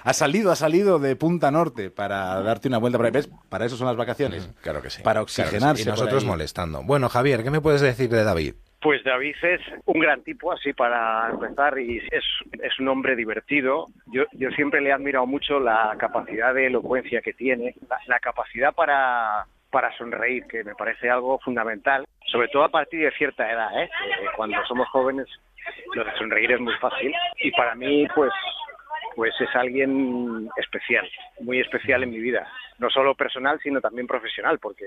Ha 0.04 0.12
salido, 0.12 0.52
ha 0.52 0.56
salido 0.56 1.00
de 1.00 1.16
Punta 1.16 1.50
Norte 1.50 1.90
para 1.90 2.40
darte 2.40 2.68
una 2.68 2.78
vuelta 2.78 2.96
por 2.96 3.06
ahí. 3.06 3.22
Para 3.48 3.66
eso 3.66 3.76
son 3.76 3.88
las 3.88 3.96
vacaciones. 3.96 4.48
claro 4.62 4.80
que 4.80 4.88
sí. 4.88 5.02
Para 5.02 5.20
oxigenarse. 5.20 5.82
Y 5.82 5.86
nosotros 5.86 6.24
molestando. 6.24 6.84
Bueno, 6.84 7.08
Javier, 7.08 7.42
¿qué 7.42 7.50
me 7.50 7.60
puedes 7.60 7.80
decir 7.80 8.08
de 8.08 8.22
David? 8.22 8.54
Pues 8.86 9.02
David 9.02 9.34
es 9.42 9.60
un 9.86 9.98
gran 9.98 10.22
tipo, 10.22 10.52
así 10.52 10.72
para 10.72 11.28
empezar, 11.30 11.76
y 11.76 11.98
es, 12.08 12.24
es 12.62 12.78
un 12.78 12.86
hombre 12.86 13.16
divertido. 13.16 13.88
Yo, 14.12 14.26
yo 14.34 14.48
siempre 14.52 14.80
le 14.80 14.90
he 14.90 14.92
admirado 14.92 15.26
mucho 15.26 15.58
la 15.58 15.96
capacidad 15.98 16.54
de 16.54 16.68
elocuencia 16.68 17.20
que 17.20 17.32
tiene, 17.32 17.74
la, 18.06 18.20
capacidad 18.20 18.72
para, 18.72 19.44
para 19.72 19.90
sonreír, 19.98 20.44
que 20.46 20.62
me 20.62 20.76
parece 20.76 21.10
algo 21.10 21.40
fundamental, 21.40 22.04
sobre 22.26 22.46
todo 22.46 22.62
a 22.62 22.68
partir 22.68 23.00
de 23.00 23.10
cierta 23.18 23.50
edad, 23.50 23.76
¿eh? 23.82 23.90
cuando 24.36 24.64
somos 24.66 24.88
jóvenes 24.90 25.26
lo 25.92 26.04
de 26.04 26.12
sonreír 26.12 26.52
es 26.52 26.60
muy 26.60 26.74
fácil 26.74 27.12
y 27.42 27.50
para 27.50 27.74
mí 27.74 28.06
pues 28.14 28.30
pues 29.16 29.34
es 29.40 29.48
alguien 29.56 30.48
especial, 30.58 31.08
muy 31.40 31.58
especial 31.58 32.04
en 32.04 32.10
mi 32.10 32.20
vida, 32.20 32.46
no 32.78 32.90
solo 32.90 33.14
personal, 33.14 33.58
sino 33.62 33.80
también 33.80 34.06
profesional, 34.06 34.58
porque 34.58 34.84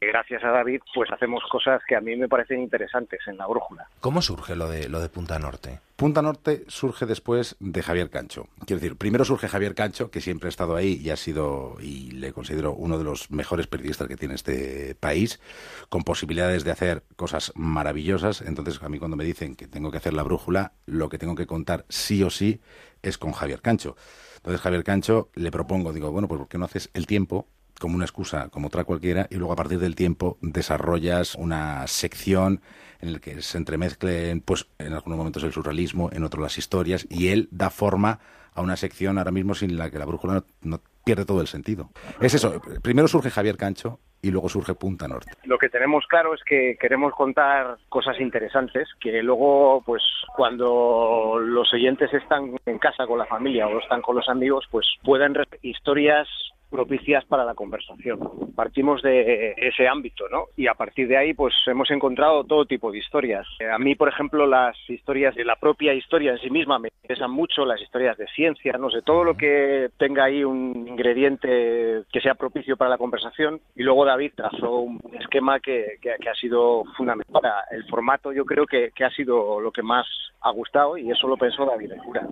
gracias 0.00 0.42
a 0.44 0.48
David, 0.48 0.80
pues 0.94 1.10
hacemos 1.10 1.42
cosas 1.50 1.80
que 1.86 1.96
a 1.96 2.00
mí 2.00 2.16
me 2.16 2.28
parecen 2.28 2.60
interesantes 2.60 3.20
en 3.26 3.36
la 3.36 3.46
brújula. 3.46 3.86
¿Cómo 4.00 4.22
surge 4.22 4.56
lo 4.56 4.68
de 4.68 4.88
lo 4.88 5.00
de 5.00 5.08
Punta 5.08 5.38
Norte? 5.38 5.80
Punta 5.96 6.22
Norte 6.22 6.64
surge 6.66 7.06
después 7.06 7.56
de 7.60 7.82
Javier 7.82 8.10
Cancho. 8.10 8.48
Quiero 8.66 8.80
decir, 8.80 8.96
primero 8.96 9.24
surge 9.24 9.46
Javier 9.46 9.74
Cancho, 9.74 10.10
que 10.10 10.20
siempre 10.20 10.48
ha 10.48 10.50
estado 10.50 10.74
ahí 10.74 11.00
y 11.00 11.10
ha 11.10 11.16
sido, 11.16 11.76
y 11.80 12.10
le 12.12 12.32
considero 12.32 12.72
uno 12.72 12.98
de 12.98 13.04
los 13.04 13.30
mejores 13.30 13.68
periodistas 13.68 14.08
que 14.08 14.16
tiene 14.16 14.34
este 14.34 14.96
país, 14.96 15.40
con 15.88 16.02
posibilidades 16.02 16.64
de 16.64 16.72
hacer 16.72 17.04
cosas 17.14 17.52
maravillosas. 17.54 18.40
Entonces, 18.42 18.82
a 18.82 18.88
mí 18.88 18.98
cuando 18.98 19.16
me 19.16 19.24
dicen 19.24 19.54
que 19.54 19.68
tengo 19.68 19.92
que 19.92 19.98
hacer 19.98 20.14
la 20.14 20.24
brújula, 20.24 20.72
lo 20.86 21.08
que 21.08 21.18
tengo 21.18 21.36
que 21.36 21.46
contar 21.46 21.84
sí 21.88 22.22
o 22.24 22.30
sí 22.30 22.60
es 23.02 23.18
con 23.18 23.32
Javier 23.32 23.60
Cancho. 23.60 23.96
Entonces 24.42 24.60
Javier 24.60 24.82
Cancho 24.82 25.30
le 25.34 25.52
propongo, 25.52 25.92
digo, 25.92 26.10
bueno, 26.10 26.26
pues 26.26 26.38
¿por 26.38 26.48
qué 26.48 26.58
no 26.58 26.64
haces 26.64 26.90
el 26.94 27.06
tiempo 27.06 27.46
como 27.78 27.94
una 27.94 28.04
excusa, 28.04 28.48
como 28.48 28.66
otra 28.66 28.84
cualquiera, 28.84 29.28
y 29.30 29.36
luego 29.36 29.52
a 29.52 29.56
partir 29.56 29.78
del 29.78 29.96
tiempo 29.96 30.36
desarrollas 30.40 31.34
una 31.36 31.86
sección 31.86 32.60
en 33.00 33.14
la 33.14 33.18
que 33.18 33.40
se 33.42 33.58
entremezclen, 33.58 34.40
pues 34.40 34.66
en 34.78 34.92
algunos 34.92 35.16
momentos 35.18 35.42
el 35.42 35.52
surrealismo, 35.52 36.10
en 36.12 36.22
otros 36.22 36.42
las 36.42 36.58
historias, 36.58 37.06
y 37.08 37.28
él 37.28 37.48
da 37.50 37.70
forma 37.70 38.20
a 38.54 38.62
una 38.62 38.76
sección 38.76 39.18
ahora 39.18 39.30
mismo 39.30 39.54
sin 39.54 39.76
la 39.76 39.90
que 39.90 39.98
la 39.98 40.04
brújula 40.04 40.44
no 40.60 40.80
pierde 41.04 41.24
todo 41.24 41.40
el 41.40 41.48
sentido. 41.48 41.90
Es 42.20 42.34
eso, 42.34 42.60
primero 42.82 43.08
surge 43.08 43.30
Javier 43.30 43.56
Cancho 43.56 43.98
y 44.22 44.30
luego 44.30 44.48
surge 44.48 44.74
Punta 44.74 45.08
Norte. 45.08 45.32
Lo 45.44 45.58
que 45.58 45.68
tenemos 45.68 46.06
claro 46.06 46.32
es 46.32 46.40
que 46.44 46.76
queremos 46.80 47.12
contar 47.14 47.76
cosas 47.88 48.20
interesantes 48.20 48.88
que 49.00 49.20
luego, 49.22 49.82
pues 49.84 50.02
cuando 50.36 51.38
los 51.40 51.72
oyentes 51.74 52.14
están 52.14 52.56
en 52.64 52.78
casa 52.78 53.06
con 53.06 53.18
la 53.18 53.26
familia 53.26 53.66
o 53.66 53.80
están 53.80 54.00
con 54.00 54.14
los 54.14 54.28
amigos, 54.28 54.66
pues 54.70 54.86
pueden 55.02 55.34
historias 55.62 56.28
propicias 56.72 57.24
para 57.26 57.44
la 57.44 57.54
conversación. 57.54 58.18
Partimos 58.56 59.02
de 59.02 59.54
ese 59.56 59.86
ámbito, 59.86 60.28
¿no? 60.28 60.46
Y 60.56 60.66
a 60.66 60.74
partir 60.74 61.06
de 61.06 61.16
ahí, 61.16 61.34
pues 61.34 61.54
hemos 61.66 61.90
encontrado 61.90 62.44
todo 62.44 62.64
tipo 62.64 62.90
de 62.90 62.98
historias. 62.98 63.46
Eh, 63.60 63.70
a 63.70 63.78
mí, 63.78 63.94
por 63.94 64.08
ejemplo, 64.08 64.46
las 64.46 64.76
historias 64.88 65.34
de 65.34 65.44
la 65.44 65.56
propia 65.56 65.94
historia 65.94 66.32
en 66.32 66.38
sí 66.38 66.50
misma 66.50 66.78
me 66.78 66.88
interesan 67.02 67.30
mucho, 67.30 67.64
las 67.64 67.80
historias 67.80 68.16
de 68.16 68.26
ciencia, 68.28 68.72
no 68.78 68.90
sé, 68.90 69.02
todo 69.02 69.22
lo 69.22 69.36
que 69.36 69.90
tenga 69.98 70.24
ahí 70.24 70.42
un 70.42 70.86
ingrediente 70.88 72.02
que 72.10 72.20
sea 72.20 72.34
propicio 72.34 72.76
para 72.76 72.90
la 72.90 72.98
conversación. 72.98 73.60
Y 73.76 73.82
luego 73.82 74.04
David 74.04 74.32
trazó 74.34 74.78
un 74.78 75.00
esquema 75.20 75.60
que, 75.60 75.98
ha 76.02 76.34
sido 76.34 76.84
fundamental. 76.96 77.42
El 77.70 77.84
formato 77.84 78.32
yo 78.32 78.44
creo 78.44 78.66
que, 78.66 78.90
que 78.94 79.04
ha 79.04 79.10
sido 79.10 79.60
lo 79.60 79.70
que 79.70 79.82
más 79.82 80.06
ha 80.40 80.50
gustado 80.50 80.96
y 80.96 81.10
eso 81.10 81.28
lo 81.28 81.36
pensó 81.36 81.66
David 81.66 81.92
Cura. 82.04 82.26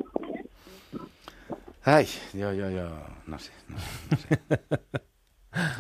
Ay, 1.93 2.07
yo, 2.35 2.53
yo, 2.53 2.71
yo, 2.71 2.89
no 3.27 3.39
sé, 3.39 3.51
no 3.69 3.79
sé. 3.79 4.69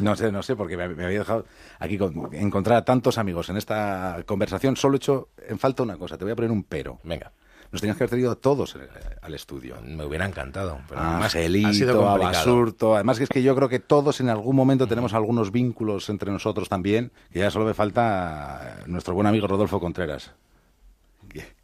No 0.01 0.17
sé, 0.17 0.33
no 0.33 0.43
sé, 0.43 0.57
porque 0.57 0.77
me, 0.77 0.83
había 0.83 1.21
dejado 1.21 1.45
aquí 1.79 1.97
encontrar 2.33 2.79
a 2.79 2.85
tantos 2.85 3.19
amigos 3.19 3.49
en 3.51 3.57
esta 3.57 4.21
conversación. 4.27 4.75
Solo 4.75 4.95
he 4.95 4.97
hecho 4.97 5.29
en 5.47 5.61
falta 5.61 5.85
una 5.85 5.97
cosa. 5.97 6.19
Te 6.19 6.25
voy 6.25 6.33
a 6.33 6.35
poner 6.35 6.51
un 6.51 6.65
pero. 6.65 6.99
Venga. 7.05 7.31
Nos 7.71 7.81
tenías 7.81 7.97
que 7.97 8.03
haber 8.03 8.11
traído 8.11 8.37
todos 8.37 8.75
eh, 8.75 8.89
al 9.23 9.33
estudio. 9.33 9.77
Me 9.83 10.05
hubiera 10.05 10.27
encantado. 10.27 10.81
Pero 10.89 11.01
ah, 11.01 11.23
Angelito, 11.23 12.09
a 12.09 12.19
Basurto. 12.19 12.97
Además, 12.97 13.19
que 13.19 13.25
es 13.25 13.31
que 13.31 13.45
yo 13.45 13.55
creo 13.55 13.69
que 13.69 13.79
todos 13.79 14.21
en 14.21 14.29
algún 14.29 14.57
momento 14.57 14.89
tenemos 14.89 15.15
algunos 15.15 15.53
vínculos 15.53 16.09
entre 16.09 16.33
nosotros 16.33 16.69
también. 16.69 17.13
Que 17.33 17.39
ya 17.39 17.53
solo 17.53 17.67
me 17.67 17.75
falta 17.75 18.79
nuestro 18.87 19.15
buen 19.15 19.29
amigo 19.29 19.47
Rodolfo 19.47 19.79
Contreras 19.79 20.33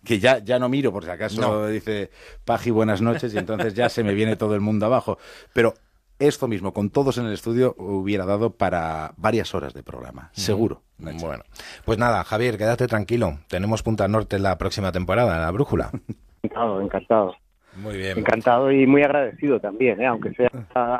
que 0.04 0.18
ya, 0.18 0.38
ya 0.38 0.58
no 0.58 0.68
miro 0.68 0.92
por 0.92 1.04
si 1.04 1.10
acaso 1.10 1.66
dice 1.68 2.10
Paji 2.44 2.70
buenas 2.70 3.02
noches 3.02 3.34
y 3.34 3.38
entonces 3.38 3.74
ya 3.74 3.88
se 3.88 4.04
me 4.04 4.14
viene 4.14 4.36
todo 4.36 4.54
el 4.54 4.60
mundo 4.60 4.86
abajo. 4.86 5.18
Pero 5.52 5.74
esto 6.18 6.48
mismo, 6.48 6.72
con 6.72 6.90
todos 6.90 7.18
en 7.18 7.26
el 7.26 7.32
estudio, 7.34 7.74
hubiera 7.78 8.24
dado 8.24 8.50
para 8.50 9.12
varias 9.16 9.54
horas 9.54 9.74
de 9.74 9.82
programa, 9.82 10.30
seguro. 10.32 10.82
Bueno, 10.98 11.44
pues 11.84 11.98
nada, 11.98 12.24
Javier, 12.24 12.56
quédate 12.56 12.86
tranquilo. 12.86 13.38
Tenemos 13.48 13.82
Punta 13.82 14.08
Norte 14.08 14.38
la 14.38 14.56
próxima 14.56 14.92
temporada, 14.92 15.38
la 15.38 15.50
brújula. 15.50 15.90
Encantado, 16.42 16.80
encantado. 16.80 17.36
Muy 17.76 17.98
bien. 17.98 18.18
Encantado 18.18 18.72
y 18.72 18.86
muy 18.86 19.02
agradecido 19.02 19.60
también, 19.60 20.00
¿eh? 20.00 20.06
aunque 20.06 20.32
sea 20.32 20.50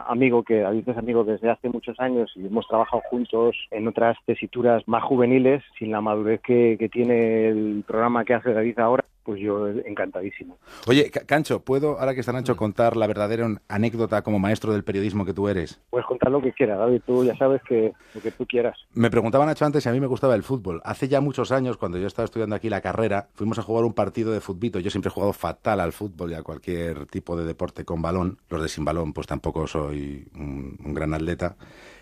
amigo 0.07 0.43
que 0.43 0.65
a 0.65 0.71
veces 0.71 0.97
amigo 0.97 1.25
desde 1.25 1.51
hace 1.51 1.69
muchos 1.69 1.99
años 1.99 2.31
y 2.37 2.47
hemos 2.47 2.69
trabajado 2.69 3.03
juntos 3.09 3.57
en 3.71 3.89
otras 3.89 4.17
tesituras 4.27 4.83
más 4.87 5.03
juveniles, 5.03 5.63
sin 5.79 5.91
la 5.91 6.01
madurez 6.01 6.41
que, 6.43 6.77
que 6.79 6.89
tiene 6.89 7.49
el 7.49 7.85
programa 7.87 8.25
que 8.25 8.35
hace 8.35 8.53
David 8.53 8.79
ahora, 8.79 9.05
pues 9.27 9.41
yo 9.41 9.67
encantadísimo. 9.69 10.57
Oye, 10.87 11.11
Cancho, 11.11 11.61
¿puedo, 11.61 11.99
ahora 11.99 12.15
que 12.15 12.21
está 12.21 12.33
Nacho, 12.33 12.55
mm. 12.55 12.57
contar 12.57 12.97
la 12.97 13.09
verdadera 13.09 13.49
anécdota 13.69 14.23
como 14.23 14.39
maestro 14.39 14.73
del 14.73 14.85
periodismo 14.85 15.27
que 15.27 15.35
tú 15.35 15.49
eres? 15.49 15.81
Puedes 15.91 16.07
contar 16.07 16.31
lo 16.31 16.41
que 16.41 16.53
quieras, 16.53 16.79
David, 16.79 17.03
tú 17.05 17.25
ya 17.25 17.37
sabes 17.37 17.61
que 17.69 17.93
lo 18.15 18.21
que 18.21 18.31
tú 18.31 18.47
quieras. 18.47 18.79
Me 18.95 19.11
preguntaba 19.11 19.45
Nacho 19.45 19.65
antes 19.65 19.83
si 19.83 19.89
a 19.89 19.93
mí 19.93 19.99
me 19.99 20.07
gustaba 20.07 20.37
el 20.37 20.45
fútbol. 20.45 20.81
Hace 20.85 21.09
ya 21.09 21.21
muchos 21.21 21.51
años, 21.51 21.77
cuando 21.77 21.99
yo 21.99 22.07
estaba 22.07 22.25
estudiando 22.25 22.55
aquí 22.55 22.71
la 22.71 22.81
carrera, 22.81 23.29
fuimos 23.35 23.59
a 23.59 23.63
jugar 23.63 23.85
un 23.85 23.95
partido 23.95 24.31
de 24.31 24.41
fútbol. 24.41 24.81
Yo 24.81 24.91
siempre 24.91 25.09
he 25.09 25.13
jugado 25.13 25.33
fatal 25.33 25.81
al 25.81 25.93
fútbol 25.93 26.31
y 26.31 26.35
a 26.35 26.45
cualquier 26.45 27.07
tipo 27.07 27.37
de 27.37 27.45
deporte 27.45 27.85
con 27.85 28.01
balón. 28.01 28.39
Los 28.49 28.63
de 28.63 28.69
sin 28.69 28.85
balón, 28.85 29.13
pues 29.13 29.27
tampoco 29.27 29.67
soy 29.67 30.29
un, 30.37 30.95
gran 30.95 31.15
atleta. 31.15 31.57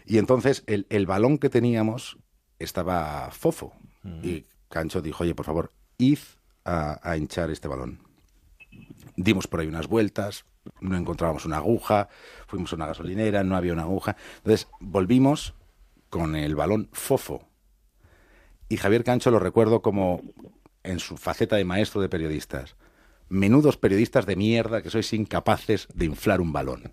Y 0.05 0.19
entonces 0.19 0.63
el, 0.67 0.87
el, 0.91 1.07
balón 1.07 1.39
que 1.39 1.49
teníamos 1.49 2.19
estaba 2.59 3.31
fofo. 3.31 3.73
Mm. 4.03 4.21
Y 4.23 4.47
Cancho 4.69 5.01
dijo, 5.01 5.25
oye, 5.25 5.35
por 5.35 5.47
favor, 5.47 5.71
id 5.97 6.19
a, 6.65 7.17
hinchar 7.17 7.51
este 7.51 7.69
balón. 7.69 8.01
Dimos 9.17 9.47
por 9.47 9.61
ahí 9.61 9.67
unas 9.67 9.87
vueltas, 9.87 10.45
no 10.81 10.97
encontrábamos 10.97 11.45
una 11.45 11.59
aguja, 11.59 12.09
fuimos 12.47 12.73
a 12.73 12.77
una 12.77 12.87
gasolinera, 12.87 13.45
no 13.45 13.57
había 13.57 13.73
una 13.73 13.83
aguja. 13.83 14.17
Entonces 14.39 14.69
volvimos 14.81 15.55
con 16.11 16.37
el 16.37 16.55
balón 16.55 16.89
fofo. 16.93 17.47
Y 18.69 18.77
Javier 18.77 19.05
Cancho 19.05 19.31
lo 19.31 19.39
recuerdo 19.39 19.83
como 19.83 20.23
en 20.83 20.99
su 20.99 21.17
faceta 21.17 21.57
de 21.57 21.65
maestro 21.65 22.01
de 22.01 22.09
periodistas. 22.09 22.77
Menudos 23.29 23.77
periodistas 23.77 24.27
de 24.27 24.37
mierda 24.37 24.83
que 24.83 24.91
sois 24.91 25.13
incapaces 25.13 25.89
de 25.95 26.07
inflar 26.07 26.41
un 26.41 26.53
balón. 26.53 26.93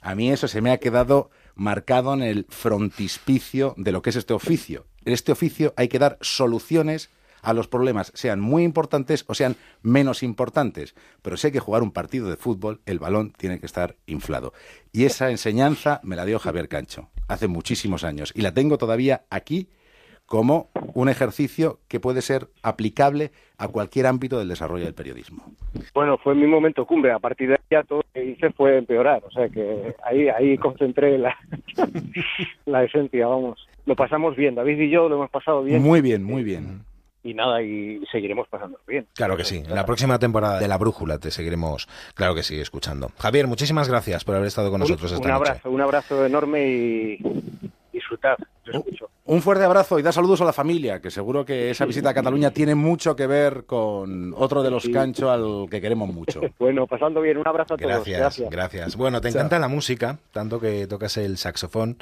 A 0.00 0.14
mí 0.14 0.30
eso 0.30 0.48
se 0.48 0.60
me 0.60 0.70
ha 0.70 0.78
quedado 0.78 1.30
marcado 1.54 2.14
en 2.14 2.22
el 2.22 2.46
frontispicio 2.48 3.74
de 3.76 3.92
lo 3.92 4.02
que 4.02 4.10
es 4.10 4.16
este 4.16 4.34
oficio. 4.34 4.86
En 5.04 5.12
este 5.12 5.32
oficio 5.32 5.72
hay 5.76 5.88
que 5.88 5.98
dar 5.98 6.18
soluciones 6.20 7.10
a 7.44 7.52
los 7.52 7.68
problemas, 7.68 8.10
sean 8.14 8.40
muy 8.40 8.64
importantes 8.64 9.24
o 9.28 9.34
sean 9.34 9.56
menos 9.82 10.22
importantes. 10.22 10.94
Pero 11.22 11.36
si 11.36 11.48
hay 11.48 11.52
que 11.52 11.60
jugar 11.60 11.82
un 11.82 11.92
partido 11.92 12.28
de 12.28 12.36
fútbol, 12.36 12.80
el 12.86 12.98
balón 12.98 13.32
tiene 13.36 13.60
que 13.60 13.66
estar 13.66 13.96
inflado. 14.06 14.52
Y 14.92 15.04
esa 15.04 15.30
enseñanza 15.30 16.00
me 16.02 16.16
la 16.16 16.24
dio 16.24 16.38
Javier 16.38 16.68
Cancho 16.68 17.10
hace 17.28 17.46
muchísimos 17.48 18.04
años 18.04 18.32
y 18.34 18.42
la 18.42 18.52
tengo 18.52 18.78
todavía 18.78 19.24
aquí 19.30 19.68
como 20.26 20.70
un 20.94 21.10
ejercicio 21.10 21.80
que 21.86 22.00
puede 22.00 22.22
ser 22.22 22.48
aplicable 22.62 23.30
a 23.58 23.68
cualquier 23.68 24.06
ámbito 24.06 24.38
del 24.38 24.48
desarrollo 24.48 24.84
del 24.84 24.94
periodismo. 24.94 25.44
Bueno, 25.92 26.16
fue 26.16 26.34
mi 26.34 26.46
momento 26.46 26.86
cumbre. 26.86 27.12
A 27.12 27.18
partir 27.18 27.50
de 27.50 27.54
ahí 27.54 27.84
todo 27.86 27.98
lo 27.98 28.04
que 28.12 28.24
hice 28.24 28.50
fue 28.52 28.78
empeorar. 28.78 29.22
O 29.24 29.30
sea 29.30 29.48
que 29.50 29.94
ahí, 30.02 30.28
ahí 30.28 30.56
concentré 30.56 31.18
la, 31.18 31.36
la 32.64 32.84
esencia, 32.84 33.26
vamos. 33.26 33.68
Lo 33.84 33.94
pasamos 33.94 34.34
bien. 34.34 34.54
David 34.54 34.80
y 34.80 34.90
yo 34.90 35.08
lo 35.08 35.16
hemos 35.16 35.30
pasado 35.30 35.62
bien. 35.62 35.82
Muy 35.82 36.00
bien, 36.00 36.24
muy 36.24 36.42
bien 36.42 36.84
y 37.24 37.34
nada, 37.34 37.62
y 37.62 38.00
seguiremos 38.12 38.46
pasando 38.48 38.78
bien. 38.86 39.06
Claro 39.14 39.36
que 39.36 39.44
sí. 39.44 39.62
En 39.66 39.74
la 39.74 39.86
próxima 39.86 40.18
temporada 40.18 40.60
de 40.60 40.68
La 40.68 40.76
Brújula 40.78 41.18
te 41.18 41.30
seguiremos, 41.30 41.88
claro 42.14 42.34
que 42.34 42.42
sí, 42.42 42.60
escuchando. 42.60 43.10
Javier, 43.18 43.46
muchísimas 43.46 43.88
gracias 43.88 44.24
por 44.24 44.36
haber 44.36 44.46
estado 44.46 44.70
con 44.70 44.80
nosotros 44.80 45.10
esta 45.10 45.24
un 45.26 45.32
abrazo, 45.32 45.70
Un 45.70 45.80
abrazo 45.80 46.26
enorme 46.26 46.66
y 46.68 47.18
disfrutad. 47.94 48.36
Un 49.26 49.40
fuerte 49.40 49.64
abrazo 49.64 49.98
y 49.98 50.02
da 50.02 50.12
saludos 50.12 50.40
a 50.42 50.44
la 50.44 50.52
familia, 50.52 51.00
que 51.00 51.10
seguro 51.10 51.44
que 51.44 51.70
esa 51.70 51.86
visita 51.86 52.10
a 52.10 52.14
Cataluña 52.14 52.50
tiene 52.50 52.74
mucho 52.74 53.16
que 53.16 53.26
ver 53.26 53.64
con 53.64 54.34
otro 54.36 54.62
de 54.62 54.70
los 54.70 54.86
canchos 54.88 55.30
al 55.30 55.66
que 55.70 55.80
queremos 55.80 56.12
mucho. 56.12 56.40
bueno, 56.58 56.86
pasando 56.86 57.22
bien, 57.22 57.38
un 57.38 57.48
abrazo 57.48 57.74
a 57.74 57.76
todos. 57.78 58.06
Gracias, 58.06 58.50
gracias. 58.50 58.96
Bueno, 58.96 59.20
te 59.20 59.28
encanta 59.28 59.58
la 59.58 59.68
música, 59.68 60.18
tanto 60.32 60.60
que 60.60 60.86
tocas 60.86 61.16
el 61.16 61.38
saxofón. 61.38 61.96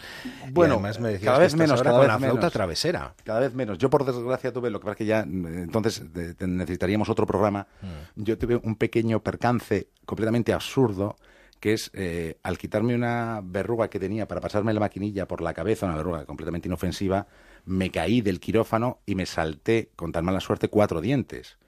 Bueno, 0.51 0.81
me 0.81 0.91
decías 0.91 1.23
cada 1.23 1.39
vez 1.39 1.55
menos, 1.55 1.83
cada 1.83 2.01
vez 2.01 2.09
la 2.09 2.19
flauta 2.19 2.51
travesera. 2.51 3.15
Cada 3.25 3.41
vez 3.41 3.55
menos. 3.55 3.79
Yo 3.79 3.89
por 3.89 4.05
desgracia 4.05 4.53
tuve 4.53 4.71
lo 4.71 4.81
que 4.81 4.87
pasa 4.87 4.97
que 4.97 5.07
ya 5.07 5.21
entonces 5.21 6.05
necesitaríamos 6.41 7.09
otro 7.09 7.27
programa. 7.27 7.67
Mm. 7.83 8.23
Yo 8.25 8.37
tuve 8.39 8.57
un 8.57 8.75
pequeño 8.75 9.21
percance 9.21 9.89
completamente 10.05 10.53
absurdo 10.53 11.17
que 11.63 11.75
es 11.75 11.93
eh, 11.95 12.41
al 12.43 12.59
quitarme 12.59 12.93
una 12.93 13.41
verruga 13.41 13.89
que 13.89 14.01
tenía 14.01 14.27
para 14.27 14.41
pasarme 14.41 14.75
la 14.75 14.81
maquinilla 14.81 15.29
por 15.29 15.41
la 15.41 15.55
cabeza, 15.55 15.87
una 15.87 15.95
verruga 15.95 16.27
completamente 16.27 16.67
inofensiva, 16.67 17.29
me 17.65 17.91
caí 17.91 18.21
del 18.21 18.41
quirófano 18.41 18.99
y 19.07 19.15
me 19.15 19.27
salté 19.27 19.93
con 19.95 20.11
tan 20.11 20.25
mala 20.25 20.41
suerte 20.41 20.67
cuatro 20.67 21.01
dientes. 21.01 21.59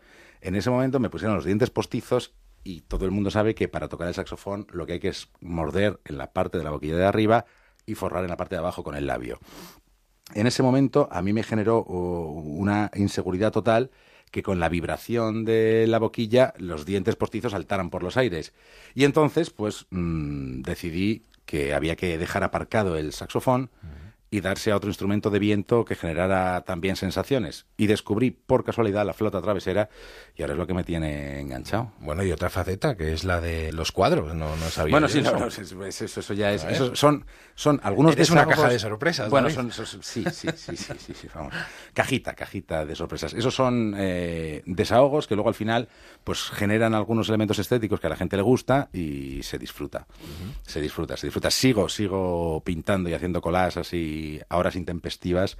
En 0.40 0.56
ese 0.56 0.68
momento 0.68 0.98
me 0.98 1.10
pusieron 1.10 1.36
los 1.36 1.44
dientes 1.44 1.70
postizos 1.70 2.34
y 2.64 2.80
todo 2.80 3.04
el 3.04 3.12
mundo 3.12 3.30
sabe 3.30 3.54
que 3.54 3.68
para 3.68 3.86
tocar 3.88 4.08
el 4.08 4.14
saxofón 4.14 4.66
lo 4.72 4.84
que 4.84 4.94
hay 4.94 4.98
que 4.98 5.10
es 5.10 5.28
morder 5.40 6.00
en 6.06 6.18
la 6.18 6.32
parte 6.32 6.58
de 6.58 6.64
la 6.64 6.70
boquilla 6.70 6.96
de 6.96 7.06
arriba 7.06 7.44
y 7.86 7.94
forrar 7.94 8.24
en 8.24 8.30
la 8.30 8.36
parte 8.36 8.56
de 8.56 8.58
abajo 8.58 8.82
con 8.82 8.96
el 8.96 9.06
labio. 9.06 9.38
En 10.34 10.48
ese 10.48 10.64
momento 10.64 11.08
a 11.12 11.22
mí 11.22 11.32
me 11.32 11.44
generó 11.44 11.84
uh, 11.84 12.58
una 12.58 12.90
inseguridad 12.96 13.52
total 13.52 13.92
que 14.34 14.42
con 14.42 14.58
la 14.58 14.68
vibración 14.68 15.44
de 15.44 15.86
la 15.86 16.00
boquilla 16.00 16.54
los 16.58 16.84
dientes 16.84 17.14
postizos 17.14 17.52
saltaran 17.52 17.88
por 17.88 18.02
los 18.02 18.16
aires. 18.16 18.52
Y 18.92 19.04
entonces, 19.04 19.50
pues 19.50 19.86
mm, 19.90 20.62
decidí 20.62 21.22
que 21.46 21.72
había 21.72 21.94
que 21.94 22.18
dejar 22.18 22.42
aparcado 22.42 22.96
el 22.96 23.12
saxofón 23.12 23.70
y 24.34 24.40
darse 24.40 24.72
a 24.72 24.76
otro 24.76 24.90
instrumento 24.90 25.30
de 25.30 25.38
viento 25.38 25.84
que 25.84 25.94
generara 25.94 26.62
también 26.62 26.96
sensaciones. 26.96 27.66
Y 27.76 27.86
descubrí 27.86 28.32
por 28.32 28.64
casualidad 28.64 29.06
la 29.06 29.12
flota 29.12 29.40
travesera 29.40 29.88
y 30.34 30.42
ahora 30.42 30.54
es 30.54 30.58
lo 30.58 30.66
que 30.66 30.74
me 30.74 30.82
tiene 30.82 31.38
enganchado. 31.38 31.92
Bueno, 32.00 32.24
y 32.24 32.32
otra 32.32 32.50
faceta 32.50 32.96
que 32.96 33.12
es 33.12 33.22
la 33.22 33.40
de 33.40 33.72
los 33.72 33.92
cuadros, 33.92 34.34
no, 34.34 34.56
no 34.56 34.70
sabía. 34.70 34.90
Bueno, 34.90 35.06
sí, 35.06 35.20
eso. 35.20 36.20
eso, 36.20 36.34
ya 36.34 36.52
es. 36.52 36.66
son, 36.94 37.26
son 37.54 37.80
algunos 37.84 38.16
Es 38.16 38.30
una 38.30 38.44
caja 38.44 38.68
de 38.68 38.80
sorpresas. 38.80 39.30
Bueno, 39.30 39.50
son, 39.50 39.70
sí, 39.70 39.84
sí, 40.02 40.24
sí, 40.32 40.76
sí, 40.76 40.94
sí, 40.98 41.14
sí, 41.14 41.28
vamos. 41.32 41.54
Cajita, 41.92 42.34
cajita 42.34 42.84
de 42.84 42.96
sorpresas. 42.96 43.34
Esos 43.34 43.54
son 43.54 43.94
eh, 43.96 44.64
desahogos 44.66 45.28
que 45.28 45.36
luego 45.36 45.48
al 45.48 45.54
final 45.54 45.88
pues 46.24 46.40
generan 46.50 46.92
algunos 46.94 47.28
elementos 47.28 47.60
estéticos 47.60 48.00
que 48.00 48.08
a 48.08 48.10
la 48.10 48.16
gente 48.16 48.36
le 48.36 48.42
gusta 48.42 48.88
y 48.92 49.44
se 49.44 49.58
disfruta. 49.58 50.08
Se 50.62 50.80
disfruta, 50.80 51.16
se 51.16 51.28
disfruta. 51.28 51.52
Sigo, 51.52 51.88
sigo 51.88 52.62
pintando 52.64 53.08
y 53.08 53.14
haciendo 53.14 53.40
colas 53.40 53.76
así 53.76 54.23
horas 54.50 54.76
intempestivas 54.76 55.56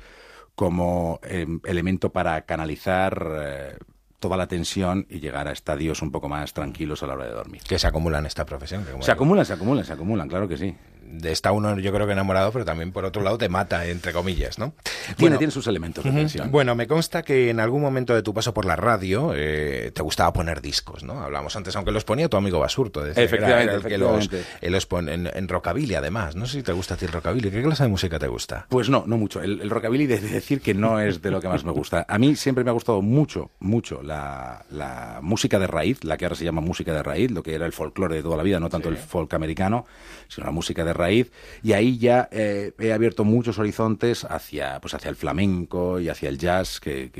como 0.54 1.20
em, 1.22 1.60
elemento 1.64 2.10
para 2.10 2.42
canalizar 2.42 3.26
eh, 3.40 3.76
toda 4.20 4.36
la 4.36 4.46
tensión 4.46 5.06
y 5.10 5.20
llegar 5.20 5.48
a 5.48 5.52
estadios 5.52 6.00
un 6.00 6.10
poco 6.10 6.28
más 6.28 6.52
tranquilos 6.52 7.02
a 7.02 7.06
la 7.06 7.14
hora 7.14 7.26
de 7.26 7.32
dormir. 7.32 7.62
Que 7.62 7.78
se 7.78 7.86
acumulan 7.86 8.20
en 8.20 8.26
esta 8.26 8.46
profesión. 8.46 8.84
Se 9.00 9.12
acumulan, 9.12 9.44
se 9.44 9.52
acumulan, 9.52 9.84
se 9.84 9.92
acumulan, 9.92 10.28
claro 10.28 10.48
que 10.48 10.56
sí 10.56 10.74
está 11.22 11.52
uno 11.52 11.78
yo 11.78 11.92
creo 11.92 12.06
que 12.06 12.12
enamorado, 12.12 12.52
pero 12.52 12.64
también 12.64 12.92
por 12.92 13.04
otro 13.04 13.22
lado 13.22 13.38
te 13.38 13.48
mata, 13.48 13.86
entre 13.86 14.12
comillas, 14.12 14.58
¿no? 14.58 14.74
Tiene, 15.16 15.38
tiene 15.38 15.50
sus 15.50 15.66
elementos 15.66 16.04
de 16.04 16.10
tensión. 16.10 16.50
Bueno, 16.50 16.74
me 16.74 16.86
consta 16.86 17.22
que 17.22 17.50
en 17.50 17.60
algún 17.60 17.82
momento 17.82 18.14
de 18.14 18.22
tu 18.22 18.34
paso 18.34 18.54
por 18.54 18.64
la 18.64 18.76
radio 18.76 19.32
eh, 19.34 19.90
te 19.94 20.02
gustaba 20.02 20.32
poner 20.32 20.60
discos, 20.60 21.02
¿no? 21.02 21.20
Hablamos 21.20 21.54
antes, 21.56 21.74
aunque 21.76 21.92
los 21.92 22.04
ponía 22.04 22.28
tu 22.28 22.36
amigo 22.36 22.58
Basurto. 22.60 23.04
efectivamente, 23.06 23.74
el 23.74 23.82
que 23.82 23.98
los, 23.98 24.28
los 24.62 24.86
pone 24.86 25.14
en, 25.14 25.48
rockabilly, 25.48 25.94
además. 25.94 26.36
No 26.36 26.46
sé 26.46 26.58
si 26.58 26.62
te 26.62 26.72
gusta 26.72 26.94
a 26.94 26.96
ti 26.96 27.04
el 27.04 27.12
rockabilly. 27.12 27.50
¿Qué 27.50 27.62
clase 27.62 27.84
de 27.84 27.88
música 27.88 28.18
te 28.18 28.28
gusta? 28.28 28.66
Pues 28.68 28.88
no, 28.88 29.04
no 29.06 29.16
mucho. 29.16 29.42
El, 29.42 29.68
rockabilly, 29.68 30.06
de 30.06 30.20
decir 30.20 30.60
que 30.60 30.74
no 30.74 31.00
es 31.00 31.20
de 31.22 31.30
lo 31.30 31.40
que 31.40 31.48
más 31.48 31.64
me 31.64 31.72
gusta. 31.72 32.06
A 32.08 32.18
mí 32.18 32.36
siempre 32.36 32.64
me 32.64 32.70
ha 32.70 32.72
gustado 32.72 33.02
mucho, 33.02 33.50
mucho 33.60 34.02
la, 34.02 34.64
la 34.70 35.20
música 35.22 35.58
de 35.58 35.66
raíz, 35.66 36.02
la 36.04 36.16
que 36.16 36.24
ahora 36.24 36.36
se 36.36 36.44
llama 36.44 36.60
música 36.60 36.92
de 36.92 37.02
raíz, 37.02 37.30
lo 37.30 37.42
que 37.42 37.54
era 37.54 37.66
el 37.66 37.72
folclore 37.72 38.16
de 38.16 38.22
toda 38.22 38.36
la 38.36 38.42
vida, 38.42 38.58
no 38.60 38.68
tanto 38.68 38.88
el 38.88 38.96
folk 38.96 39.32
americano, 39.34 39.86
sino 40.28 40.46
la 40.46 40.52
música 40.52 40.84
de 40.84 40.93
raíz. 40.94 41.30
Y 41.62 41.72
ahí 41.72 41.98
ya 41.98 42.28
eh, 42.32 42.72
he 42.78 42.92
abierto 42.92 43.24
muchos 43.24 43.58
horizontes 43.58 44.24
hacia, 44.24 44.80
pues 44.80 44.94
hacia 44.94 45.08
el 45.08 45.16
flamenco 45.16 46.00
y 46.00 46.08
hacia 46.08 46.28
el 46.28 46.38
jazz, 46.38 46.80
que, 46.80 47.10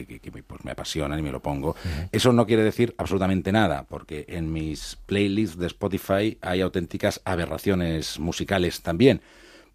pues 0.47 0.64
me 0.64 0.70
apasionan 0.70 1.18
y 1.18 1.22
me 1.22 1.33
lo 1.33 1.41
pongo. 1.41 1.77
Eso 2.12 2.33
no 2.33 2.47
quiere 2.47 2.62
decir 2.62 2.95
absolutamente 2.99 3.53
nada, 3.53 3.85
porque 3.89 4.25
en 4.29 4.53
mis 4.53 4.97
playlists 5.07 5.59
de 5.59 5.66
Spotify 5.66 6.39
hay 6.41 6.61
auténticas 6.61 7.20
aberraciones 7.25 8.18
musicales 8.18 8.83
también. 8.83 9.20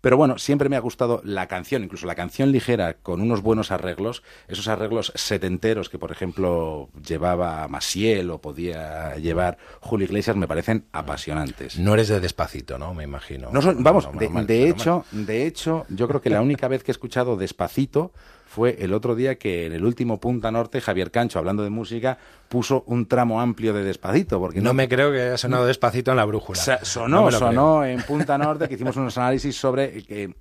Pero 0.01 0.17
bueno, 0.17 0.37
siempre 0.37 0.69
me 0.69 0.75
ha 0.75 0.79
gustado 0.79 1.21
la 1.23 1.47
canción, 1.47 1.83
incluso 1.83 2.07
la 2.07 2.15
canción 2.15 2.51
ligera 2.51 2.95
con 2.95 3.21
unos 3.21 3.41
buenos 3.41 3.71
arreglos, 3.71 4.23
esos 4.47 4.67
arreglos 4.67 5.11
setenteros 5.15 5.89
que, 5.89 5.99
por 5.99 6.11
ejemplo, 6.11 6.89
llevaba 7.05 7.67
Masiel 7.67 8.31
o 8.31 8.39
podía 8.39 9.15
llevar 9.17 9.57
Julio 9.81 10.05
Iglesias, 10.05 10.35
me 10.35 10.47
parecen 10.47 10.85
apasionantes. 10.91 11.77
No 11.79 11.93
eres 11.93 12.07
de 12.07 12.19
despacito, 12.19 12.77
¿no? 12.77 12.93
Me 12.93 13.03
imagino. 13.03 13.49
No 13.51 13.61
vamos, 13.79 14.07
de, 14.47 14.69
hecho, 14.69 15.05
de 15.11 15.45
hecho, 15.45 15.85
yo 15.89 16.07
creo 16.07 16.21
que 16.21 16.29
la 16.29 16.41
única 16.41 16.67
vez 16.67 16.83
que 16.83 16.91
he 16.91 16.93
escuchado 16.93 17.35
despacito 17.35 18.11
fue 18.49 18.77
el 18.79 18.93
otro 18.93 19.13
día 19.13 19.35
que 19.35 19.67
en 19.67 19.73
el 19.73 19.85
último 19.85 20.19
Punta 20.19 20.49
Norte, 20.49 20.81
Javier 20.81 21.11
Cancho, 21.11 21.37
hablando 21.37 21.61
de 21.61 21.69
música, 21.69 22.17
puso 22.47 22.83
un 22.87 23.05
tramo 23.05 23.39
amplio 23.39 23.73
de 23.73 23.83
Despacito. 23.83 24.39
Porque 24.39 24.59
no, 24.59 24.73
me 24.73 24.89
creo 24.89 25.11
que 25.11 25.21
haya 25.21 25.37
sonado 25.37 25.67
Despacito 25.67 26.09
en 26.09 26.17
la 26.17 26.25
brújula. 26.25 26.59
sonó, 26.81 27.29
sonó 27.31 27.85
en 27.85 28.01
Punta 28.01 28.39
Norte, 28.39 28.67
que 28.67 28.73
hicimos 28.73 28.97
unos 28.97 29.15
análisis 29.19 29.55
sobre 29.55 30.03
eh, 30.09 30.33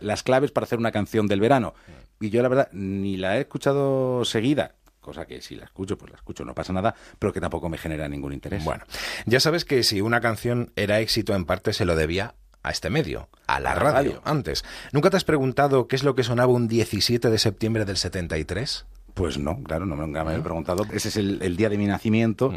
las 0.00 0.22
claves 0.22 0.52
para 0.52 0.64
hacer 0.64 0.78
una 0.78 0.90
canción 0.90 1.26
del 1.26 1.38
verano. 1.38 1.74
Y 2.18 2.30
yo, 2.30 2.40
la 2.40 2.48
verdad, 2.48 2.68
ni 2.72 3.18
la 3.18 3.36
he 3.36 3.42
escuchado 3.42 4.24
seguida, 4.24 4.76
cosa 5.02 5.26
que 5.26 5.42
si 5.42 5.54
la 5.54 5.66
escucho, 5.66 5.98
pues 5.98 6.12
la 6.12 6.16
escucho, 6.16 6.46
no 6.46 6.54
pasa 6.54 6.72
nada, 6.72 6.94
pero 7.18 7.30
que 7.30 7.42
tampoco 7.42 7.68
me 7.68 7.76
genera 7.76 8.08
ningún 8.08 8.32
interés. 8.32 8.64
Bueno, 8.64 8.84
ya 9.26 9.38
sabes 9.38 9.66
que 9.66 9.82
si 9.82 10.00
una 10.00 10.22
canción 10.22 10.72
era 10.76 11.00
éxito 11.00 11.34
en 11.34 11.44
parte 11.44 11.74
se 11.74 11.84
lo 11.84 11.94
debía 11.94 12.36
a 12.62 12.70
este 12.70 12.90
medio, 12.90 13.28
a 13.46 13.60
la, 13.60 13.74
radio, 13.74 14.20
antes. 14.24 14.64
¿Nunca 14.92 15.10
te 15.10 15.16
has 15.16 15.24
preguntado 15.24 15.88
qué 15.88 15.96
es 15.96 16.04
lo 16.04 16.14
que 16.14 16.22
sonaba 16.22 16.52
un 16.52 16.68
17 16.68 17.30
de 17.30 17.38
septiembre 17.38 17.84
del 17.84 17.96
73? 17.96 18.86
Pues 19.14 19.38
no, 19.38 19.62
claro, 19.62 19.86
no 19.86 19.96
me, 19.96 20.34
he 20.34 20.40
preguntado. 20.40 20.86
Ese 20.92 21.08
es 21.08 21.16
el, 21.16 21.56
día 21.56 21.68
de 21.68 21.76
mi 21.76 21.86
nacimiento 21.86 22.52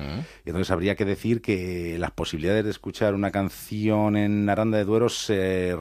y 0.46 0.50
entonces 0.50 0.72
habría 0.72 0.96
que 0.96 1.04
decir 1.04 1.42
que 1.42 1.98
las 2.00 2.12
posibilidades 2.12 2.64
de 2.64 2.70
escuchar 2.70 3.16
una 3.16 3.32
canción 3.32 4.16
en 4.16 4.50
Aranda 4.50 4.78
de 4.78 4.86
Duero 4.86 5.10
se 5.10 5.76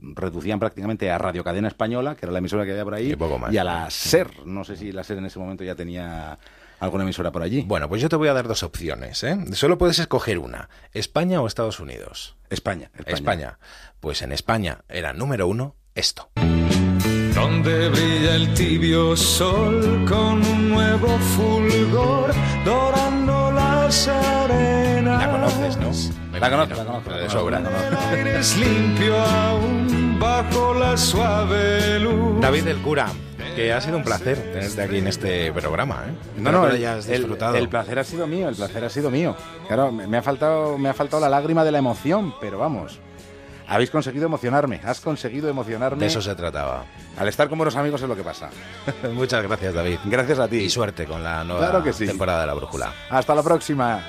reducían 0.00 0.58
prácticamente 0.58 1.10
a 1.10 1.18
Radio 1.18 1.42
Cadena 1.42 1.68
Española, 1.68 2.14
que 2.14 2.26
era 2.26 2.32
la 2.32 2.38
emisora 2.38 2.64
que 2.64 2.72
había 2.72 2.84
por 2.84 2.94
ahí, 2.94 3.16
y, 3.50 3.56
a 3.56 3.64
la 3.64 3.90
SER. 3.90 4.46
No 4.46 4.64
sé 4.64 4.76
si 4.76 4.92
la 4.92 5.02
SER 5.02 5.18
en 5.18 5.26
ese 5.26 5.38
momento 5.38 5.64
ya 5.64 5.74
tenía 5.74 6.38
alguna 6.80 7.04
emisora 7.04 7.32
por 7.32 7.42
allí. 7.42 7.62
Bueno, 7.62 7.88
pues 7.88 8.02
yo 8.02 8.08
te 8.08 8.16
voy 8.16 8.28
a 8.28 8.32
dar 8.32 8.48
dos 8.48 8.62
opciones. 8.62 9.22
¿eh? 9.24 9.36
Solo 9.52 9.78
puedes 9.78 9.98
escoger 9.98 10.38
una, 10.38 10.68
España 10.92 11.40
o 11.40 11.46
Estados 11.46 11.80
Unidos. 11.80 12.36
España, 12.50 12.90
España. 13.06 13.58
Pues 14.00 14.22
en 14.22 14.32
España 14.32 14.84
era 14.88 15.12
número 15.12 15.46
uno 15.46 15.76
esto. 15.94 16.30
Donde 17.34 17.88
brilla 17.88 18.34
el 18.34 18.54
tibio 18.54 19.16
sol 19.16 20.04
con 20.08 20.44
un 20.44 20.70
nuevo 20.70 21.08
fulgor 21.36 22.32
dorando 22.64 23.52
las 23.52 24.08
arenas. 24.08 25.22
La 25.24 25.30
conoces, 25.30 25.76
¿no? 25.76 26.38
la 26.38 26.50
conozco, 26.50 26.74
la 26.74 26.84
conozco. 26.84 27.10
De 27.10 27.30
sobra. 27.30 27.58
El 27.58 28.18
aire 28.18 28.38
es 28.38 28.56
limpio 28.56 29.18
aún 29.20 30.18
bajo 30.18 30.74
la 30.74 30.96
suave 30.96 32.00
luz. 32.00 32.40
David 32.40 32.64
del 32.64 32.78
Cura 32.78 33.08
que 33.58 33.72
ha 33.72 33.80
sido 33.80 33.96
un 33.96 34.04
placer 34.04 34.38
tenerte 34.52 34.82
aquí 34.82 34.98
en 34.98 35.08
este 35.08 35.52
programa. 35.52 36.04
¿eh? 36.06 36.12
No, 36.36 36.52
no, 36.52 36.64
hayas 36.64 37.08
disfrutado. 37.08 37.56
El, 37.56 37.68
placer 37.68 37.98
ha 37.98 38.04
sido 38.04 38.26
mío, 38.28 38.48
el 38.48 38.54
placer 38.54 38.84
ha 38.84 38.90
sido 38.90 39.10
mío. 39.10 39.34
Claro, 39.66 39.90
me 39.90 40.16
ha 40.16 40.22
faltado, 40.22 40.78
me 40.78 40.88
ha 40.88 40.94
faltado 40.94 41.20
la 41.20 41.28
lágrima 41.28 41.64
de 41.64 41.72
la 41.72 41.78
emoción, 41.78 42.34
pero 42.40 42.58
vamos. 42.58 43.00
Habéis 43.66 43.90
conseguido 43.90 44.26
emocionarme, 44.26 44.80
has 44.84 45.00
conseguido 45.00 45.48
emocionarme. 45.48 46.00
De 46.00 46.06
eso 46.06 46.22
se 46.22 46.34
trataba. 46.36 46.84
Al 47.18 47.28
estar 47.28 47.48
con 47.48 47.58
buenos 47.58 47.74
amigos 47.74 48.00
es 48.00 48.08
lo 48.08 48.16
que 48.16 48.22
pasa. 48.22 48.48
Muchas 49.12 49.42
gracias, 49.42 49.74
David. 49.74 49.98
Gracias 50.04 50.38
a 50.38 50.46
ti. 50.46 50.58
Y 50.58 50.70
suerte 50.70 51.04
con 51.04 51.22
la 51.24 51.42
nueva 51.42 51.82
temporada 51.82 52.42
de 52.42 52.46
La 52.46 52.54
Brújula. 52.54 52.92
Hasta 53.10 53.34
la 53.34 53.42
próxima. 53.42 54.02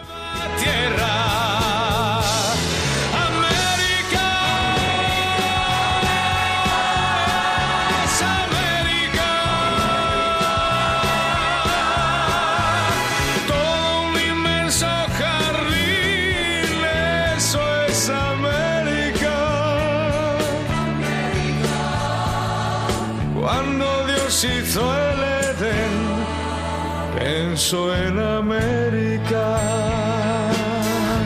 En 27.74 28.20
América. 28.20 29.60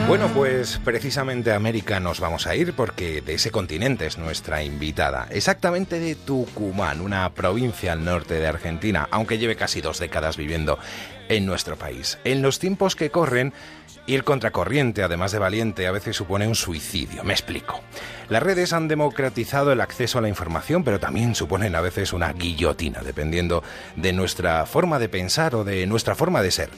Bueno, 0.10 0.28
pues 0.34 0.78
precisamente 0.84 1.52
a 1.52 1.56
América 1.56 2.02
nos 2.02 2.20
vamos 2.20 2.48
a 2.48 2.56
ir 2.56 2.74
porque 2.74 3.22
de 3.22 3.36
ese 3.36 3.50
continente 3.50 4.06
es 4.06 4.18
nuestra 4.18 4.62
invitada. 4.62 5.28
Exactamente 5.30 6.02
de 6.02 6.16
Tucumán, 6.16 7.00
una 7.00 7.34
provincia 7.34 7.94
al 7.94 8.04
norte 8.04 8.34
de 8.34 8.48
Argentina, 8.48 9.08
aunque 9.10 9.38
lleve 9.38 9.56
casi 9.56 9.80
dos 9.80 10.00
décadas 10.00 10.36
viviendo 10.36 10.78
en 11.30 11.46
nuestro 11.46 11.78
país. 11.78 12.20
En 12.26 12.42
los 12.42 12.60
tiempos 12.60 12.98
que 12.98 13.10
corren, 13.10 13.54
Ir 14.06 14.26
contracorriente, 14.26 15.02
además 15.02 15.32
de 15.32 15.40
valiente, 15.40 15.88
a 15.88 15.92
veces 15.92 16.18
supone 16.18 16.46
un 16.46 16.56
suicidio. 16.56 17.24
Me 17.24 17.32
explico. 17.32 17.80
Las 18.28 18.44
redes 18.44 18.74
han 18.74 18.90
democratizado 18.90 19.72
el 19.72 19.80
acceso 19.80 20.18
a 20.18 20.22
la 20.22 20.28
información, 20.28 20.84
pero 20.84 21.00
también 21.00 21.36
suponen 21.36 21.74
a 21.74 21.82
veces 21.82 22.12
una 22.12 22.34
guillotina, 22.34 23.02
dependiendo 23.02 23.64
de 23.96 24.12
nuestra 24.12 24.66
forma 24.66 25.00
de 25.00 25.08
pensar 25.08 25.56
o 25.56 25.64
de 25.64 25.88
nuestra 25.88 26.16
forma 26.16 26.42
de 26.42 26.52
ser. 26.52 26.70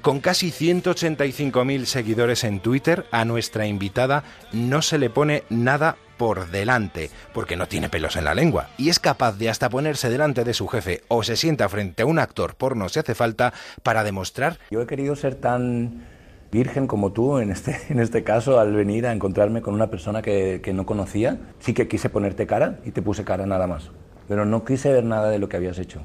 Con 0.00 0.20
casi 0.20 0.50
185.000 0.50 1.84
seguidores 1.84 2.44
en 2.44 2.60
Twitter, 2.60 3.04
a 3.10 3.26
nuestra 3.26 3.66
invitada 3.66 4.24
no 4.52 4.80
se 4.80 4.98
le 4.98 5.10
pone 5.10 5.44
nada 5.50 5.96
por 6.16 6.50
delante, 6.50 7.10
porque 7.34 7.56
no 7.56 7.66
tiene 7.66 7.88
pelos 7.88 8.16
en 8.16 8.24
la 8.24 8.34
lengua, 8.34 8.68
y 8.78 8.90
es 8.90 8.98
capaz 8.98 9.32
de 9.32 9.48
hasta 9.48 9.70
ponerse 9.70 10.10
delante 10.10 10.44
de 10.44 10.54
su 10.54 10.68
jefe 10.68 11.02
o 11.08 11.22
se 11.22 11.36
sienta 11.36 11.68
frente 11.68 12.02
a 12.02 12.06
un 12.06 12.18
actor 12.18 12.56
porno 12.56 12.88
si 12.88 12.98
hace 12.98 13.14
falta 13.14 13.52
para 13.82 14.04
demostrar... 14.04 14.58
Yo 14.70 14.82
he 14.82 14.86
querido 14.86 15.16
ser 15.16 15.34
tan 15.34 16.19
virgen 16.50 16.86
como 16.86 17.12
tú 17.12 17.38
en 17.38 17.50
este, 17.50 17.76
en 17.88 18.00
este 18.00 18.24
caso 18.24 18.58
al 18.58 18.74
venir 18.74 19.06
a 19.06 19.12
encontrarme 19.12 19.62
con 19.62 19.74
una 19.74 19.88
persona 19.88 20.22
que, 20.22 20.60
que 20.62 20.72
no 20.72 20.86
conocía. 20.86 21.38
Sí 21.58 21.74
que 21.74 21.88
quise 21.88 22.10
ponerte 22.10 22.46
cara 22.46 22.78
y 22.84 22.90
te 22.90 23.02
puse 23.02 23.24
cara 23.24 23.46
nada 23.46 23.66
más, 23.66 23.90
pero 24.28 24.44
no 24.44 24.64
quise 24.64 24.92
ver 24.92 25.04
nada 25.04 25.30
de 25.30 25.38
lo 25.38 25.48
que 25.48 25.56
habías 25.56 25.78
hecho. 25.78 26.00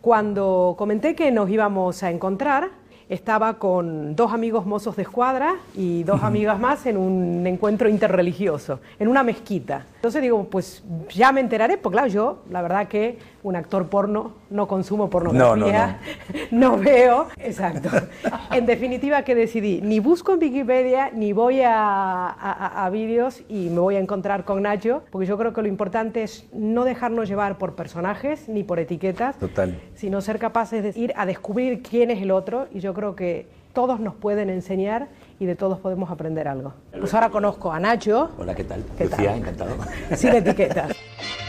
Cuando 0.00 0.74
comenté 0.78 1.14
que 1.14 1.32
nos 1.32 1.50
íbamos 1.50 2.02
a 2.02 2.10
encontrar, 2.10 2.70
estaba 3.08 3.54
con 3.54 4.16
dos 4.16 4.32
amigos 4.32 4.66
mozos 4.66 4.96
de 4.96 5.02
escuadra 5.02 5.56
y 5.76 6.02
dos 6.02 6.22
amigas 6.22 6.58
más 6.58 6.86
en 6.86 6.96
un 6.96 7.46
encuentro 7.46 7.88
interreligioso, 7.88 8.80
en 8.98 9.08
una 9.08 9.22
mezquita. 9.22 9.86
Entonces 9.96 10.22
digo, 10.22 10.44
pues 10.44 10.82
ya 11.10 11.30
me 11.30 11.40
enteraré, 11.40 11.78
porque 11.78 11.96
claro, 11.96 12.08
yo 12.08 12.42
la 12.50 12.62
verdad 12.62 12.88
que 12.88 13.18
un 13.46 13.54
actor 13.54 13.86
porno 13.86 14.32
no 14.50 14.66
consumo 14.66 15.08
pornografía, 15.08 16.00
no, 16.50 16.70
no, 16.76 16.78
veo, 16.78 17.28
exacto. 17.38 17.88
En 18.50 18.66
definitiva, 18.66 19.22
que 19.22 19.36
decidí, 19.36 19.80
ni 19.82 20.00
busco 20.00 20.32
en 20.32 20.40
Wikipedia, 20.40 21.10
ni 21.14 21.32
voy 21.32 21.60
a, 21.62 22.26
a, 22.26 22.90
vídeos 22.90 23.44
y 23.48 23.68
me 23.70 23.78
voy 23.78 23.94
a 23.94 24.00
encontrar 24.00 24.44
con 24.44 24.62
Nacho, 24.62 25.04
porque 25.12 25.28
yo 25.28 25.38
creo 25.38 25.52
que 25.52 25.62
lo 25.62 25.68
importante 25.68 26.24
es 26.24 26.48
no 26.52 26.84
dejarnos 26.84 27.28
llevar 27.28 27.56
por 27.56 27.76
personajes 27.76 28.48
ni 28.48 28.64
por 28.64 28.80
etiquetas, 28.80 29.36
Total. 29.38 29.80
sino 29.94 30.20
ser 30.20 30.40
capaces 30.40 30.82
de 30.82 31.00
ir 31.00 31.12
a 31.14 31.24
descubrir 31.24 31.82
quién 31.82 32.10
es 32.10 32.20
el 32.20 32.32
otro 32.32 32.66
y 32.72 32.80
yo 32.80 32.94
creo 32.94 33.14
que 33.14 33.46
todos 33.72 34.00
nos 34.00 34.14
pueden 34.16 34.50
enseñar 34.50 35.06
y 35.38 35.46
de 35.46 35.54
todos 35.54 35.78
podemos 35.78 36.10
aprender 36.10 36.48
algo. 36.48 36.72
Pues 36.98 37.14
ahora 37.14 37.30
conozco 37.30 37.70
a 37.70 37.78
Nacho. 37.78 38.30
Hola, 38.38 38.56
¿qué 38.56 38.64
tal? 38.64 38.82
¿Qué 38.98 39.04
Lucía, 39.04 39.36
encantado. 39.36 39.70
Sin 40.16 40.34
etiquetas. 40.34 40.96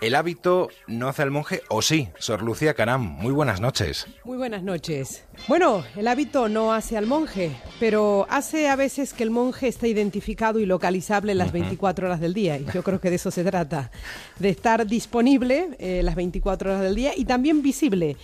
El 0.00 0.14
hábito 0.14 0.68
no 0.86 1.08
hace 1.08 1.22
al 1.22 1.32
monje, 1.32 1.62
o 1.68 1.82
sí, 1.82 2.08
Sor 2.20 2.42
Lucía 2.42 2.74
Caram, 2.74 3.02
muy 3.02 3.32
buenas 3.32 3.60
noches. 3.60 4.06
Muy 4.24 4.36
buenas 4.36 4.62
noches. 4.62 5.24
Bueno, 5.48 5.82
el 5.96 6.06
hábito 6.06 6.48
no 6.48 6.72
hace 6.72 6.96
al 6.96 7.06
monje, 7.06 7.50
pero 7.80 8.24
hace 8.30 8.68
a 8.68 8.76
veces 8.76 9.12
que 9.12 9.24
el 9.24 9.32
monje 9.32 9.66
esté 9.66 9.88
identificado 9.88 10.60
y 10.60 10.66
localizable 10.66 11.34
las 11.34 11.50
24 11.50 12.06
horas 12.06 12.20
del 12.20 12.32
día, 12.32 12.58
y 12.58 12.66
yo 12.72 12.84
creo 12.84 13.00
que 13.00 13.10
de 13.10 13.16
eso 13.16 13.32
se 13.32 13.42
trata, 13.42 13.90
de 14.38 14.50
estar 14.50 14.86
disponible 14.86 15.70
eh, 15.80 16.02
las 16.04 16.14
24 16.14 16.70
horas 16.70 16.82
del 16.82 16.94
día 16.94 17.12
y 17.16 17.24
también 17.24 17.60
visible 17.60 18.16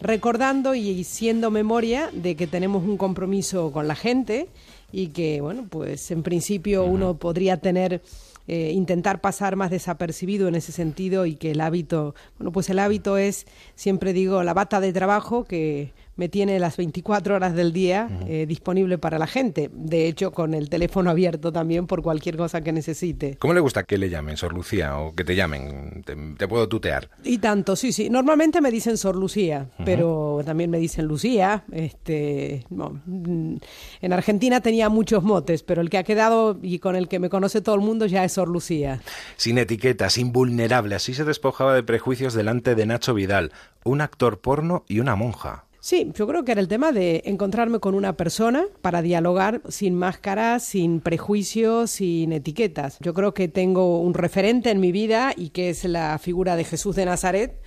recordando 0.00 0.74
y 0.74 1.02
siendo 1.04 1.50
memoria 1.50 2.08
de 2.12 2.36
que 2.36 2.46
tenemos 2.46 2.84
un 2.84 2.96
compromiso 2.96 3.72
con 3.72 3.88
la 3.88 3.96
gente 3.96 4.48
y 4.92 5.08
que, 5.08 5.40
bueno, 5.40 5.66
pues 5.68 6.10
en 6.10 6.22
principio 6.22 6.84
uno 6.84 7.18
podría 7.18 7.58
tener 7.58 8.00
eh, 8.48 8.72
intentar 8.72 9.20
pasar 9.20 9.56
más 9.56 9.70
desapercibido 9.70 10.48
en 10.48 10.54
ese 10.54 10.72
sentido 10.72 11.26
y 11.26 11.36
que 11.36 11.50
el 11.50 11.60
hábito, 11.60 12.14
bueno, 12.38 12.50
pues 12.50 12.70
el 12.70 12.78
hábito 12.78 13.18
es, 13.18 13.46
siempre 13.74 14.14
digo, 14.14 14.42
la 14.42 14.54
bata 14.54 14.80
de 14.80 14.92
trabajo 14.92 15.44
que 15.44 15.92
me 16.18 16.28
tiene 16.28 16.58
las 16.58 16.76
24 16.76 17.36
horas 17.36 17.54
del 17.54 17.72
día 17.72 18.08
eh, 18.26 18.44
disponible 18.46 18.98
para 18.98 19.18
la 19.20 19.28
gente. 19.28 19.70
De 19.72 20.08
hecho, 20.08 20.32
con 20.32 20.52
el 20.52 20.68
teléfono 20.68 21.10
abierto 21.10 21.52
también 21.52 21.86
por 21.86 22.02
cualquier 22.02 22.36
cosa 22.36 22.60
que 22.60 22.72
necesite. 22.72 23.36
¿Cómo 23.38 23.54
le 23.54 23.60
gusta 23.60 23.84
que 23.84 23.96
le 23.98 24.10
llamen, 24.10 24.36
Sor 24.36 24.52
Lucía, 24.52 24.98
o 24.98 25.14
que 25.14 25.22
te 25.22 25.36
llamen? 25.36 26.04
Te, 26.36 26.48
puedo 26.48 26.68
tutear. 26.68 27.08
Y 27.22 27.38
tanto, 27.38 27.76
sí, 27.76 27.92
sí. 27.92 28.10
Normalmente 28.10 28.60
me 28.60 28.72
dicen 28.72 28.98
Sor 28.98 29.14
Lucía, 29.14 29.70
pero 29.84 30.40
también 30.44 30.70
me 30.70 30.78
dicen 30.78 31.04
Lucía. 31.06 31.62
Este, 31.70 32.64
mm, 32.68 33.56
en 34.00 34.12
Argentina 34.12 34.60
tenía 34.60 34.88
muchos 34.88 35.22
motes, 35.22 35.62
pero 35.62 35.80
el 35.82 35.88
que 35.88 35.98
ha 35.98 36.02
quedado 36.02 36.58
y 36.60 36.80
con 36.80 36.96
el 36.96 37.06
que 37.06 37.20
me 37.20 37.30
conoce 37.30 37.60
todo 37.60 37.76
el 37.76 37.80
mundo 37.80 38.06
ya 38.06 38.24
es 38.24 38.32
Sor 38.32 38.48
Lucía. 38.48 39.00
Sin 39.36 39.56
etiquetas, 39.56 40.18
invulnerable, 40.18 40.96
así 40.96 41.14
se 41.14 41.22
despojaba 41.22 41.74
de 41.74 41.84
prejuicios 41.84 42.34
delante 42.34 42.74
de 42.74 42.86
Nacho 42.86 43.14
Vidal, 43.14 43.52
un 43.84 44.00
actor 44.00 44.40
porno 44.40 44.84
y 44.88 44.98
una 44.98 45.14
monja. 45.14 45.67
Sí, 45.88 46.12
yo 46.12 46.26
creo 46.26 46.44
que 46.44 46.52
era 46.52 46.60
el 46.60 46.68
tema 46.68 46.92
de 46.92 47.22
encontrarme 47.24 47.78
con 47.78 47.94
una 47.94 48.14
persona 48.14 48.66
para 48.82 49.00
dialogar 49.00 49.62
sin 49.70 49.94
máscaras, 49.94 50.62
sin 50.62 51.00
prejuicios, 51.00 51.92
sin 51.92 52.34
etiquetas. 52.34 52.98
Yo 53.00 53.14
creo 53.14 53.32
que 53.32 53.48
tengo 53.48 53.98
un 54.02 54.12
referente 54.12 54.68
en 54.70 54.80
mi 54.80 54.92
vida 54.92 55.32
y 55.34 55.48
que 55.48 55.70
es 55.70 55.84
la 55.84 56.18
figura 56.18 56.56
de 56.56 56.64
Jesús 56.64 56.94
de 56.94 57.06
Nazaret, 57.06 57.58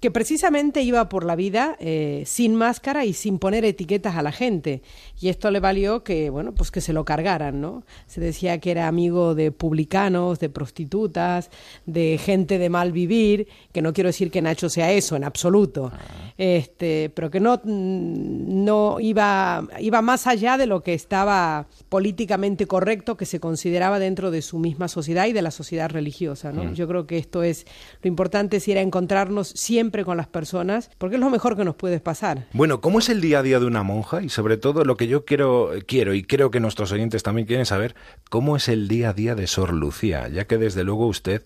que 0.00 0.12
precisamente 0.12 0.82
iba 0.82 1.08
por 1.08 1.24
la 1.24 1.34
vida 1.34 1.76
eh, 1.80 2.22
sin 2.24 2.54
máscara 2.54 3.04
y 3.04 3.12
sin 3.12 3.38
poner 3.38 3.64
etiquetas 3.64 4.14
a 4.14 4.22
la 4.22 4.30
gente. 4.30 4.80
Y 5.20 5.28
esto 5.28 5.50
le 5.50 5.58
valió 5.58 6.04
que, 6.04 6.30
bueno, 6.30 6.52
pues 6.52 6.70
que 6.70 6.80
se 6.80 6.92
lo 6.92 7.04
cargaran, 7.04 7.60
¿no? 7.60 7.82
Se 8.06 8.20
decía 8.20 8.58
que 8.60 8.70
era 8.70 8.86
amigo 8.86 9.34
de 9.34 9.50
publicanos, 9.50 10.38
de 10.38 10.50
prostitutas, 10.50 11.50
de 11.86 12.16
gente 12.18 12.58
de 12.58 12.70
mal 12.70 12.92
vivir, 12.92 13.48
que 13.72 13.82
no 13.82 13.92
quiero 13.92 14.08
decir 14.08 14.30
que 14.30 14.40
Nacho 14.40 14.68
sea 14.68 14.92
eso, 14.92 15.16
en 15.16 15.24
absoluto, 15.24 15.90
ah. 15.92 15.98
este, 16.38 17.10
pero 17.10 17.30
que 17.30 17.40
no, 17.40 17.60
no 17.64 19.00
iba, 19.00 19.66
iba 19.80 20.00
más 20.00 20.28
allá 20.28 20.56
de 20.56 20.66
lo 20.66 20.84
que 20.84 20.94
estaba 20.94 21.66
políticamente 21.88 22.66
correcto, 22.66 23.16
que 23.16 23.26
se 23.26 23.40
consideraba 23.40 23.98
dentro 23.98 24.30
de 24.30 24.42
su 24.42 24.58
misma 24.58 24.86
sociedad 24.86 25.26
y 25.26 25.32
de 25.32 25.42
la 25.42 25.50
sociedad 25.50 25.90
religiosa, 25.90 26.52
¿no? 26.52 26.64
Mm. 26.64 26.74
Yo 26.74 26.86
creo 26.86 27.06
que 27.08 27.18
esto 27.18 27.42
es, 27.42 27.66
lo 28.02 28.08
importante 28.08 28.58
es 28.58 28.68
ir 28.68 28.78
a 28.78 28.82
encontrarnos 28.82 29.48
siempre 29.48 29.87
con 30.04 30.16
las 30.16 30.26
personas, 30.26 30.90
porque 30.98 31.16
es 31.16 31.20
lo 31.20 31.30
mejor 31.30 31.56
que 31.56 31.64
nos 31.64 31.74
puede 31.74 32.00
pasar. 32.00 32.46
Bueno, 32.52 32.80
¿cómo 32.80 32.98
es 32.98 33.08
el 33.08 33.20
día 33.20 33.40
a 33.40 33.42
día 33.42 33.60
de 33.60 33.66
una 33.66 33.82
monja? 33.82 34.22
Y 34.22 34.28
sobre 34.28 34.56
todo 34.56 34.84
lo 34.84 34.96
que 34.96 35.06
yo 35.06 35.24
quiero, 35.24 35.70
quiero 35.86 36.14
y 36.14 36.22
creo 36.22 36.50
que 36.50 36.60
nuestros 36.60 36.92
oyentes 36.92 37.22
también 37.22 37.46
quieren 37.46 37.66
saber, 37.66 37.94
¿cómo 38.30 38.56
es 38.56 38.68
el 38.68 38.88
día 38.88 39.10
a 39.10 39.12
día 39.12 39.34
de 39.34 39.46
Sor 39.46 39.72
Lucía? 39.72 40.28
Ya 40.28 40.46
que 40.46 40.58
desde 40.58 40.84
luego 40.84 41.06
usted 41.06 41.44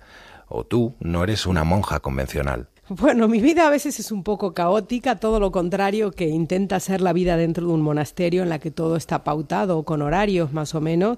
o 0.48 0.64
tú 0.64 0.94
no 1.00 1.24
eres 1.24 1.46
una 1.46 1.64
monja 1.64 2.00
convencional. 2.00 2.68
Bueno, 2.88 3.26
mi 3.26 3.40
vida 3.40 3.66
a 3.66 3.70
veces 3.70 4.00
es 4.00 4.12
un 4.12 4.22
poco 4.22 4.52
caótica, 4.52 5.16
todo 5.16 5.40
lo 5.40 5.50
contrario 5.50 6.10
que 6.10 6.28
intenta 6.28 6.78
ser 6.80 7.00
la 7.00 7.12
vida 7.12 7.36
dentro 7.36 7.66
de 7.66 7.72
un 7.72 7.80
monasterio 7.80 8.42
en 8.42 8.50
la 8.50 8.58
que 8.58 8.70
todo 8.70 8.96
está 8.96 9.24
pautado 9.24 9.84
con 9.84 10.02
horarios 10.02 10.52
más 10.52 10.74
o 10.74 10.80
menos 10.80 11.16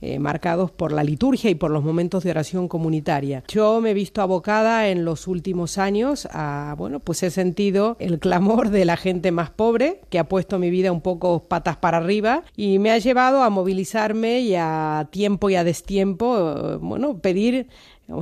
eh, 0.00 0.18
marcados 0.18 0.70
por 0.70 0.92
la 0.92 1.04
liturgia 1.04 1.50
y 1.50 1.54
por 1.54 1.70
los 1.70 1.82
momentos 1.82 2.24
de 2.24 2.30
oración 2.30 2.68
comunitaria. 2.68 3.42
Yo 3.48 3.80
me 3.80 3.90
he 3.90 3.94
visto 3.94 4.22
abocada 4.22 4.88
en 4.88 5.04
los 5.04 5.26
últimos 5.26 5.78
años 5.78 6.28
a, 6.32 6.74
bueno, 6.76 7.00
pues 7.00 7.22
he 7.22 7.30
sentido 7.30 7.96
el 7.98 8.18
clamor 8.18 8.70
de 8.70 8.84
la 8.84 8.96
gente 8.96 9.32
más 9.32 9.50
pobre 9.50 10.00
que 10.10 10.18
ha 10.18 10.28
puesto 10.28 10.58
mi 10.58 10.70
vida 10.70 10.92
un 10.92 11.00
poco 11.00 11.42
patas 11.42 11.76
para 11.76 11.98
arriba 11.98 12.42
y 12.56 12.78
me 12.78 12.90
ha 12.90 12.98
llevado 12.98 13.42
a 13.42 13.50
movilizarme 13.50 14.40
y 14.40 14.54
a 14.54 15.08
tiempo 15.10 15.50
y 15.50 15.56
a 15.56 15.64
destiempo, 15.64 16.38
eh, 16.38 16.76
bueno, 16.76 17.18
pedir 17.18 17.68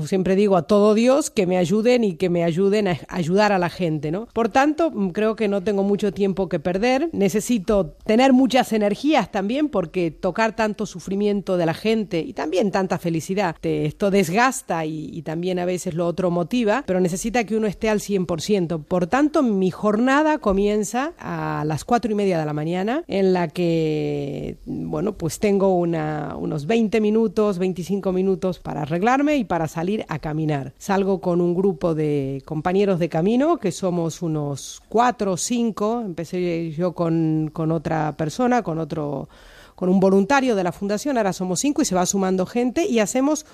siempre 0.07 0.37
digo 0.37 0.57
a 0.57 0.63
todo 0.63 0.95
Dios 0.95 1.31
que 1.31 1.47
me 1.47 1.59
ayuden 1.59 2.05
y 2.05 2.15
que 2.15 2.31
me 2.31 2.45
ayuden 2.45 2.89
a 2.89 2.99
ayudar 3.09 3.53
a 3.53 3.59
la 3.59 3.69
gente, 3.69 4.11
¿no? 4.11 4.27
Por 4.33 4.49
tanto, 4.49 4.91
mm, 4.91 5.11
creo 5.11 5.37
que 5.37 5.49
no 5.49 5.63
tengo 5.63 5.83
mucho 5.83 6.13
tiempo 6.13 6.49
que 6.49 6.59
perder. 6.59 7.11
Necesito 7.13 7.97
tener 8.05 8.33
muchas 8.33 8.73
energías 8.73 9.31
también 9.31 9.69
porque 9.69 10.11
tocar 10.11 10.57
tanto 10.57 10.87
sufrimiento 10.87 11.57
de 11.57 11.67
la 11.67 11.75
gente 11.75 12.21
y 12.21 12.33
también 12.33 12.71
tanta 12.71 12.99
felicidad, 12.99 13.57
esto 13.63 14.11
desgasta 14.11 14.85
y, 14.87 15.23
también 15.23 15.59
a 15.59 15.65
veces 15.65 15.95
lo 15.95 16.07
otro 16.07 16.31
motiva, 16.31 16.85
pero 16.87 17.01
necesita 17.01 17.45
que 17.45 17.57
uno 17.57 17.67
esté 17.67 17.89
al 17.89 18.01
100%. 18.01 18.85
Por 18.85 19.07
tanto, 19.07 19.43
mi 19.43 19.71
jornada 19.71 20.39
comienza 20.39 21.13
a 21.19 21.65
las 21.67 21.85
cuatro 21.85 22.13
y 22.13 22.15
media 22.15 22.39
de 22.39 22.45
la 22.45 22.53
mañana 22.53 23.05
en 23.07 23.33
la 23.33 23.49
que, 23.49 24.59
bueno, 24.67 25.17
pues 25.17 25.39
tengo 25.39 25.75
unos 25.79 26.67
20 26.67 27.01
minutos, 27.01 27.59
25 27.59 28.13
minutos 28.13 28.59
para 28.59 28.83
arreglarme 28.83 29.37
y 29.37 29.45
para 29.45 29.67
salir 29.75 30.07
a 30.09 30.21
caminar. 30.21 30.73
Salgo 30.79 31.21
con 31.21 31.41
un 31.41 31.53
grupo 31.53 31.97
de 31.97 32.43
compañeros 32.45 33.01
de 33.01 33.09
camino, 33.09 33.57
que 33.57 33.73
somos 33.73 34.23
unos 34.23 34.81
cuatro 34.89 35.33
o 35.33 35.37
cinco. 35.37 36.01
Empecé 36.01 36.71
yo 36.71 36.93
con, 36.93 37.51
con 37.53 37.73
otra 37.73 38.13
persona, 38.17 38.63
con 38.63 38.79
otro, 38.79 39.29
con 39.75 39.89
un 39.89 39.99
voluntario 39.99 40.55
de 40.55 40.63
la 40.63 40.71
fundación. 40.71 41.17
Ahora 41.17 41.33
somos 41.33 41.59
cinco 41.59 41.83
y 41.83 41.87
se 41.87 41.97
va 41.97 42.07
sumando 42.07 42.47
gente 42.47 42.87
y 42.87 43.01
hacemos 43.01 43.47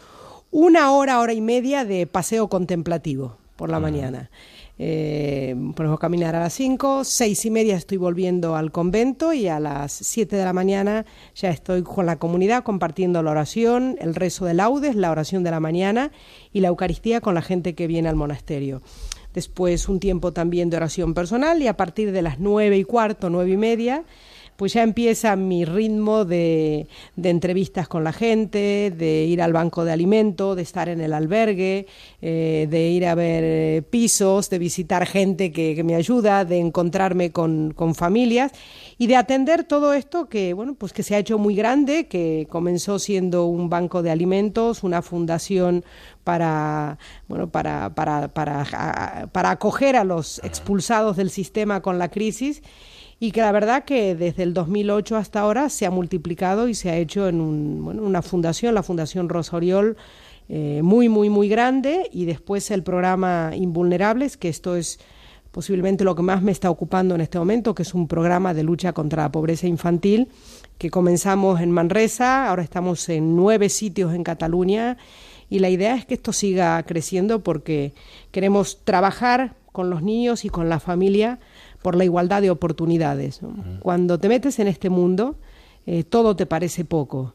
una 0.50 0.92
hora, 0.92 1.20
hora 1.20 1.32
y 1.32 1.40
media 1.40 1.86
de 1.86 2.06
paseo 2.06 2.48
contemplativo 2.48 3.38
por 3.56 3.70
la 3.70 3.80
mañana. 3.80 4.30
Eh, 4.82 5.54
ponemos 5.76 6.00
caminar 6.00 6.34
a 6.34 6.40
las 6.40 6.54
5, 6.54 7.04
seis 7.04 7.44
y 7.44 7.50
media 7.50 7.76
estoy 7.76 7.98
volviendo 7.98 8.56
al 8.56 8.72
convento 8.72 9.34
y 9.34 9.46
a 9.46 9.60
las 9.60 9.92
7 9.92 10.34
de 10.36 10.42
la 10.42 10.54
mañana 10.54 11.04
ya 11.34 11.50
estoy 11.50 11.82
con 11.82 12.06
la 12.06 12.18
comunidad 12.18 12.62
compartiendo 12.62 13.22
la 13.22 13.32
oración, 13.32 13.98
el 14.00 14.14
rezo 14.14 14.46
de 14.46 14.54
laudes, 14.54 14.96
la 14.96 15.10
oración 15.10 15.44
de 15.44 15.50
la 15.50 15.60
mañana 15.60 16.12
y 16.50 16.60
la 16.60 16.68
Eucaristía 16.68 17.20
con 17.20 17.34
la 17.34 17.42
gente 17.42 17.74
que 17.74 17.88
viene 17.88 18.08
al 18.08 18.16
monasterio. 18.16 18.80
Después 19.34 19.86
un 19.86 20.00
tiempo 20.00 20.32
también 20.32 20.70
de 20.70 20.78
oración 20.78 21.12
personal 21.12 21.60
y 21.60 21.66
a 21.66 21.76
partir 21.76 22.10
de 22.10 22.22
las 22.22 22.40
nueve 22.40 22.78
y 22.78 22.84
cuarto, 22.84 23.28
nueve 23.28 23.50
y 23.50 23.58
media, 23.58 24.04
pues 24.60 24.74
ya 24.74 24.82
empieza 24.82 25.36
mi 25.36 25.64
ritmo 25.64 26.26
de, 26.26 26.86
entrevistas 27.16 27.88
con 27.88 28.04
la 28.04 28.12
gente, 28.12 28.92
de 28.94 29.24
ir 29.24 29.40
al 29.40 29.54
banco 29.54 29.86
de 29.86 29.92
alimento, 29.92 30.54
de 30.54 30.60
estar 30.60 30.90
en 30.90 31.00
el 31.00 31.14
albergue, 31.14 31.86
eh, 32.20 32.66
de 32.68 32.88
ir 32.90 33.06
a 33.06 33.14
ver 33.14 33.42
eh, 33.42 33.82
pisos, 33.88 34.50
de 34.50 34.58
visitar 34.58 35.06
gente 35.06 35.50
que, 35.50 35.82
me 35.82 35.94
ayuda, 35.94 36.44
de 36.44 36.58
encontrarme 36.58 37.32
con, 37.32 37.74
familias 37.94 38.52
y 38.98 39.06
de 39.06 39.16
atender 39.16 39.64
todo 39.64 39.94
esto 39.94 40.28
que, 40.28 40.52
bueno, 40.52 40.74
pues 40.74 40.92
que 40.92 41.04
se 41.04 41.14
ha 41.14 41.18
hecho 41.18 41.38
muy 41.38 41.54
grande, 41.54 42.06
que 42.06 42.46
comenzó 42.50 42.98
siendo 42.98 43.46
un 43.46 43.70
banco 43.70 44.02
de 44.02 44.10
alimentos, 44.10 44.82
una 44.82 45.00
fundación 45.00 45.86
para, 46.22 46.98
bueno, 47.28 47.48
para, 47.48 47.94
para, 47.94 48.28
para, 48.28 49.26
para 49.32 49.50
acoger 49.52 49.96
a 49.96 50.04
los 50.04 50.38
expulsados 50.44 51.16
del 51.16 51.30
sistema 51.30 51.80
con 51.80 51.98
la 51.98 52.10
crisis 52.10 52.60
y 53.22 53.32
que 53.32 53.42
la 53.42 53.52
verdad 53.52 53.84
que 53.84 54.14
desde 54.14 54.42
el 54.42 54.54
2008 54.54 55.16
hasta 55.16 55.40
ahora 55.40 55.68
se 55.68 55.84
ha 55.84 55.90
multiplicado 55.90 56.68
y 56.68 56.74
se 56.74 56.88
ha 56.90 56.96
hecho 56.96 57.28
en 57.28 57.38
una 57.38 58.22
fundación, 58.22 58.74
la 58.74 58.82
Fundación 58.82 59.28
Rosoriol, 59.28 59.98
eh, 60.48 60.80
muy, 60.82 61.10
muy, 61.10 61.28
muy 61.28 61.48
grande 61.48 62.08
y 62.12 62.24
después 62.24 62.70
el 62.70 62.82
programa 62.82 63.52
Invulnerables, 63.54 64.38
que 64.38 64.48
esto 64.48 64.74
es 64.74 64.98
posiblemente 65.50 66.02
lo 66.02 66.16
que 66.16 66.22
más 66.22 66.42
me 66.42 66.50
está 66.50 66.70
ocupando 66.70 67.14
en 67.14 67.20
este 67.20 67.38
momento, 67.38 67.74
que 67.74 67.82
es 67.82 67.92
un 67.92 68.08
programa 68.08 68.54
de 68.54 68.62
lucha 68.62 68.94
contra 68.94 69.24
la 69.24 69.32
pobreza 69.32 69.66
infantil, 69.66 70.28
que 70.78 70.90
comenzamos 70.90 71.60
en 71.60 71.72
Manresa, 71.72 72.48
ahora 72.48 72.62
estamos 72.62 73.06
en 73.10 73.36
nueve 73.36 73.68
sitios 73.68 74.14
en 74.14 74.24
Cataluña 74.24 74.96
y 75.50 75.58
la 75.58 75.68
idea 75.68 75.94
es 75.94 76.06
que 76.06 76.14
esto 76.14 76.32
siga 76.32 76.82
creciendo 76.84 77.40
porque 77.40 77.92
queremos 78.30 78.78
trabajar 78.82 79.56
con 79.72 79.90
los 79.90 80.02
niños 80.02 80.46
y 80.46 80.48
con 80.48 80.70
la 80.70 80.80
familia 80.80 81.38
por 81.82 81.96
la 81.96 82.04
igualdad 82.04 82.42
de 82.42 82.50
oportunidades. 82.50 83.40
Cuando 83.80 84.18
te 84.18 84.28
metes 84.28 84.58
en 84.58 84.68
este 84.68 84.90
mundo, 84.90 85.36
eh, 85.86 86.04
todo 86.04 86.36
te 86.36 86.46
parece 86.46 86.84
poco. 86.84 87.34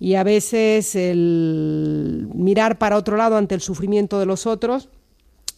Y 0.00 0.14
a 0.14 0.24
veces 0.24 0.96
el 0.96 2.28
mirar 2.34 2.78
para 2.78 2.96
otro 2.96 3.16
lado 3.16 3.36
ante 3.36 3.54
el 3.54 3.60
sufrimiento 3.60 4.18
de 4.18 4.26
los 4.26 4.46
otros 4.46 4.88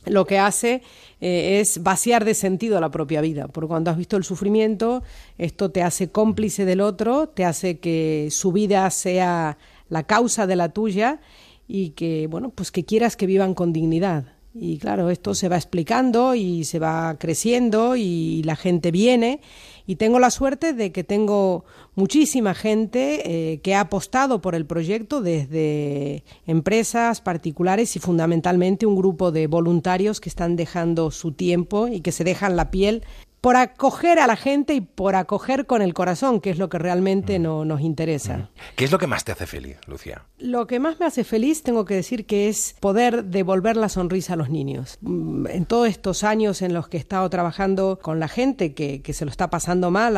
lo 0.06 0.24
que 0.24 0.38
hace 0.38 0.82
eh, 1.20 1.58
es 1.60 1.82
vaciar 1.82 2.24
de 2.24 2.34
sentido 2.34 2.80
la 2.80 2.90
propia 2.90 3.20
vida, 3.20 3.48
porque 3.48 3.68
cuando 3.68 3.90
has 3.90 3.96
visto 3.96 4.16
el 4.16 4.24
sufrimiento, 4.24 5.02
esto 5.36 5.70
te 5.70 5.82
hace 5.82 6.10
cómplice 6.10 6.64
del 6.64 6.80
otro, 6.80 7.28
te 7.28 7.44
hace 7.44 7.78
que 7.78 8.28
su 8.30 8.52
vida 8.52 8.88
sea 8.90 9.58
la 9.88 10.04
causa 10.04 10.46
de 10.46 10.56
la 10.56 10.68
tuya 10.68 11.20
y 11.68 11.90
que, 11.90 12.28
bueno, 12.28 12.50
pues 12.50 12.70
que 12.70 12.84
quieras 12.84 13.16
que 13.16 13.26
vivan 13.26 13.54
con 13.54 13.72
dignidad. 13.72 14.35
Y 14.58 14.78
claro, 14.78 15.10
esto 15.10 15.34
se 15.34 15.48
va 15.48 15.56
explicando 15.56 16.34
y 16.34 16.64
se 16.64 16.78
va 16.78 17.16
creciendo 17.18 17.94
y 17.94 18.42
la 18.44 18.56
gente 18.56 18.90
viene. 18.90 19.40
Y 19.86 19.96
tengo 19.96 20.18
la 20.18 20.30
suerte 20.30 20.72
de 20.72 20.92
que 20.92 21.04
tengo 21.04 21.64
muchísima 21.94 22.54
gente 22.54 23.52
eh, 23.52 23.60
que 23.60 23.74
ha 23.74 23.80
apostado 23.80 24.40
por 24.40 24.54
el 24.54 24.66
proyecto 24.66 25.20
desde 25.20 26.24
empresas 26.46 27.20
particulares 27.20 27.94
y 27.96 27.98
fundamentalmente 27.98 28.86
un 28.86 28.96
grupo 28.96 29.30
de 29.30 29.46
voluntarios 29.46 30.20
que 30.20 30.28
están 30.28 30.56
dejando 30.56 31.10
su 31.10 31.32
tiempo 31.32 31.86
y 31.86 32.00
que 32.00 32.12
se 32.12 32.24
dejan 32.24 32.56
la 32.56 32.70
piel 32.70 33.04
por 33.46 33.54
acoger 33.54 34.18
a 34.18 34.26
la 34.26 34.34
gente 34.34 34.74
y 34.74 34.80
por 34.80 35.14
acoger 35.14 35.66
con 35.66 35.80
el 35.80 35.94
corazón, 35.94 36.40
que 36.40 36.50
es 36.50 36.58
lo 36.58 36.68
que 36.68 36.80
realmente 36.80 37.38
mm. 37.38 37.42
no, 37.42 37.64
nos 37.64 37.80
interesa. 37.80 38.38
Mm. 38.38 38.48
¿Qué 38.74 38.84
es 38.84 38.90
lo 38.90 38.98
que 38.98 39.06
más 39.06 39.22
te 39.22 39.30
hace 39.30 39.46
feliz, 39.46 39.76
Lucía? 39.86 40.24
Lo 40.38 40.66
que 40.66 40.80
más 40.80 40.98
me 40.98 41.06
hace 41.06 41.22
feliz, 41.22 41.62
tengo 41.62 41.84
que 41.84 41.94
decir 41.94 42.26
que 42.26 42.48
es 42.48 42.74
poder 42.80 43.26
devolver 43.26 43.76
la 43.76 43.88
sonrisa 43.88 44.32
a 44.32 44.36
los 44.36 44.50
niños. 44.50 44.98
Mm, 45.00 45.46
en 45.46 45.64
todos 45.64 45.86
estos 45.86 46.24
años 46.24 46.60
en 46.60 46.74
los 46.74 46.88
que 46.88 46.96
he 46.96 47.00
estado 47.00 47.30
trabajando 47.30 48.00
con 48.02 48.18
la 48.18 48.26
gente 48.26 48.74
que, 48.74 49.00
se 49.14 49.24
lo 49.24 49.30
está 49.30 49.48
pasando 49.48 49.92
mal 49.92 50.14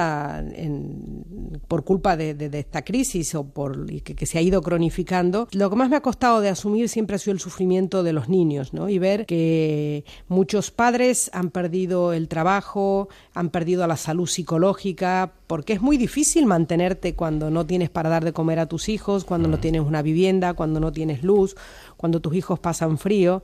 por 1.69 1.85
culpa 1.85 2.17
de, 2.17 2.49
esta 2.55 2.83
crisis 2.83 3.35
o 3.35 3.45
por 3.45 3.85
que, 4.03 4.15
que, 4.15 4.25
se 4.25 4.39
ha 4.39 4.41
ido 4.41 4.63
cronificando, 4.63 5.49
lo 5.53 5.69
que 5.69 5.77
más 5.77 5.91
me 5.91 5.97
ha 5.97 6.01
costado 6.01 6.41
de 6.41 6.49
asumir 6.49 6.89
siempre 6.89 7.17
ha 7.17 7.19
sido 7.19 7.35
el 7.35 7.41
sufrimiento 7.41 8.03
de 8.03 8.15
los 8.15 8.31
niños, 8.31 8.73
¿no? 8.73 8.89
Y 8.89 8.99
ver 8.99 9.27
que 9.27 10.07
muchos 10.29 10.71
padres 10.71 11.31
han 11.35 11.51
perdido 11.51 12.15
el 12.15 12.29
trabajo, 12.29 13.11
han 13.35 13.51
perdido 13.51 13.87
la 13.87 13.97
salud 13.97 14.27
psicológica, 14.27 15.33
porque 15.47 15.75
es 15.75 15.81
muy 15.81 15.97
difícil 15.97 16.47
mantenerte 16.47 17.15
cuando 17.15 17.51
no 17.51 17.67
tienes 17.67 17.91
para 17.91 18.09
dar 18.09 18.25
de 18.25 18.33
comer 18.33 18.59
a 18.59 18.67
tus 18.67 18.89
hijos, 18.89 19.25
cuando 19.25 19.49
no 19.49 19.59
tienes 19.59 19.83
una 19.83 20.03
vivienda, 20.03 20.55
cuando 20.55 20.81
no 20.81 20.93
tienes 20.93 21.23
luz, 21.23 21.57
cuando 21.97 22.21
tus 22.21 22.35
hijos 22.35 22.59
pasan 22.59 22.99
frío. 22.99 23.43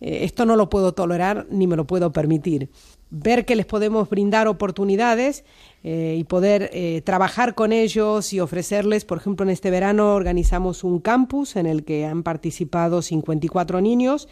Eh, 0.00 0.24
esto 0.24 0.46
no 0.46 0.56
lo 0.56 0.70
puedo 0.70 0.92
tolerar 0.92 1.46
ni 1.50 1.66
me 1.66 1.76
lo 1.76 1.86
puedo 1.86 2.12
permitir. 2.12 2.70
Ver 3.10 3.44
que 3.44 3.56
les 3.56 3.66
podemos 3.66 4.08
brindar 4.08 4.48
oportunidades 4.48 5.44
eh, 5.82 6.16
y 6.18 6.24
poder 6.24 6.70
eh, 6.72 7.02
trabajar 7.04 7.54
con 7.54 7.72
ellos 7.72 8.32
y 8.32 8.40
ofrecerles, 8.40 9.04
por 9.04 9.18
ejemplo, 9.18 9.44
en 9.44 9.50
este 9.50 9.70
verano 9.70 10.14
organizamos 10.14 10.84
un 10.84 11.00
campus 11.00 11.56
en 11.56 11.66
el 11.66 11.84
que 11.84 12.06
han 12.06 12.22
participado 12.22 13.02
54 13.02 13.80
niños 13.80 14.28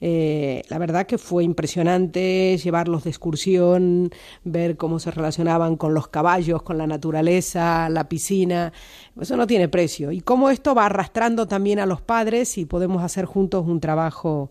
eh, 0.00 0.62
la 0.68 0.78
verdad 0.78 1.06
que 1.06 1.18
fue 1.18 1.44
impresionante 1.44 2.56
llevarlos 2.58 3.04
de 3.04 3.10
excursión, 3.10 4.10
ver 4.44 4.76
cómo 4.76 4.98
se 4.98 5.10
relacionaban 5.10 5.76
con 5.76 5.94
los 5.94 6.08
caballos, 6.08 6.62
con 6.62 6.78
la 6.78 6.86
naturaleza, 6.86 7.88
la 7.88 8.08
piscina. 8.08 8.72
Eso 9.20 9.36
no 9.36 9.46
tiene 9.46 9.68
precio. 9.68 10.12
Y 10.12 10.20
cómo 10.20 10.50
esto 10.50 10.74
va 10.74 10.86
arrastrando 10.86 11.46
también 11.46 11.78
a 11.78 11.86
los 11.86 12.00
padres 12.00 12.58
y 12.58 12.66
podemos 12.66 13.02
hacer 13.02 13.24
juntos 13.24 13.66
un 13.66 13.80
trabajo. 13.80 14.50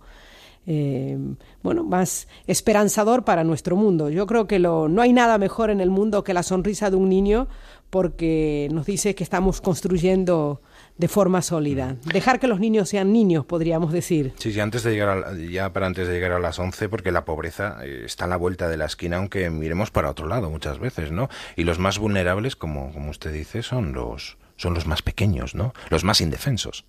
Eh, 0.65 1.17
bueno, 1.61 1.83
más 1.83 2.29
esperanzador 2.47 3.25
para 3.25 3.43
nuestro 3.43 3.75
mundo. 3.75 4.09
Yo 4.09 4.25
creo 4.27 4.47
que 4.47 4.59
lo, 4.59 4.87
no 4.87 5.01
hay 5.01 5.11
nada 5.11 5.37
mejor 5.37 5.69
en 5.69 5.81
el 5.81 5.89
mundo 5.89 6.23
que 6.23 6.33
la 6.33 6.41
sonrisa 6.41 6.89
de 6.89 6.95
un 6.95 7.09
niño 7.09 7.49
porque 7.89 8.69
nos 8.71 8.85
dice 8.85 9.13
que 9.13 9.23
estamos 9.23 9.61
construyendo 9.61 10.61
de 10.97 11.07
forma 11.07 11.41
sólida. 11.41 11.95
Dejar 12.05 12.39
que 12.39 12.47
los 12.47 12.59
niños 12.59 12.89
sean 12.89 13.11
niños, 13.11 13.45
podríamos 13.45 13.91
decir. 13.91 14.33
Sí, 14.37 14.53
sí, 14.53 14.59
antes 14.59 14.83
de 14.83 14.91
llegar 14.91 15.09
a, 15.09 15.33
ya 15.35 15.73
para 15.73 15.87
antes 15.87 16.07
de 16.07 16.13
llegar 16.13 16.33
a 16.33 16.39
las 16.39 16.59
11, 16.59 16.89
porque 16.89 17.11
la 17.11 17.25
pobreza 17.25 17.77
eh, 17.83 18.03
está 18.05 18.25
a 18.25 18.27
la 18.27 18.37
vuelta 18.37 18.69
de 18.69 18.77
la 18.77 18.85
esquina, 18.85 19.17
aunque 19.17 19.49
miremos 19.49 19.91
para 19.91 20.09
otro 20.09 20.27
lado 20.27 20.49
muchas 20.49 20.79
veces, 20.79 21.11
¿no? 21.11 21.29
Y 21.55 21.63
los 21.63 21.79
más 21.79 21.97
vulnerables, 21.97 22.55
como, 22.55 22.93
como 22.93 23.09
usted 23.09 23.33
dice, 23.33 23.63
son 23.63 23.93
los, 23.93 24.37
son 24.55 24.73
los 24.73 24.85
más 24.85 25.01
pequeños, 25.01 25.55
¿no? 25.55 25.73
Los 25.89 26.03
más 26.03 26.21
indefensos. 26.21 26.85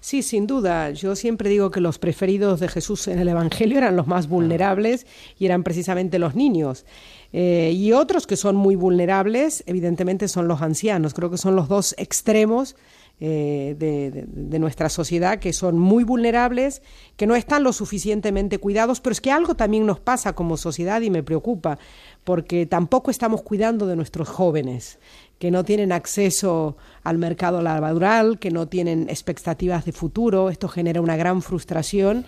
Sí, 0.00 0.22
sin 0.22 0.46
duda. 0.46 0.90
Yo 0.90 1.16
siempre 1.16 1.48
digo 1.48 1.70
que 1.70 1.80
los 1.80 1.98
preferidos 1.98 2.60
de 2.60 2.68
Jesús 2.68 3.08
en 3.08 3.18
el 3.18 3.28
Evangelio 3.28 3.78
eran 3.78 3.96
los 3.96 4.06
más 4.06 4.28
vulnerables 4.28 5.06
y 5.38 5.46
eran 5.46 5.62
precisamente 5.62 6.18
los 6.18 6.34
niños. 6.34 6.84
Eh, 7.32 7.72
y 7.74 7.92
otros 7.92 8.26
que 8.26 8.36
son 8.36 8.56
muy 8.56 8.76
vulnerables, 8.76 9.62
evidentemente, 9.66 10.28
son 10.28 10.48
los 10.48 10.62
ancianos. 10.62 11.14
Creo 11.14 11.30
que 11.30 11.38
son 11.38 11.56
los 11.56 11.68
dos 11.68 11.94
extremos 11.98 12.76
eh, 13.20 13.74
de, 13.78 14.58
nuestra 14.58 14.88
sociedad 14.88 15.38
que 15.38 15.52
son 15.52 15.78
muy 15.78 16.04
vulnerables, 16.04 16.82
que 17.16 17.26
no 17.26 17.34
están 17.34 17.64
lo 17.64 17.72
suficientemente 17.72 18.58
cuidados, 18.58 19.00
pero 19.00 19.12
es 19.12 19.20
que 19.20 19.32
algo 19.32 19.54
también 19.54 19.86
nos 19.86 19.98
pasa 19.98 20.34
como 20.34 20.56
sociedad 20.56 21.00
y 21.00 21.10
me 21.10 21.22
preocupa, 21.22 21.78
porque 22.24 22.66
tampoco 22.66 23.10
estamos 23.10 23.42
cuidando 23.42 23.86
de 23.86 23.96
nuestros 23.96 24.28
jóvenes 24.28 24.98
que 25.38 25.50
no 25.50 25.64
tienen 25.64 25.92
acceso 25.92 26.76
al 27.04 27.18
mercado 27.18 27.62
laboral, 27.62 28.38
que 28.38 28.50
no 28.50 28.66
tienen 28.66 29.08
expectativas 29.08 29.84
de 29.84 29.92
futuro. 29.92 30.50
Esto 30.50 30.68
genera 30.68 31.00
una 31.00 31.16
gran 31.16 31.42
frustración 31.42 32.24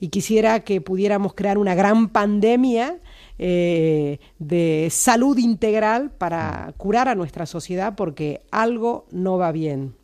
y 0.00 0.08
quisiera 0.08 0.60
que 0.60 0.80
pudiéramos 0.80 1.34
crear 1.34 1.56
una 1.58 1.74
gran 1.74 2.08
pandemia 2.08 2.98
eh, 3.38 4.18
de 4.40 4.88
salud 4.90 5.38
integral 5.38 6.10
para 6.10 6.74
curar 6.76 7.08
a 7.08 7.14
nuestra 7.14 7.46
sociedad 7.46 7.94
porque 7.96 8.42
algo 8.50 9.06
no 9.12 9.38
va 9.38 9.52
bien. 9.52 9.97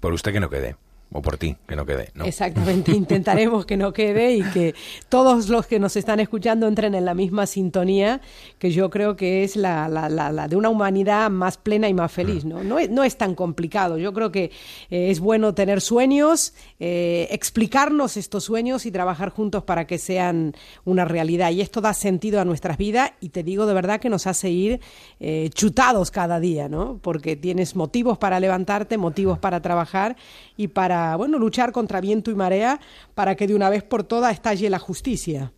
Por 0.00 0.12
usted 0.12 0.32
que 0.32 0.40
no 0.40 0.50
quede 0.50 0.76
o 1.10 1.22
por 1.22 1.38
ti, 1.38 1.56
que 1.66 1.74
no 1.74 1.86
quede. 1.86 2.10
¿no? 2.14 2.24
Exactamente, 2.24 2.92
intentaremos 2.96 3.64
que 3.64 3.76
no 3.76 3.92
quede 3.92 4.34
y 4.34 4.42
que 4.42 4.74
todos 5.08 5.48
los 5.48 5.66
que 5.66 5.78
nos 5.78 5.96
están 5.96 6.20
escuchando 6.20 6.68
entren 6.68 6.94
en 6.94 7.04
la 7.04 7.14
misma 7.14 7.46
sintonía, 7.46 8.20
que 8.58 8.70
yo 8.70 8.90
creo 8.90 9.16
que 9.16 9.42
es 9.42 9.56
la, 9.56 9.88
la, 9.88 10.08
la, 10.08 10.48
de 10.48 10.56
una 10.56 10.68
humanidad 10.68 11.30
más 11.30 11.56
plena 11.56 11.88
y 11.88 11.94
más 11.94 12.12
feliz. 12.12 12.44
¿no? 12.44 12.62
No, 12.62 12.78
es, 12.78 12.90
no 12.90 13.04
es 13.04 13.16
tan 13.16 13.34
complicado, 13.34 13.96
yo 13.96 14.12
creo 14.12 14.30
que 14.30 14.50
eh, 14.90 15.10
es 15.10 15.20
bueno 15.20 15.54
tener 15.54 15.80
sueños, 15.80 16.52
eh, 16.78 17.26
explicarnos 17.30 18.16
estos 18.16 18.44
sueños 18.44 18.84
y 18.84 18.90
trabajar 18.90 19.30
juntos 19.30 19.62
para 19.64 19.86
que 19.86 19.96
sean 19.96 20.54
una 20.84 21.06
realidad. 21.06 21.50
Y 21.52 21.62
esto 21.62 21.80
da 21.80 21.94
sentido 21.94 22.40
a 22.40 22.44
nuestras 22.44 22.76
vidas 22.76 23.12
y 23.20 23.30
te 23.30 23.42
digo 23.42 23.64
de 23.66 23.74
verdad 23.74 24.00
que 24.00 24.10
nos 24.10 24.26
hace 24.26 24.50
ir 24.50 24.80
eh, 25.20 25.48
chutados 25.54 26.10
cada 26.10 26.38
día, 26.38 26.68
¿no? 26.68 26.98
porque 27.02 27.36
tienes 27.36 27.76
motivos 27.76 28.18
para 28.18 28.40
levantarte, 28.40 28.98
motivos 28.98 29.38
para 29.38 29.60
trabajar 29.62 30.16
y 30.56 30.68
para 30.68 30.97
bueno, 31.16 31.38
luchar 31.38 31.72
contra 31.72 32.00
viento 32.00 32.30
y 32.30 32.34
marea 32.34 32.80
para 33.14 33.34
que 33.34 33.46
de 33.46 33.54
una 33.54 33.70
vez 33.70 33.82
por 33.82 34.04
todas 34.04 34.32
estalle 34.32 34.70
la 34.70 34.78
justicia. 34.78 35.52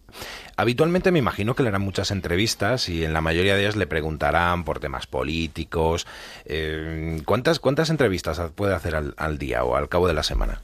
Habitualmente 0.56 1.12
me 1.12 1.18
imagino 1.18 1.54
que 1.54 1.62
le 1.62 1.68
harán 1.68 1.82
muchas 1.82 2.10
entrevistas 2.10 2.88
y 2.88 3.04
en 3.04 3.12
la 3.12 3.20
mayoría 3.20 3.54
de 3.54 3.62
ellas 3.62 3.76
le 3.76 3.86
preguntarán 3.86 4.64
por 4.64 4.80
temas 4.80 5.06
políticos. 5.06 6.06
Eh, 6.44 7.22
¿cuántas, 7.24 7.60
¿Cuántas 7.60 7.90
entrevistas 7.90 8.40
puede 8.54 8.74
hacer 8.74 8.94
al 9.16 9.38
día 9.38 9.64
o 9.64 9.76
al 9.76 9.88
cabo 9.88 10.08
de 10.08 10.14
la 10.14 10.22
semana? 10.22 10.60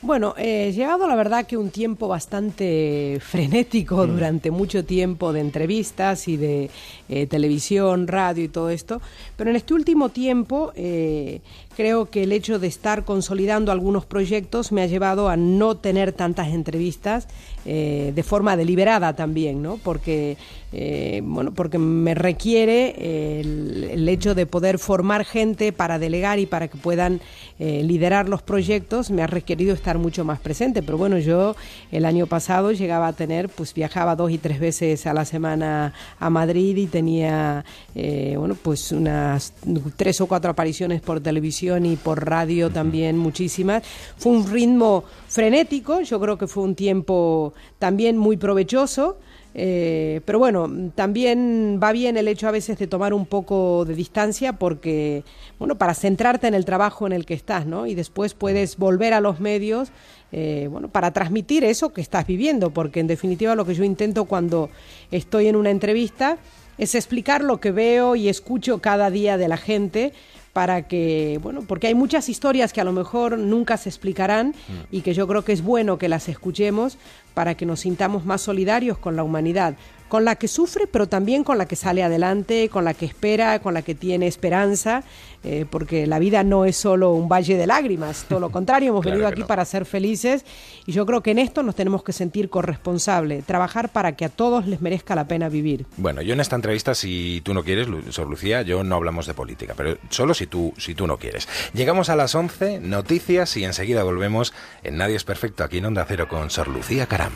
Bueno, 0.00 0.34
he 0.38 0.70
llegado 0.70 1.08
la 1.08 1.16
verdad 1.16 1.44
que 1.44 1.56
un 1.56 1.70
tiempo 1.70 2.06
bastante 2.06 3.18
frenético 3.20 3.96
mm. 3.96 4.10
durante 4.10 4.50
mucho 4.52 4.84
tiempo 4.84 5.32
de 5.32 5.40
entrevistas 5.40 6.28
y 6.28 6.36
de 6.36 6.70
eh, 7.08 7.26
televisión, 7.26 8.06
radio 8.06 8.44
y 8.44 8.48
todo 8.48 8.70
esto, 8.70 9.00
pero 9.36 9.50
en 9.50 9.56
este 9.56 9.74
último 9.74 10.10
tiempo 10.10 10.72
eh, 10.76 11.40
creo 11.78 12.10
que 12.10 12.24
el 12.24 12.32
hecho 12.32 12.58
de 12.58 12.66
estar 12.66 13.04
consolidando 13.04 13.70
algunos 13.70 14.04
proyectos 14.04 14.72
me 14.72 14.82
ha 14.82 14.86
llevado 14.86 15.28
a 15.28 15.36
no 15.36 15.76
tener 15.76 16.12
tantas 16.12 16.48
entrevistas 16.48 17.28
eh, 17.66 18.12
de 18.14 18.22
forma 18.22 18.56
deliberada 18.56 19.14
también, 19.14 19.62
¿no? 19.62 19.78
Porque 19.82 20.36
eh, 20.70 21.22
bueno, 21.24 21.52
porque 21.54 21.78
me 21.78 22.14
requiere 22.14 23.40
el, 23.40 24.06
hecho 24.06 24.34
de 24.34 24.44
poder 24.44 24.78
formar 24.78 25.24
gente 25.24 25.72
para 25.72 25.98
delegar 25.98 26.38
y 26.38 26.46
para 26.46 26.68
que 26.68 26.76
puedan 26.76 27.20
eh, 27.58 27.82
liderar 27.82 28.28
los 28.28 28.42
proyectos, 28.42 29.10
me 29.10 29.22
ha 29.22 29.26
requerido 29.26 29.74
estar 29.74 29.98
mucho 29.98 30.24
más 30.24 30.40
presente. 30.40 30.82
Pero 30.82 30.98
bueno, 30.98 31.18
yo 31.18 31.56
el 31.90 32.04
año 32.04 32.26
pasado 32.26 32.72
llegaba 32.72 33.08
a 33.08 33.12
tener, 33.12 33.48
pues 33.48 33.74
viajaba 33.74 34.14
dos 34.16 34.30
y 34.30 34.38
tres 34.38 34.60
veces 34.60 35.06
a 35.06 35.14
la 35.14 35.24
semana 35.24 35.94
a 36.18 36.30
Madrid 36.30 36.76
y 36.76 36.86
tenía, 36.86 37.64
eh, 37.94 38.34
bueno, 38.38 38.54
pues 38.60 38.92
unas 38.92 39.52
tres 39.96 40.20
o 40.20 40.26
cuatro 40.26 40.50
apariciones 40.50 41.00
por 41.00 41.20
televisión 41.20 41.86
y 41.86 41.96
por 41.96 42.26
radio 42.28 42.70
también, 42.70 43.16
muchísimas. 43.16 43.82
Fue 44.16 44.32
un 44.32 44.50
ritmo 44.50 45.04
frenético, 45.28 46.00
yo 46.00 46.20
creo 46.20 46.38
que 46.38 46.46
fue 46.46 46.62
un 46.62 46.74
tiempo 46.74 47.47
también 47.78 48.16
muy 48.18 48.36
provechoso. 48.36 49.18
Eh, 49.54 50.20
pero 50.24 50.38
bueno, 50.38 50.70
también 50.94 51.80
va 51.82 51.90
bien 51.90 52.16
el 52.16 52.28
hecho 52.28 52.46
a 52.46 52.52
veces 52.52 52.78
de 52.78 52.86
tomar 52.86 53.14
un 53.14 53.26
poco 53.26 53.84
de 53.84 53.94
distancia 53.94 54.52
porque, 54.52 55.24
bueno, 55.58 55.76
para 55.76 55.94
centrarte 55.94 56.46
en 56.46 56.54
el 56.54 56.64
trabajo 56.64 57.06
en 57.06 57.12
el 57.12 57.24
que 57.24 57.34
estás, 57.34 57.66
¿no? 57.66 57.86
Y 57.86 57.94
después 57.94 58.34
puedes 58.34 58.76
volver 58.76 59.14
a 59.14 59.20
los 59.20 59.40
medios, 59.40 59.90
eh, 60.32 60.68
bueno, 60.70 60.88
para 60.88 61.12
transmitir 61.12 61.64
eso 61.64 61.92
que 61.92 62.02
estás 62.02 62.26
viviendo, 62.26 62.70
porque 62.70 63.00
en 63.00 63.06
definitiva 63.06 63.54
lo 63.54 63.64
que 63.64 63.74
yo 63.74 63.84
intento 63.84 64.26
cuando 64.26 64.70
estoy 65.10 65.48
en 65.48 65.56
una 65.56 65.70
entrevista 65.70 66.38
es 66.76 66.94
explicar 66.94 67.42
lo 67.42 67.58
que 67.58 67.72
veo 67.72 68.14
y 68.14 68.28
escucho 68.28 68.78
cada 68.78 69.10
día 69.10 69.36
de 69.36 69.48
la 69.48 69.56
gente 69.56 70.12
para 70.58 70.88
que, 70.88 71.38
bueno, 71.40 71.62
porque 71.62 71.86
hay 71.86 71.94
muchas 71.94 72.28
historias 72.28 72.72
que 72.72 72.80
a 72.80 72.84
lo 72.84 72.90
mejor 72.90 73.38
nunca 73.38 73.76
se 73.76 73.88
explicarán 73.88 74.48
mm. 74.48 74.72
y 74.90 75.02
que 75.02 75.14
yo 75.14 75.28
creo 75.28 75.44
que 75.44 75.52
es 75.52 75.62
bueno 75.62 75.98
que 75.98 76.08
las 76.08 76.28
escuchemos 76.28 76.98
para 77.32 77.54
que 77.54 77.64
nos 77.64 77.78
sintamos 77.78 78.26
más 78.26 78.40
solidarios 78.40 78.98
con 78.98 79.14
la 79.14 79.22
humanidad 79.22 79.76
con 80.08 80.24
la 80.24 80.36
que 80.36 80.48
sufre, 80.48 80.86
pero 80.86 81.08
también 81.08 81.44
con 81.44 81.58
la 81.58 81.66
que 81.66 81.76
sale 81.76 82.02
adelante, 82.02 82.68
con 82.68 82.84
la 82.84 82.94
que 82.94 83.06
espera, 83.06 83.60
con 83.60 83.74
la 83.74 83.82
que 83.82 83.94
tiene 83.94 84.26
esperanza, 84.26 85.04
eh, 85.44 85.66
porque 85.70 86.06
la 86.06 86.18
vida 86.18 86.42
no 86.42 86.64
es 86.64 86.76
solo 86.76 87.12
un 87.12 87.28
valle 87.28 87.56
de 87.56 87.66
lágrimas, 87.66 88.24
todo 88.28 88.40
lo 88.40 88.50
contrario, 88.50 88.90
hemos 88.90 89.04
venido 89.04 89.26
aquí 89.26 89.44
para 89.44 89.64
ser 89.64 89.84
felices 89.84 90.44
y 90.86 90.92
yo 90.92 91.06
creo 91.06 91.22
que 91.22 91.30
en 91.30 91.38
esto 91.38 91.62
nos 91.62 91.74
tenemos 91.74 92.02
que 92.02 92.12
sentir 92.12 92.48
corresponsables, 92.48 93.44
trabajar 93.44 93.90
para 93.90 94.16
que 94.16 94.24
a 94.24 94.28
todos 94.28 94.66
les 94.66 94.80
merezca 94.80 95.14
la 95.14 95.28
pena 95.28 95.48
vivir. 95.48 95.86
Bueno, 95.96 96.22
yo 96.22 96.34
en 96.34 96.40
esta 96.40 96.56
entrevista, 96.56 96.94
si 96.94 97.40
tú 97.44 97.54
no 97.54 97.62
quieres, 97.62 97.86
Sor 98.10 98.28
Lucía, 98.28 98.62
yo 98.62 98.82
no 98.82 98.96
hablamos 98.96 99.26
de 99.26 99.34
política, 99.34 99.74
pero 99.76 99.96
solo 100.10 100.34
si 100.34 100.46
tú, 100.46 100.72
si 100.78 100.94
tú 100.94 101.06
no 101.06 101.18
quieres. 101.18 101.48
Llegamos 101.74 102.08
a 102.08 102.16
las 102.16 102.34
11, 102.34 102.80
noticias 102.80 103.56
y 103.56 103.64
enseguida 103.64 104.02
volvemos 104.02 104.52
en 104.82 104.96
Nadie 104.96 105.16
es 105.16 105.24
Perfecto 105.24 105.64
aquí 105.64 105.78
en 105.78 105.86
Onda 105.86 106.04
Cero 106.08 106.26
con 106.28 106.50
Sor 106.50 106.68
Lucía 106.68 107.06
Caram. 107.06 107.32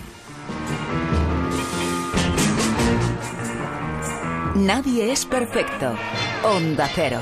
Nadie 4.55 5.11
es 5.13 5.25
perfecto. 5.25 5.95
Onda 6.45 6.87
Cero. 6.95 7.21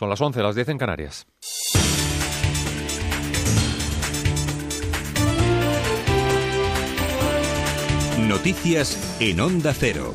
Son 0.00 0.08
las 0.08 0.18
11, 0.18 0.42
las 0.42 0.54
10 0.54 0.70
en 0.70 0.78
Canarias. 0.78 1.26
Noticias 8.26 9.18
en 9.20 9.40
Onda 9.40 9.74
Cero. 9.74 10.14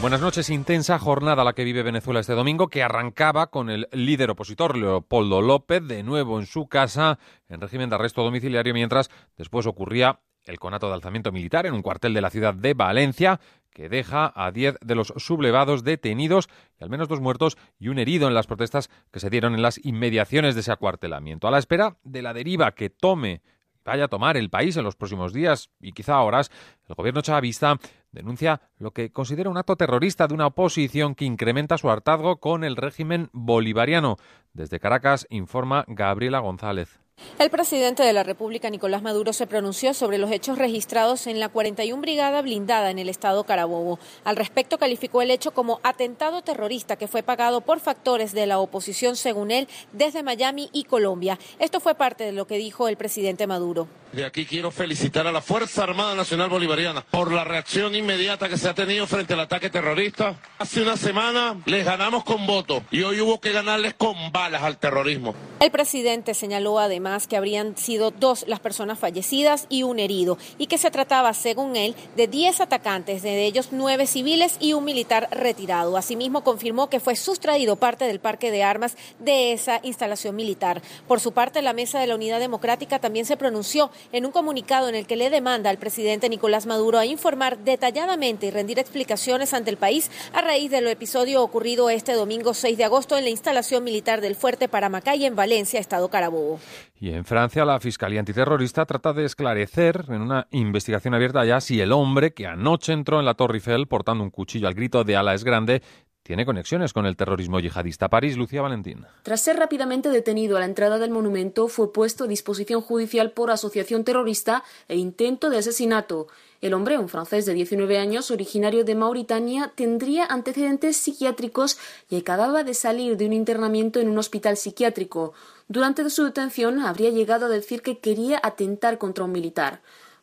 Buenas 0.00 0.22
noches. 0.22 0.48
Intensa 0.48 0.98
jornada 0.98 1.44
la 1.44 1.52
que 1.52 1.64
vive 1.64 1.82
Venezuela 1.82 2.20
este 2.20 2.32
domingo, 2.32 2.68
que 2.68 2.82
arrancaba 2.82 3.48
con 3.48 3.68
el 3.68 3.86
líder 3.92 4.30
opositor 4.30 4.78
Leopoldo 4.78 5.42
López 5.42 5.86
de 5.86 6.02
nuevo 6.02 6.40
en 6.40 6.46
su 6.46 6.66
casa 6.66 7.18
en 7.50 7.60
régimen 7.60 7.90
de 7.90 7.96
arresto 7.96 8.22
domiciliario, 8.22 8.72
mientras 8.72 9.10
después 9.36 9.66
ocurría 9.66 10.20
el 10.46 10.58
conato 10.58 10.88
de 10.88 10.94
alzamiento 10.94 11.32
militar 11.32 11.66
en 11.66 11.74
un 11.74 11.82
cuartel 11.82 12.14
de 12.14 12.22
la 12.22 12.30
ciudad 12.30 12.54
de 12.54 12.72
Valencia, 12.72 13.40
que 13.72 13.88
deja 13.88 14.32
a 14.34 14.50
10 14.50 14.76
de 14.80 14.94
los 14.94 15.12
sublevados 15.16 15.84
detenidos 15.84 16.48
y 16.78 16.84
al 16.84 16.90
menos 16.90 17.08
dos 17.08 17.20
muertos 17.20 17.56
y 17.78 17.88
un 17.88 17.98
herido 17.98 18.28
en 18.28 18.34
las 18.34 18.46
protestas 18.46 18.90
que 19.10 19.20
se 19.20 19.30
dieron 19.30 19.54
en 19.54 19.62
las 19.62 19.84
inmediaciones 19.84 20.54
de 20.54 20.62
ese 20.62 20.72
acuartelamiento. 20.72 21.48
A 21.48 21.50
la 21.50 21.58
espera 21.58 21.96
de 22.02 22.22
la 22.22 22.34
deriva 22.34 22.72
que 22.72 22.90
tome 22.90 23.42
vaya 23.84 24.04
a 24.04 24.08
tomar 24.08 24.36
el 24.36 24.50
país 24.50 24.76
en 24.76 24.84
los 24.84 24.94
próximos 24.94 25.32
días 25.32 25.70
y 25.80 25.92
quizá 25.92 26.20
horas, 26.20 26.50
el 26.88 26.94
gobierno 26.94 27.22
chavista 27.22 27.78
denuncia 28.12 28.60
lo 28.78 28.92
que 28.92 29.10
considera 29.10 29.50
un 29.50 29.56
acto 29.56 29.76
terrorista 29.76 30.28
de 30.28 30.34
una 30.34 30.46
oposición 30.46 31.14
que 31.14 31.24
incrementa 31.24 31.78
su 31.78 31.90
hartazgo 31.90 32.38
con 32.38 32.62
el 32.62 32.76
régimen 32.76 33.30
bolivariano. 33.32 34.16
Desde 34.52 34.80
Caracas 34.80 35.26
informa 35.30 35.84
Gabriela 35.88 36.38
González. 36.38 37.00
El 37.38 37.50
presidente 37.50 38.02
de 38.02 38.12
la 38.12 38.22
República, 38.22 38.68
Nicolás 38.68 39.02
Maduro, 39.02 39.32
se 39.32 39.46
pronunció 39.46 39.94
sobre 39.94 40.18
los 40.18 40.30
hechos 40.30 40.58
registrados 40.58 41.26
en 41.26 41.40
la 41.40 41.48
41 41.48 42.00
Brigada 42.00 42.42
blindada 42.42 42.90
en 42.90 42.98
el 42.98 43.08
estado 43.08 43.44
Carabobo. 43.44 43.98
Al 44.24 44.36
respecto, 44.36 44.78
calificó 44.78 45.22
el 45.22 45.30
hecho 45.30 45.52
como 45.52 45.80
atentado 45.82 46.42
terrorista 46.42 46.96
que 46.96 47.08
fue 47.08 47.22
pagado 47.22 47.62
por 47.62 47.80
factores 47.80 48.32
de 48.32 48.46
la 48.46 48.58
oposición, 48.58 49.16
según 49.16 49.50
él, 49.50 49.68
desde 49.92 50.22
Miami 50.22 50.68
y 50.72 50.84
Colombia. 50.84 51.38
Esto 51.58 51.80
fue 51.80 51.94
parte 51.94 52.24
de 52.24 52.32
lo 52.32 52.46
que 52.46 52.58
dijo 52.58 52.88
el 52.88 52.96
presidente 52.96 53.46
Maduro. 53.46 53.88
De 54.12 54.24
aquí 54.24 54.44
quiero 54.44 54.72
felicitar 54.72 55.28
a 55.28 55.32
la 55.32 55.40
Fuerza 55.40 55.84
Armada 55.84 56.16
Nacional 56.16 56.50
Bolivariana 56.50 57.04
por 57.12 57.30
la 57.30 57.44
reacción 57.44 57.94
inmediata 57.94 58.48
que 58.48 58.58
se 58.58 58.68
ha 58.68 58.74
tenido 58.74 59.06
frente 59.06 59.34
al 59.34 59.40
ataque 59.40 59.70
terrorista. 59.70 60.34
Hace 60.58 60.82
una 60.82 60.96
semana 60.96 61.56
les 61.64 61.84
ganamos 61.84 62.24
con 62.24 62.44
votos 62.44 62.82
y 62.90 63.02
hoy 63.02 63.20
hubo 63.20 63.40
que 63.40 63.52
ganarles 63.52 63.94
con 63.94 64.32
balas 64.32 64.64
al 64.64 64.78
terrorismo. 64.78 65.32
El 65.60 65.70
presidente 65.70 66.34
señaló 66.34 66.80
además 66.80 67.28
que 67.28 67.36
habrían 67.36 67.76
sido 67.76 68.10
dos 68.10 68.44
las 68.48 68.58
personas 68.58 68.98
fallecidas 68.98 69.66
y 69.68 69.84
un 69.84 70.00
herido 70.00 70.38
y 70.58 70.66
que 70.66 70.78
se 70.78 70.90
trataba, 70.90 71.32
según 71.32 71.76
él, 71.76 71.94
de 72.16 72.26
10 72.26 72.62
atacantes, 72.62 73.22
de 73.22 73.46
ellos 73.46 73.68
nueve 73.70 74.08
civiles 74.08 74.56
y 74.58 74.72
un 74.72 74.84
militar 74.84 75.28
retirado. 75.30 75.96
Asimismo, 75.96 76.42
confirmó 76.42 76.90
que 76.90 76.98
fue 76.98 77.14
sustraído 77.14 77.76
parte 77.76 78.06
del 78.06 78.18
parque 78.18 78.50
de 78.50 78.64
armas 78.64 78.96
de 79.20 79.52
esa 79.52 79.78
instalación 79.84 80.34
militar. 80.34 80.82
Por 81.06 81.20
su 81.20 81.30
parte, 81.30 81.62
la 81.62 81.74
Mesa 81.74 82.00
de 82.00 82.08
la 82.08 82.16
Unidad 82.16 82.40
Democrática 82.40 82.98
también 82.98 83.24
se 83.24 83.36
pronunció 83.36 83.92
en 84.12 84.26
un 84.26 84.32
comunicado 84.32 84.88
en 84.88 84.94
el 84.94 85.06
que 85.06 85.16
le 85.16 85.30
demanda 85.30 85.70
al 85.70 85.78
presidente 85.78 86.28
Nicolás 86.28 86.66
Maduro 86.66 86.98
a 86.98 87.06
informar 87.06 87.58
detalladamente 87.58 88.46
y 88.46 88.50
rendir 88.50 88.78
explicaciones 88.78 89.54
ante 89.54 89.70
el 89.70 89.76
país 89.76 90.10
a 90.32 90.40
raíz 90.40 90.70
del 90.70 90.86
episodio 90.86 91.42
ocurrido 91.42 91.90
este 91.90 92.12
domingo 92.12 92.54
6 92.54 92.76
de 92.76 92.84
agosto 92.84 93.16
en 93.16 93.24
la 93.24 93.30
instalación 93.30 93.84
militar 93.84 94.20
del 94.20 94.36
Fuerte 94.36 94.68
Paramacay 94.68 95.24
en 95.24 95.36
Valencia, 95.36 95.80
Estado 95.80 96.08
Carabobo. 96.08 96.60
Y 97.00 97.10
en 97.10 97.24
Francia, 97.24 97.64
la 97.64 97.80
Fiscalía 97.80 98.20
Antiterrorista 98.20 98.84
trata 98.84 99.12
de 99.12 99.24
esclarecer 99.24 100.04
en 100.08 100.20
una 100.20 100.46
investigación 100.50 101.14
abierta 101.14 101.44
ya 101.44 101.60
si 101.60 101.80
el 101.80 101.92
hombre 101.92 102.34
que 102.34 102.46
anoche 102.46 102.92
entró 102.92 103.20
en 103.20 103.24
la 103.24 103.34
Torre 103.34 103.56
Eiffel 103.56 103.86
portando 103.86 104.22
un 104.22 104.30
cuchillo 104.30 104.68
al 104.68 104.74
grito 104.74 105.02
de 105.02 105.16
ala 105.16 105.34
es 105.34 105.44
grande 105.44 105.82
tiene 106.22 106.44
conexiones 106.44 106.92
con 106.92 107.06
el 107.06 107.16
terrorismo 107.16 107.60
yihadista. 107.60 108.08
París, 108.08 108.36
Lucía 108.36 108.62
Valentín. 108.62 109.06
Tras 109.22 109.40
ser 109.40 109.56
rápidamente 109.56 110.10
detenido 110.10 110.56
a 110.56 110.60
la 110.60 110.66
entrada 110.66 110.98
del 110.98 111.10
monumento, 111.10 111.68
fue 111.68 111.92
puesto 111.92 112.24
a 112.24 112.28
disposición 112.28 112.82
judicial 112.82 113.32
por 113.32 113.50
asociación 113.50 114.04
terrorista 114.04 114.62
e 114.88 114.96
intento 114.96 115.50
de 115.50 115.58
asesinato. 115.58 116.28
El 116.60 116.74
hombre, 116.74 116.98
un 116.98 117.08
francés 117.08 117.46
de 117.46 117.54
19 117.54 117.98
años, 117.98 118.30
originario 118.30 118.84
de 118.84 118.94
Mauritania, 118.94 119.72
tendría 119.74 120.26
antecedentes 120.26 120.98
psiquiátricos 120.98 121.78
y 122.10 122.18
acababa 122.18 122.64
de 122.64 122.74
salir 122.74 123.16
de 123.16 123.26
un 123.26 123.32
internamiento 123.32 123.98
en 123.98 124.10
un 124.10 124.18
hospital 124.18 124.58
psiquiátrico. 124.58 125.32
Durante 125.68 126.08
su 126.10 126.24
detención 126.24 126.80
habría 126.80 127.10
llegado 127.10 127.46
a 127.46 127.48
decir 127.48 127.80
que 127.80 127.98
quería 127.98 128.40
atentar 128.42 128.98
contra 128.98 129.24
un 129.24 129.32
militar. 129.32 129.80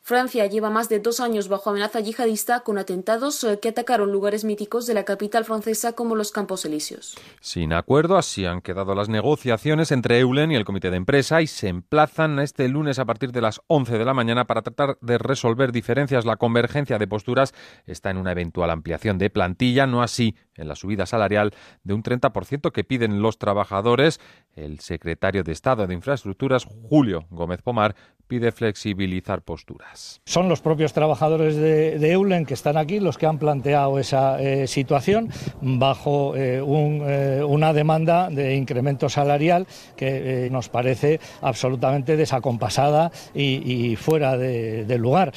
Francia 0.07 0.45
lleva 0.45 0.69
más 0.69 0.87
de 0.87 1.01
dos 1.01 1.19
años 1.19 1.49
bajo 1.49 1.69
amenaza 1.69 1.99
yihadista 1.99 2.61
con 2.61 2.77
atentados 2.77 3.43
eh, 3.43 3.59
que 3.61 3.67
atacaron 3.67 4.09
lugares 4.09 4.45
míticos 4.45 4.87
de 4.87 4.93
la 4.93 5.03
capital 5.03 5.43
francesa 5.43 5.91
como 5.97 6.15
los 6.15 6.31
Campos 6.31 6.63
Elíseos. 6.63 7.17
Sin 7.41 7.73
acuerdo, 7.73 8.15
así 8.15 8.45
han 8.45 8.61
quedado 8.61 8.95
las 8.95 9.09
negociaciones 9.09 9.91
entre 9.91 10.19
Eulen 10.19 10.53
y 10.53 10.55
el 10.55 10.63
comité 10.63 10.91
de 10.91 10.95
empresa 10.95 11.41
y 11.41 11.47
se 11.47 11.67
emplazan 11.67 12.39
este 12.39 12.69
lunes 12.69 12.99
a 12.99 13.05
partir 13.05 13.33
de 13.33 13.41
las 13.41 13.59
11 13.67 13.97
de 13.97 14.05
la 14.05 14.13
mañana 14.13 14.47
para 14.47 14.61
tratar 14.61 14.97
de 15.01 15.17
resolver 15.17 15.73
diferencias. 15.73 16.23
La 16.23 16.37
convergencia 16.37 16.97
de 16.97 17.07
posturas 17.07 17.53
está 17.85 18.09
en 18.09 18.15
una 18.15 18.31
eventual 18.31 18.69
ampliación 18.69 19.17
de 19.17 19.29
plantilla, 19.29 19.87
no 19.87 20.01
así 20.01 20.37
en 20.57 20.67
la 20.67 20.75
subida 20.75 21.05
salarial 21.05 21.53
de 21.83 21.93
un 21.93 22.03
30% 22.03 22.71
que 22.71 22.83
piden 22.83 23.21
los 23.21 23.37
trabajadores. 23.37 24.19
El 24.55 24.79
secretario 24.79 25.43
de 25.43 25.51
Estado 25.51 25.87
de 25.87 25.93
Infraestructuras, 25.93 26.65
Julio 26.89 27.25
Gómez 27.29 27.61
Pomar, 27.61 27.95
pide 28.27 28.51
flexibilizar 28.51 29.41
posturas. 29.41 30.21
Son 30.25 30.49
los 30.49 30.61
propios 30.61 30.93
trabajadores 30.93 31.55
de, 31.55 32.11
Eulen 32.11 32.45
que 32.45 32.53
están 32.53 32.77
aquí 32.77 32.99
los 32.99 33.17
que 33.17 33.25
han 33.25 33.37
planteado 33.37 33.99
esa 33.99 34.41
eh, 34.41 34.67
situación 34.67 35.29
bajo 35.61 36.35
eh, 36.35 36.57
eh, 36.57 37.43
una 37.43 37.73
demanda 37.73 38.29
de 38.29 38.55
incremento 38.55 39.09
salarial 39.09 39.67
que 39.95 40.49
nos 40.51 40.69
parece 40.69 41.19
absolutamente 41.41 42.17
desacompasada 42.17 43.11
y, 43.33 43.95
fuera 43.95 44.37
de 44.37 44.97
lugar. 44.97 45.33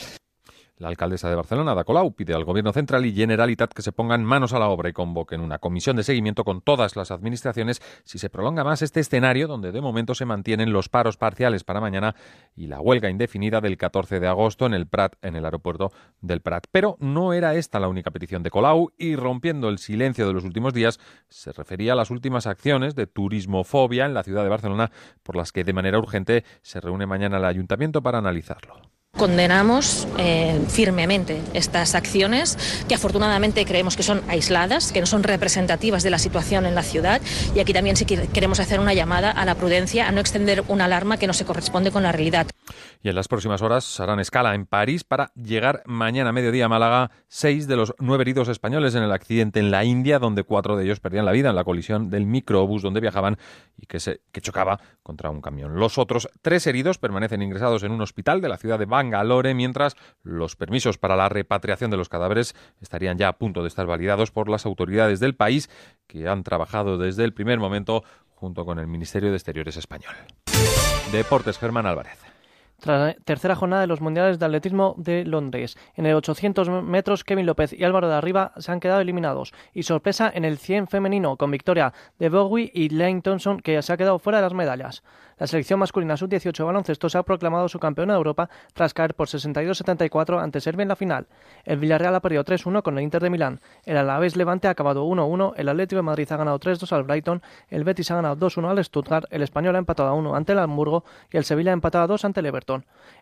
La 0.81 0.89
alcaldesa 0.89 1.28
de 1.28 1.35
Barcelona, 1.35 1.72
Ada 1.72 1.85
Colau, 1.85 2.14
pide 2.14 2.33
al 2.33 2.47
Gobierno 2.47 2.72
central 2.72 3.05
y 3.05 3.12
Generalitat 3.12 3.74
que 3.74 3.83
se 3.83 3.93
pongan 3.93 4.24
manos 4.24 4.55
a 4.55 4.59
la 4.59 4.68
obra 4.68 4.89
y 4.89 4.95
convoquen 4.95 5.43
una 5.43 5.59
comisión 5.59 5.95
de 5.95 6.03
seguimiento 6.03 6.43
con 6.43 6.62
todas 6.62 6.97
las 6.97 7.11
administraciones 7.11 7.83
si 8.03 8.18
se 8.18 8.31
prolonga 8.31 8.64
más 8.64 8.81
este 8.81 9.01
escenario 9.01 9.47
donde 9.47 9.72
de 9.72 9.83
momento 9.83 10.14
se 10.14 10.24
mantienen 10.24 10.72
los 10.72 10.89
paros 10.89 11.18
parciales 11.18 11.64
para 11.64 11.83
mañana 11.83 12.16
y 12.57 12.66
la 12.66 12.81
huelga 12.81 13.11
indefinida 13.11 13.61
del 13.61 13.76
14 13.76 14.20
de 14.20 14.26
agosto 14.26 14.64
en 14.64 14.72
el 14.72 14.87
Prat, 14.87 15.16
en 15.20 15.37
el 15.37 15.45
aeropuerto 15.45 15.93
del 16.22 16.41
Prat. 16.41 16.64
Pero 16.72 16.97
no 16.99 17.35
era 17.35 17.57
esta 17.57 17.78
la 17.78 17.89
única 17.89 18.11
petición 18.11 18.43
de 18.43 18.49
Colau 18.49 18.91
y 18.97 19.16
rompiendo 19.16 19.68
el 19.68 19.76
silencio 19.76 20.26
de 20.26 20.33
los 20.33 20.45
últimos 20.45 20.72
días 20.72 20.99
se 21.28 21.53
refería 21.53 21.93
a 21.93 21.97
las 21.97 22.11
últimas 22.11 22.47
acciones 22.47 22.95
de 22.95 23.07
turismofobia 23.07 24.07
en 24.07 24.14
la 24.14 24.22
ciudad 24.22 24.45
de 24.45 24.49
Barcelona 24.49 24.91
por 25.22 25.37
las 25.37 25.53
que 25.53 25.62
de 25.62 25.74
manera 25.74 25.99
urgente 25.99 26.43
se 26.62 26.81
reúne 26.81 27.05
mañana 27.05 27.37
el 27.37 27.45
ayuntamiento 27.45 28.01
para 28.01 28.16
analizarlo. 28.16 28.81
Condenamos 29.21 30.09
eh, 30.17 30.59
firmemente 30.69 31.43
estas 31.53 31.95
acciones 31.95 32.57
que 32.89 32.95
afortunadamente 32.95 33.67
creemos 33.67 33.95
que 33.95 34.03
son 34.03 34.23
aisladas, 34.29 34.93
que 34.93 35.01
no 35.01 35.07
son 35.07 35.25
representativas 35.25 36.03
de 36.03 36.09
la 36.09 36.19
situación 36.19 36.65
en 36.65 36.75
la 36.75 36.83
ciudad 36.83 37.21
y 37.55 37.61
aquí 37.61 37.75
también 37.75 37.97
sí 37.97 38.07
queremos 38.07 38.61
hacer 38.61 38.81
una 38.81 38.95
llamada 38.95 39.31
a 39.31 39.45
la 39.45 39.57
prudencia, 39.57 40.09
a 40.09 40.11
no 40.13 40.21
extender 40.21 40.65
una 40.69 40.87
alarma 40.87 41.19
que 41.19 41.27
no 41.27 41.35
se 41.35 41.45
corresponde 41.45 41.91
con 41.91 42.03
la 42.03 42.13
realidad. 42.13 42.47
Y 43.03 43.09
en 43.09 43.15
las 43.15 43.29
próximas 43.29 43.63
horas 43.63 43.99
harán 43.99 44.21
escala 44.21 44.55
en 44.55 44.67
París 44.67 45.05
para 45.05 45.33
llegar 45.35 45.83
mañana 45.87 46.31
a 46.31 46.33
mediodía 46.35 46.67
a 46.67 46.69
Málaga 46.69 47.11
seis 47.29 47.67
de 47.67 47.77
los 47.77 47.95
nueve 47.99 48.23
heridos 48.23 48.49
españoles 48.49 48.95
en 48.95 49.03
el 49.03 49.13
accidente 49.13 49.59
en 49.59 49.71
la 49.71 49.85
India, 49.85 50.19
donde 50.19 50.45
cuatro 50.45 50.77
de 50.77 50.85
ellos 50.85 51.01
perdían 51.01 51.25
la 51.25 51.33
vida 51.33 51.49
en 51.49 51.57
la 51.57 51.65
colisión 51.65 52.11
del 52.11 52.27
microbús 52.27 52.83
donde 52.83 53.01
viajaban 53.01 53.39
y 53.79 53.87
que, 53.87 54.01
se, 54.01 54.21
que 54.33 54.43
chocaba 54.43 54.81
contra 55.03 55.31
un 55.31 55.41
camión. 55.41 55.77
Los 55.77 55.97
otros 55.97 56.29
tres 56.43 56.67
heridos 56.67 56.99
permanecen 56.99 57.41
ingresados 57.41 57.85
en 57.85 57.93
un 57.93 58.03
hospital 58.03 58.43
de 58.43 58.51
la 58.51 58.59
ciudad 58.59 58.79
de 58.79 58.85
Bangalore, 58.85 59.55
mientras 59.55 59.97
los 60.23 60.57
permisos 60.57 60.99
para 60.99 61.17
la 61.17 61.31
repatriación 61.31 61.91
de 61.91 61.97
los 61.97 62.11
cadáveres 62.11 62.55
estarían 62.83 63.17
ya 63.17 63.29
a 63.29 63.39
punto 63.39 63.63
de 63.63 63.69
estar 63.69 63.87
validados 63.87 64.31
por 64.31 64.51
las 64.51 64.67
autoridades 64.67 65.21
del 65.21 65.35
país, 65.35 65.71
que 66.07 66.29
han 66.29 66.43
trabajado 66.43 66.99
desde 66.99 67.25
el 67.25 67.33
primer 67.33 67.61
momento 67.61 68.05
junto 68.35 68.67
con 68.67 68.79
el 68.79 68.87
Ministerio 68.87 69.31
de 69.31 69.37
Exteriores 69.37 69.79
español. 69.79 70.15
Deportes, 71.13 71.59
Germán 71.59 71.87
Álvarez 71.87 72.30
tercera 72.81 73.55
jornada 73.55 73.83
de 73.83 73.87
los 73.87 74.01
Mundiales 74.01 74.39
de 74.39 74.47
Atletismo 74.47 74.95
de 74.99 75.24
Londres. 75.24 75.76
En 75.95 76.07
el 76.07 76.14
800 76.14 76.68
metros, 76.83 77.24
Kevin 77.24 77.47
López 77.47 77.72
y 77.72 77.85
Álvaro 77.85 78.09
de 78.09 78.14
Arriba 78.14 78.53
se 78.59 78.72
han 78.72 78.81
quedado 78.81 79.01
eliminados. 79.01 79.53
Y 79.72 79.85
sorpresa 79.85 80.31
en 80.35 80.45
el 80.45 80.59
100 80.59 80.89
femenino, 80.89 81.37
con 81.37 81.51
victoria 81.51 81.93
de 82.18 82.28
Bowie 82.28 82.70
y 82.74 82.89
Lane 82.89 83.20
Thompson, 83.22 83.61
que 83.61 83.81
se 83.83 83.93
ha 83.93 83.97
quedado 83.97 84.18
fuera 84.18 84.39
de 84.39 84.43
las 84.43 84.55
medallas. 84.55 85.03
La 85.41 85.47
selección 85.47 85.81
masculina 85.81 86.18
sub-18 86.18 86.66
baloncesto 86.66 87.09
se 87.09 87.16
ha 87.16 87.22
proclamado 87.22 87.66
su 87.66 87.78
campeona 87.78 88.12
de 88.12 88.18
Europa 88.18 88.51
tras 88.74 88.93
caer 88.93 89.14
por 89.14 89.26
62-74 89.26 90.39
ante 90.39 90.61
Serbia 90.61 90.83
en 90.83 90.89
la 90.91 90.97
final. 90.97 91.28
El 91.64 91.78
Villarreal 91.78 92.14
ha 92.14 92.20
perdido 92.20 92.45
3-1 92.45 92.83
con 92.83 92.99
el 92.99 93.05
Inter 93.05 93.22
de 93.22 93.31
Milán. 93.31 93.61
El 93.87 93.97
Alavés 93.97 94.37
Levante 94.37 94.68
ha 94.68 94.72
acabado 94.72 95.07
1-1. 95.07 95.55
El 95.57 95.70
Atlético 95.70 95.97
de 95.97 96.03
Madrid 96.03 96.31
ha 96.31 96.37
ganado 96.37 96.61
3-2 96.61 96.93
al 96.93 97.05
Brighton. 97.05 97.43
El 97.70 97.85
Betis 97.85 98.11
ha 98.11 98.16
ganado 98.16 98.37
2-1 98.37 98.68
al 98.68 98.85
Stuttgart. 98.85 99.24
El 99.31 99.43
Español 99.43 99.76
ha 99.76 99.78
empatado 99.78 100.11
a 100.11 100.12
1 100.12 100.37
ante 100.37 100.53
el 100.53 100.59
Hamburgo. 100.59 101.05
Y 101.33 101.39
el 101.39 101.45
Sevilla 101.47 101.70
ha 101.70 101.72
empatado 101.72 102.05
a 102.05 102.09
2 102.09 102.26
ante 102.26 102.41
el 102.41 102.47
Everton. 102.47 102.70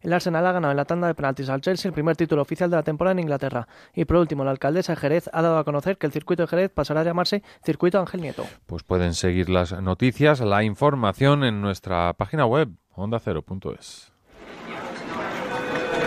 El 0.00 0.12
Arsenal 0.12 0.46
ha 0.46 0.52
ganado 0.52 0.70
en 0.70 0.76
la 0.76 0.84
tanda 0.84 1.06
de 1.06 1.14
penaltis 1.14 1.48
al 1.48 1.60
Chelsea 1.60 1.88
el 1.88 1.92
primer 1.92 2.16
título 2.16 2.42
oficial 2.42 2.70
de 2.70 2.76
la 2.76 2.82
temporada 2.82 3.12
en 3.12 3.20
Inglaterra. 3.20 3.66
Y 3.94 4.04
por 4.04 4.16
último, 4.16 4.44
la 4.44 4.50
alcaldesa 4.50 4.92
de 4.92 5.00
Jerez 5.00 5.28
ha 5.32 5.42
dado 5.42 5.58
a 5.58 5.64
conocer 5.64 5.98
que 5.98 6.06
el 6.06 6.12
circuito 6.12 6.42
de 6.42 6.48
Jerez 6.48 6.70
pasará 6.70 7.00
a 7.00 7.04
llamarse 7.04 7.42
Circuito 7.64 7.98
Ángel 7.98 8.20
Nieto. 8.20 8.44
Pues 8.66 8.82
pueden 8.82 9.14
seguir 9.14 9.48
las 9.48 9.72
noticias, 9.80 10.40
la 10.40 10.62
información 10.62 11.44
en 11.44 11.60
nuestra 11.60 12.12
página 12.14 12.46
web 12.46 12.68
ondacero.es. 12.94 14.12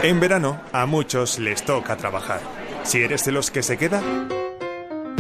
En 0.04 0.20
verano, 0.20 0.60
a 0.72 0.86
muchos 0.86 1.38
les 1.38 1.64
toca 1.64 1.96
trabajar. 1.96 2.40
Si 2.84 3.04
eres 3.04 3.24
de 3.26 3.32
los 3.32 3.52
que 3.52 3.62
se 3.62 3.78
queda, 3.78 4.02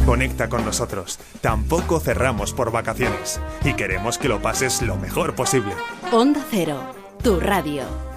conecta 0.05 0.49
con 0.49 0.65
nosotros. 0.65 1.19
Tampoco 1.41 1.99
cerramos 1.99 2.53
por 2.53 2.71
vacaciones 2.71 3.39
y 3.63 3.73
queremos 3.75 4.17
que 4.17 4.27
lo 4.27 4.41
pases 4.41 4.81
lo 4.81 4.97
mejor 4.97 5.35
posible. 5.35 5.73
Onda 6.11 6.43
Cero, 6.49 6.81
tu 7.21 7.39
radio. 7.39 8.10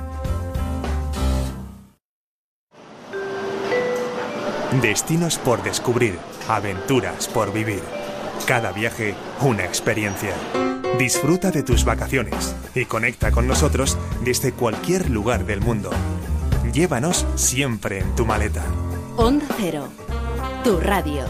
Destinos 4.83 5.39
por 5.39 5.63
descubrir, 5.63 6.19
aventuras 6.49 7.29
por 7.29 7.53
vivir. 7.53 7.83
Cada 8.47 8.73
viaje, 8.73 9.15
una 9.41 9.65
experiencia. 9.65 10.35
Disfruta 10.99 11.51
de 11.51 11.63
tus 11.63 11.85
vacaciones 11.85 12.57
y 12.75 12.85
conecta 12.85 13.31
con 13.31 13.47
nosotros 13.47 13.97
desde 14.25 14.53
cualquier 14.53 15.11
lugar 15.11 15.47
del 15.47 15.61
mundo. 15.61 15.91
Llévanos 16.73 17.25
siempre 17.37 18.01
en 18.01 18.17
tu 18.17 18.27
maleta. 18.27 18.65
Onda 19.17 19.47
Cero, 19.57 19.89
tu 20.65 20.81
radio. 20.81 21.23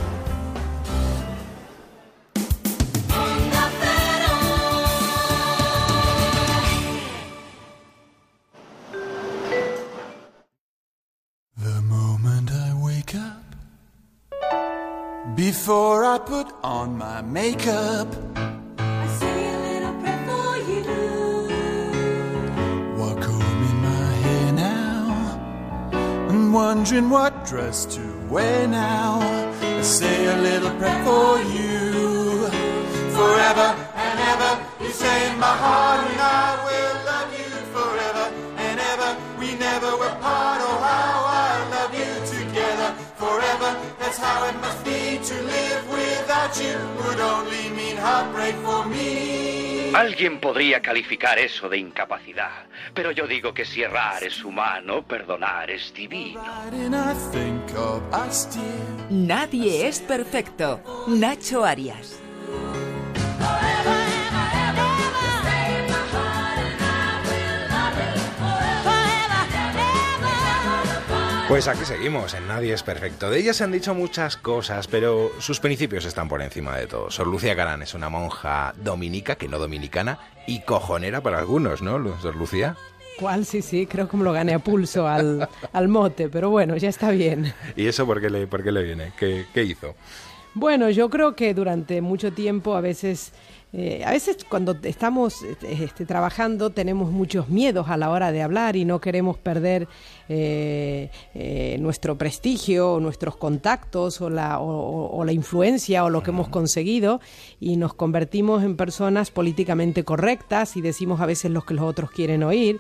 Before 15.36 16.04
I 16.04 16.18
put 16.18 16.46
on 16.62 16.96
my 16.96 17.20
makeup, 17.22 18.08
I 18.78 19.06
say 19.18 19.54
a 19.54 19.58
little 19.66 19.94
prayer 20.00 20.22
for 20.28 20.56
you. 20.70 20.82
walk 22.96 23.22
home 23.24 23.62
in 23.70 23.76
my 23.82 24.10
hair 24.24 24.52
now, 24.52 25.02
and 26.28 26.54
wondering 26.54 27.10
what 27.10 27.44
dress 27.44 27.84
to 27.96 28.02
wear 28.28 28.68
now. 28.68 29.18
I 29.60 29.82
say 29.82 30.26
a 30.26 30.36
little 30.36 30.70
prayer 30.78 31.04
for 31.04 31.38
you, 31.56 32.48
forever 33.18 33.68
and 34.06 34.20
ever. 34.32 34.52
You 34.84 34.90
say 34.90 35.30
in 35.30 35.38
my 35.38 35.56
heart, 35.64 36.00
and 36.10 36.20
I 36.20 36.62
will 36.66 36.96
love 37.10 37.30
you 37.40 37.50
forever 37.74 38.24
and 38.56 38.80
ever. 38.92 39.10
We 39.40 39.56
never 39.56 39.90
were 39.96 40.14
part. 40.20 40.60
Oh, 40.62 40.78
how 40.86 41.10
I 41.10 41.13
That's 44.14 44.26
how 44.26 44.46
it 44.48 44.54
must 44.60 44.84
be 44.84 45.18
to 45.18 45.42
live 45.42 45.90
without 45.90 46.54
you. 46.56 46.76
Would 47.02 47.20
only 47.20 47.68
mean 47.70 47.96
heartbreak 47.96 48.54
for 48.62 48.86
me. 48.86 49.90
Alguien 49.92 50.38
podría 50.38 50.80
calificar 50.80 51.38
eso 51.38 51.68
de 51.68 51.78
incapacidad, 51.78 52.66
pero 52.94 53.10
yo 53.10 53.26
digo 53.26 53.54
que 53.54 53.64
si 53.64 53.82
errar 53.82 54.22
es 54.22 54.44
humano, 54.44 55.02
perdonar 55.02 55.70
es 55.70 55.92
divino. 55.92 56.40
Nadie 59.10 59.88
es 59.88 60.00
perfecto. 60.00 60.80
Nacho 61.08 61.64
Arias. 61.64 62.23
Pues 71.54 71.68
aquí 71.68 71.84
seguimos, 71.84 72.34
en 72.34 72.48
Nadie 72.48 72.72
es 72.72 72.82
Perfecto. 72.82 73.30
De 73.30 73.38
ella 73.38 73.54
se 73.54 73.62
han 73.62 73.70
dicho 73.70 73.94
muchas 73.94 74.36
cosas, 74.36 74.88
pero 74.88 75.30
sus 75.38 75.60
principios 75.60 76.04
están 76.04 76.28
por 76.28 76.42
encima 76.42 76.76
de 76.76 76.88
todo. 76.88 77.12
Sor 77.12 77.28
Lucía 77.28 77.54
Carán 77.54 77.80
es 77.80 77.94
una 77.94 78.08
monja 78.08 78.74
dominica, 78.82 79.36
que 79.36 79.46
no 79.46 79.60
dominicana, 79.60 80.18
y 80.48 80.62
cojonera 80.62 81.20
para 81.20 81.38
algunos, 81.38 81.80
¿no, 81.80 82.20
Sor 82.20 82.34
Lucía? 82.34 82.74
¿Cuál? 83.20 83.46
Sí, 83.46 83.62
sí, 83.62 83.86
creo 83.86 84.08
que 84.08 84.16
me 84.16 84.24
lo 84.24 84.32
gané 84.32 84.52
a 84.52 84.58
pulso 84.58 85.06
al, 85.06 85.48
al 85.72 85.86
mote, 85.86 86.28
pero 86.28 86.50
bueno, 86.50 86.76
ya 86.76 86.88
está 86.88 87.12
bien. 87.12 87.54
¿Y 87.76 87.86
eso 87.86 88.04
por 88.04 88.20
qué 88.20 88.30
le, 88.30 88.48
por 88.48 88.64
qué 88.64 88.72
le 88.72 88.82
viene? 88.82 89.12
¿Qué, 89.16 89.46
¿Qué 89.54 89.62
hizo? 89.62 89.94
Bueno, 90.54 90.90
yo 90.90 91.08
creo 91.08 91.36
que 91.36 91.54
durante 91.54 92.00
mucho 92.00 92.32
tiempo 92.32 92.74
a 92.74 92.80
veces... 92.80 93.32
eh, 93.76 94.04
a 94.06 94.12
veces 94.12 94.36
cuando 94.48 94.76
estamos 94.84 95.42
este, 95.42 96.06
trabajando 96.06 96.70
tenemos 96.70 97.10
muchos 97.10 97.48
miedos 97.48 97.88
a 97.88 97.96
la 97.96 98.08
hora 98.10 98.30
de 98.30 98.40
hablar 98.40 98.76
y 98.76 98.84
no 98.84 99.00
queremos 99.00 99.36
perder 99.36 99.88
eh, 100.28 101.10
eh, 101.34 101.76
nuestro 101.80 102.16
prestigio, 102.16 102.92
o 102.92 103.00
nuestros 103.00 103.36
contactos 103.36 104.20
o 104.20 104.30
la, 104.30 104.60
o- 104.60 104.66
o- 104.68 105.16
o 105.18 105.24
la 105.24 105.32
influencia 105.32 106.04
o 106.04 106.10
lo 106.10 106.22
que 106.22 106.30
hemos 106.30 106.48
conseguido 106.48 107.20
y 107.58 107.76
nos 107.76 107.94
convertimos 107.94 108.62
en 108.62 108.76
personas 108.76 109.32
políticamente 109.32 110.04
correctas 110.04 110.76
y 110.76 110.80
decimos 110.80 111.20
a 111.20 111.26
veces 111.26 111.50
lo 111.50 111.62
que 111.62 111.74
los 111.74 111.84
otros 111.84 112.12
quieren 112.12 112.44
oír. 112.44 112.78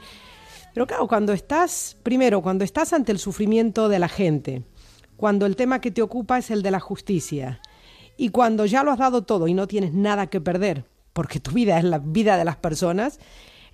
Pero 0.74 0.86
claro, 0.86 1.08
cuando 1.08 1.32
estás, 1.32 1.96
primero, 2.04 2.40
cuando 2.40 2.62
estás 2.64 2.92
ante 2.92 3.10
el 3.10 3.18
sufrimiento 3.18 3.88
de 3.88 3.98
la 3.98 4.08
gente, 4.08 4.62
cuando 5.16 5.46
el 5.46 5.56
tema 5.56 5.80
que 5.80 5.90
te 5.90 6.02
ocupa 6.02 6.38
es 6.38 6.50
el 6.50 6.62
de 6.62 6.70
la 6.70 6.80
justicia, 6.80 7.60
y 8.16 8.30
cuando 8.30 8.66
ya 8.66 8.82
lo 8.82 8.90
has 8.90 8.98
dado 8.98 9.22
todo 9.22 9.48
y 9.48 9.54
no 9.54 9.66
tienes 9.66 9.92
nada 9.92 10.28
que 10.28 10.40
perder, 10.40 10.84
porque 11.12 11.40
tu 11.40 11.52
vida 11.52 11.78
es 11.78 11.84
la 11.84 11.98
vida 11.98 12.36
de 12.36 12.44
las 12.44 12.56
personas, 12.56 13.18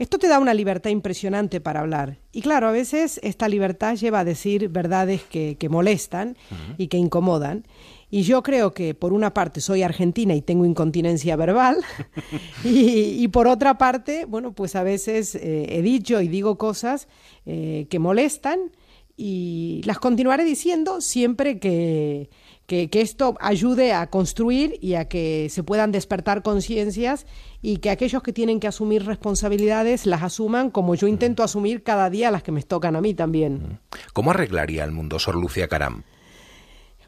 esto 0.01 0.19
te 0.19 0.29
da 0.29 0.39
una 0.39 0.55
libertad 0.55 0.89
impresionante 0.89 1.61
para 1.61 1.81
hablar. 1.81 2.17
Y 2.33 2.41
claro, 2.41 2.69
a 2.69 2.73
veces 2.73 3.21
esta 3.23 3.49
libertad 3.51 3.97
lleva 3.97 4.21
a 4.21 4.25
decir 4.25 4.71
verdades 4.71 5.23
que, 5.25 5.69
molestan 5.69 6.39
y 6.79 6.87
que 6.89 6.97
incomodan. 6.97 7.67
Y 8.11 8.23
yo 8.23 8.43
creo 8.43 8.73
que 8.73 8.95
por 8.95 9.13
una 9.13 9.35
parte 9.35 9.61
soy 9.61 9.83
argentina 9.83 10.35
y 10.35 10.41
tengo 10.41 10.65
incontinencia 10.65 11.37
verbal 11.37 11.77
y, 12.65 13.23
y 13.23 13.29
por 13.29 13.47
otra 13.47 13.77
parte, 13.77 14.25
bueno, 14.25 14.53
pues 14.53 14.75
a 14.75 14.83
veces 14.83 15.35
eh, 15.35 15.67
he 15.69 15.83
dicho 15.83 16.23
y 16.23 16.29
digo 16.29 16.57
cosas 16.57 17.07
eh, 17.45 17.87
que 17.91 17.99
molestan 17.99 18.73
y 19.19 19.83
las 19.85 19.99
continuaré 19.99 20.45
diciendo 20.45 21.03
siempre 21.03 21.61
que, 21.61 22.31
que, 22.71 22.89
que 22.89 23.01
esto 23.01 23.35
ayude 23.41 23.93
a 23.93 24.07
construir 24.11 24.79
y 24.81 24.95
a 24.95 25.07
que 25.07 25.49
se 25.51 25.65
puedan 25.65 25.91
despertar 25.91 26.45
conciencias 26.45 27.27
y 27.63 27.79
que 27.79 27.91
aquellos 27.91 28.23
que 28.23 28.33
tienen 28.33 28.61
que 28.61 28.69
asumir 28.69 29.05
responsabilidades 29.05 30.07
las 30.07 30.23
asuman 30.23 30.71
como 30.71 30.95
yo 30.95 31.09
intento 31.09 31.43
asumir 31.43 31.83
cada 31.83 32.09
día 32.11 32.31
las 32.31 32.45
que 32.45 32.53
me 32.53 32.63
tocan 32.63 32.95
a 32.95 33.01
mí 33.01 33.13
también. 33.13 33.81
¿Cómo 34.13 34.31
arreglaría 34.31 34.85
el 34.85 34.93
mundo 34.93 35.19
Sor 35.19 35.35
Lucía 35.35 35.67
Caram? 35.67 36.05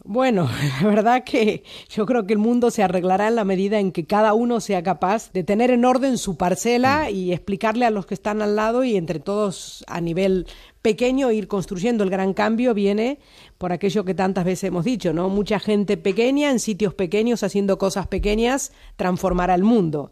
Bueno, 0.04 0.50
la 0.82 0.88
verdad 0.88 1.22
que 1.22 1.62
yo 1.88 2.06
creo 2.06 2.26
que 2.26 2.32
el 2.32 2.40
mundo 2.40 2.72
se 2.72 2.82
arreglará 2.82 3.28
en 3.28 3.36
la 3.36 3.44
medida 3.44 3.78
en 3.78 3.92
que 3.92 4.04
cada 4.04 4.34
uno 4.34 4.58
sea 4.60 4.82
capaz 4.82 5.30
de 5.32 5.44
tener 5.44 5.70
en 5.70 5.84
orden 5.84 6.18
su 6.18 6.36
parcela 6.36 7.08
y 7.08 7.32
explicarle 7.32 7.86
a 7.86 7.90
los 7.90 8.06
que 8.06 8.14
están 8.14 8.42
al 8.42 8.56
lado 8.56 8.82
y 8.82 8.96
entre 8.96 9.20
todos 9.20 9.84
a 9.86 10.00
nivel 10.00 10.48
pequeño 10.82 11.30
ir 11.30 11.48
construyendo 11.48 12.04
el 12.04 12.10
gran 12.10 12.34
cambio 12.34 12.74
viene 12.74 13.20
por 13.56 13.72
aquello 13.72 14.04
que 14.04 14.14
tantas 14.14 14.44
veces 14.44 14.64
hemos 14.64 14.84
dicho, 14.84 15.12
¿no? 15.12 15.28
Mucha 15.28 15.60
gente 15.60 15.96
pequeña 15.96 16.50
en 16.50 16.58
sitios 16.58 16.92
pequeños 16.94 17.42
haciendo 17.42 17.78
cosas 17.78 18.08
pequeñas 18.08 18.72
transformará 18.96 19.54
el 19.54 19.62
mundo. 19.62 20.10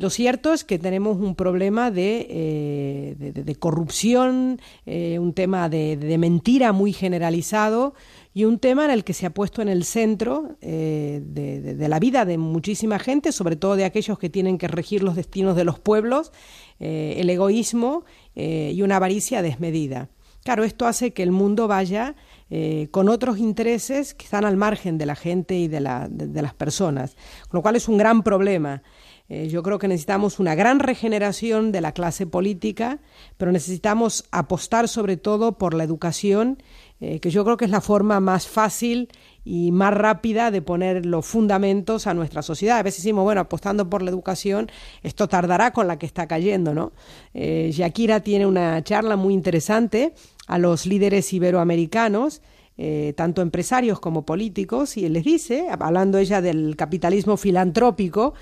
Lo 0.00 0.10
cierto 0.10 0.52
es 0.52 0.64
que 0.64 0.78
tenemos 0.78 1.16
un 1.16 1.34
problema 1.34 1.90
de, 1.90 2.26
eh, 2.30 3.54
corrupción, 3.58 4.60
eh, 4.86 5.18
un 5.18 5.32
tema 5.32 5.68
de, 5.68 6.16
mentira 6.18 6.72
muy 6.72 6.92
generalizado 6.92 7.94
y 8.32 8.44
un 8.44 8.60
tema 8.60 8.84
en 8.84 8.92
el 8.92 9.02
que 9.02 9.12
se 9.12 9.26
ha 9.26 9.30
puesto 9.30 9.60
en 9.60 9.68
el 9.68 9.84
centro 9.84 10.56
eh, 10.60 11.20
de, 11.24 11.88
la 11.88 11.98
vida 11.98 12.24
de 12.24 12.38
muchísima 12.38 13.00
gente, 13.00 13.32
sobre 13.32 13.56
todo 13.56 13.74
de 13.74 13.84
aquellos 13.84 14.18
que 14.18 14.30
tienen 14.30 14.58
que 14.58 14.68
regir 14.68 15.02
los 15.02 15.16
destinos 15.16 15.56
de 15.56 15.64
los 15.64 15.80
pueblos, 15.80 16.32
el 16.78 17.28
egoísmo 17.28 18.04
eh, 18.38 18.70
y 18.72 18.82
una 18.82 18.96
avaricia 18.96 19.42
desmedida. 19.42 20.08
Claro, 20.44 20.62
esto 20.64 20.86
hace 20.86 21.12
que 21.12 21.24
el 21.24 21.32
mundo 21.32 21.66
vaya 21.66 22.14
eh, 22.48 22.86
con 22.92 23.08
otros 23.08 23.38
intereses 23.38 24.14
que 24.14 24.24
están 24.24 24.44
al 24.44 24.56
margen 24.56 24.96
de 24.96 25.04
la 25.06 25.16
gente 25.16 25.56
y 25.58 25.66
de, 25.68 25.80
la- 25.80 26.08
las 26.08 26.54
personas, 26.54 27.16
con 27.48 27.58
lo 27.58 27.62
cual 27.62 27.74
es 27.76 27.88
un 27.88 27.98
gran 27.98 28.22
problema. 28.22 28.82
Eh, 29.28 29.48
yo 29.48 29.62
creo 29.62 29.78
que 29.78 29.88
necesitamos 29.88 30.38
una 30.38 30.54
gran 30.54 30.78
regeneración 30.78 31.70
de 31.72 31.80
la 31.82 31.92
clase 31.92 32.26
política, 32.26 33.00
pero 33.36 33.52
necesitamos 33.52 34.24
apostar 34.30 34.88
sobre 34.88 35.16
todo 35.18 35.58
por 35.58 35.74
la 35.74 35.84
educación, 35.84 36.62
eh, 37.00 37.20
que 37.20 37.30
yo 37.30 37.44
creo 37.44 37.56
que 37.56 37.64
es 37.64 37.70
la 37.70 37.80
forma 37.80 38.18
más 38.20 38.48
fácil 38.48 39.08
y 39.44 39.70
más 39.70 39.94
rápida 39.94 40.50
de 40.50 40.62
poner 40.62 41.06
los 41.06 41.24
fundamentos 41.24 42.06
a 42.06 42.14
nuestra 42.14 42.42
sociedad. 42.42 42.78
A 42.78 42.82
veces 42.82 43.02
decimos, 43.02 43.24
bueno, 43.24 43.40
apostando 43.40 43.88
por 43.88 44.02
la 44.02 44.10
educación, 44.10 44.70
esto 45.02 45.28
tardará 45.28 45.72
con 45.72 45.86
la 45.86 45.98
que 45.98 46.06
está 46.06 46.26
cayendo, 46.26 46.74
¿no? 46.74 46.92
Eh, 47.34 47.70
Shakira 47.72 48.20
tiene 48.20 48.46
una 48.46 48.82
charla 48.82 49.16
muy 49.16 49.32
interesante 49.32 50.12
a 50.48 50.58
los 50.58 50.86
líderes 50.86 51.32
iberoamericanos, 51.32 52.42
eh, 52.76 53.12
tanto 53.16 53.42
empresarios 53.42 54.00
como 54.00 54.26
políticos, 54.26 54.96
y 54.96 55.08
les 55.08 55.24
dice, 55.24 55.66
hablando 55.70 56.18
ella 56.18 56.40
del 56.40 56.76
capitalismo 56.76 57.36
filantrópico, 57.36 58.34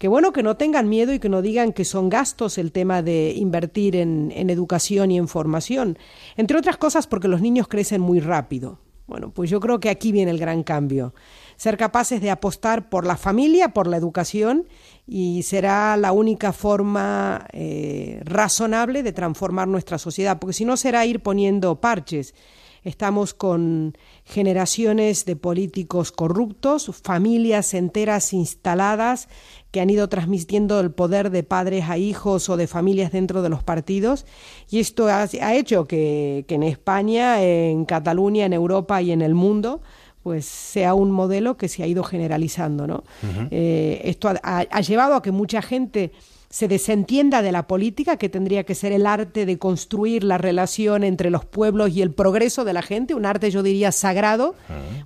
que 0.00 0.08
bueno, 0.08 0.32
que 0.32 0.42
no 0.42 0.56
tengan 0.56 0.88
miedo 0.88 1.12
y 1.12 1.18
que 1.18 1.28
no 1.28 1.42
digan 1.42 1.74
que 1.74 1.84
son 1.84 2.08
gastos 2.08 2.56
el 2.56 2.72
tema 2.72 3.02
de 3.02 3.34
invertir 3.36 3.96
en, 3.96 4.32
en 4.34 4.48
educación 4.48 5.10
y 5.10 5.18
en 5.18 5.28
formación, 5.28 5.98
entre 6.38 6.56
otras 6.56 6.78
cosas 6.78 7.06
porque 7.06 7.28
los 7.28 7.42
niños 7.42 7.68
crecen 7.68 8.00
muy 8.00 8.18
rápido. 8.18 8.78
Bueno, 9.06 9.30
pues 9.30 9.50
yo 9.50 9.60
creo 9.60 9.78
que 9.78 9.90
aquí 9.90 10.10
viene 10.10 10.30
el 10.30 10.38
gran 10.38 10.62
cambio. 10.62 11.12
Ser 11.56 11.76
capaces 11.76 12.22
de 12.22 12.30
apostar 12.30 12.88
por 12.88 13.04
la 13.04 13.18
familia, 13.18 13.74
por 13.74 13.88
la 13.88 13.98
educación, 13.98 14.68
y 15.06 15.42
será 15.42 15.98
la 15.98 16.12
única 16.12 16.54
forma 16.54 17.46
eh, 17.52 18.22
razonable 18.24 19.02
de 19.02 19.12
transformar 19.12 19.68
nuestra 19.68 19.98
sociedad, 19.98 20.38
porque 20.38 20.54
si 20.54 20.64
no 20.64 20.78
será 20.78 21.04
ir 21.04 21.20
poniendo 21.20 21.78
parches. 21.78 22.34
Estamos 22.82 23.34
con 23.34 23.96
generaciones 24.24 25.24
de 25.24 25.36
políticos 25.36 26.12
corruptos, 26.12 26.90
familias 27.02 27.74
enteras 27.74 28.32
instaladas 28.32 29.28
que 29.70 29.80
han 29.80 29.90
ido 29.90 30.08
transmitiendo 30.08 30.80
el 30.80 30.90
poder 30.90 31.30
de 31.30 31.42
padres 31.42 31.84
a 31.88 31.98
hijos 31.98 32.48
o 32.48 32.56
de 32.56 32.66
familias 32.66 33.12
dentro 33.12 33.42
de 33.42 33.50
los 33.50 33.62
partidos. 33.62 34.24
Y 34.70 34.80
esto 34.80 35.08
ha, 35.08 35.22
ha 35.22 35.54
hecho 35.54 35.86
que, 35.86 36.44
que 36.48 36.54
en 36.54 36.62
España, 36.62 37.42
en 37.42 37.84
Cataluña, 37.84 38.46
en 38.46 38.52
Europa 38.52 39.02
y 39.02 39.12
en 39.12 39.22
el 39.22 39.34
mundo, 39.34 39.82
pues 40.22 40.46
sea 40.46 40.94
un 40.94 41.10
modelo 41.10 41.56
que 41.56 41.68
se 41.68 41.82
ha 41.82 41.86
ido 41.86 42.02
generalizando, 42.02 42.86
¿no? 42.86 43.04
Eh, 43.50 44.02
esto 44.04 44.30
ha 44.42 44.80
llevado 44.80 45.14
a 45.14 45.22
que 45.22 45.32
mucha 45.32 45.62
gente 45.62 46.12
se 46.50 46.66
desentienda 46.66 47.42
de 47.42 47.52
la 47.52 47.68
política, 47.68 48.16
que 48.16 48.28
tendría 48.28 48.64
que 48.64 48.74
ser 48.74 48.90
el 48.90 49.06
arte 49.06 49.46
de 49.46 49.56
construir 49.56 50.24
la 50.24 50.36
relación 50.36 51.04
entre 51.04 51.30
los 51.30 51.44
pueblos 51.44 51.90
y 51.90 52.02
el 52.02 52.12
progreso 52.12 52.64
de 52.64 52.72
la 52.72 52.82
gente, 52.82 53.14
un 53.14 53.24
arte 53.24 53.52
yo 53.52 53.62
diría 53.62 53.92
sagrado, 53.92 54.56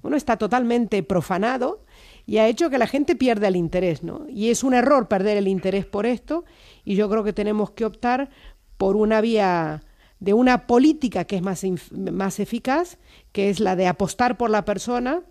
bueno, 0.01 0.17
está 0.17 0.39
totalmente 0.39 1.03
profanado 1.03 1.85
y 2.25 2.39
ha 2.39 2.49
hecho 2.49 2.71
que 2.71 2.79
la 2.79 2.87
gente 2.87 3.15
pierda 3.15 3.49
el 3.49 3.57
interés, 3.57 4.03
¿no? 4.03 4.25
Y 4.31 4.49
es 4.49 4.65
un 4.65 4.73
error 4.73 5.07
perder 5.07 5.37
el 5.37 5.47
interés 5.47 5.85
por 5.85 6.07
esto 6.07 6.47
y 6.83 6.95
yo 6.95 7.11
creo 7.11 7.23
que 7.23 7.35
tenemos 7.35 7.73
que 7.73 7.85
optar 7.85 8.31
por 8.79 8.97
una 8.97 9.21
vía 9.21 9.83
de 10.21 10.33
una 10.33 10.67
política 10.67 11.25
que 11.27 11.37
es 11.37 11.43
más, 11.43 11.63
más 11.91 12.41
eficaz, 12.41 12.97
que 13.33 13.51
es 13.51 13.61
la 13.61 13.77
de 13.77 13.87
apostar 13.87 14.39
por 14.39 14.49
la 14.49 14.65
persona 14.65 15.23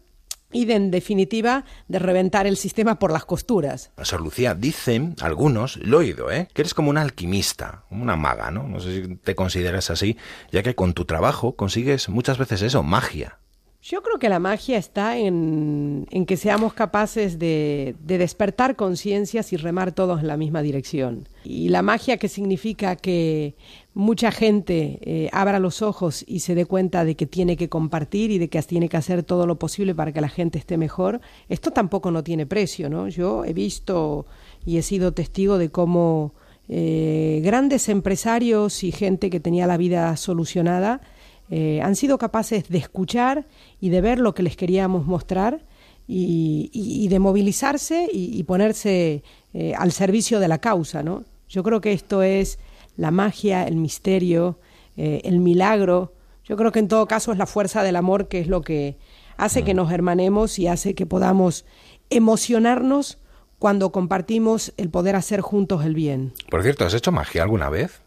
y 0.54 0.66
de, 0.66 0.76
en 0.76 0.92
definitiva 0.92 1.66
de 1.88 2.00
reventar 2.00 2.48
el 2.48 2.58
sistema 2.58 3.00
por 3.00 3.12
las 3.12 3.26
costuras. 3.26 3.92
Sor 4.02 4.22
Lucía, 4.22 4.56
dicen 4.56 5.16
algunos, 5.22 5.78
lo 5.78 5.98
he 5.98 6.06
oído, 6.06 6.32
¿eh? 6.32 6.48
que 6.54 6.62
eres 6.62 6.74
como 6.74 6.90
una 6.90 7.02
alquimista, 7.02 7.84
una 7.90 8.16
maga, 8.16 8.52
¿no? 8.52 8.68
No 8.68 8.80
sé 8.80 9.04
si 9.04 9.16
te 9.16 9.36
consideras 9.36 9.90
así, 9.90 10.18
ya 10.52 10.64
que 10.64 10.76
con 10.76 10.94
tu 10.94 11.06
trabajo 11.06 11.56
consigues 11.56 12.10
muchas 12.10 12.38
veces 12.38 12.62
eso, 12.62 12.84
magia. 12.84 13.40
Yo 13.86 14.02
creo 14.02 14.18
que 14.18 14.30
la 14.30 14.40
magia 14.40 14.78
está 14.78 15.18
en, 15.18 16.08
que 16.26 16.38
seamos 16.38 16.74
capaces 16.74 17.38
de, 17.38 17.98
de 18.00 18.18
despertar 18.18 18.78
conciencias 18.78 19.52
y 19.52 19.58
remar 19.58 19.92
todos 19.92 20.22
en 20.22 20.28
la 20.28 20.38
misma 20.38 20.62
dirección. 20.62 21.28
Y 21.44 21.68
la 21.68 21.82
magia 21.82 22.16
que 22.16 22.30
significa 22.30 22.96
que 22.96 23.56
mucha 23.94 24.32
gente 24.32 25.00
eh, 25.02 25.30
abra 25.34 25.60
los 25.60 25.82
ojos 25.82 26.24
y 26.26 26.40
se 26.40 26.56
dé 26.56 26.66
cuenta 26.66 27.04
de 27.04 27.16
que 27.16 27.26
tiene 27.26 27.58
que 27.58 27.68
compartir 27.68 28.32
y 28.32 28.38
de 28.38 28.48
que 28.48 28.62
tiene 28.62 28.88
que 28.88 28.96
hacer 28.96 29.22
todo 29.22 29.46
lo 29.46 29.60
posible 29.60 29.94
para 29.94 30.14
que 30.14 30.22
la 30.22 30.30
gente 30.30 30.58
esté 30.58 30.78
mejor, 30.78 31.20
esto 31.50 31.72
tampoco 31.72 32.10
no 32.10 32.24
tiene 32.24 32.46
precio, 32.46 32.90
¿no? 32.90 33.10
Yo 33.10 33.44
he 33.44 33.52
visto 33.52 34.26
y 34.66 34.78
he 34.78 34.82
sido 34.82 35.12
testigo 35.12 35.58
de 35.58 35.72
cómo 35.72 36.34
eh, 36.70 37.42
grandes 37.44 37.90
empresarios 37.90 38.86
y 38.86 38.94
gente 38.94 39.30
que 39.30 39.42
tenía 39.42 39.68
la 39.68 39.76
vida 39.76 40.16
solucionada 40.16 41.02
eh, 41.50 41.82
han 41.82 41.96
sido 41.96 42.18
capaces 42.18 42.70
de 42.70 42.78
escuchar 42.78 43.46
y 43.80 43.90
de 43.90 44.02
ver 44.02 44.20
lo 44.20 44.34
que 44.34 44.44
les 44.44 44.56
queríamos 44.56 45.06
mostrar 45.06 45.66
y, 46.08 46.70
y- 46.74 47.04
y 47.06 47.08
de 47.08 47.20
movilizarse 47.20 48.08
y, 48.12 48.38
y 48.38 48.44
ponerse 48.44 49.24
eh, 49.54 49.74
al 49.78 49.92
servicio 49.92 50.40
de 50.40 50.48
la 50.48 50.58
causa, 50.60 51.04
¿no? 51.04 51.24
Yo 51.48 51.64
creo 51.64 51.82
que 51.82 51.94
esto 51.94 52.24
es 52.24 52.60
la 52.98 53.12
magia, 53.12 53.66
el 53.68 53.76
misterio, 53.76 54.60
eh, 54.98 55.22
el 55.24 55.40
milagro. 55.40 56.14
Yo 56.44 56.58
creo 56.58 56.72
que 56.72 56.80
en 56.80 56.88
todo 56.88 57.08
caso 57.08 57.32
es 57.32 57.38
la 57.38 57.46
fuerza 57.46 57.84
del 57.84 57.96
amor 57.96 58.28
que 58.28 58.40
es 58.40 58.48
lo 58.48 58.62
que 58.62 58.98
hace 59.38 59.64
que 59.64 59.74
nos 59.74 59.92
hermanemos 59.92 60.60
y 60.60 60.68
hace 60.68 60.94
que 60.96 61.06
podamos 61.06 61.66
emocionarnos 62.10 63.18
cuando 63.60 63.92
compartimos 63.92 64.74
el 64.78 64.90
poder 64.90 65.16
hacer 65.16 65.42
juntos 65.42 65.86
el 65.86 65.96
bien. 65.96 66.34
Por 66.50 66.64
cierto, 66.64 66.86
¿has 66.86 66.94
hecho 66.94 67.12
magia 67.12 67.44
alguna 67.44 67.70
vez? 67.70 68.02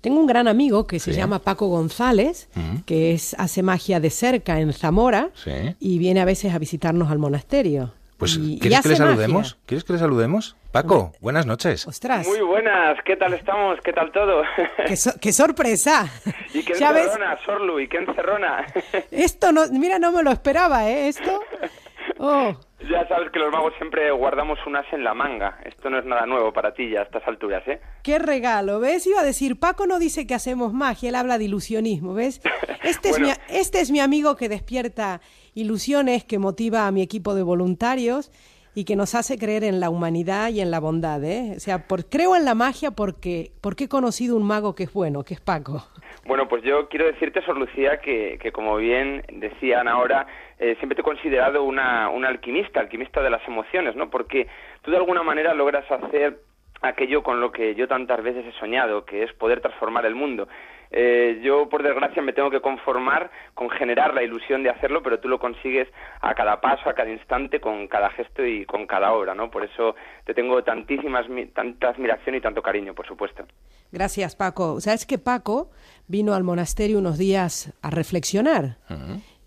Tengo 0.00 0.20
un 0.20 0.26
gran 0.26 0.46
amigo 0.48 0.86
que 0.86 0.98
se 1.00 1.12
Sí. 1.12 1.18
llama 1.18 1.40
Paco 1.40 1.66
González, 1.68 2.48
Mm. 2.54 2.78
que 2.86 3.12
es, 3.12 3.34
hace 3.38 3.62
magia 3.62 4.00
de 4.00 4.10
cerca 4.10 4.60
en 4.60 4.72
Zamora 4.72 5.30
Sí. 5.34 5.50
y 5.80 5.98
viene 5.98 6.20
a 6.20 6.24
veces 6.24 6.54
a 6.54 6.58
visitarnos 6.58 7.10
al 7.10 7.18
monasterio. 7.18 7.94
Pues, 8.16 8.36
Y- 8.36 8.54
y 8.54 8.58
¿quieres 8.58 8.80
que 8.80 8.88
le 8.88 8.94
magia. 8.94 9.06
saludemos? 9.06 9.58
¿Quieres 9.66 9.84
que 9.84 9.92
le 9.92 9.98
saludemos? 10.00 10.56
Paco, 10.72 11.12
buenas 11.20 11.46
noches. 11.46 11.86
Ostras, 11.86 12.26
Muy 12.26 12.40
buenas, 12.40 12.98
¿qué 13.04 13.16
tal 13.16 13.32
estamos? 13.32 13.78
¿Qué 13.84 13.92
tal 13.92 14.10
todo? 14.12 14.42
qué, 14.86 14.96
so- 14.96 15.14
qué 15.20 15.32
sorpresa. 15.32 16.08
y 16.54 16.62
qué 16.64 16.74
Ya 16.78 16.92
ves, 16.92 17.06
encerrona, 17.06 17.38
Sorlu, 17.46 17.80
y 17.80 17.88
qué 17.88 17.98
encerrona. 17.98 18.66
esto 19.12 19.52
no, 19.52 19.62
mira, 19.70 19.98
no 20.00 20.10
me 20.12 20.22
lo 20.22 20.30
esperaba, 20.32 20.88
¿eh? 20.90 21.08
Esto. 21.08 21.40
Oh, 22.20 22.52
ya 22.80 23.06
sabes 23.08 23.30
que 23.32 23.38
los 23.38 23.52
magos 23.52 23.72
siempre 23.76 24.10
guardamos 24.12 24.58
un 24.66 24.76
as 24.76 24.86
en 24.92 25.02
la 25.04 25.14
manga. 25.14 25.58
Esto 25.64 25.90
no 25.90 25.98
es 25.98 26.04
nada 26.04 26.26
nuevo 26.26 26.52
para 26.52 26.72
ti 26.72 26.90
ya 26.90 27.00
a 27.00 27.02
estas 27.02 27.26
alturas, 27.26 27.66
¿eh? 27.66 27.80
qué 28.02 28.18
regalo, 28.18 28.80
¿ves? 28.80 29.06
Iba 29.06 29.20
a 29.20 29.24
decir, 29.24 29.58
Paco 29.58 29.86
no 29.86 29.98
dice 29.98 30.26
que 30.26 30.34
hacemos 30.34 30.72
magia, 30.72 31.08
él 31.08 31.14
habla 31.14 31.38
de 31.38 31.44
ilusionismo, 31.44 32.14
¿ves? 32.14 32.40
Este, 32.84 33.10
Bueno. 33.10 33.28
es, 33.28 33.38
mi, 33.38 33.56
este 33.58 33.80
es 33.80 33.90
mi 33.90 33.98
amigo 34.00 34.36
que 34.36 34.48
despierta 34.48 35.20
ilusiones, 35.52 36.24
que 36.24 36.38
motiva 36.38 36.86
a 36.86 36.92
mi 36.92 37.02
equipo 37.02 37.34
de 37.34 37.42
voluntarios 37.42 38.30
y 38.78 38.84
que 38.84 38.94
nos 38.94 39.16
hace 39.16 39.38
creer 39.38 39.64
en 39.64 39.80
la 39.80 39.90
humanidad 39.90 40.50
y 40.50 40.60
en 40.60 40.70
la 40.70 40.78
bondad, 40.78 41.24
¿eh? 41.24 41.54
O 41.56 41.58
sea, 41.58 41.88
por, 41.88 42.08
creo 42.08 42.36
en 42.36 42.44
la 42.44 42.54
magia 42.54 42.92
porque, 42.92 43.50
porque 43.60 43.84
he 43.84 43.88
conocido 43.88 44.36
un 44.36 44.46
mago 44.46 44.76
que 44.76 44.84
es 44.84 44.92
bueno, 44.92 45.24
que 45.24 45.34
es 45.34 45.40
Paco. 45.40 45.82
Bueno, 46.24 46.46
pues 46.46 46.62
yo 46.62 46.88
quiero 46.88 47.06
decirte, 47.06 47.42
Sor 47.42 47.56
Lucía, 47.56 47.98
que, 48.00 48.38
que 48.40 48.52
como 48.52 48.76
bien 48.76 49.24
decían 49.32 49.88
ahora, 49.88 50.28
eh, 50.60 50.76
siempre 50.78 50.94
te 50.94 51.00
he 51.00 51.04
considerado 51.04 51.64
una, 51.64 52.08
una 52.08 52.28
alquimista, 52.28 52.78
alquimista 52.78 53.20
de 53.20 53.30
las 53.30 53.42
emociones, 53.48 53.96
¿no? 53.96 54.10
Porque 54.10 54.46
tú 54.82 54.92
de 54.92 54.98
alguna 54.98 55.24
manera 55.24 55.54
logras 55.54 55.90
hacer 55.90 56.38
aquello 56.80 57.24
con 57.24 57.40
lo 57.40 57.50
que 57.50 57.74
yo 57.74 57.88
tantas 57.88 58.22
veces 58.22 58.46
he 58.46 58.60
soñado, 58.60 59.04
que 59.04 59.24
es 59.24 59.32
poder 59.32 59.60
transformar 59.60 60.06
el 60.06 60.14
mundo. 60.14 60.46
Eh, 60.90 61.40
yo, 61.42 61.68
por 61.68 61.82
desgracia, 61.82 62.22
me 62.22 62.32
tengo 62.32 62.50
que 62.50 62.60
conformar 62.60 63.30
con 63.54 63.68
generar 63.70 64.14
la 64.14 64.22
ilusión 64.22 64.62
de 64.62 64.70
hacerlo, 64.70 65.02
pero 65.02 65.20
tú 65.20 65.28
lo 65.28 65.38
consigues 65.38 65.88
a 66.20 66.34
cada 66.34 66.60
paso, 66.60 66.88
a 66.88 66.94
cada 66.94 67.10
instante, 67.10 67.60
con 67.60 67.88
cada 67.88 68.10
gesto 68.10 68.44
y 68.44 68.64
con 68.64 68.86
cada 68.86 69.12
obra, 69.12 69.34
¿no? 69.34 69.50
Por 69.50 69.64
eso 69.64 69.94
te 70.24 70.34
tengo 70.34 70.62
tantísimas, 70.64 71.26
tanta 71.54 71.90
admiración 71.90 72.36
y 72.36 72.40
tanto 72.40 72.62
cariño, 72.62 72.94
por 72.94 73.06
supuesto. 73.06 73.44
Gracias, 73.92 74.36
Paco. 74.36 74.80
¿Sabes 74.80 75.06
que 75.06 75.18
Paco 75.18 75.70
vino 76.06 76.34
al 76.34 76.44
monasterio 76.44 76.98
unos 76.98 77.18
días 77.18 77.74
a 77.82 77.90
reflexionar? 77.90 78.78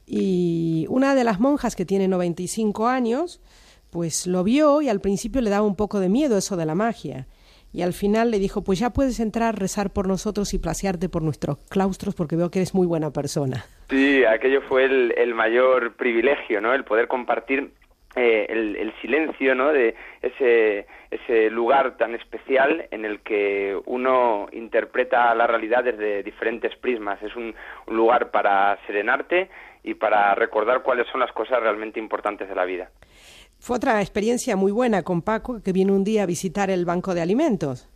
Y 0.06 0.86
una 0.89 1.16
de 1.16 1.24
las 1.24 1.39
monjas 1.39 1.76
que 1.76 1.86
tiene 1.86 2.08
95 2.08 2.88
años, 2.88 3.42
pues 3.89 4.28
lo 4.28 4.44
vio 4.44 4.82
y 4.82 4.89
al 4.89 5.00
principio 5.00 5.42
le 5.42 5.50
daba 5.50 5.66
un 5.66 5.76
poco 5.76 6.00
de 6.00 6.10
miedo 6.10 6.38
eso 6.38 6.58
de 6.58 6.66
la 6.66 6.76
magia. 6.76 7.28
Y 7.74 7.84
al 7.84 7.94
final 7.94 8.32
le 8.32 8.40
dijo, 8.40 8.64
pues 8.64 8.80
ya 8.80 8.90
puedes 8.90 9.20
entrar, 9.20 9.58
rezar 9.58 9.92
por 9.92 10.08
nosotros 10.08 10.54
y 10.54 10.60
placearte 10.60 11.08
por 11.10 11.22
nuestros 11.22 11.58
claustros 11.70 12.16
porque 12.16 12.36
veo 12.36 12.52
que 12.52 12.60
eres 12.60 12.74
muy 12.74 12.86
buena 12.86 13.12
persona. 13.12 13.66
Sí, 13.90 14.24
aquello 14.26 14.62
fue 14.64 14.86
el, 14.86 15.34
mayor 15.34 15.94
privilegio, 15.96 16.60
¿no? 16.60 16.74
El 16.74 16.84
poder 16.84 17.08
compartir 17.08 17.72
eh, 18.16 18.46
el, 18.50 18.76
el 18.76 18.94
silencio, 19.02 19.56
¿no? 19.56 19.72
De 19.72 19.96
ese, 20.22 20.86
ese 21.10 21.50
lugar 21.50 21.98
tan 21.98 22.14
especial 22.14 22.88
en 22.92 23.06
el 23.06 23.22
que 23.22 23.80
uno 23.86 24.48
interpreta 24.52 25.34
la 25.34 25.48
realidad 25.48 25.84
desde 25.84 26.24
diferentes 26.24 26.76
prismas. 26.76 27.22
Es 27.24 27.36
un, 27.36 27.56
un 27.88 27.96
lugar 27.96 28.32
para 28.32 28.78
serenarte 28.86 29.50
y 29.84 29.94
para 29.94 30.36
recordar 30.36 30.84
cuáles 30.84 31.08
son 31.08 31.22
las 31.22 31.32
cosas 31.32 31.62
realmente 31.62 32.00
importantes 32.00 32.48
de 32.48 32.56
la 32.56 32.66
vida. 32.66 32.90
Fue 33.62 33.76
otra 33.76 34.01
experiencia 34.01 34.55
muy 34.55 34.72
buena 34.72 35.03
con 35.03 35.22
Paco, 35.22 35.62
que 35.62 35.72
vino 35.72 35.93
un 35.93 36.03
día 36.03 36.24
a 36.24 36.26
visitar 36.26 36.72
el 36.72 36.84
banco 36.84 37.14
de 37.14 37.22
alimentos 37.22 37.88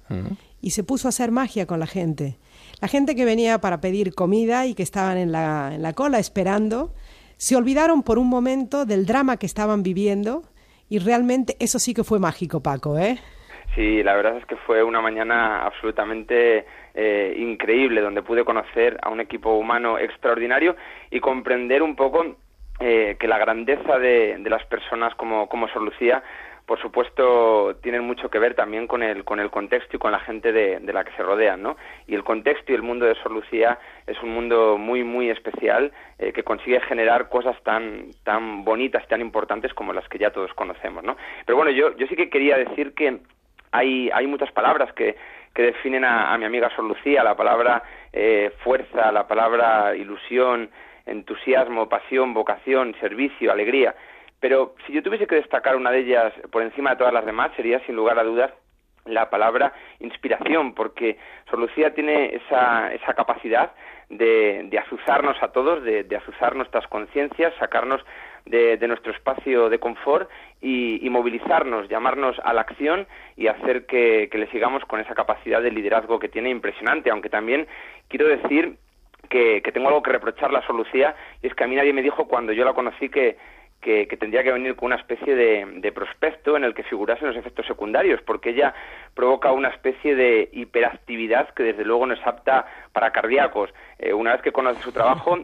y 0.61 0.69
se 0.69 0.83
puso 0.83 1.07
a 1.07 1.09
hacer 1.09 1.31
magia 1.31 1.65
con 1.65 1.79
la 1.79 1.87
gente. 1.87 2.37
La 2.83 2.87
gente 2.87 3.15
que 3.15 3.25
venía 3.25 3.57
para 3.57 3.81
pedir 3.81 4.13
comida 4.13 4.67
y 4.67 4.75
que 4.75 4.83
estaban 4.83 5.17
en 5.17 5.31
la, 5.31 5.71
en 5.73 5.81
la 5.81 5.93
cola 5.93 6.19
esperando, 6.19 6.93
se 7.37 7.55
olvidaron 7.55 8.03
por 8.03 8.19
un 8.19 8.29
momento 8.29 8.85
del 8.85 9.07
drama 9.07 9.37
que 9.37 9.47
estaban 9.47 9.81
viviendo 9.81 10.43
y 10.87 10.99
realmente 10.99 11.55
eso 11.59 11.79
sí 11.79 11.95
que 11.95 12.03
fue 12.03 12.19
mágico, 12.19 12.61
Paco, 12.61 12.99
¿eh? 12.99 13.17
Sí, 13.73 14.03
la 14.03 14.15
verdad 14.15 14.37
es 14.37 14.45
que 14.45 14.57
fue 14.57 14.83
una 14.83 15.01
mañana 15.01 15.65
absolutamente 15.65 16.67
eh, 16.93 17.35
increíble, 17.39 18.01
donde 18.01 18.21
pude 18.21 18.45
conocer 18.45 18.99
a 19.01 19.09
un 19.09 19.19
equipo 19.19 19.57
humano 19.57 19.97
extraordinario 19.97 20.75
y 21.09 21.19
comprender 21.19 21.81
un 21.81 21.95
poco 21.95 22.37
eh, 22.79 23.15
que 23.19 23.27
la 23.27 23.37
grandeza 23.37 23.97
de, 23.99 24.37
de 24.37 24.49
las 24.49 24.65
personas 24.65 25.15
como, 25.15 25.47
como 25.47 25.67
Sor 25.69 25.81
Lucía, 25.83 26.23
por 26.65 26.81
supuesto, 26.81 27.75
tienen 27.83 28.03
mucho 28.03 28.29
que 28.29 28.39
ver 28.39 28.55
también 28.55 28.87
con 28.87 29.03
el, 29.03 29.23
con 29.23 29.39
el 29.39 29.51
contexto 29.51 29.95
y 29.95 29.99
con 29.99 30.11
la 30.11 30.19
gente 30.19 30.51
de, 30.51 30.79
de 30.79 30.93
la 30.93 31.03
que 31.03 31.15
se 31.15 31.21
rodean, 31.21 31.61
¿no? 31.61 31.77
Y 32.07 32.15
el 32.15 32.23
contexto 32.23 32.71
y 32.71 32.75
el 32.75 32.81
mundo 32.81 33.05
de 33.05 33.13
Sor 33.15 33.31
Lucía 33.31 33.77
es 34.07 34.21
un 34.23 34.29
mundo 34.29 34.77
muy, 34.77 35.03
muy 35.03 35.29
especial 35.29 35.91
eh, 36.17 36.33
que 36.33 36.43
consigue 36.43 36.81
generar 36.81 37.29
cosas 37.29 37.55
tan, 37.63 38.07
tan 38.23 38.65
bonitas 38.65 39.03
y 39.05 39.07
tan 39.07 39.21
importantes 39.21 39.73
como 39.75 39.93
las 39.93 40.07
que 40.09 40.17
ya 40.17 40.31
todos 40.31 40.53
conocemos, 40.55 41.03
¿no? 41.03 41.15
Pero 41.45 41.55
bueno, 41.55 41.71
yo, 41.71 41.95
yo 41.97 42.07
sí 42.07 42.15
que 42.15 42.29
quería 42.29 42.57
decir 42.57 42.95
que 42.95 43.19
hay, 43.71 44.09
hay 44.11 44.25
muchas 44.25 44.51
palabras 44.51 44.91
que, 44.93 45.15
que 45.53 45.63
definen 45.63 46.03
a, 46.03 46.33
a 46.33 46.37
mi 46.39 46.45
amiga 46.45 46.71
Sor 46.75 46.85
Lucía, 46.85 47.23
la 47.23 47.35
palabra 47.35 47.83
eh, 48.11 48.51
fuerza, 48.63 49.11
la 49.11 49.27
palabra 49.27 49.95
ilusión, 49.95 50.71
entusiasmo, 51.05 51.89
pasión, 51.89 52.33
vocación, 52.33 52.95
servicio, 52.99 53.51
alegría. 53.51 53.95
Pero 54.39 54.75
si 54.85 54.93
yo 54.93 55.01
tuviese 55.01 55.27
que 55.27 55.35
destacar 55.35 55.75
una 55.75 55.91
de 55.91 55.99
ellas 55.99 56.33
por 56.51 56.61
encima 56.61 56.91
de 56.91 56.97
todas 56.97 57.13
las 57.13 57.25
demás, 57.25 57.51
sería 57.55 57.79
sin 57.85 57.95
lugar 57.95 58.19
a 58.19 58.23
dudas 58.23 58.51
la 59.05 59.29
palabra 59.29 59.73
inspiración, 59.99 60.73
porque 60.73 61.17
Sor 61.49 61.59
Lucía 61.59 61.93
tiene 61.93 62.35
esa, 62.35 62.91
esa 62.93 63.13
capacidad 63.13 63.71
de, 64.09 64.67
de 64.69 64.79
azuzarnos 64.79 65.41
a 65.41 65.51
todos, 65.51 65.83
de, 65.83 66.03
de 66.03 66.15
azuzar 66.15 66.55
nuestras 66.55 66.87
conciencias, 66.87 67.53
sacarnos 67.59 68.03
de, 68.45 68.87
nuestro 68.87 69.11
espacio 69.11 69.69
de 69.69 69.79
confort 69.79 70.29
y, 70.61 71.07
movilizarnos, 71.09 71.89
llamarnos 71.89 72.37
a 72.43 72.53
la 72.53 72.61
acción 72.61 73.07
y 73.35 73.47
hacer 73.47 73.85
que 73.85 74.29
le 74.31 74.47
sigamos 74.51 74.83
con 74.85 74.99
esa 74.99 75.15
capacidad 75.15 75.61
de 75.61 75.71
liderazgo 75.71 76.19
que 76.19 76.29
tiene 76.29 76.49
impresionante, 76.49 77.09
aunque 77.09 77.29
también 77.29 77.67
quiero 78.07 78.27
decir 78.27 78.77
que, 79.29 79.61
tengo 79.73 79.87
algo 79.87 80.01
que 80.03 80.11
reprocharle 80.11 80.57
a 80.59 80.65
Sor 80.65 80.75
Lucía 80.75 81.15
y 81.41 81.47
es 81.47 81.53
que 81.55 81.63
a 81.63 81.67
mí 81.67 81.75
nadie 81.75 81.93
me 81.93 82.01
dijo 82.01 82.27
cuando 82.27 82.53
yo 82.53 82.63
la 82.65 82.73
conocí 82.73 83.09
que, 83.09 83.37
que, 83.81 84.07
tendría 84.17 84.43
que 84.43 84.51
venir 84.51 84.75
con 84.75 84.87
una 84.87 84.95
especie 84.95 85.35
de, 85.35 85.65
de 85.77 85.91
prospecto 85.91 86.57
en 86.57 86.63
el 86.63 86.73
que 86.73 86.81
figurasen 86.83 87.27
los 87.27 87.37
efectos 87.37 87.67
secundarios, 87.67 88.19
porque 88.23 88.49
ella 88.49 88.73
provoca 89.13 89.51
una 89.51 89.69
especie 89.69 90.15
de 90.15 90.49
hiperactividad 90.53 91.53
que 91.53 91.63
desde 91.63 91.85
luego 91.85 92.05
no 92.07 92.13
es 92.15 92.25
apta 92.25 92.65
para 92.93 93.11
cardíacos. 93.11 93.71
Eh, 93.99 94.13
una 94.13 94.33
vez 94.33 94.41
que 94.41 94.51
conoces 94.51 94.81
su 94.83 94.91
trabajo, 94.91 95.37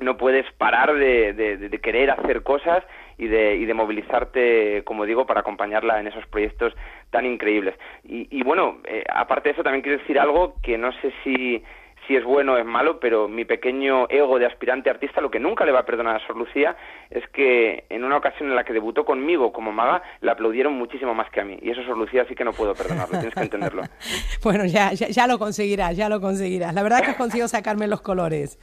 no 0.00 0.16
puedes 0.16 0.50
parar 0.54 0.94
de, 0.94 1.32
de- 1.34 1.56
de 1.56 1.78
querer 1.80 2.10
hacer 2.10 2.42
cosas 2.42 2.82
y 3.16 3.28
de, 3.28 3.54
y 3.54 3.64
de 3.64 3.74
movilizarte, 3.74 4.82
como 4.82 5.06
digo, 5.06 5.24
para 5.24 5.40
acompañarla 5.40 6.00
en 6.00 6.08
esos 6.08 6.26
proyectos 6.26 6.74
tan 7.10 7.24
increíbles. 7.26 7.76
Y, 8.02 8.26
y 8.36 8.42
bueno, 8.42 8.78
eh, 8.86 9.04
aparte 9.08 9.50
de 9.50 9.52
eso, 9.52 9.62
también 9.62 9.82
quiero 9.82 9.98
decir 9.98 10.18
algo 10.18 10.54
que 10.64 10.76
no 10.76 10.90
sé 11.00 11.12
si, 11.22 11.62
si 12.06 12.16
es 12.16 12.24
bueno 12.24 12.54
o 12.54 12.56
es 12.58 12.64
malo, 12.64 12.98
pero 13.00 13.28
mi 13.28 13.44
pequeño 13.44 14.06
ego 14.08 14.38
de 14.38 14.46
aspirante 14.46 14.90
artista 14.90 15.20
lo 15.20 15.30
que 15.30 15.38
nunca 15.40 15.64
le 15.64 15.72
va 15.72 15.80
a 15.80 15.84
perdonar 15.86 16.16
a 16.16 16.26
Sor 16.26 16.36
Lucía 16.36 16.76
es 17.10 17.26
que 17.28 17.84
en 17.88 18.04
una 18.04 18.16
ocasión 18.16 18.48
en 18.50 18.56
la 18.56 18.64
que 18.64 18.72
debutó 18.72 19.04
conmigo 19.04 19.52
como 19.52 19.72
maga, 19.72 20.02
la 20.20 20.32
aplaudieron 20.32 20.72
muchísimo 20.74 21.14
más 21.14 21.30
que 21.30 21.40
a 21.40 21.44
mí. 21.44 21.58
Y 21.62 21.70
eso, 21.70 21.82
Sor 21.84 21.96
Lucía, 21.96 22.24
sí 22.28 22.34
que 22.34 22.44
no 22.44 22.52
puedo 22.52 22.74
perdonarlo, 22.74 23.18
tienes 23.18 23.34
que 23.34 23.40
entenderlo. 23.42 23.82
Bueno, 24.42 24.66
ya, 24.66 24.92
ya, 24.92 25.08
ya 25.08 25.26
lo 25.26 25.38
conseguirás, 25.38 25.96
ya 25.96 26.08
lo 26.10 26.20
conseguirás. 26.20 26.74
La 26.74 26.82
verdad 26.82 27.00
que 27.02 27.10
has 27.12 27.16
conseguido 27.16 27.48
sacarme 27.48 27.86
los 27.86 28.02
colores. 28.02 28.58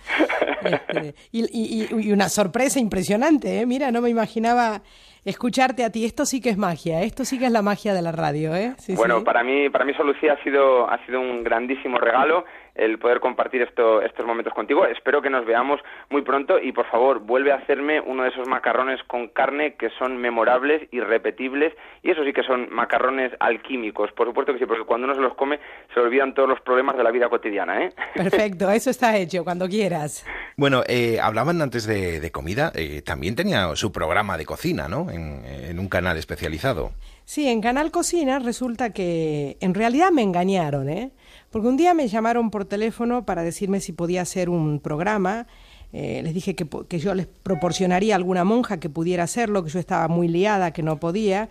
Este, 0.64 1.16
y, 1.32 1.42
y- 1.46 1.88
y- 1.92 2.08
y 2.08 2.12
una 2.12 2.30
sorpresa 2.30 2.80
impresionante, 2.80 3.60
¿eh? 3.62 3.66
Mira, 3.66 3.92
no 3.92 4.02
me 4.02 4.10
imaginaba 4.10 4.82
escucharte 5.26 5.84
a 5.84 5.90
ti. 5.92 6.06
Esto 6.06 6.26
sí 6.26 6.40
que 6.42 6.50
es 6.50 6.58
magia, 6.58 7.02
esto 7.02 7.26
sí 7.26 7.40
que 7.40 7.46
es 7.46 7.52
la 7.52 7.62
magia 7.62 7.94
de 7.94 8.02
la 8.02 8.12
radio, 8.12 8.56
¿eh? 8.56 8.74
Sí, 8.78 8.96
bueno, 8.96 9.20
sí. 9.20 9.26
para 9.26 9.44
mí, 9.44 9.70
para 9.70 9.86
mí 9.86 9.94
Sor 9.96 10.06
Lucía 10.06 10.34
ha 10.34 10.44
sido, 10.44 10.90
ha 10.90 11.04
sido 11.06 11.20
un 11.20 11.44
grandísimo 11.44 11.98
regalo 11.98 12.46
el 12.76 13.00
poder 13.00 13.20
compartir 13.20 13.62
esto, 13.62 14.02
estos 14.02 14.26
momentos 14.26 14.54
contigo. 14.54 14.86
Espero 14.86 15.22
que 15.22 15.30
nos 15.30 15.46
veamos 15.46 15.80
muy 16.10 16.22
pronto 16.22 16.60
y 16.60 16.72
por 16.72 16.86
favor 16.88 17.20
vuelve 17.20 17.52
a 17.52 17.56
hacerme 17.56 18.00
uno 18.00 18.24
de 18.24 18.30
esos 18.30 18.48
macarrones 18.48 19.02
con 19.08 19.28
carne 19.28 19.76
que 19.76 19.90
son 20.00 20.18
memorables, 20.18 20.88
irrepetibles 20.92 21.74
y 22.04 22.12
eso 22.12 22.24
sí 22.24 22.34
que 22.34 22.44
son 22.44 22.68
macarrones 22.72 23.32
alquímicos. 23.40 24.12
Por 24.14 24.28
supuesto 24.28 24.54
que 24.54 24.60
sí, 24.60 24.66
porque 24.66 24.86
cuando 24.86 25.06
uno 25.06 25.16
se 25.16 25.22
los 25.22 25.36
come 25.36 25.60
se 25.94 26.00
olvidan 26.00 26.34
todos 26.34 26.50
los 26.50 26.62
problemas 26.62 26.98
de 26.98 27.04
la 27.04 27.12
vida 27.12 27.30
cotidiana, 27.30 27.84
¿eh? 27.84 27.94
Perfecto, 28.16 28.70
eso 28.70 28.90
está 28.90 29.18
hecho, 29.18 29.44
cuando 29.44 29.68
quieras. 29.68 30.26
Bueno, 30.58 30.84
eh, 30.88 31.20
hablaban 31.22 31.62
antes 31.62 31.86
de, 31.86 32.20
de 32.20 32.32
comida, 32.32 32.72
eh, 32.76 33.02
también 33.02 33.36
tenía 33.36 33.76
su 33.76 33.92
programa 33.92 34.38
de 34.38 34.46
cocina, 34.46 34.88
¿no? 34.88 35.10
En, 35.10 35.44
en 35.46 35.80
un 35.80 35.90
canal 35.90 36.18
especializado. 36.18 36.92
Sí, 37.26 37.48
en 37.48 37.62
Canal 37.62 37.92
Cocina 37.92 38.40
resulta 38.40 38.90
que 38.90 39.56
en 39.62 39.74
realidad 39.74 40.12
me 40.12 40.22
engañaron, 40.22 40.90
¿eh? 40.90 41.12
Porque 41.52 41.68
un 41.68 41.78
día 41.78 41.94
me 41.94 42.08
llamaron 42.08 42.50
por 42.50 42.66
teléfono 42.66 43.26
para 43.26 43.44
decirme 43.44 43.82
si 43.82 43.92
podía 43.92 44.22
hacer 44.22 44.50
un 44.50 44.80
programa. 44.80 45.48
Eh, 45.94 46.22
les 46.24 46.34
dije 46.34 46.56
que, 46.56 47.00
yo 47.00 47.14
les 47.14 47.28
proporcionaría 47.28 48.16
alguna 48.16 48.46
monja 48.46 48.80
que 48.80 48.90
pudiera 48.90 49.24
hacerlo, 49.24 49.64
que 49.64 49.70
yo 49.70 49.80
estaba 49.80 50.08
muy 50.08 50.30
liada, 50.30 50.72
que 50.72 50.82
no 50.82 51.00
podía. 51.00 51.50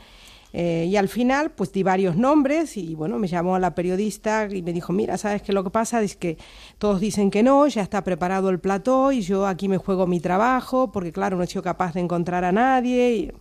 Eh, 0.53 0.89
y 0.89 0.97
al 0.97 1.09
final, 1.09 1.53
pues 1.53 1.71
di 1.73 1.83
varios 1.83 2.17
nombres 2.17 2.77
y 2.77 2.95
bueno, 2.95 3.19
me 3.19 3.29
llamó 3.29 3.59
la 3.59 3.75
periodista 3.75 4.49
y 4.51 4.63
me 4.63 4.73
dijo, 4.73 4.93
mira, 4.93 5.17
¿sabes 5.17 5.43
qué 5.43 5.53
lo 5.53 5.63
que 5.63 5.71
pasa? 5.71 6.03
Es 6.03 6.17
que 6.17 6.39
todos 6.79 6.99
dicen 6.99 7.31
que 7.31 7.43
no, 7.43 7.69
ya 7.69 7.83
está 7.83 8.03
preparado 8.03 8.49
el 8.49 8.59
plató 8.59 9.13
y 9.13 9.21
yo 9.21 9.47
aquí 9.47 9.69
me 9.69 9.77
juego 9.77 10.07
mi 10.09 10.19
trabajo 10.19 10.91
porque 10.91 11.13
claro, 11.13 11.37
no 11.37 11.45
he 11.45 11.47
sido 11.47 11.63
capaz 11.63 11.95
de 11.95 12.01
encontrar 12.01 12.45
a 12.45 12.51
nadie. 12.51 13.33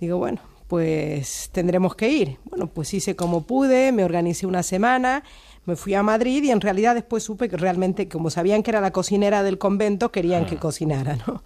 Digo, 0.00 0.18
bueno, 0.18 0.40
pues 0.66 1.48
tendremos 1.52 1.94
que 1.94 2.08
ir. 2.08 2.38
Bueno, 2.44 2.66
pues 2.66 2.92
hice 2.94 3.14
como 3.14 3.42
pude, 3.42 3.92
me 3.92 4.04
organicé 4.04 4.46
una 4.46 4.62
semana, 4.62 5.22
me 5.66 5.76
fui 5.76 5.94
a 5.94 6.02
Madrid 6.02 6.42
y 6.44 6.50
en 6.50 6.60
realidad 6.60 6.94
después 6.94 7.22
supe 7.24 7.48
que 7.48 7.56
realmente, 7.56 8.08
como 8.08 8.30
sabían 8.30 8.62
que 8.62 8.70
era 8.70 8.80
la 8.80 8.92
cocinera 8.92 9.42
del 9.42 9.58
convento, 9.58 10.10
querían 10.12 10.46
que 10.46 10.56
cocinara, 10.56 11.16
¿no? 11.26 11.42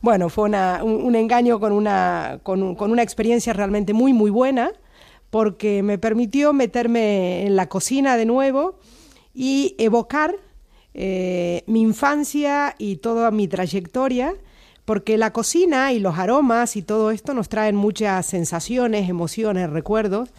Bueno, 0.00 0.28
fue 0.28 0.44
una- 0.44 0.82
un, 0.84 0.92
un 1.04 1.14
engaño 1.16 1.58
con 1.58 1.72
una, 1.72 2.38
con, 2.44 2.62
un- 2.62 2.74
con 2.76 2.92
una 2.92 3.02
experiencia 3.02 3.52
realmente 3.52 3.92
muy, 3.92 4.12
muy 4.12 4.30
buena, 4.30 4.70
porque 5.30 5.82
me 5.82 5.98
permitió 5.98 6.52
meterme 6.52 7.44
en 7.46 7.56
la 7.56 7.68
cocina 7.68 8.16
de 8.16 8.24
nuevo 8.24 8.78
y 9.34 9.74
evocar 9.78 10.34
eh, 10.94 11.64
mi 11.66 11.82
infancia 11.82 12.74
y 12.78 12.96
toda 12.96 13.30
mi 13.30 13.46
trayectoria, 13.48 14.34
porque 14.84 15.18
la 15.18 15.32
cocina 15.32 15.92
y 15.92 15.98
los 15.98 16.16
aromas 16.18 16.76
y 16.76 16.82
todo 16.82 17.10
esto 17.10 17.34
nos 17.34 17.48
traen 17.48 17.76
muchas 17.76 18.24
sensaciones, 18.24 19.08
emociones, 19.08 19.68
recuerdos. 19.68 20.30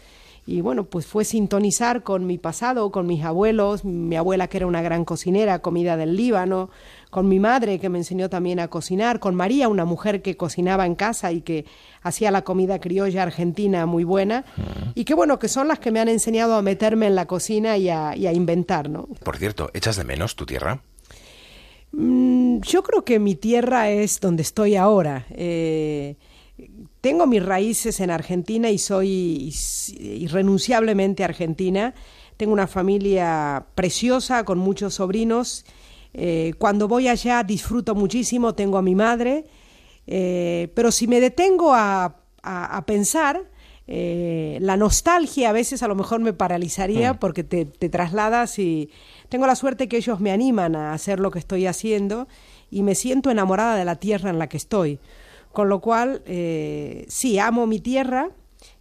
Y 0.50 0.62
bueno, 0.62 0.86
pues 0.86 1.06
fue 1.06 1.26
sintonizar 1.26 2.02
con 2.02 2.26
mi 2.26 2.40
pasado, 2.40 2.92
con 2.92 3.06
mis 3.06 3.24
abuelos, 3.24 3.86
mi 3.86 4.16
abuela 4.16 4.48
que 4.48 4.58
era 4.58 4.66
una 4.66 4.82
gran 4.82 5.06
cocinera, 5.06 5.60
comida 5.60 5.96
del 5.96 6.16
Líbano, 6.16 6.72
con 7.12 7.28
mi 7.28 7.40
madre 7.40 7.78
que 7.78 7.88
me 7.88 8.00
enseñó 8.00 8.32
también 8.32 8.60
a 8.60 8.68
cocinar, 8.68 9.20
con 9.20 9.36
María, 9.36 9.68
una 9.68 9.86
mujer 9.86 10.24
que 10.24 10.38
cocinaba 10.38 10.88
en 10.88 10.96
casa 10.96 11.32
y 11.32 11.42
que 11.42 11.66
hacía 12.02 12.32
la 12.32 12.42
comida 12.42 12.80
criolla 12.80 13.22
argentina 13.22 13.86
muy 13.86 14.04
buena, 14.04 14.44
y 14.96 15.06
que 15.06 15.14
bueno, 15.14 15.38
que 15.38 15.50
son 15.50 15.68
las 15.68 15.78
que 15.78 15.92
me 15.92 16.00
han 16.00 16.10
enseñado 16.10 16.56
a 16.56 16.64
meterme 16.64 17.06
en 17.06 17.14
la 17.14 17.28
cocina 17.28 17.78
y 17.78 17.90
a, 17.90 18.16
y 18.16 18.26
a 18.26 18.34
inventar, 18.34 18.90
¿no? 18.90 19.08
Por 19.24 19.38
cierto, 19.38 19.70
¿echas 19.76 19.98
de 19.98 20.04
menos 20.04 20.36
tu 20.36 20.48
tierra? 20.48 20.82
Mm, 21.92 22.62
yo 22.62 22.82
creo 22.82 23.06
que 23.06 23.20
mi 23.20 23.36
tierra 23.36 23.92
es 23.92 24.20
donde 24.20 24.42
estoy 24.42 24.76
ahora. 24.76 25.28
Eh, 25.30 26.16
tengo 27.02 27.26
mis 27.28 27.44
raíces 27.46 28.00
en 28.00 28.12
Argentina 28.12 28.70
y 28.70 28.78
soy 28.78 29.54
irrenunciablemente 30.00 31.24
argentina. 31.24 31.94
Tengo 32.38 32.54
una 32.54 32.68
familia 32.68 33.66
preciosa 33.76 34.44
con 34.46 34.58
muchos 34.60 34.96
sobrinos. 34.96 35.66
Eh, 36.14 36.54
cuando 36.58 36.88
voy 36.88 37.08
allá 37.08 37.44
disfruto 37.44 37.96
muchísimo, 37.96 38.56
tengo 38.56 38.78
a 38.78 38.82
mi 38.82 38.96
madre. 38.96 39.46
Eh, 40.08 40.72
pero 40.76 40.92
si 40.92 41.08
me 41.08 41.20
detengo 41.20 41.74
a, 41.74 42.06
a- 42.42 42.78
a 42.78 42.86
pensar, 42.86 43.44
eh, 43.88 44.58
la 44.62 44.78
nostalgia 44.78 45.50
a 45.50 45.54
veces 45.54 45.82
a 45.84 45.88
lo 45.88 45.96
mejor 45.96 46.20
me 46.20 46.34
paralizaría 46.34 47.20
porque 47.20 47.44
te, 47.44 47.66
te 47.66 47.90
trasladas 47.90 48.60
y 48.60 48.90
tengo 49.30 49.48
la 49.48 49.56
suerte 49.56 49.88
que 49.88 49.98
ellos 49.98 50.20
me 50.20 50.32
animan 50.32 50.76
a 50.76 50.94
hacer 50.94 51.20
lo 51.20 51.32
que 51.32 51.40
estoy 51.40 51.66
haciendo 51.66 52.28
y 52.72 52.84
me 52.84 52.94
siento 52.96 53.32
enamorada 53.32 53.76
de 53.76 53.86
la 53.86 53.96
tierra 53.96 54.30
en 54.30 54.40
la 54.40 54.48
que 54.48 54.58
estoy. 54.58 55.00
Con 55.60 55.68
lo 55.68 55.82
cual, 55.82 56.22
eh, 56.26 57.04
sí, 57.10 57.38
amo 57.38 57.68
mi 57.68 57.82
tierra. 57.82 58.30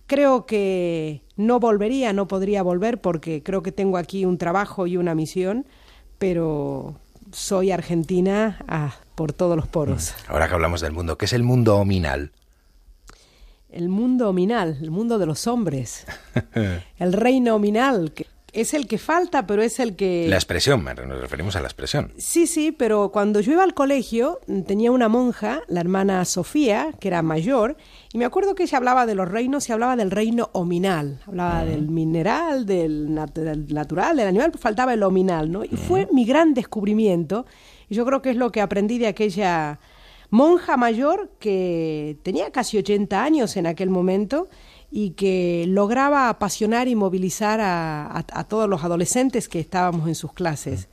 Creo 0.06 0.46
que 0.46 1.24
no 1.34 1.58
volvería, 1.58 2.12
no 2.12 2.28
podría 2.28 2.62
volver 2.62 3.00
porque 3.00 3.42
creo 3.42 3.64
que 3.64 3.72
tengo 3.72 3.98
aquí 3.98 4.24
un 4.24 4.38
trabajo 4.38 4.86
y 4.86 4.96
una 4.96 5.16
misión, 5.16 5.66
pero 6.20 6.94
soy 7.32 7.72
argentina 7.72 8.64
ah, 8.68 8.94
por 9.16 9.32
todos 9.32 9.56
los 9.56 9.66
poros. 9.66 10.14
Ahora 10.28 10.46
que 10.46 10.54
hablamos 10.54 10.80
del 10.80 10.92
mundo, 10.92 11.18
¿qué 11.18 11.24
es 11.24 11.32
el 11.32 11.42
mundo 11.42 11.78
ominal? 11.78 12.30
El 13.70 13.88
mundo 13.88 14.28
ominal, 14.28 14.78
el 14.80 14.92
mundo 14.92 15.18
de 15.18 15.26
los 15.26 15.48
hombres, 15.48 16.06
el 16.98 17.12
reino 17.12 17.56
ominal, 17.56 18.12
que 18.12 18.28
es 18.52 18.72
el 18.74 18.86
que 18.86 18.98
falta, 18.98 19.46
pero 19.46 19.62
es 19.62 19.78
el 19.78 19.94
que... 19.96 20.26
La 20.28 20.36
expresión, 20.36 20.82
nos 20.84 21.20
referimos 21.20 21.54
a 21.56 21.60
la 21.60 21.66
expresión. 21.66 22.12
Sí, 22.16 22.46
sí, 22.46 22.72
pero 22.72 23.10
cuando 23.12 23.40
yo 23.40 23.52
iba 23.52 23.62
al 23.62 23.74
colegio 23.74 24.40
mm, 24.46 24.62
tenía 24.62 24.90
una 24.90 25.08
monja, 25.08 25.62
la 25.68 25.80
hermana 25.80 26.24
Sofía, 26.24 26.92
que 26.98 27.08
era 27.08 27.22
mayor, 27.22 27.76
y 28.12 28.18
me 28.18 28.24
acuerdo 28.24 28.54
que 28.54 28.62
ella 28.64 28.78
hablaba 28.78 29.06
de 29.06 29.14
los 29.14 29.28
reinos 29.28 29.68
y 29.68 29.72
hablaba 29.72 29.96
del 29.96 30.10
reino 30.10 30.48
ominal, 30.52 31.20
hablaba 31.26 31.64
del 31.64 31.88
mineral, 31.88 32.64
del, 32.66 33.10
nat- 33.10 33.32
del 33.34 33.72
natural, 33.72 34.16
del 34.16 34.28
animal, 34.28 34.50
pero 34.50 34.62
faltaba 34.62 34.94
el 34.94 35.02
ominal, 35.02 35.50
¿no? 35.52 35.64
Y 35.64 35.76
fue 35.76 36.08
mi 36.12 36.24
gran 36.24 36.54
descubrimiento, 36.54 37.44
y 37.88 37.94
yo 37.94 38.04
creo 38.06 38.22
que 38.22 38.30
es 38.30 38.36
lo 38.36 38.50
que 38.50 38.60
aprendí 38.60 38.98
de 38.98 39.08
aquella 39.08 39.78
monja 40.30 40.76
mayor 40.76 41.30
que 41.38 42.18
tenía 42.22 42.50
casi 42.50 42.76
80 42.78 43.22
años 43.22 43.56
en 43.56 43.66
aquel 43.66 43.88
momento 43.88 44.48
y 44.90 45.10
que 45.10 45.64
lograba 45.68 46.28
apasionar 46.28 46.88
y 46.88 46.94
movilizar 46.94 47.60
a, 47.60 48.06
a- 48.06 48.24
a 48.32 48.44
todos 48.44 48.68
los 48.68 48.84
adolescentes 48.84 49.48
que 49.48 49.60
estábamos 49.60 50.08
en 50.08 50.14
sus 50.14 50.32
clases. 50.32 50.88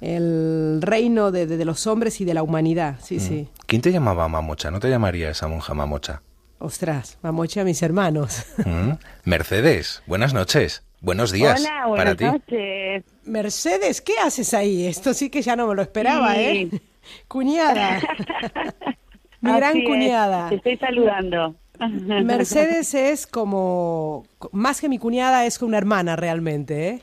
El 0.00 0.80
reino 0.82 1.30
de, 1.30 1.46
de- 1.46 1.56
de 1.56 1.64
los 1.64 1.86
hombres 1.86 2.20
y 2.20 2.24
de 2.24 2.34
la 2.34 2.42
humanidad, 2.42 2.96
sí, 3.00 3.20
sí. 3.20 3.48
¿Quién 3.66 3.82
te 3.82 3.92
llamaba 3.92 4.28
mamocha? 4.28 4.70
¿No 4.70 4.80
te 4.80 4.88
llamaría 4.90 5.30
esa 5.30 5.46
monja 5.48 5.74
mamocha? 5.74 6.22
Ostras, 6.58 7.18
mamocha 7.22 7.64
mis 7.64 7.82
hermanos. 7.82 8.44
Mm. 8.64 8.92
Mercedes, 9.24 10.02
buenas 10.06 10.34
noches. 10.34 10.82
Buenos 11.00 11.32
días 11.32 11.60
Hola, 11.60 11.70
para 11.70 12.14
buenas 12.14 12.16
ti. 12.16 12.24
noches. 12.24 13.04
Mercedes, 13.24 14.00
¿qué 14.00 14.12
haces 14.24 14.54
ahí? 14.54 14.86
Esto 14.86 15.14
sí 15.14 15.30
que 15.30 15.42
ya 15.42 15.56
no 15.56 15.66
me 15.66 15.74
lo 15.74 15.82
esperaba, 15.82 16.34
Sí. 16.34 16.40
¿eh? 16.40 16.70
Cuñada. 17.28 18.00
Mi 19.40 19.50
Así 19.50 19.58
gran 19.58 19.76
es, 19.78 19.84
cuñada. 19.88 20.48
Te 20.48 20.54
estoy 20.56 20.76
saludando. 20.78 21.56
Mercedes 22.24 22.94
es 22.94 23.26
como, 23.26 24.24
más 24.52 24.80
que 24.80 24.88
mi 24.88 24.98
cuñada, 24.98 25.46
es 25.46 25.60
una 25.62 25.78
hermana 25.78 26.16
realmente, 26.16 26.88
¿eh? 26.88 27.02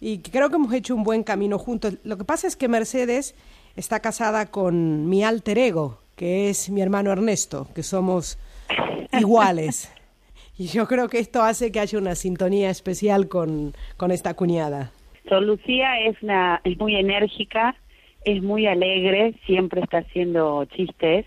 Y 0.00 0.18
creo 0.18 0.48
que 0.48 0.56
hemos 0.56 0.72
hecho 0.72 0.94
un 0.94 1.02
buen 1.02 1.24
camino 1.24 1.58
juntos. 1.58 1.94
Lo 2.04 2.16
que 2.16 2.24
pasa 2.24 2.46
es 2.46 2.56
que 2.56 2.68
Mercedes 2.68 3.34
está 3.74 4.00
casada 4.00 4.46
con 4.46 5.08
mi 5.08 5.24
alter 5.24 5.58
ego, 5.58 5.98
que 6.14 6.50
es 6.50 6.70
mi 6.70 6.80
hermano 6.80 7.10
Ernesto, 7.10 7.66
que 7.74 7.82
somos 7.82 8.38
iguales. 9.18 9.92
Y 10.56 10.66
yo 10.66 10.86
creo 10.86 11.08
que 11.08 11.18
esto 11.18 11.42
hace 11.42 11.72
que 11.72 11.80
haya 11.80 11.98
una 11.98 12.14
sintonía 12.14 12.70
especial 12.70 13.28
con, 13.28 13.74
con 13.96 14.10
esta 14.10 14.34
cuñada. 14.34 14.92
Sor 15.28 15.42
Lucía 15.42 16.00
es, 16.00 16.20
una, 16.22 16.60
es 16.64 16.78
muy 16.78 16.96
enérgica, 16.96 17.76
es 18.24 18.42
muy 18.42 18.66
alegre, 18.66 19.34
siempre 19.46 19.80
está 19.80 19.98
haciendo 19.98 20.64
chistes, 20.66 21.26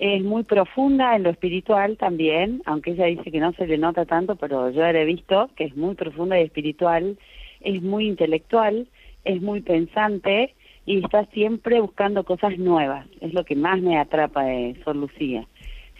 Es 0.00 0.24
muy 0.24 0.44
profunda 0.44 1.14
en 1.14 1.24
lo 1.24 1.28
espiritual 1.28 1.98
también, 1.98 2.62
aunque 2.64 2.92
ella 2.92 3.04
dice 3.04 3.30
que 3.30 3.38
no 3.38 3.52
se 3.52 3.66
le 3.66 3.76
nota 3.76 4.06
tanto, 4.06 4.34
pero 4.34 4.70
yo 4.70 4.80
la 4.80 4.98
he 4.98 5.04
visto 5.04 5.50
que 5.56 5.64
es 5.64 5.76
muy 5.76 5.94
profunda 5.94 6.40
y 6.40 6.44
espiritual, 6.44 7.18
es 7.60 7.82
muy 7.82 8.06
intelectual, 8.06 8.88
es 9.26 9.42
muy 9.42 9.60
pensante 9.60 10.54
y 10.86 11.04
está 11.04 11.26
siempre 11.26 11.82
buscando 11.82 12.24
cosas 12.24 12.56
nuevas. 12.56 13.06
Es 13.20 13.34
lo 13.34 13.44
que 13.44 13.56
más 13.56 13.82
me 13.82 13.98
atrapa 13.98 14.44
de 14.44 14.74
Sor 14.84 14.96
Lucía. 14.96 15.44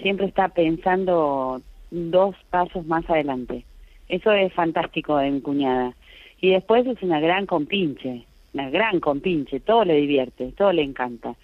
Siempre 0.01 0.25
está 0.25 0.49
pensando 0.49 1.61
dos 1.91 2.35
pasos 2.49 2.87
más 2.87 3.05
adelante. 3.11 3.67
Eso 4.09 4.33
es 4.33 4.51
fantástico 4.55 5.19
de 5.19 5.31
mi 5.31 5.43
cuñada. 5.43 5.93
Y 6.41 6.53
después 6.53 6.87
es 6.87 7.03
una 7.03 7.21
gran 7.21 7.45
compinche, 7.45 8.25
una 8.55 8.71
gran 8.71 8.99
compinche, 8.99 9.61
todo 9.61 9.85
le 9.85 9.97
divierte, 9.97 10.53
todo 10.57 10.73
le 10.73 10.85
encanta. 10.85 11.35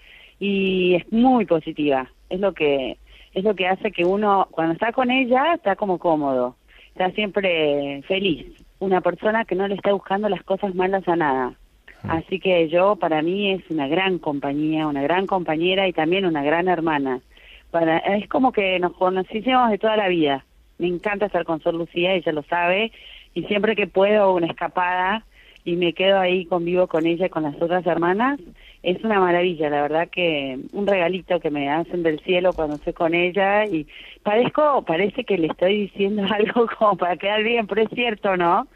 Y 0.40 0.94
es 0.94 1.12
muy 1.12 1.44
positiva, 1.44 2.10
es 2.30 2.40
lo 2.40 2.52
que 2.52 2.98
es 3.34 3.44
lo 3.44 3.54
que 3.54 3.66
hace 3.66 3.92
que 3.92 4.04
uno 4.04 4.48
cuando 4.50 4.72
está 4.72 4.92
con 4.92 5.10
ella 5.10 5.54
está 5.54 5.76
como 5.76 5.98
cómodo, 5.98 6.56
está 6.88 7.10
siempre 7.10 8.02
feliz, 8.08 8.46
una 8.78 9.02
persona 9.02 9.44
que 9.44 9.54
no 9.54 9.68
le 9.68 9.74
está 9.74 9.92
buscando 9.92 10.28
las 10.28 10.42
cosas 10.42 10.74
malas 10.74 11.06
a 11.06 11.16
nada. 11.16 11.54
Así 12.08 12.38
que 12.38 12.68
yo 12.68 12.96
para 12.96 13.20
mí 13.20 13.50
es 13.50 13.68
una 13.68 13.88
gran 13.88 14.18
compañía, 14.18 14.86
una 14.86 15.02
gran 15.02 15.26
compañera 15.26 15.88
y 15.88 15.92
también 15.92 16.24
una 16.24 16.42
gran 16.42 16.68
hermana. 16.68 17.20
Para, 17.70 17.98
es 17.98 18.28
como 18.28 18.52
que 18.52 18.78
nos 18.78 18.94
conocimos 18.94 19.70
de 19.70 19.78
toda 19.78 19.96
la 19.96 20.08
vida. 20.08 20.44
Me 20.78 20.86
encanta 20.86 21.26
estar 21.26 21.44
con 21.44 21.60
Sor 21.60 21.74
Lucía, 21.74 22.12
ella 22.14 22.32
lo 22.32 22.42
sabe, 22.44 22.92
y 23.34 23.42
siempre 23.44 23.74
que 23.74 23.86
puedo 23.86 24.34
una 24.34 24.46
escapada 24.46 25.24
y 25.66 25.74
me 25.74 25.92
quedo 25.92 26.20
ahí 26.20 26.46
convivo 26.46 26.86
con 26.86 27.06
ella 27.06 27.26
y 27.26 27.28
con 27.28 27.42
las 27.42 27.60
otras 27.60 27.84
hermanas, 27.86 28.38
es 28.84 29.02
una 29.02 29.18
maravilla, 29.18 29.68
la 29.68 29.82
verdad 29.82 30.08
que 30.08 30.60
un 30.72 30.86
regalito 30.86 31.40
que 31.40 31.50
me 31.50 31.68
hacen 31.68 32.04
del 32.04 32.20
cielo 32.20 32.52
cuando 32.52 32.76
estoy 32.76 32.92
con 32.92 33.14
ella 33.14 33.66
y 33.66 33.84
parezco, 34.22 34.84
parece 34.86 35.24
que 35.24 35.36
le 35.36 35.48
estoy 35.48 35.88
diciendo 35.88 36.22
algo 36.32 36.68
como 36.78 36.96
para 36.96 37.16
quedar 37.16 37.42
bien, 37.42 37.66
pero 37.66 37.82
es 37.82 37.88
cierto, 37.92 38.36
¿no? 38.36 38.68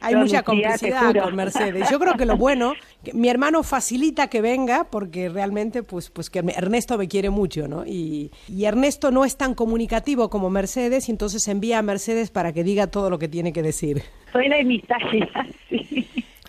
Hay 0.00 0.14
mucha 0.14 0.44
complicidad 0.44 1.12
con 1.12 1.34
Mercedes. 1.34 1.90
Yo 1.90 1.98
creo 1.98 2.14
que 2.14 2.24
lo 2.24 2.36
bueno, 2.36 2.74
que 3.02 3.12
mi 3.14 3.28
hermano 3.28 3.64
facilita 3.64 4.28
que 4.28 4.40
venga 4.40 4.84
porque 4.84 5.28
realmente, 5.28 5.82
pues, 5.82 6.08
pues 6.08 6.30
que 6.30 6.38
Ernesto 6.38 6.96
me 6.96 7.08
quiere 7.08 7.30
mucho, 7.30 7.66
¿no? 7.66 7.84
Y, 7.84 8.30
y 8.46 8.64
Ernesto 8.64 9.10
no 9.10 9.24
es 9.24 9.36
tan 9.36 9.54
comunicativo 9.54 10.30
como 10.30 10.50
Mercedes 10.50 11.08
y 11.08 11.12
entonces 11.12 11.48
envía 11.48 11.80
a 11.80 11.82
Mercedes 11.82 12.30
para 12.30 12.52
que 12.52 12.62
diga 12.62 12.86
todo 12.86 13.10
lo 13.10 13.18
que 13.18 13.26
tiene 13.26 13.52
que 13.52 13.62
decir. 13.62 14.02
Soy 14.32 14.48
la 14.48 14.58
emisaje. 14.58 15.28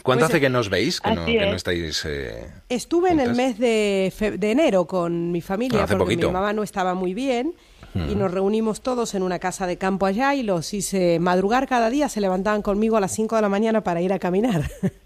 ¿Cuánto 0.10 0.26
Pues, 0.26 0.32
hace 0.36 0.42
que 0.42 0.50
nos 0.50 0.70
veis? 0.70 1.00
Que 1.02 1.12
no, 1.16 1.26
que 1.26 1.38
no 1.40 1.46
es. 1.48 1.56
estáis... 1.56 2.04
eh, 2.06 2.46
Estuve 2.70 3.12
en 3.12 3.20
el 3.20 3.28
juntas? 3.30 3.38
mes 3.38 3.60
de, 3.60 4.14
fe- 4.16 4.38
de 4.38 4.52
enero 4.52 4.86
con 4.86 5.32
mi 5.32 5.42
familia 5.42 5.82
Ah, 5.82 5.84
hace 5.86 5.96
porque 5.96 6.16
poquito. 6.16 6.28
mi 6.28 6.34
mamá 6.34 6.54
no 6.54 6.64
estaba 6.64 6.94
muy 6.94 7.14
bien 7.14 7.54
y 7.96 8.14
nos 8.16 8.32
reunimos 8.32 8.82
todos 8.82 9.16
en 9.16 9.24
una 9.24 9.40
casa 9.40 9.66
de 9.66 9.78
campo 9.80 10.06
allá 10.06 10.36
y 10.36 10.44
los 10.44 10.74
hice 10.76 11.20
madrugar 11.20 11.68
cada 11.68 11.90
día, 11.90 12.08
se 12.08 12.22
levantaban 12.22 12.62
conmigo 12.62 12.98
a 12.98 13.00
las 13.00 13.12
5 13.14 13.36
de 13.36 13.42
la 13.42 13.50
mañana 13.50 13.82
para 13.84 14.00
ir 14.02 14.14
a 14.14 14.20
caminar. 14.20 14.70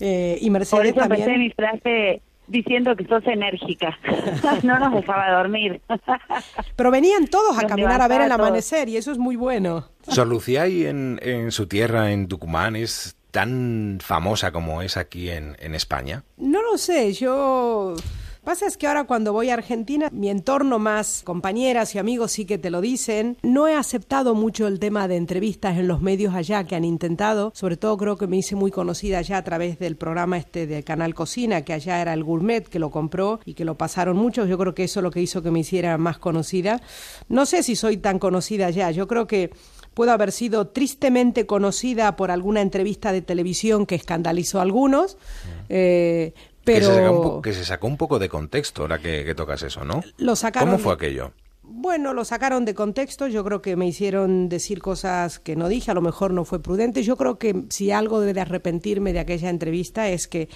Eh, 0.00 0.38
y 0.40 0.46
Por 0.46 0.52
Mercedes 0.52 0.90
eso 0.90 1.00
empecé 1.02 1.22
también. 1.22 1.38
mi 1.40 1.50
frase 1.50 2.22
diciendo 2.48 2.96
que 2.96 3.04
sos 3.06 3.24
enérgica. 3.26 3.96
no 4.64 4.78
nos 4.78 4.94
dejaba 4.94 5.30
dormir. 5.32 5.80
Pero 6.76 6.90
venían 6.90 7.26
todos 7.28 7.56
a 7.58 7.62
Nos 7.62 7.70
caminar 7.70 8.00
a 8.00 8.08
ver 8.08 8.22
el 8.22 8.28
todos. 8.28 8.40
amanecer 8.40 8.88
y 8.88 8.96
eso 8.96 9.12
es 9.12 9.18
muy 9.18 9.36
bueno. 9.36 9.88
Sor 10.08 10.26
Lucía 10.26 10.62
ahí 10.62 10.86
en, 10.86 11.20
en 11.22 11.52
su 11.52 11.66
tierra, 11.68 12.10
en 12.12 12.26
Tucumán, 12.28 12.74
es 12.76 13.16
tan 13.30 13.98
famosa 14.00 14.52
como 14.52 14.82
es 14.82 14.96
aquí 14.96 15.30
en, 15.30 15.56
en 15.60 15.74
España. 15.74 16.24
No 16.36 16.62
lo 16.62 16.78
sé, 16.78 17.12
yo... 17.12 17.94
Pasa 18.48 18.66
es 18.66 18.78
que 18.78 18.86
ahora 18.86 19.04
cuando 19.04 19.34
voy 19.34 19.50
a 19.50 19.54
Argentina, 19.54 20.08
mi 20.10 20.30
entorno 20.30 20.78
más 20.78 21.20
compañeras 21.22 21.94
y 21.94 21.98
amigos 21.98 22.32
sí 22.32 22.46
que 22.46 22.56
te 22.56 22.70
lo 22.70 22.80
dicen. 22.80 23.36
No 23.42 23.68
he 23.68 23.74
aceptado 23.74 24.34
mucho 24.34 24.66
el 24.66 24.78
tema 24.78 25.06
de 25.06 25.16
entrevistas 25.16 25.76
en 25.76 25.86
los 25.86 26.00
medios 26.00 26.34
allá 26.34 26.64
que 26.64 26.74
han 26.74 26.86
intentado. 26.86 27.52
Sobre 27.54 27.76
todo 27.76 27.98
creo 27.98 28.16
que 28.16 28.26
me 28.26 28.38
hice 28.38 28.56
muy 28.56 28.70
conocida 28.70 29.18
allá 29.18 29.36
a 29.36 29.44
través 29.44 29.78
del 29.78 29.96
programa 29.96 30.38
este 30.38 30.66
de 30.66 30.82
Canal 30.82 31.14
Cocina, 31.14 31.60
que 31.60 31.74
allá 31.74 32.00
era 32.00 32.14
el 32.14 32.24
Gourmet, 32.24 32.66
que 32.66 32.78
lo 32.78 32.90
compró 32.90 33.38
y 33.44 33.52
que 33.52 33.66
lo 33.66 33.76
pasaron 33.76 34.16
muchos. 34.16 34.48
Yo 34.48 34.56
creo 34.56 34.74
que 34.74 34.84
eso 34.84 35.00
es 35.00 35.04
lo 35.04 35.10
que 35.10 35.20
hizo 35.20 35.42
que 35.42 35.50
me 35.50 35.60
hiciera 35.60 35.98
más 35.98 36.16
conocida. 36.16 36.80
No 37.28 37.44
sé 37.44 37.62
si 37.62 37.76
soy 37.76 37.98
tan 37.98 38.18
conocida 38.18 38.68
allá. 38.68 38.90
Yo 38.92 39.06
creo 39.08 39.26
que 39.26 39.50
puedo 39.98 40.12
haber 40.12 40.30
sido 40.30 40.68
tristemente 40.68 41.44
conocida 41.44 42.14
por 42.14 42.30
alguna 42.30 42.60
entrevista 42.60 43.10
de 43.10 43.20
televisión 43.20 43.84
que 43.84 43.96
escandalizó 43.96 44.60
a 44.60 44.62
algunos. 44.62 45.18
eh, 45.68 46.34
Que, 46.64 46.80
se 46.80 46.86
sacó 46.86 47.10
un 47.10 47.20
pero 47.20 47.22
po- 47.22 47.42
que 47.42 47.52
se 47.52 47.64
sacó 47.64 47.86
un 47.88 47.96
poco 47.96 48.18
de 48.20 48.28
contexto 48.28 48.82
ahora 48.82 48.98
que, 49.00 49.24
que 49.24 49.34
tocas 49.34 49.62
eso, 49.64 49.84
¿no? 49.84 50.02
Lo 50.18 50.36
sacaron 50.36 50.68
¿Cómo 50.70 50.78
fue 50.82 50.94
aquello? 50.94 51.32
bueno, 51.70 52.14
lo 52.14 52.24
sacaron 52.24 52.64
de 52.64 52.74
contexto, 52.74 53.26
yo 53.26 53.44
creo 53.44 53.60
que 53.60 53.76
me 53.76 53.86
hicieron 53.86 54.48
decir 54.48 54.80
cosas 54.80 55.38
que 55.38 55.54
no 55.56 55.68
dije, 55.68 55.90
a 55.90 55.94
lo 55.94 56.00
mejor 56.00 56.32
no 56.32 56.44
fue 56.44 56.62
prudente. 56.62 57.02
Yo 57.02 57.16
creo 57.16 57.38
que 57.38 57.64
si 57.68 57.90
algo 57.90 58.20
debe 58.20 58.32
de 58.34 58.40
arrepentirme 58.40 59.12
de 59.12 59.18
aquella 59.18 59.50
entrevista 59.50 60.08
es 60.08 60.28
que, 60.28 60.48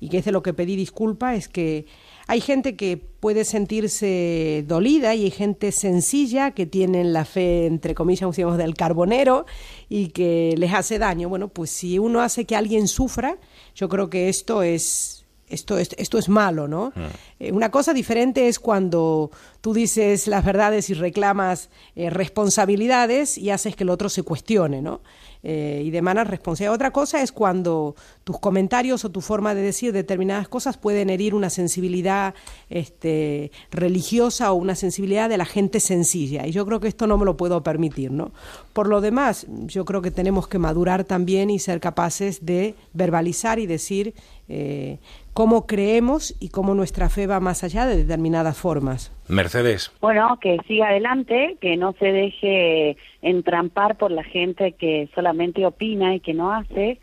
y 0.00 0.08
que 0.08 0.18
es 0.18 0.24
de 0.24 0.32
lo 0.32 0.42
que 0.42 0.54
pedí 0.54 0.74
disculpa, 0.74 1.34
es 1.36 1.48
que 1.48 1.86
hay 2.28 2.40
gente 2.40 2.74
que 2.74 2.96
puede 2.96 3.44
sentirse 3.44 4.64
dolida 4.66 5.14
y 5.14 5.24
hay 5.24 5.30
gente 5.30 5.70
sencilla 5.70 6.50
que 6.50 6.66
tienen 6.66 7.12
la 7.12 7.24
fe, 7.24 7.66
entre 7.66 7.94
comillas, 7.94 8.34
digamos, 8.34 8.58
del 8.58 8.74
carbonero 8.74 9.46
y 9.88 10.08
que 10.08 10.54
les 10.56 10.74
hace 10.74 10.98
daño. 10.98 11.28
Bueno, 11.28 11.48
pues 11.48 11.70
si 11.70 11.98
uno 11.98 12.20
hace 12.20 12.44
que 12.44 12.56
alguien 12.56 12.88
sufra, 12.88 13.38
yo 13.74 13.88
creo 13.88 14.10
que 14.10 14.28
esto 14.28 14.62
es 14.62 15.16
esto 15.48 15.78
es, 15.78 15.90
esto 15.96 16.18
es 16.18 16.28
malo, 16.28 16.66
¿no? 16.66 16.92
Eh, 17.38 17.52
una 17.52 17.70
cosa 17.70 17.94
diferente 17.94 18.48
es 18.48 18.58
cuando 18.58 19.30
tú 19.60 19.72
dices 19.72 20.26
las 20.26 20.44
verdades 20.44 20.90
y 20.90 20.94
reclamas 20.94 21.70
eh, 21.94 22.10
responsabilidades 22.10 23.38
y 23.38 23.50
haces 23.50 23.76
que 23.76 23.84
el 23.84 23.90
otro 23.90 24.08
se 24.08 24.24
cuestione, 24.24 24.82
¿no? 24.82 25.02
Eh, 25.48 25.82
y 25.84 25.92
demanas 25.92 26.26
responsabilidad. 26.26 26.74
Otra 26.74 26.90
cosa 26.90 27.22
es 27.22 27.30
cuando 27.30 27.94
tus 28.24 28.36
comentarios 28.40 29.04
o 29.04 29.12
tu 29.12 29.20
forma 29.20 29.54
de 29.54 29.62
decir 29.62 29.92
determinadas 29.92 30.48
cosas 30.48 30.76
pueden 30.76 31.08
herir 31.08 31.36
una 31.36 31.50
sensibilidad 31.50 32.34
este, 32.68 33.52
religiosa 33.70 34.50
o 34.50 34.56
una 34.56 34.74
sensibilidad 34.74 35.28
de 35.28 35.38
la 35.38 35.44
gente 35.44 35.78
sencilla. 35.78 36.48
Y 36.48 36.50
yo 36.50 36.66
creo 36.66 36.80
que 36.80 36.88
esto 36.88 37.06
no 37.06 37.16
me 37.16 37.24
lo 37.24 37.36
puedo 37.36 37.62
permitir, 37.62 38.10
¿no? 38.10 38.32
Por 38.72 38.88
lo 38.88 39.00
demás, 39.00 39.46
yo 39.66 39.84
creo 39.84 40.02
que 40.02 40.10
tenemos 40.10 40.48
que 40.48 40.58
madurar 40.58 41.04
también 41.04 41.48
y 41.48 41.60
ser 41.60 41.78
capaces 41.78 42.44
de 42.44 42.74
verbalizar 42.92 43.60
y 43.60 43.66
decir 43.66 44.14
eh, 44.48 44.98
cómo 45.36 45.66
creemos 45.66 46.34
y 46.40 46.48
cómo 46.48 46.74
nuestra 46.74 47.10
fe 47.10 47.26
va 47.26 47.40
más 47.40 47.62
allá 47.62 47.84
de 47.84 47.98
determinadas 47.98 48.56
formas. 48.56 49.12
Mercedes, 49.28 49.92
Bueno, 50.00 50.38
que 50.40 50.56
siga 50.66 50.88
adelante, 50.88 51.58
que 51.60 51.76
no 51.76 51.92
se 51.98 52.10
deje 52.10 52.96
entrampar 53.20 53.98
por 53.98 54.10
la 54.10 54.24
gente 54.24 54.72
que 54.72 55.10
solamente 55.14 55.66
opina 55.66 56.14
y 56.14 56.20
que 56.20 56.32
no 56.32 56.54
hace, 56.54 56.98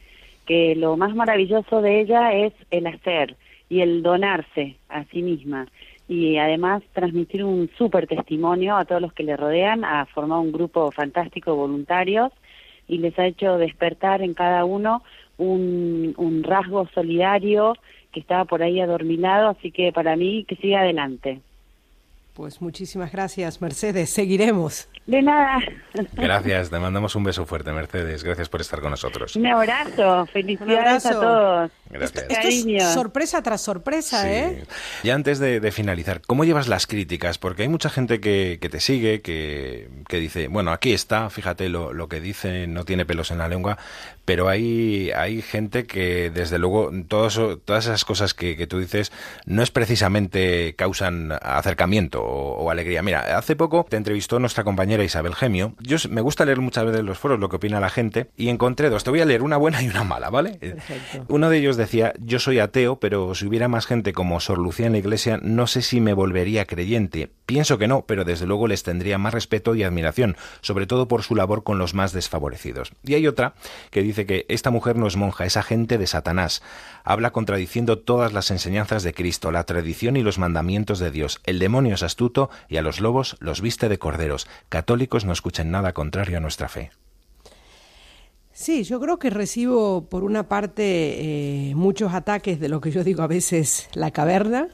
que 0.47 0.73
lo 0.75 0.97
más 0.97 1.13
maravilloso 1.13 1.83
de 1.83 2.01
ella 2.01 2.33
es 2.33 2.53
el 2.71 2.87
hacer 2.87 3.35
y 3.69 3.81
el 3.81 4.01
donarse 4.01 4.77
a 4.89 5.03
sí 5.11 5.21
misma 5.21 5.67
y 6.07 6.37
además 6.37 6.81
transmitir 6.93 7.43
un 7.43 7.69
súper 7.77 8.07
testimonio 8.07 8.75
a 8.77 8.85
todos 8.85 9.01
los 9.03 9.13
que 9.13 9.21
le 9.21 9.37
rodean, 9.37 9.85
ha 9.85 10.07
formado 10.07 10.41
un 10.41 10.51
grupo 10.51 10.89
fantástico 10.89 11.51
de 11.51 11.57
voluntarios 11.57 12.31
y 12.87 12.97
les 12.97 13.17
ha 13.19 13.27
hecho 13.27 13.59
despertar 13.59 14.23
en 14.23 14.33
cada 14.33 14.65
uno 14.65 15.03
un, 15.37 16.15
un 16.17 16.43
rasgo 16.43 16.87
solidario 16.95 17.75
que 18.13 18.21
estaba 18.21 18.45
por 18.45 18.63
ahí 18.63 18.79
adormilado, 18.79 19.49
así 19.49 19.71
que 19.71 19.91
para 19.91 20.15
mí 20.15 20.45
que 20.47 20.55
siga 20.55 20.79
adelante. 20.79 21.41
Pues 22.33 22.61
muchísimas 22.63 23.11
gracias, 23.11 23.61
Mercedes. 23.61 24.09
Seguiremos. 24.09 24.87
De 25.05 25.21
nada. 25.21 25.59
gracias, 26.13 26.71
te 26.71 26.79
mandamos 26.79 27.15
un 27.15 27.23
beso 27.23 27.45
fuerte, 27.45 27.71
Mercedes. 27.71 28.23
Gracias 28.23 28.49
por 28.49 28.61
estar 28.61 28.79
con 28.81 28.89
nosotros. 28.89 29.35
Un 29.35 29.45
abrazo. 29.45 30.25
Felicidades 30.27 31.05
abrazo. 31.05 31.09
a 31.09 31.11
todos. 31.11 31.71
Gracias. 31.91 32.23
Esto 32.23 32.33
Cariño. 32.33 32.77
es 32.77 32.93
sorpresa 32.93 33.43
tras 33.43 33.61
sorpresa, 33.61 34.31
¿eh? 34.31 34.63
Y 35.03 35.11
antes 35.11 35.37
de, 35.37 35.59
de 35.59 35.71
finalizar, 35.71 36.21
¿cómo 36.21 36.43
llevas 36.43 36.67
las 36.67 36.87
críticas? 36.87 37.37
Porque 37.37 37.63
hay 37.63 37.69
mucha 37.69 37.91
gente 37.91 38.19
que, 38.19 38.57
que 38.59 38.69
te 38.69 38.79
sigue, 38.79 39.21
que, 39.21 39.89
que 40.07 40.17
dice, 40.17 40.47
bueno, 40.47 40.71
aquí 40.71 40.91
está, 40.91 41.29
fíjate 41.29 41.69
lo, 41.69 41.93
lo 41.93 42.07
que 42.07 42.19
dice, 42.19 42.65
no 42.65 42.83
tiene 42.83 43.05
pelos 43.05 43.29
en 43.29 43.37
la 43.37 43.47
lengua, 43.47 43.77
pero 44.25 44.49
hay, 44.49 45.11
hay 45.11 45.41
gente 45.41 45.85
que, 45.85 46.29
desde 46.29 46.57
luego, 46.57 46.91
todas 47.07 47.37
esas 47.67 48.05
cosas 48.05 48.33
que, 48.33 48.55
que 48.55 48.67
tú 48.67 48.79
dices 48.79 49.11
no 49.45 49.63
es 49.63 49.71
precisamente 49.71 50.75
causan 50.75 51.31
acercamiento 51.41 52.23
o, 52.23 52.63
o 52.63 52.71
alegría. 52.71 53.01
Mira, 53.01 53.37
hace 53.37 53.55
poco 53.55 53.85
te 53.89 53.97
entrevistó 53.97 54.39
nuestra 54.39 54.63
compañera 54.63 55.03
Isabel 55.03 55.35
Gemio. 55.35 55.75
Yo 55.79 55.97
me 56.09 56.21
gusta 56.21 56.45
leer 56.45 56.61
muchas 56.61 56.85
veces 56.85 57.03
los 57.03 57.17
foros 57.17 57.39
lo 57.39 57.49
que 57.49 57.57
opina 57.57 57.79
la 57.79 57.89
gente 57.89 58.29
y 58.37 58.49
encontré 58.49 58.89
dos. 58.89 59.03
Te 59.03 59.09
voy 59.09 59.21
a 59.21 59.25
leer 59.25 59.43
una 59.43 59.57
buena 59.57 59.81
y 59.81 59.87
una 59.87 60.03
mala, 60.03 60.29
¿vale? 60.29 60.59
Uno 61.27 61.49
de 61.49 61.57
ellos 61.57 61.77
decía, 61.77 62.13
yo 62.19 62.39
soy 62.39 62.59
ateo, 62.59 62.99
pero 62.99 63.35
si 63.35 63.45
hubiera 63.45 63.67
más 63.67 63.85
gente 63.85 64.13
como 64.13 64.39
Sor 64.39 64.57
Lucía 64.57 64.87
en 64.87 64.93
la 64.93 64.99
iglesia, 64.99 65.39
no 65.41 65.67
sé 65.67 65.81
si 65.81 65.99
me 65.99 66.13
volvería 66.13 66.65
creyente. 66.65 67.31
Pienso 67.45 67.77
que 67.77 67.87
no, 67.87 68.05
pero 68.05 68.23
desde 68.23 68.45
luego 68.45 68.67
les 68.67 68.83
tendría 68.83 69.17
más 69.17 69.33
respeto 69.33 69.75
y 69.75 69.83
admiración, 69.83 70.37
sobre 70.61 70.87
todo 70.87 71.07
por 71.07 71.23
su 71.23 71.35
labor 71.35 71.63
con 71.63 71.77
los 71.77 71.93
más 71.93 72.13
desfavorecidos. 72.13 72.91
Y 73.03 73.15
hay 73.15 73.27
otra 73.27 73.53
que 73.91 74.01
dice 74.01 74.12
que 74.13 74.45
esta 74.47 74.71
mujer 74.71 74.95
no 74.95 75.07
es 75.07 75.17
monja, 75.17 75.45
es 75.45 75.57
agente 75.57 75.97
de 75.97 76.07
Satanás. 76.07 76.61
Habla 77.03 77.31
contradiciendo 77.31 77.99
todas 77.99 78.33
las 78.33 78.51
enseñanzas 78.51 79.03
de 79.03 79.13
Cristo, 79.13 79.51
la 79.51 79.65
tradición 79.65 80.15
y 80.15 80.23
los 80.23 80.37
mandamientos 80.39 80.99
de 80.99 81.11
Dios. 81.11 81.41
El 81.43 81.59
demonio 81.59 81.95
es 81.95 82.03
astuto 82.03 82.49
y 82.69 82.77
a 82.77 82.81
los 82.81 82.99
lobos 82.99 83.35
los 83.39 83.61
viste 83.61 83.89
de 83.89 83.99
corderos. 83.99 84.47
Católicos 84.69 85.25
no 85.25 85.33
escuchen 85.33 85.71
nada 85.71 85.93
contrario 85.93 86.37
a 86.37 86.41
nuestra 86.41 86.69
fe. 86.69 86.91
Sí, 88.51 88.83
yo 88.83 88.99
creo 89.01 89.17
que 89.17 89.31
recibo 89.31 90.05
por 90.05 90.23
una 90.23 90.47
parte 90.47 91.69
eh, 91.69 91.75
muchos 91.75 92.13
ataques 92.13 92.59
de 92.59 92.69
lo 92.69 92.81
que 92.81 92.91
yo 92.91 93.03
digo 93.03 93.23
a 93.23 93.27
veces 93.27 93.89
la 93.93 94.11
caverna, 94.11 94.69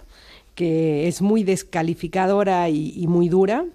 que 0.53 1.07
es 1.07 1.21
muy 1.21 1.43
descalificadora 1.43 2.69
y 2.69 3.07
muy 3.07 3.29
dura. 3.29 3.65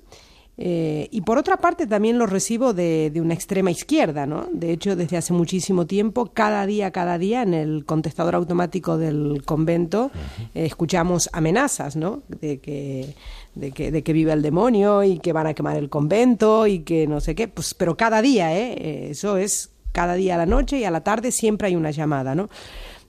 Eh, 0.56 1.08
y 1.10 1.22
por 1.22 1.36
otra 1.36 1.56
parte 1.56 1.86
también 1.86 2.16
lo 2.16 2.26
recibo 2.26 2.74
de, 2.74 3.10
de, 3.12 3.20
una 3.20 3.34
extrema 3.34 3.72
izquierda, 3.72 4.24
¿no? 4.24 4.46
De 4.52 4.70
hecho, 4.70 4.94
desde 4.94 5.16
hace 5.16 5.32
muchísimo 5.32 5.86
tiempo, 5.86 6.30
cada 6.32 6.64
día, 6.64 6.92
cada 6.92 7.18
día, 7.18 7.42
en 7.42 7.54
el 7.54 7.84
contestador 7.84 8.36
automático 8.36 8.96
del 8.96 9.42
convento, 9.44 10.12
eh, 10.54 10.64
escuchamos 10.64 11.28
amenazas, 11.32 11.96
¿no? 11.96 12.22
De 12.28 12.60
que, 12.60 13.14
de, 13.56 13.72
que, 13.72 13.90
de 13.90 14.02
que 14.04 14.12
vive 14.12 14.32
el 14.32 14.42
demonio 14.42 15.02
y 15.02 15.18
que 15.18 15.32
van 15.32 15.48
a 15.48 15.54
quemar 15.54 15.76
el 15.76 15.90
convento 15.90 16.68
y 16.68 16.80
que 16.80 17.08
no 17.08 17.20
sé 17.20 17.34
qué. 17.34 17.48
Pues, 17.48 17.74
pero 17.74 17.96
cada 17.96 18.22
día, 18.22 18.56
¿eh? 18.56 19.10
Eso 19.10 19.36
es 19.36 19.70
cada 19.90 20.14
día 20.14 20.34
a 20.34 20.38
la 20.38 20.46
noche 20.46 20.78
y 20.78 20.84
a 20.84 20.90
la 20.90 21.02
tarde 21.02 21.32
siempre 21.32 21.68
hay 21.68 21.76
una 21.76 21.90
llamada, 21.90 22.34
¿no? 22.36 22.48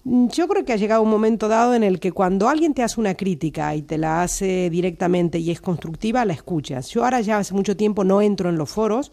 Yo 0.07 0.47
creo 0.47 0.63
que 0.63 0.71
ha 0.71 0.75
llegado 0.75 1.01
un 1.01 1.09
momento 1.09 1.47
dado 1.47 1.73
en 1.73 1.83
el 1.83 1.99
que 1.99 2.11
cuando 2.11 2.47
alguien 2.47 2.75
te 2.75 2.83
hace 2.83 2.99
una 2.99 3.15
crítica 3.15 3.73
y 3.75 3.81
te 3.81 3.97
la 3.97 4.21
hace 4.21 4.69
directamente 4.69 5.39
y 5.39 5.49
es 5.49 5.61
constructiva, 5.61 6.23
la 6.25 6.33
escuchas. 6.33 6.89
Yo 6.89 7.03
ahora 7.03 7.21
ya 7.21 7.39
hace 7.39 7.55
mucho 7.55 7.75
tiempo 7.75 8.03
no 8.03 8.21
entro 8.21 8.49
en 8.49 8.55
los 8.55 8.69
foros. 8.69 9.11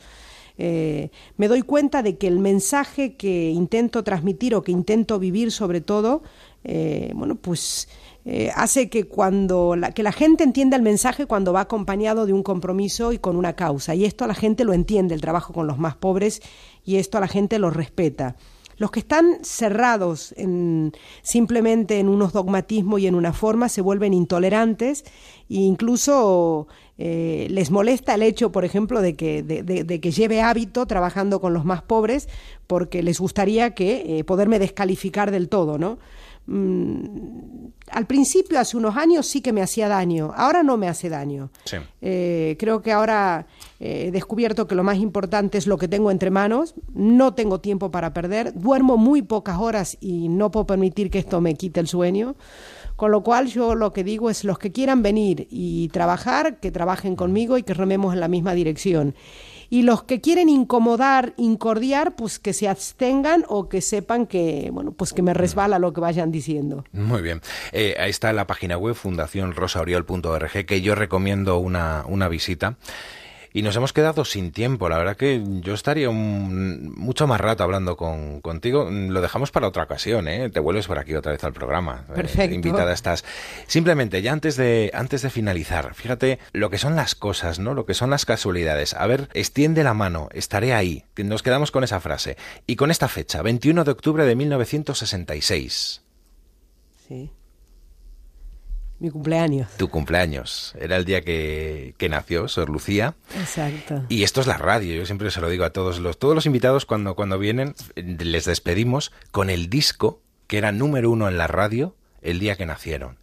Eh, 0.59 1.09
me 1.39 1.49
doy 1.49 1.63
cuenta 1.63 2.03
de 2.03 2.19
que 2.19 2.29
el 2.29 2.41
mensaje 2.41 3.17
que 3.17 3.49
intento 3.49 4.05
transmitir 4.05 4.55
o 4.55 4.63
que 4.63 4.71
intento 4.71 5.19
vivir 5.19 5.51
sobre 5.51 5.81
todo, 5.81 6.25
eh, 6.63 7.11
bueno, 7.15 7.37
pues 7.37 7.89
eh, 8.27 8.51
hace 8.55 8.91
que 8.91 9.05
cuando 9.05 9.77
la, 9.77 9.93
que 9.93 10.03
la 10.03 10.13
gente 10.13 10.45
entienda 10.45 10.77
el 10.77 10.83
mensaje 10.83 11.25
cuando 11.25 11.55
va 11.55 11.63
acompañado 11.63 12.27
de 12.27 12.35
un 12.35 12.43
compromiso 12.43 13.15
y 13.15 13.19
con 13.19 13.37
una 13.37 13.55
causa. 13.55 13.95
Y 13.95 14.05
esto 14.05 14.25
a 14.25 14.29
la 14.29 14.35
gente 14.35 14.65
lo 14.65 14.75
entiende, 14.75 15.15
el 15.15 15.23
trabajo 15.23 15.55
con 15.55 15.67
los 15.67 15.79
más 15.79 15.97
pobres, 15.97 16.43
y 16.85 16.97
esto 16.97 17.17
a 17.17 17.23
la 17.23 17.29
gente 17.29 17.59
lo 17.59 17.71
respeta. 17.71 18.37
Los 18.83 18.91
que 18.91 18.99
están 18.99 19.39
cerrados 19.45 20.35
en, 20.37 20.93
simplemente 21.23 22.01
en 22.01 22.09
unos 22.09 22.33
dogmatismos 22.33 22.99
y 22.99 23.07
en 23.07 23.15
una 23.15 23.33
forma 23.33 23.69
se 23.69 23.81
vuelven 23.81 24.13
intolerantes 24.13 25.05
e 25.49 25.55
incluso 25.55 26.67
eh, 26.99 27.47
les 27.49 27.71
molesta 27.71 28.17
el 28.17 28.25
hecho, 28.25 28.51
por 28.51 28.65
ejemplo, 28.65 29.01
de 29.01 29.15
que, 29.15 29.45
de, 29.45 29.63
de, 29.63 29.85
de, 29.85 30.01
que 30.01 30.11
lleve 30.11 30.43
hábito 30.43 30.85
trabajando 30.87 31.41
con 31.41 31.55
los 31.55 31.65
más 31.65 31.83
pobres 31.83 32.29
porque 32.67 33.05
les 33.05 33.21
gustaría 33.21 33.73
que 33.73 34.19
eh, 34.19 34.25
poderme 34.25 34.59
descalificar 34.59 35.31
del 35.31 35.49
todo, 35.49 35.79
¿no? 35.79 36.01
Mm, 36.47 37.69
al 37.91 38.07
principio, 38.07 38.59
hace 38.59 38.77
unos 38.77 38.97
años, 38.97 39.27
sí 39.27 39.41
que 39.41 39.53
me 39.53 39.63
hacía 39.63 39.89
daño. 39.89 40.33
Ahora 40.35 40.63
no 40.63 40.77
me 40.77 40.89
hace 40.89 41.09
daño. 41.09 41.51
Sí. 41.65 41.77
Eh, 42.01 42.57
creo 42.59 42.83
que 42.83 42.91
ahora 42.91 43.47
eh, 43.83 44.07
he 44.07 44.11
descubierto 44.13 44.69
que 44.69 44.77
lo 44.77 44.85
más 44.85 44.99
importante 44.99 45.59
es 45.59 45.67
lo 45.67 45.77
que 45.77 45.89
tengo 45.89 46.13
entre 46.13 46.31
manos. 46.31 46.77
No 46.95 47.35
tengo 47.35 47.61
tiempo 47.61 47.91
para 47.91 48.13
perder. 48.13 48.55
Duermo 48.55 48.97
muy 48.97 49.23
pocas 49.23 49.59
horas 49.59 49.99
y 50.01 50.29
no 50.29 50.53
puedo 50.53 50.67
permitir 50.67 51.11
que 51.11 51.19
esto 51.19 51.41
me 51.41 51.55
quite 51.55 51.81
el 51.81 51.89
sueño. 51.89 52.37
Con 52.95 53.11
lo 53.11 53.25
cual 53.25 53.49
yo 53.49 53.75
lo 53.75 53.93
que 53.93 54.05
digo 54.05 54.31
es 54.31 54.45
los 54.45 54.59
que 54.59 54.71
quieran 54.71 55.03
venir 55.03 55.49
y 55.51 55.89
trabajar, 55.89 56.61
que 56.61 56.71
trabajen 56.71 57.17
conmigo 57.17 57.59
y 57.59 57.65
que 57.65 57.75
rememos 57.75 58.15
en 58.15 58.21
la 58.21 58.29
misma 58.29 58.55
dirección 58.55 59.17
y 59.73 59.83
los 59.85 60.03
que 60.03 60.21
quieren 60.21 60.51
incomodar, 60.51 61.33
incordiar, 61.39 62.15
pues 62.15 62.39
que 62.39 62.53
se 62.53 62.69
abstengan 62.69 63.47
o 63.49 63.71
que 63.71 63.81
sepan 63.81 64.27
que, 64.27 64.69
bueno, 64.71 64.93
pues 64.93 65.15
que 65.15 65.23
me 65.23 65.33
resbala 65.33 65.79
lo 65.79 65.95
que 65.95 66.01
vayan 66.03 66.31
diciendo. 66.31 66.85
Muy 66.93 67.23
bien. 67.23 67.41
Eh, 67.73 67.97
ahí 67.99 68.11
está 68.11 68.35
la 68.35 68.47
página 68.47 68.77
web 68.77 68.95
fundacionrosauriol.org 68.95 70.67
que 70.67 70.83
yo 70.83 70.95
recomiendo 70.95 71.57
una, 71.57 72.05
una 72.07 72.29
visita. 72.29 72.77
Y 73.53 73.63
nos 73.63 73.77
hemos 73.77 73.93
quedado 73.93 74.25
sin 74.25 74.53
tiempo. 74.53 74.89
La 74.89 74.99
verdad 74.99 75.17
que 75.17 75.43
yo 75.61 75.75
estaría 75.75 76.09
un, 76.09 76.95
mucho 76.97 77.27
más 77.27 77.41
rato 77.41 77.65
hablando 77.65 77.97
con, 77.97 78.41
contigo. 78.41 78.89
Lo 78.91 79.21
dejamos 79.21 79.51
para 79.51 79.69
otra 79.69 79.85
ocasión, 79.85 80.29
¿eh? 80.29 80.51
Te 80.51 80.61
vuelves 80.61 80.87
por 80.87 80.99
aquí 80.99 81.15
otra 81.15 81.33
vez 81.33 81.45
al 81.45 81.53
programa. 81.53 82.05
Perfecto. 82.15 82.53
Eh, 82.53 82.55
invitada 82.55 82.93
estás. 82.93 83.25
Simplemente, 83.67 84.23
ya 84.23 84.33
antes 84.33 84.57
de, 84.57 84.91
antes 84.95 85.23
de 85.23 85.31
finalizar, 85.31 85.95
fíjate 85.95 86.39
lo 86.53 86.71
que 86.71 86.79
son 86.79 86.97
las 86.97 87.15
cosas, 87.15 87.59
¿no? 87.59 87.75
Lo 87.75 87.87
que 87.87 87.95
son 87.95 88.11
las 88.11 88.25
casualidades. 88.25 88.95
A 88.95 89.07
ver, 89.07 89.29
extiende 89.35 89.85
la 89.85 89.95
mano, 89.95 90.29
estaré 90.33 90.75
ahí. 90.75 91.05
Nos 91.17 91.43
quedamos 91.43 91.71
con 91.71 91.85
esa 91.85 92.01
frase. 92.01 92.37
Y 92.67 92.77
con 92.77 92.91
esta 92.91 93.09
fecha, 93.09 93.43
21 93.43 93.85
de 93.85 93.91
octubre 93.91 94.25
de 94.25 94.35
1966. 94.35 96.03
Sí. 97.09 97.31
Mi 99.03 99.11
cumpleaños. 99.11 99.69
Tu 99.79 99.89
cumpleaños. 99.89 100.77
Era 100.79 100.97
el 100.97 101.05
día 101.05 101.23
que, 101.23 101.97
que, 101.99 102.09
nació 102.09 102.47
Sor 102.47 102.71
Lucía. 102.71 103.17
Exacto. 103.37 104.05
Y 104.09 104.23
esto 104.23 104.41
es 104.41 104.47
la 104.47 104.59
radio. 104.59 104.95
Yo 104.95 105.05
siempre 105.07 105.33
se 105.33 105.41
lo 105.41 105.49
digo 105.49 105.65
a 105.65 105.71
todos 105.71 105.99
los, 105.99 106.21
todos 106.21 106.37
los 106.37 106.47
invitados 106.47 106.87
cuando, 106.87 107.17
cuando 107.17 107.37
vienen, 107.37 107.75
les 107.97 108.45
despedimos 108.45 109.11
con 109.33 109.51
el 109.51 109.69
disco 109.69 110.23
que 110.47 110.57
era 110.57 110.71
número 110.71 111.11
uno 111.11 111.27
en 111.27 111.37
la 111.37 111.49
radio 111.49 111.97
el 112.21 112.39
día 112.39 112.55
que 112.55 112.65
nacieron. 112.65 113.19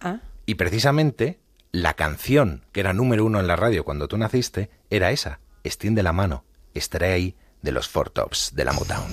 Ah. 0.00 0.20
Y 0.46 0.54
precisamente 0.54 1.40
la 1.72 1.94
canción 1.94 2.62
que 2.70 2.78
era 2.78 2.92
número 2.92 3.24
uno 3.24 3.40
en 3.40 3.48
la 3.48 3.56
radio 3.56 3.84
cuando 3.84 4.06
tú 4.06 4.16
naciste 4.16 4.70
era 4.88 5.10
esa. 5.10 5.40
Extiende 5.64 6.04
la 6.04 6.12
mano. 6.12 6.44
Estaré 6.74 7.12
ahí 7.12 7.36
de 7.60 7.72
los 7.72 7.88
Four 7.88 8.10
Tops 8.10 8.52
de 8.54 8.64
la 8.64 8.72
Motown. 8.72 9.10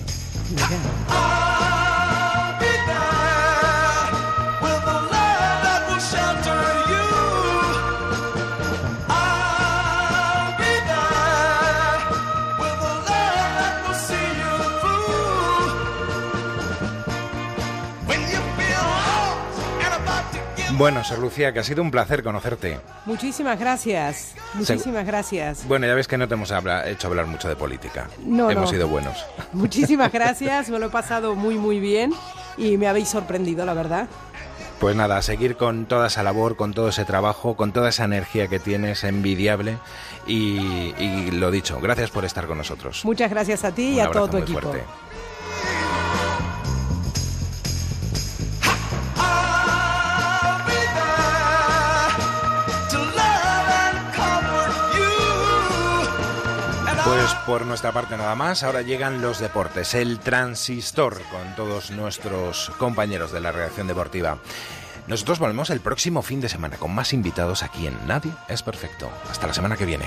Mira. 0.51 1.40
Bueno, 20.81 21.03
Sor 21.03 21.19
Lucía, 21.19 21.53
que 21.53 21.59
ha 21.59 21.63
sido 21.63 21.83
un 21.83 21.91
placer 21.91 22.23
conocerte. 22.23 22.79
Muchísimas 23.05 23.59
gracias. 23.59 24.33
Muchísimas 24.55 25.05
gracias. 25.05 25.67
Bueno, 25.67 25.85
ya 25.85 25.93
ves 25.93 26.07
que 26.07 26.17
no 26.17 26.27
te 26.27 26.33
hemos 26.33 26.51
habla, 26.51 26.89
hecho 26.89 27.07
hablar 27.07 27.27
mucho 27.27 27.47
de 27.47 27.55
política. 27.55 28.09
No, 28.25 28.49
Hemos 28.49 28.63
no. 28.63 28.71
sido 28.71 28.87
buenos. 28.87 29.23
Muchísimas 29.53 30.11
gracias, 30.11 30.69
me 30.69 30.79
lo 30.79 30.87
he 30.87 30.89
pasado 30.89 31.35
muy, 31.35 31.59
muy 31.59 31.79
bien 31.79 32.11
y 32.57 32.77
me 32.77 32.87
habéis 32.87 33.09
sorprendido, 33.09 33.63
la 33.63 33.75
verdad. 33.75 34.07
Pues 34.79 34.95
nada, 34.95 35.17
a 35.17 35.21
seguir 35.21 35.55
con 35.55 35.85
toda 35.85 36.07
esa 36.07 36.23
labor, 36.23 36.55
con 36.55 36.73
todo 36.73 36.89
ese 36.89 37.05
trabajo, 37.05 37.55
con 37.55 37.73
toda 37.73 37.89
esa 37.89 38.05
energía 38.05 38.47
que 38.47 38.57
tienes, 38.57 39.03
envidiable. 39.03 39.77
Y, 40.25 40.95
y 40.97 41.29
lo 41.29 41.51
dicho, 41.51 41.79
gracias 41.79 42.09
por 42.09 42.25
estar 42.25 42.47
con 42.47 42.57
nosotros. 42.57 43.05
Muchas 43.05 43.29
gracias 43.29 43.63
a 43.65 43.71
ti 43.71 43.89
Un 43.89 43.93
y 43.93 43.99
a 43.99 44.09
todo 44.09 44.25
tu 44.27 44.37
muy 44.37 44.41
equipo. 44.41 44.61
Fuerte. 44.61 44.83
Pues 57.21 57.35
por 57.45 57.67
nuestra 57.67 57.91
parte 57.91 58.17
nada 58.17 58.33
más, 58.33 58.63
ahora 58.63 58.81
llegan 58.81 59.21
los 59.21 59.37
deportes, 59.37 59.93
el 59.93 60.17
transistor 60.17 61.21
con 61.29 61.55
todos 61.55 61.91
nuestros 61.91 62.71
compañeros 62.79 63.31
de 63.31 63.39
la 63.39 63.51
redacción 63.51 63.85
deportiva. 63.85 64.39
Nosotros 65.05 65.37
volvemos 65.37 65.69
el 65.69 65.81
próximo 65.81 66.23
fin 66.23 66.41
de 66.41 66.49
semana 66.49 66.77
con 66.77 66.95
más 66.95 67.13
invitados 67.13 67.61
aquí 67.61 67.85
en 67.85 68.07
Nadie 68.07 68.31
es 68.49 68.63
Perfecto. 68.63 69.11
Hasta 69.29 69.45
la 69.45 69.53
semana 69.53 69.77
que 69.77 69.85
viene. 69.85 70.05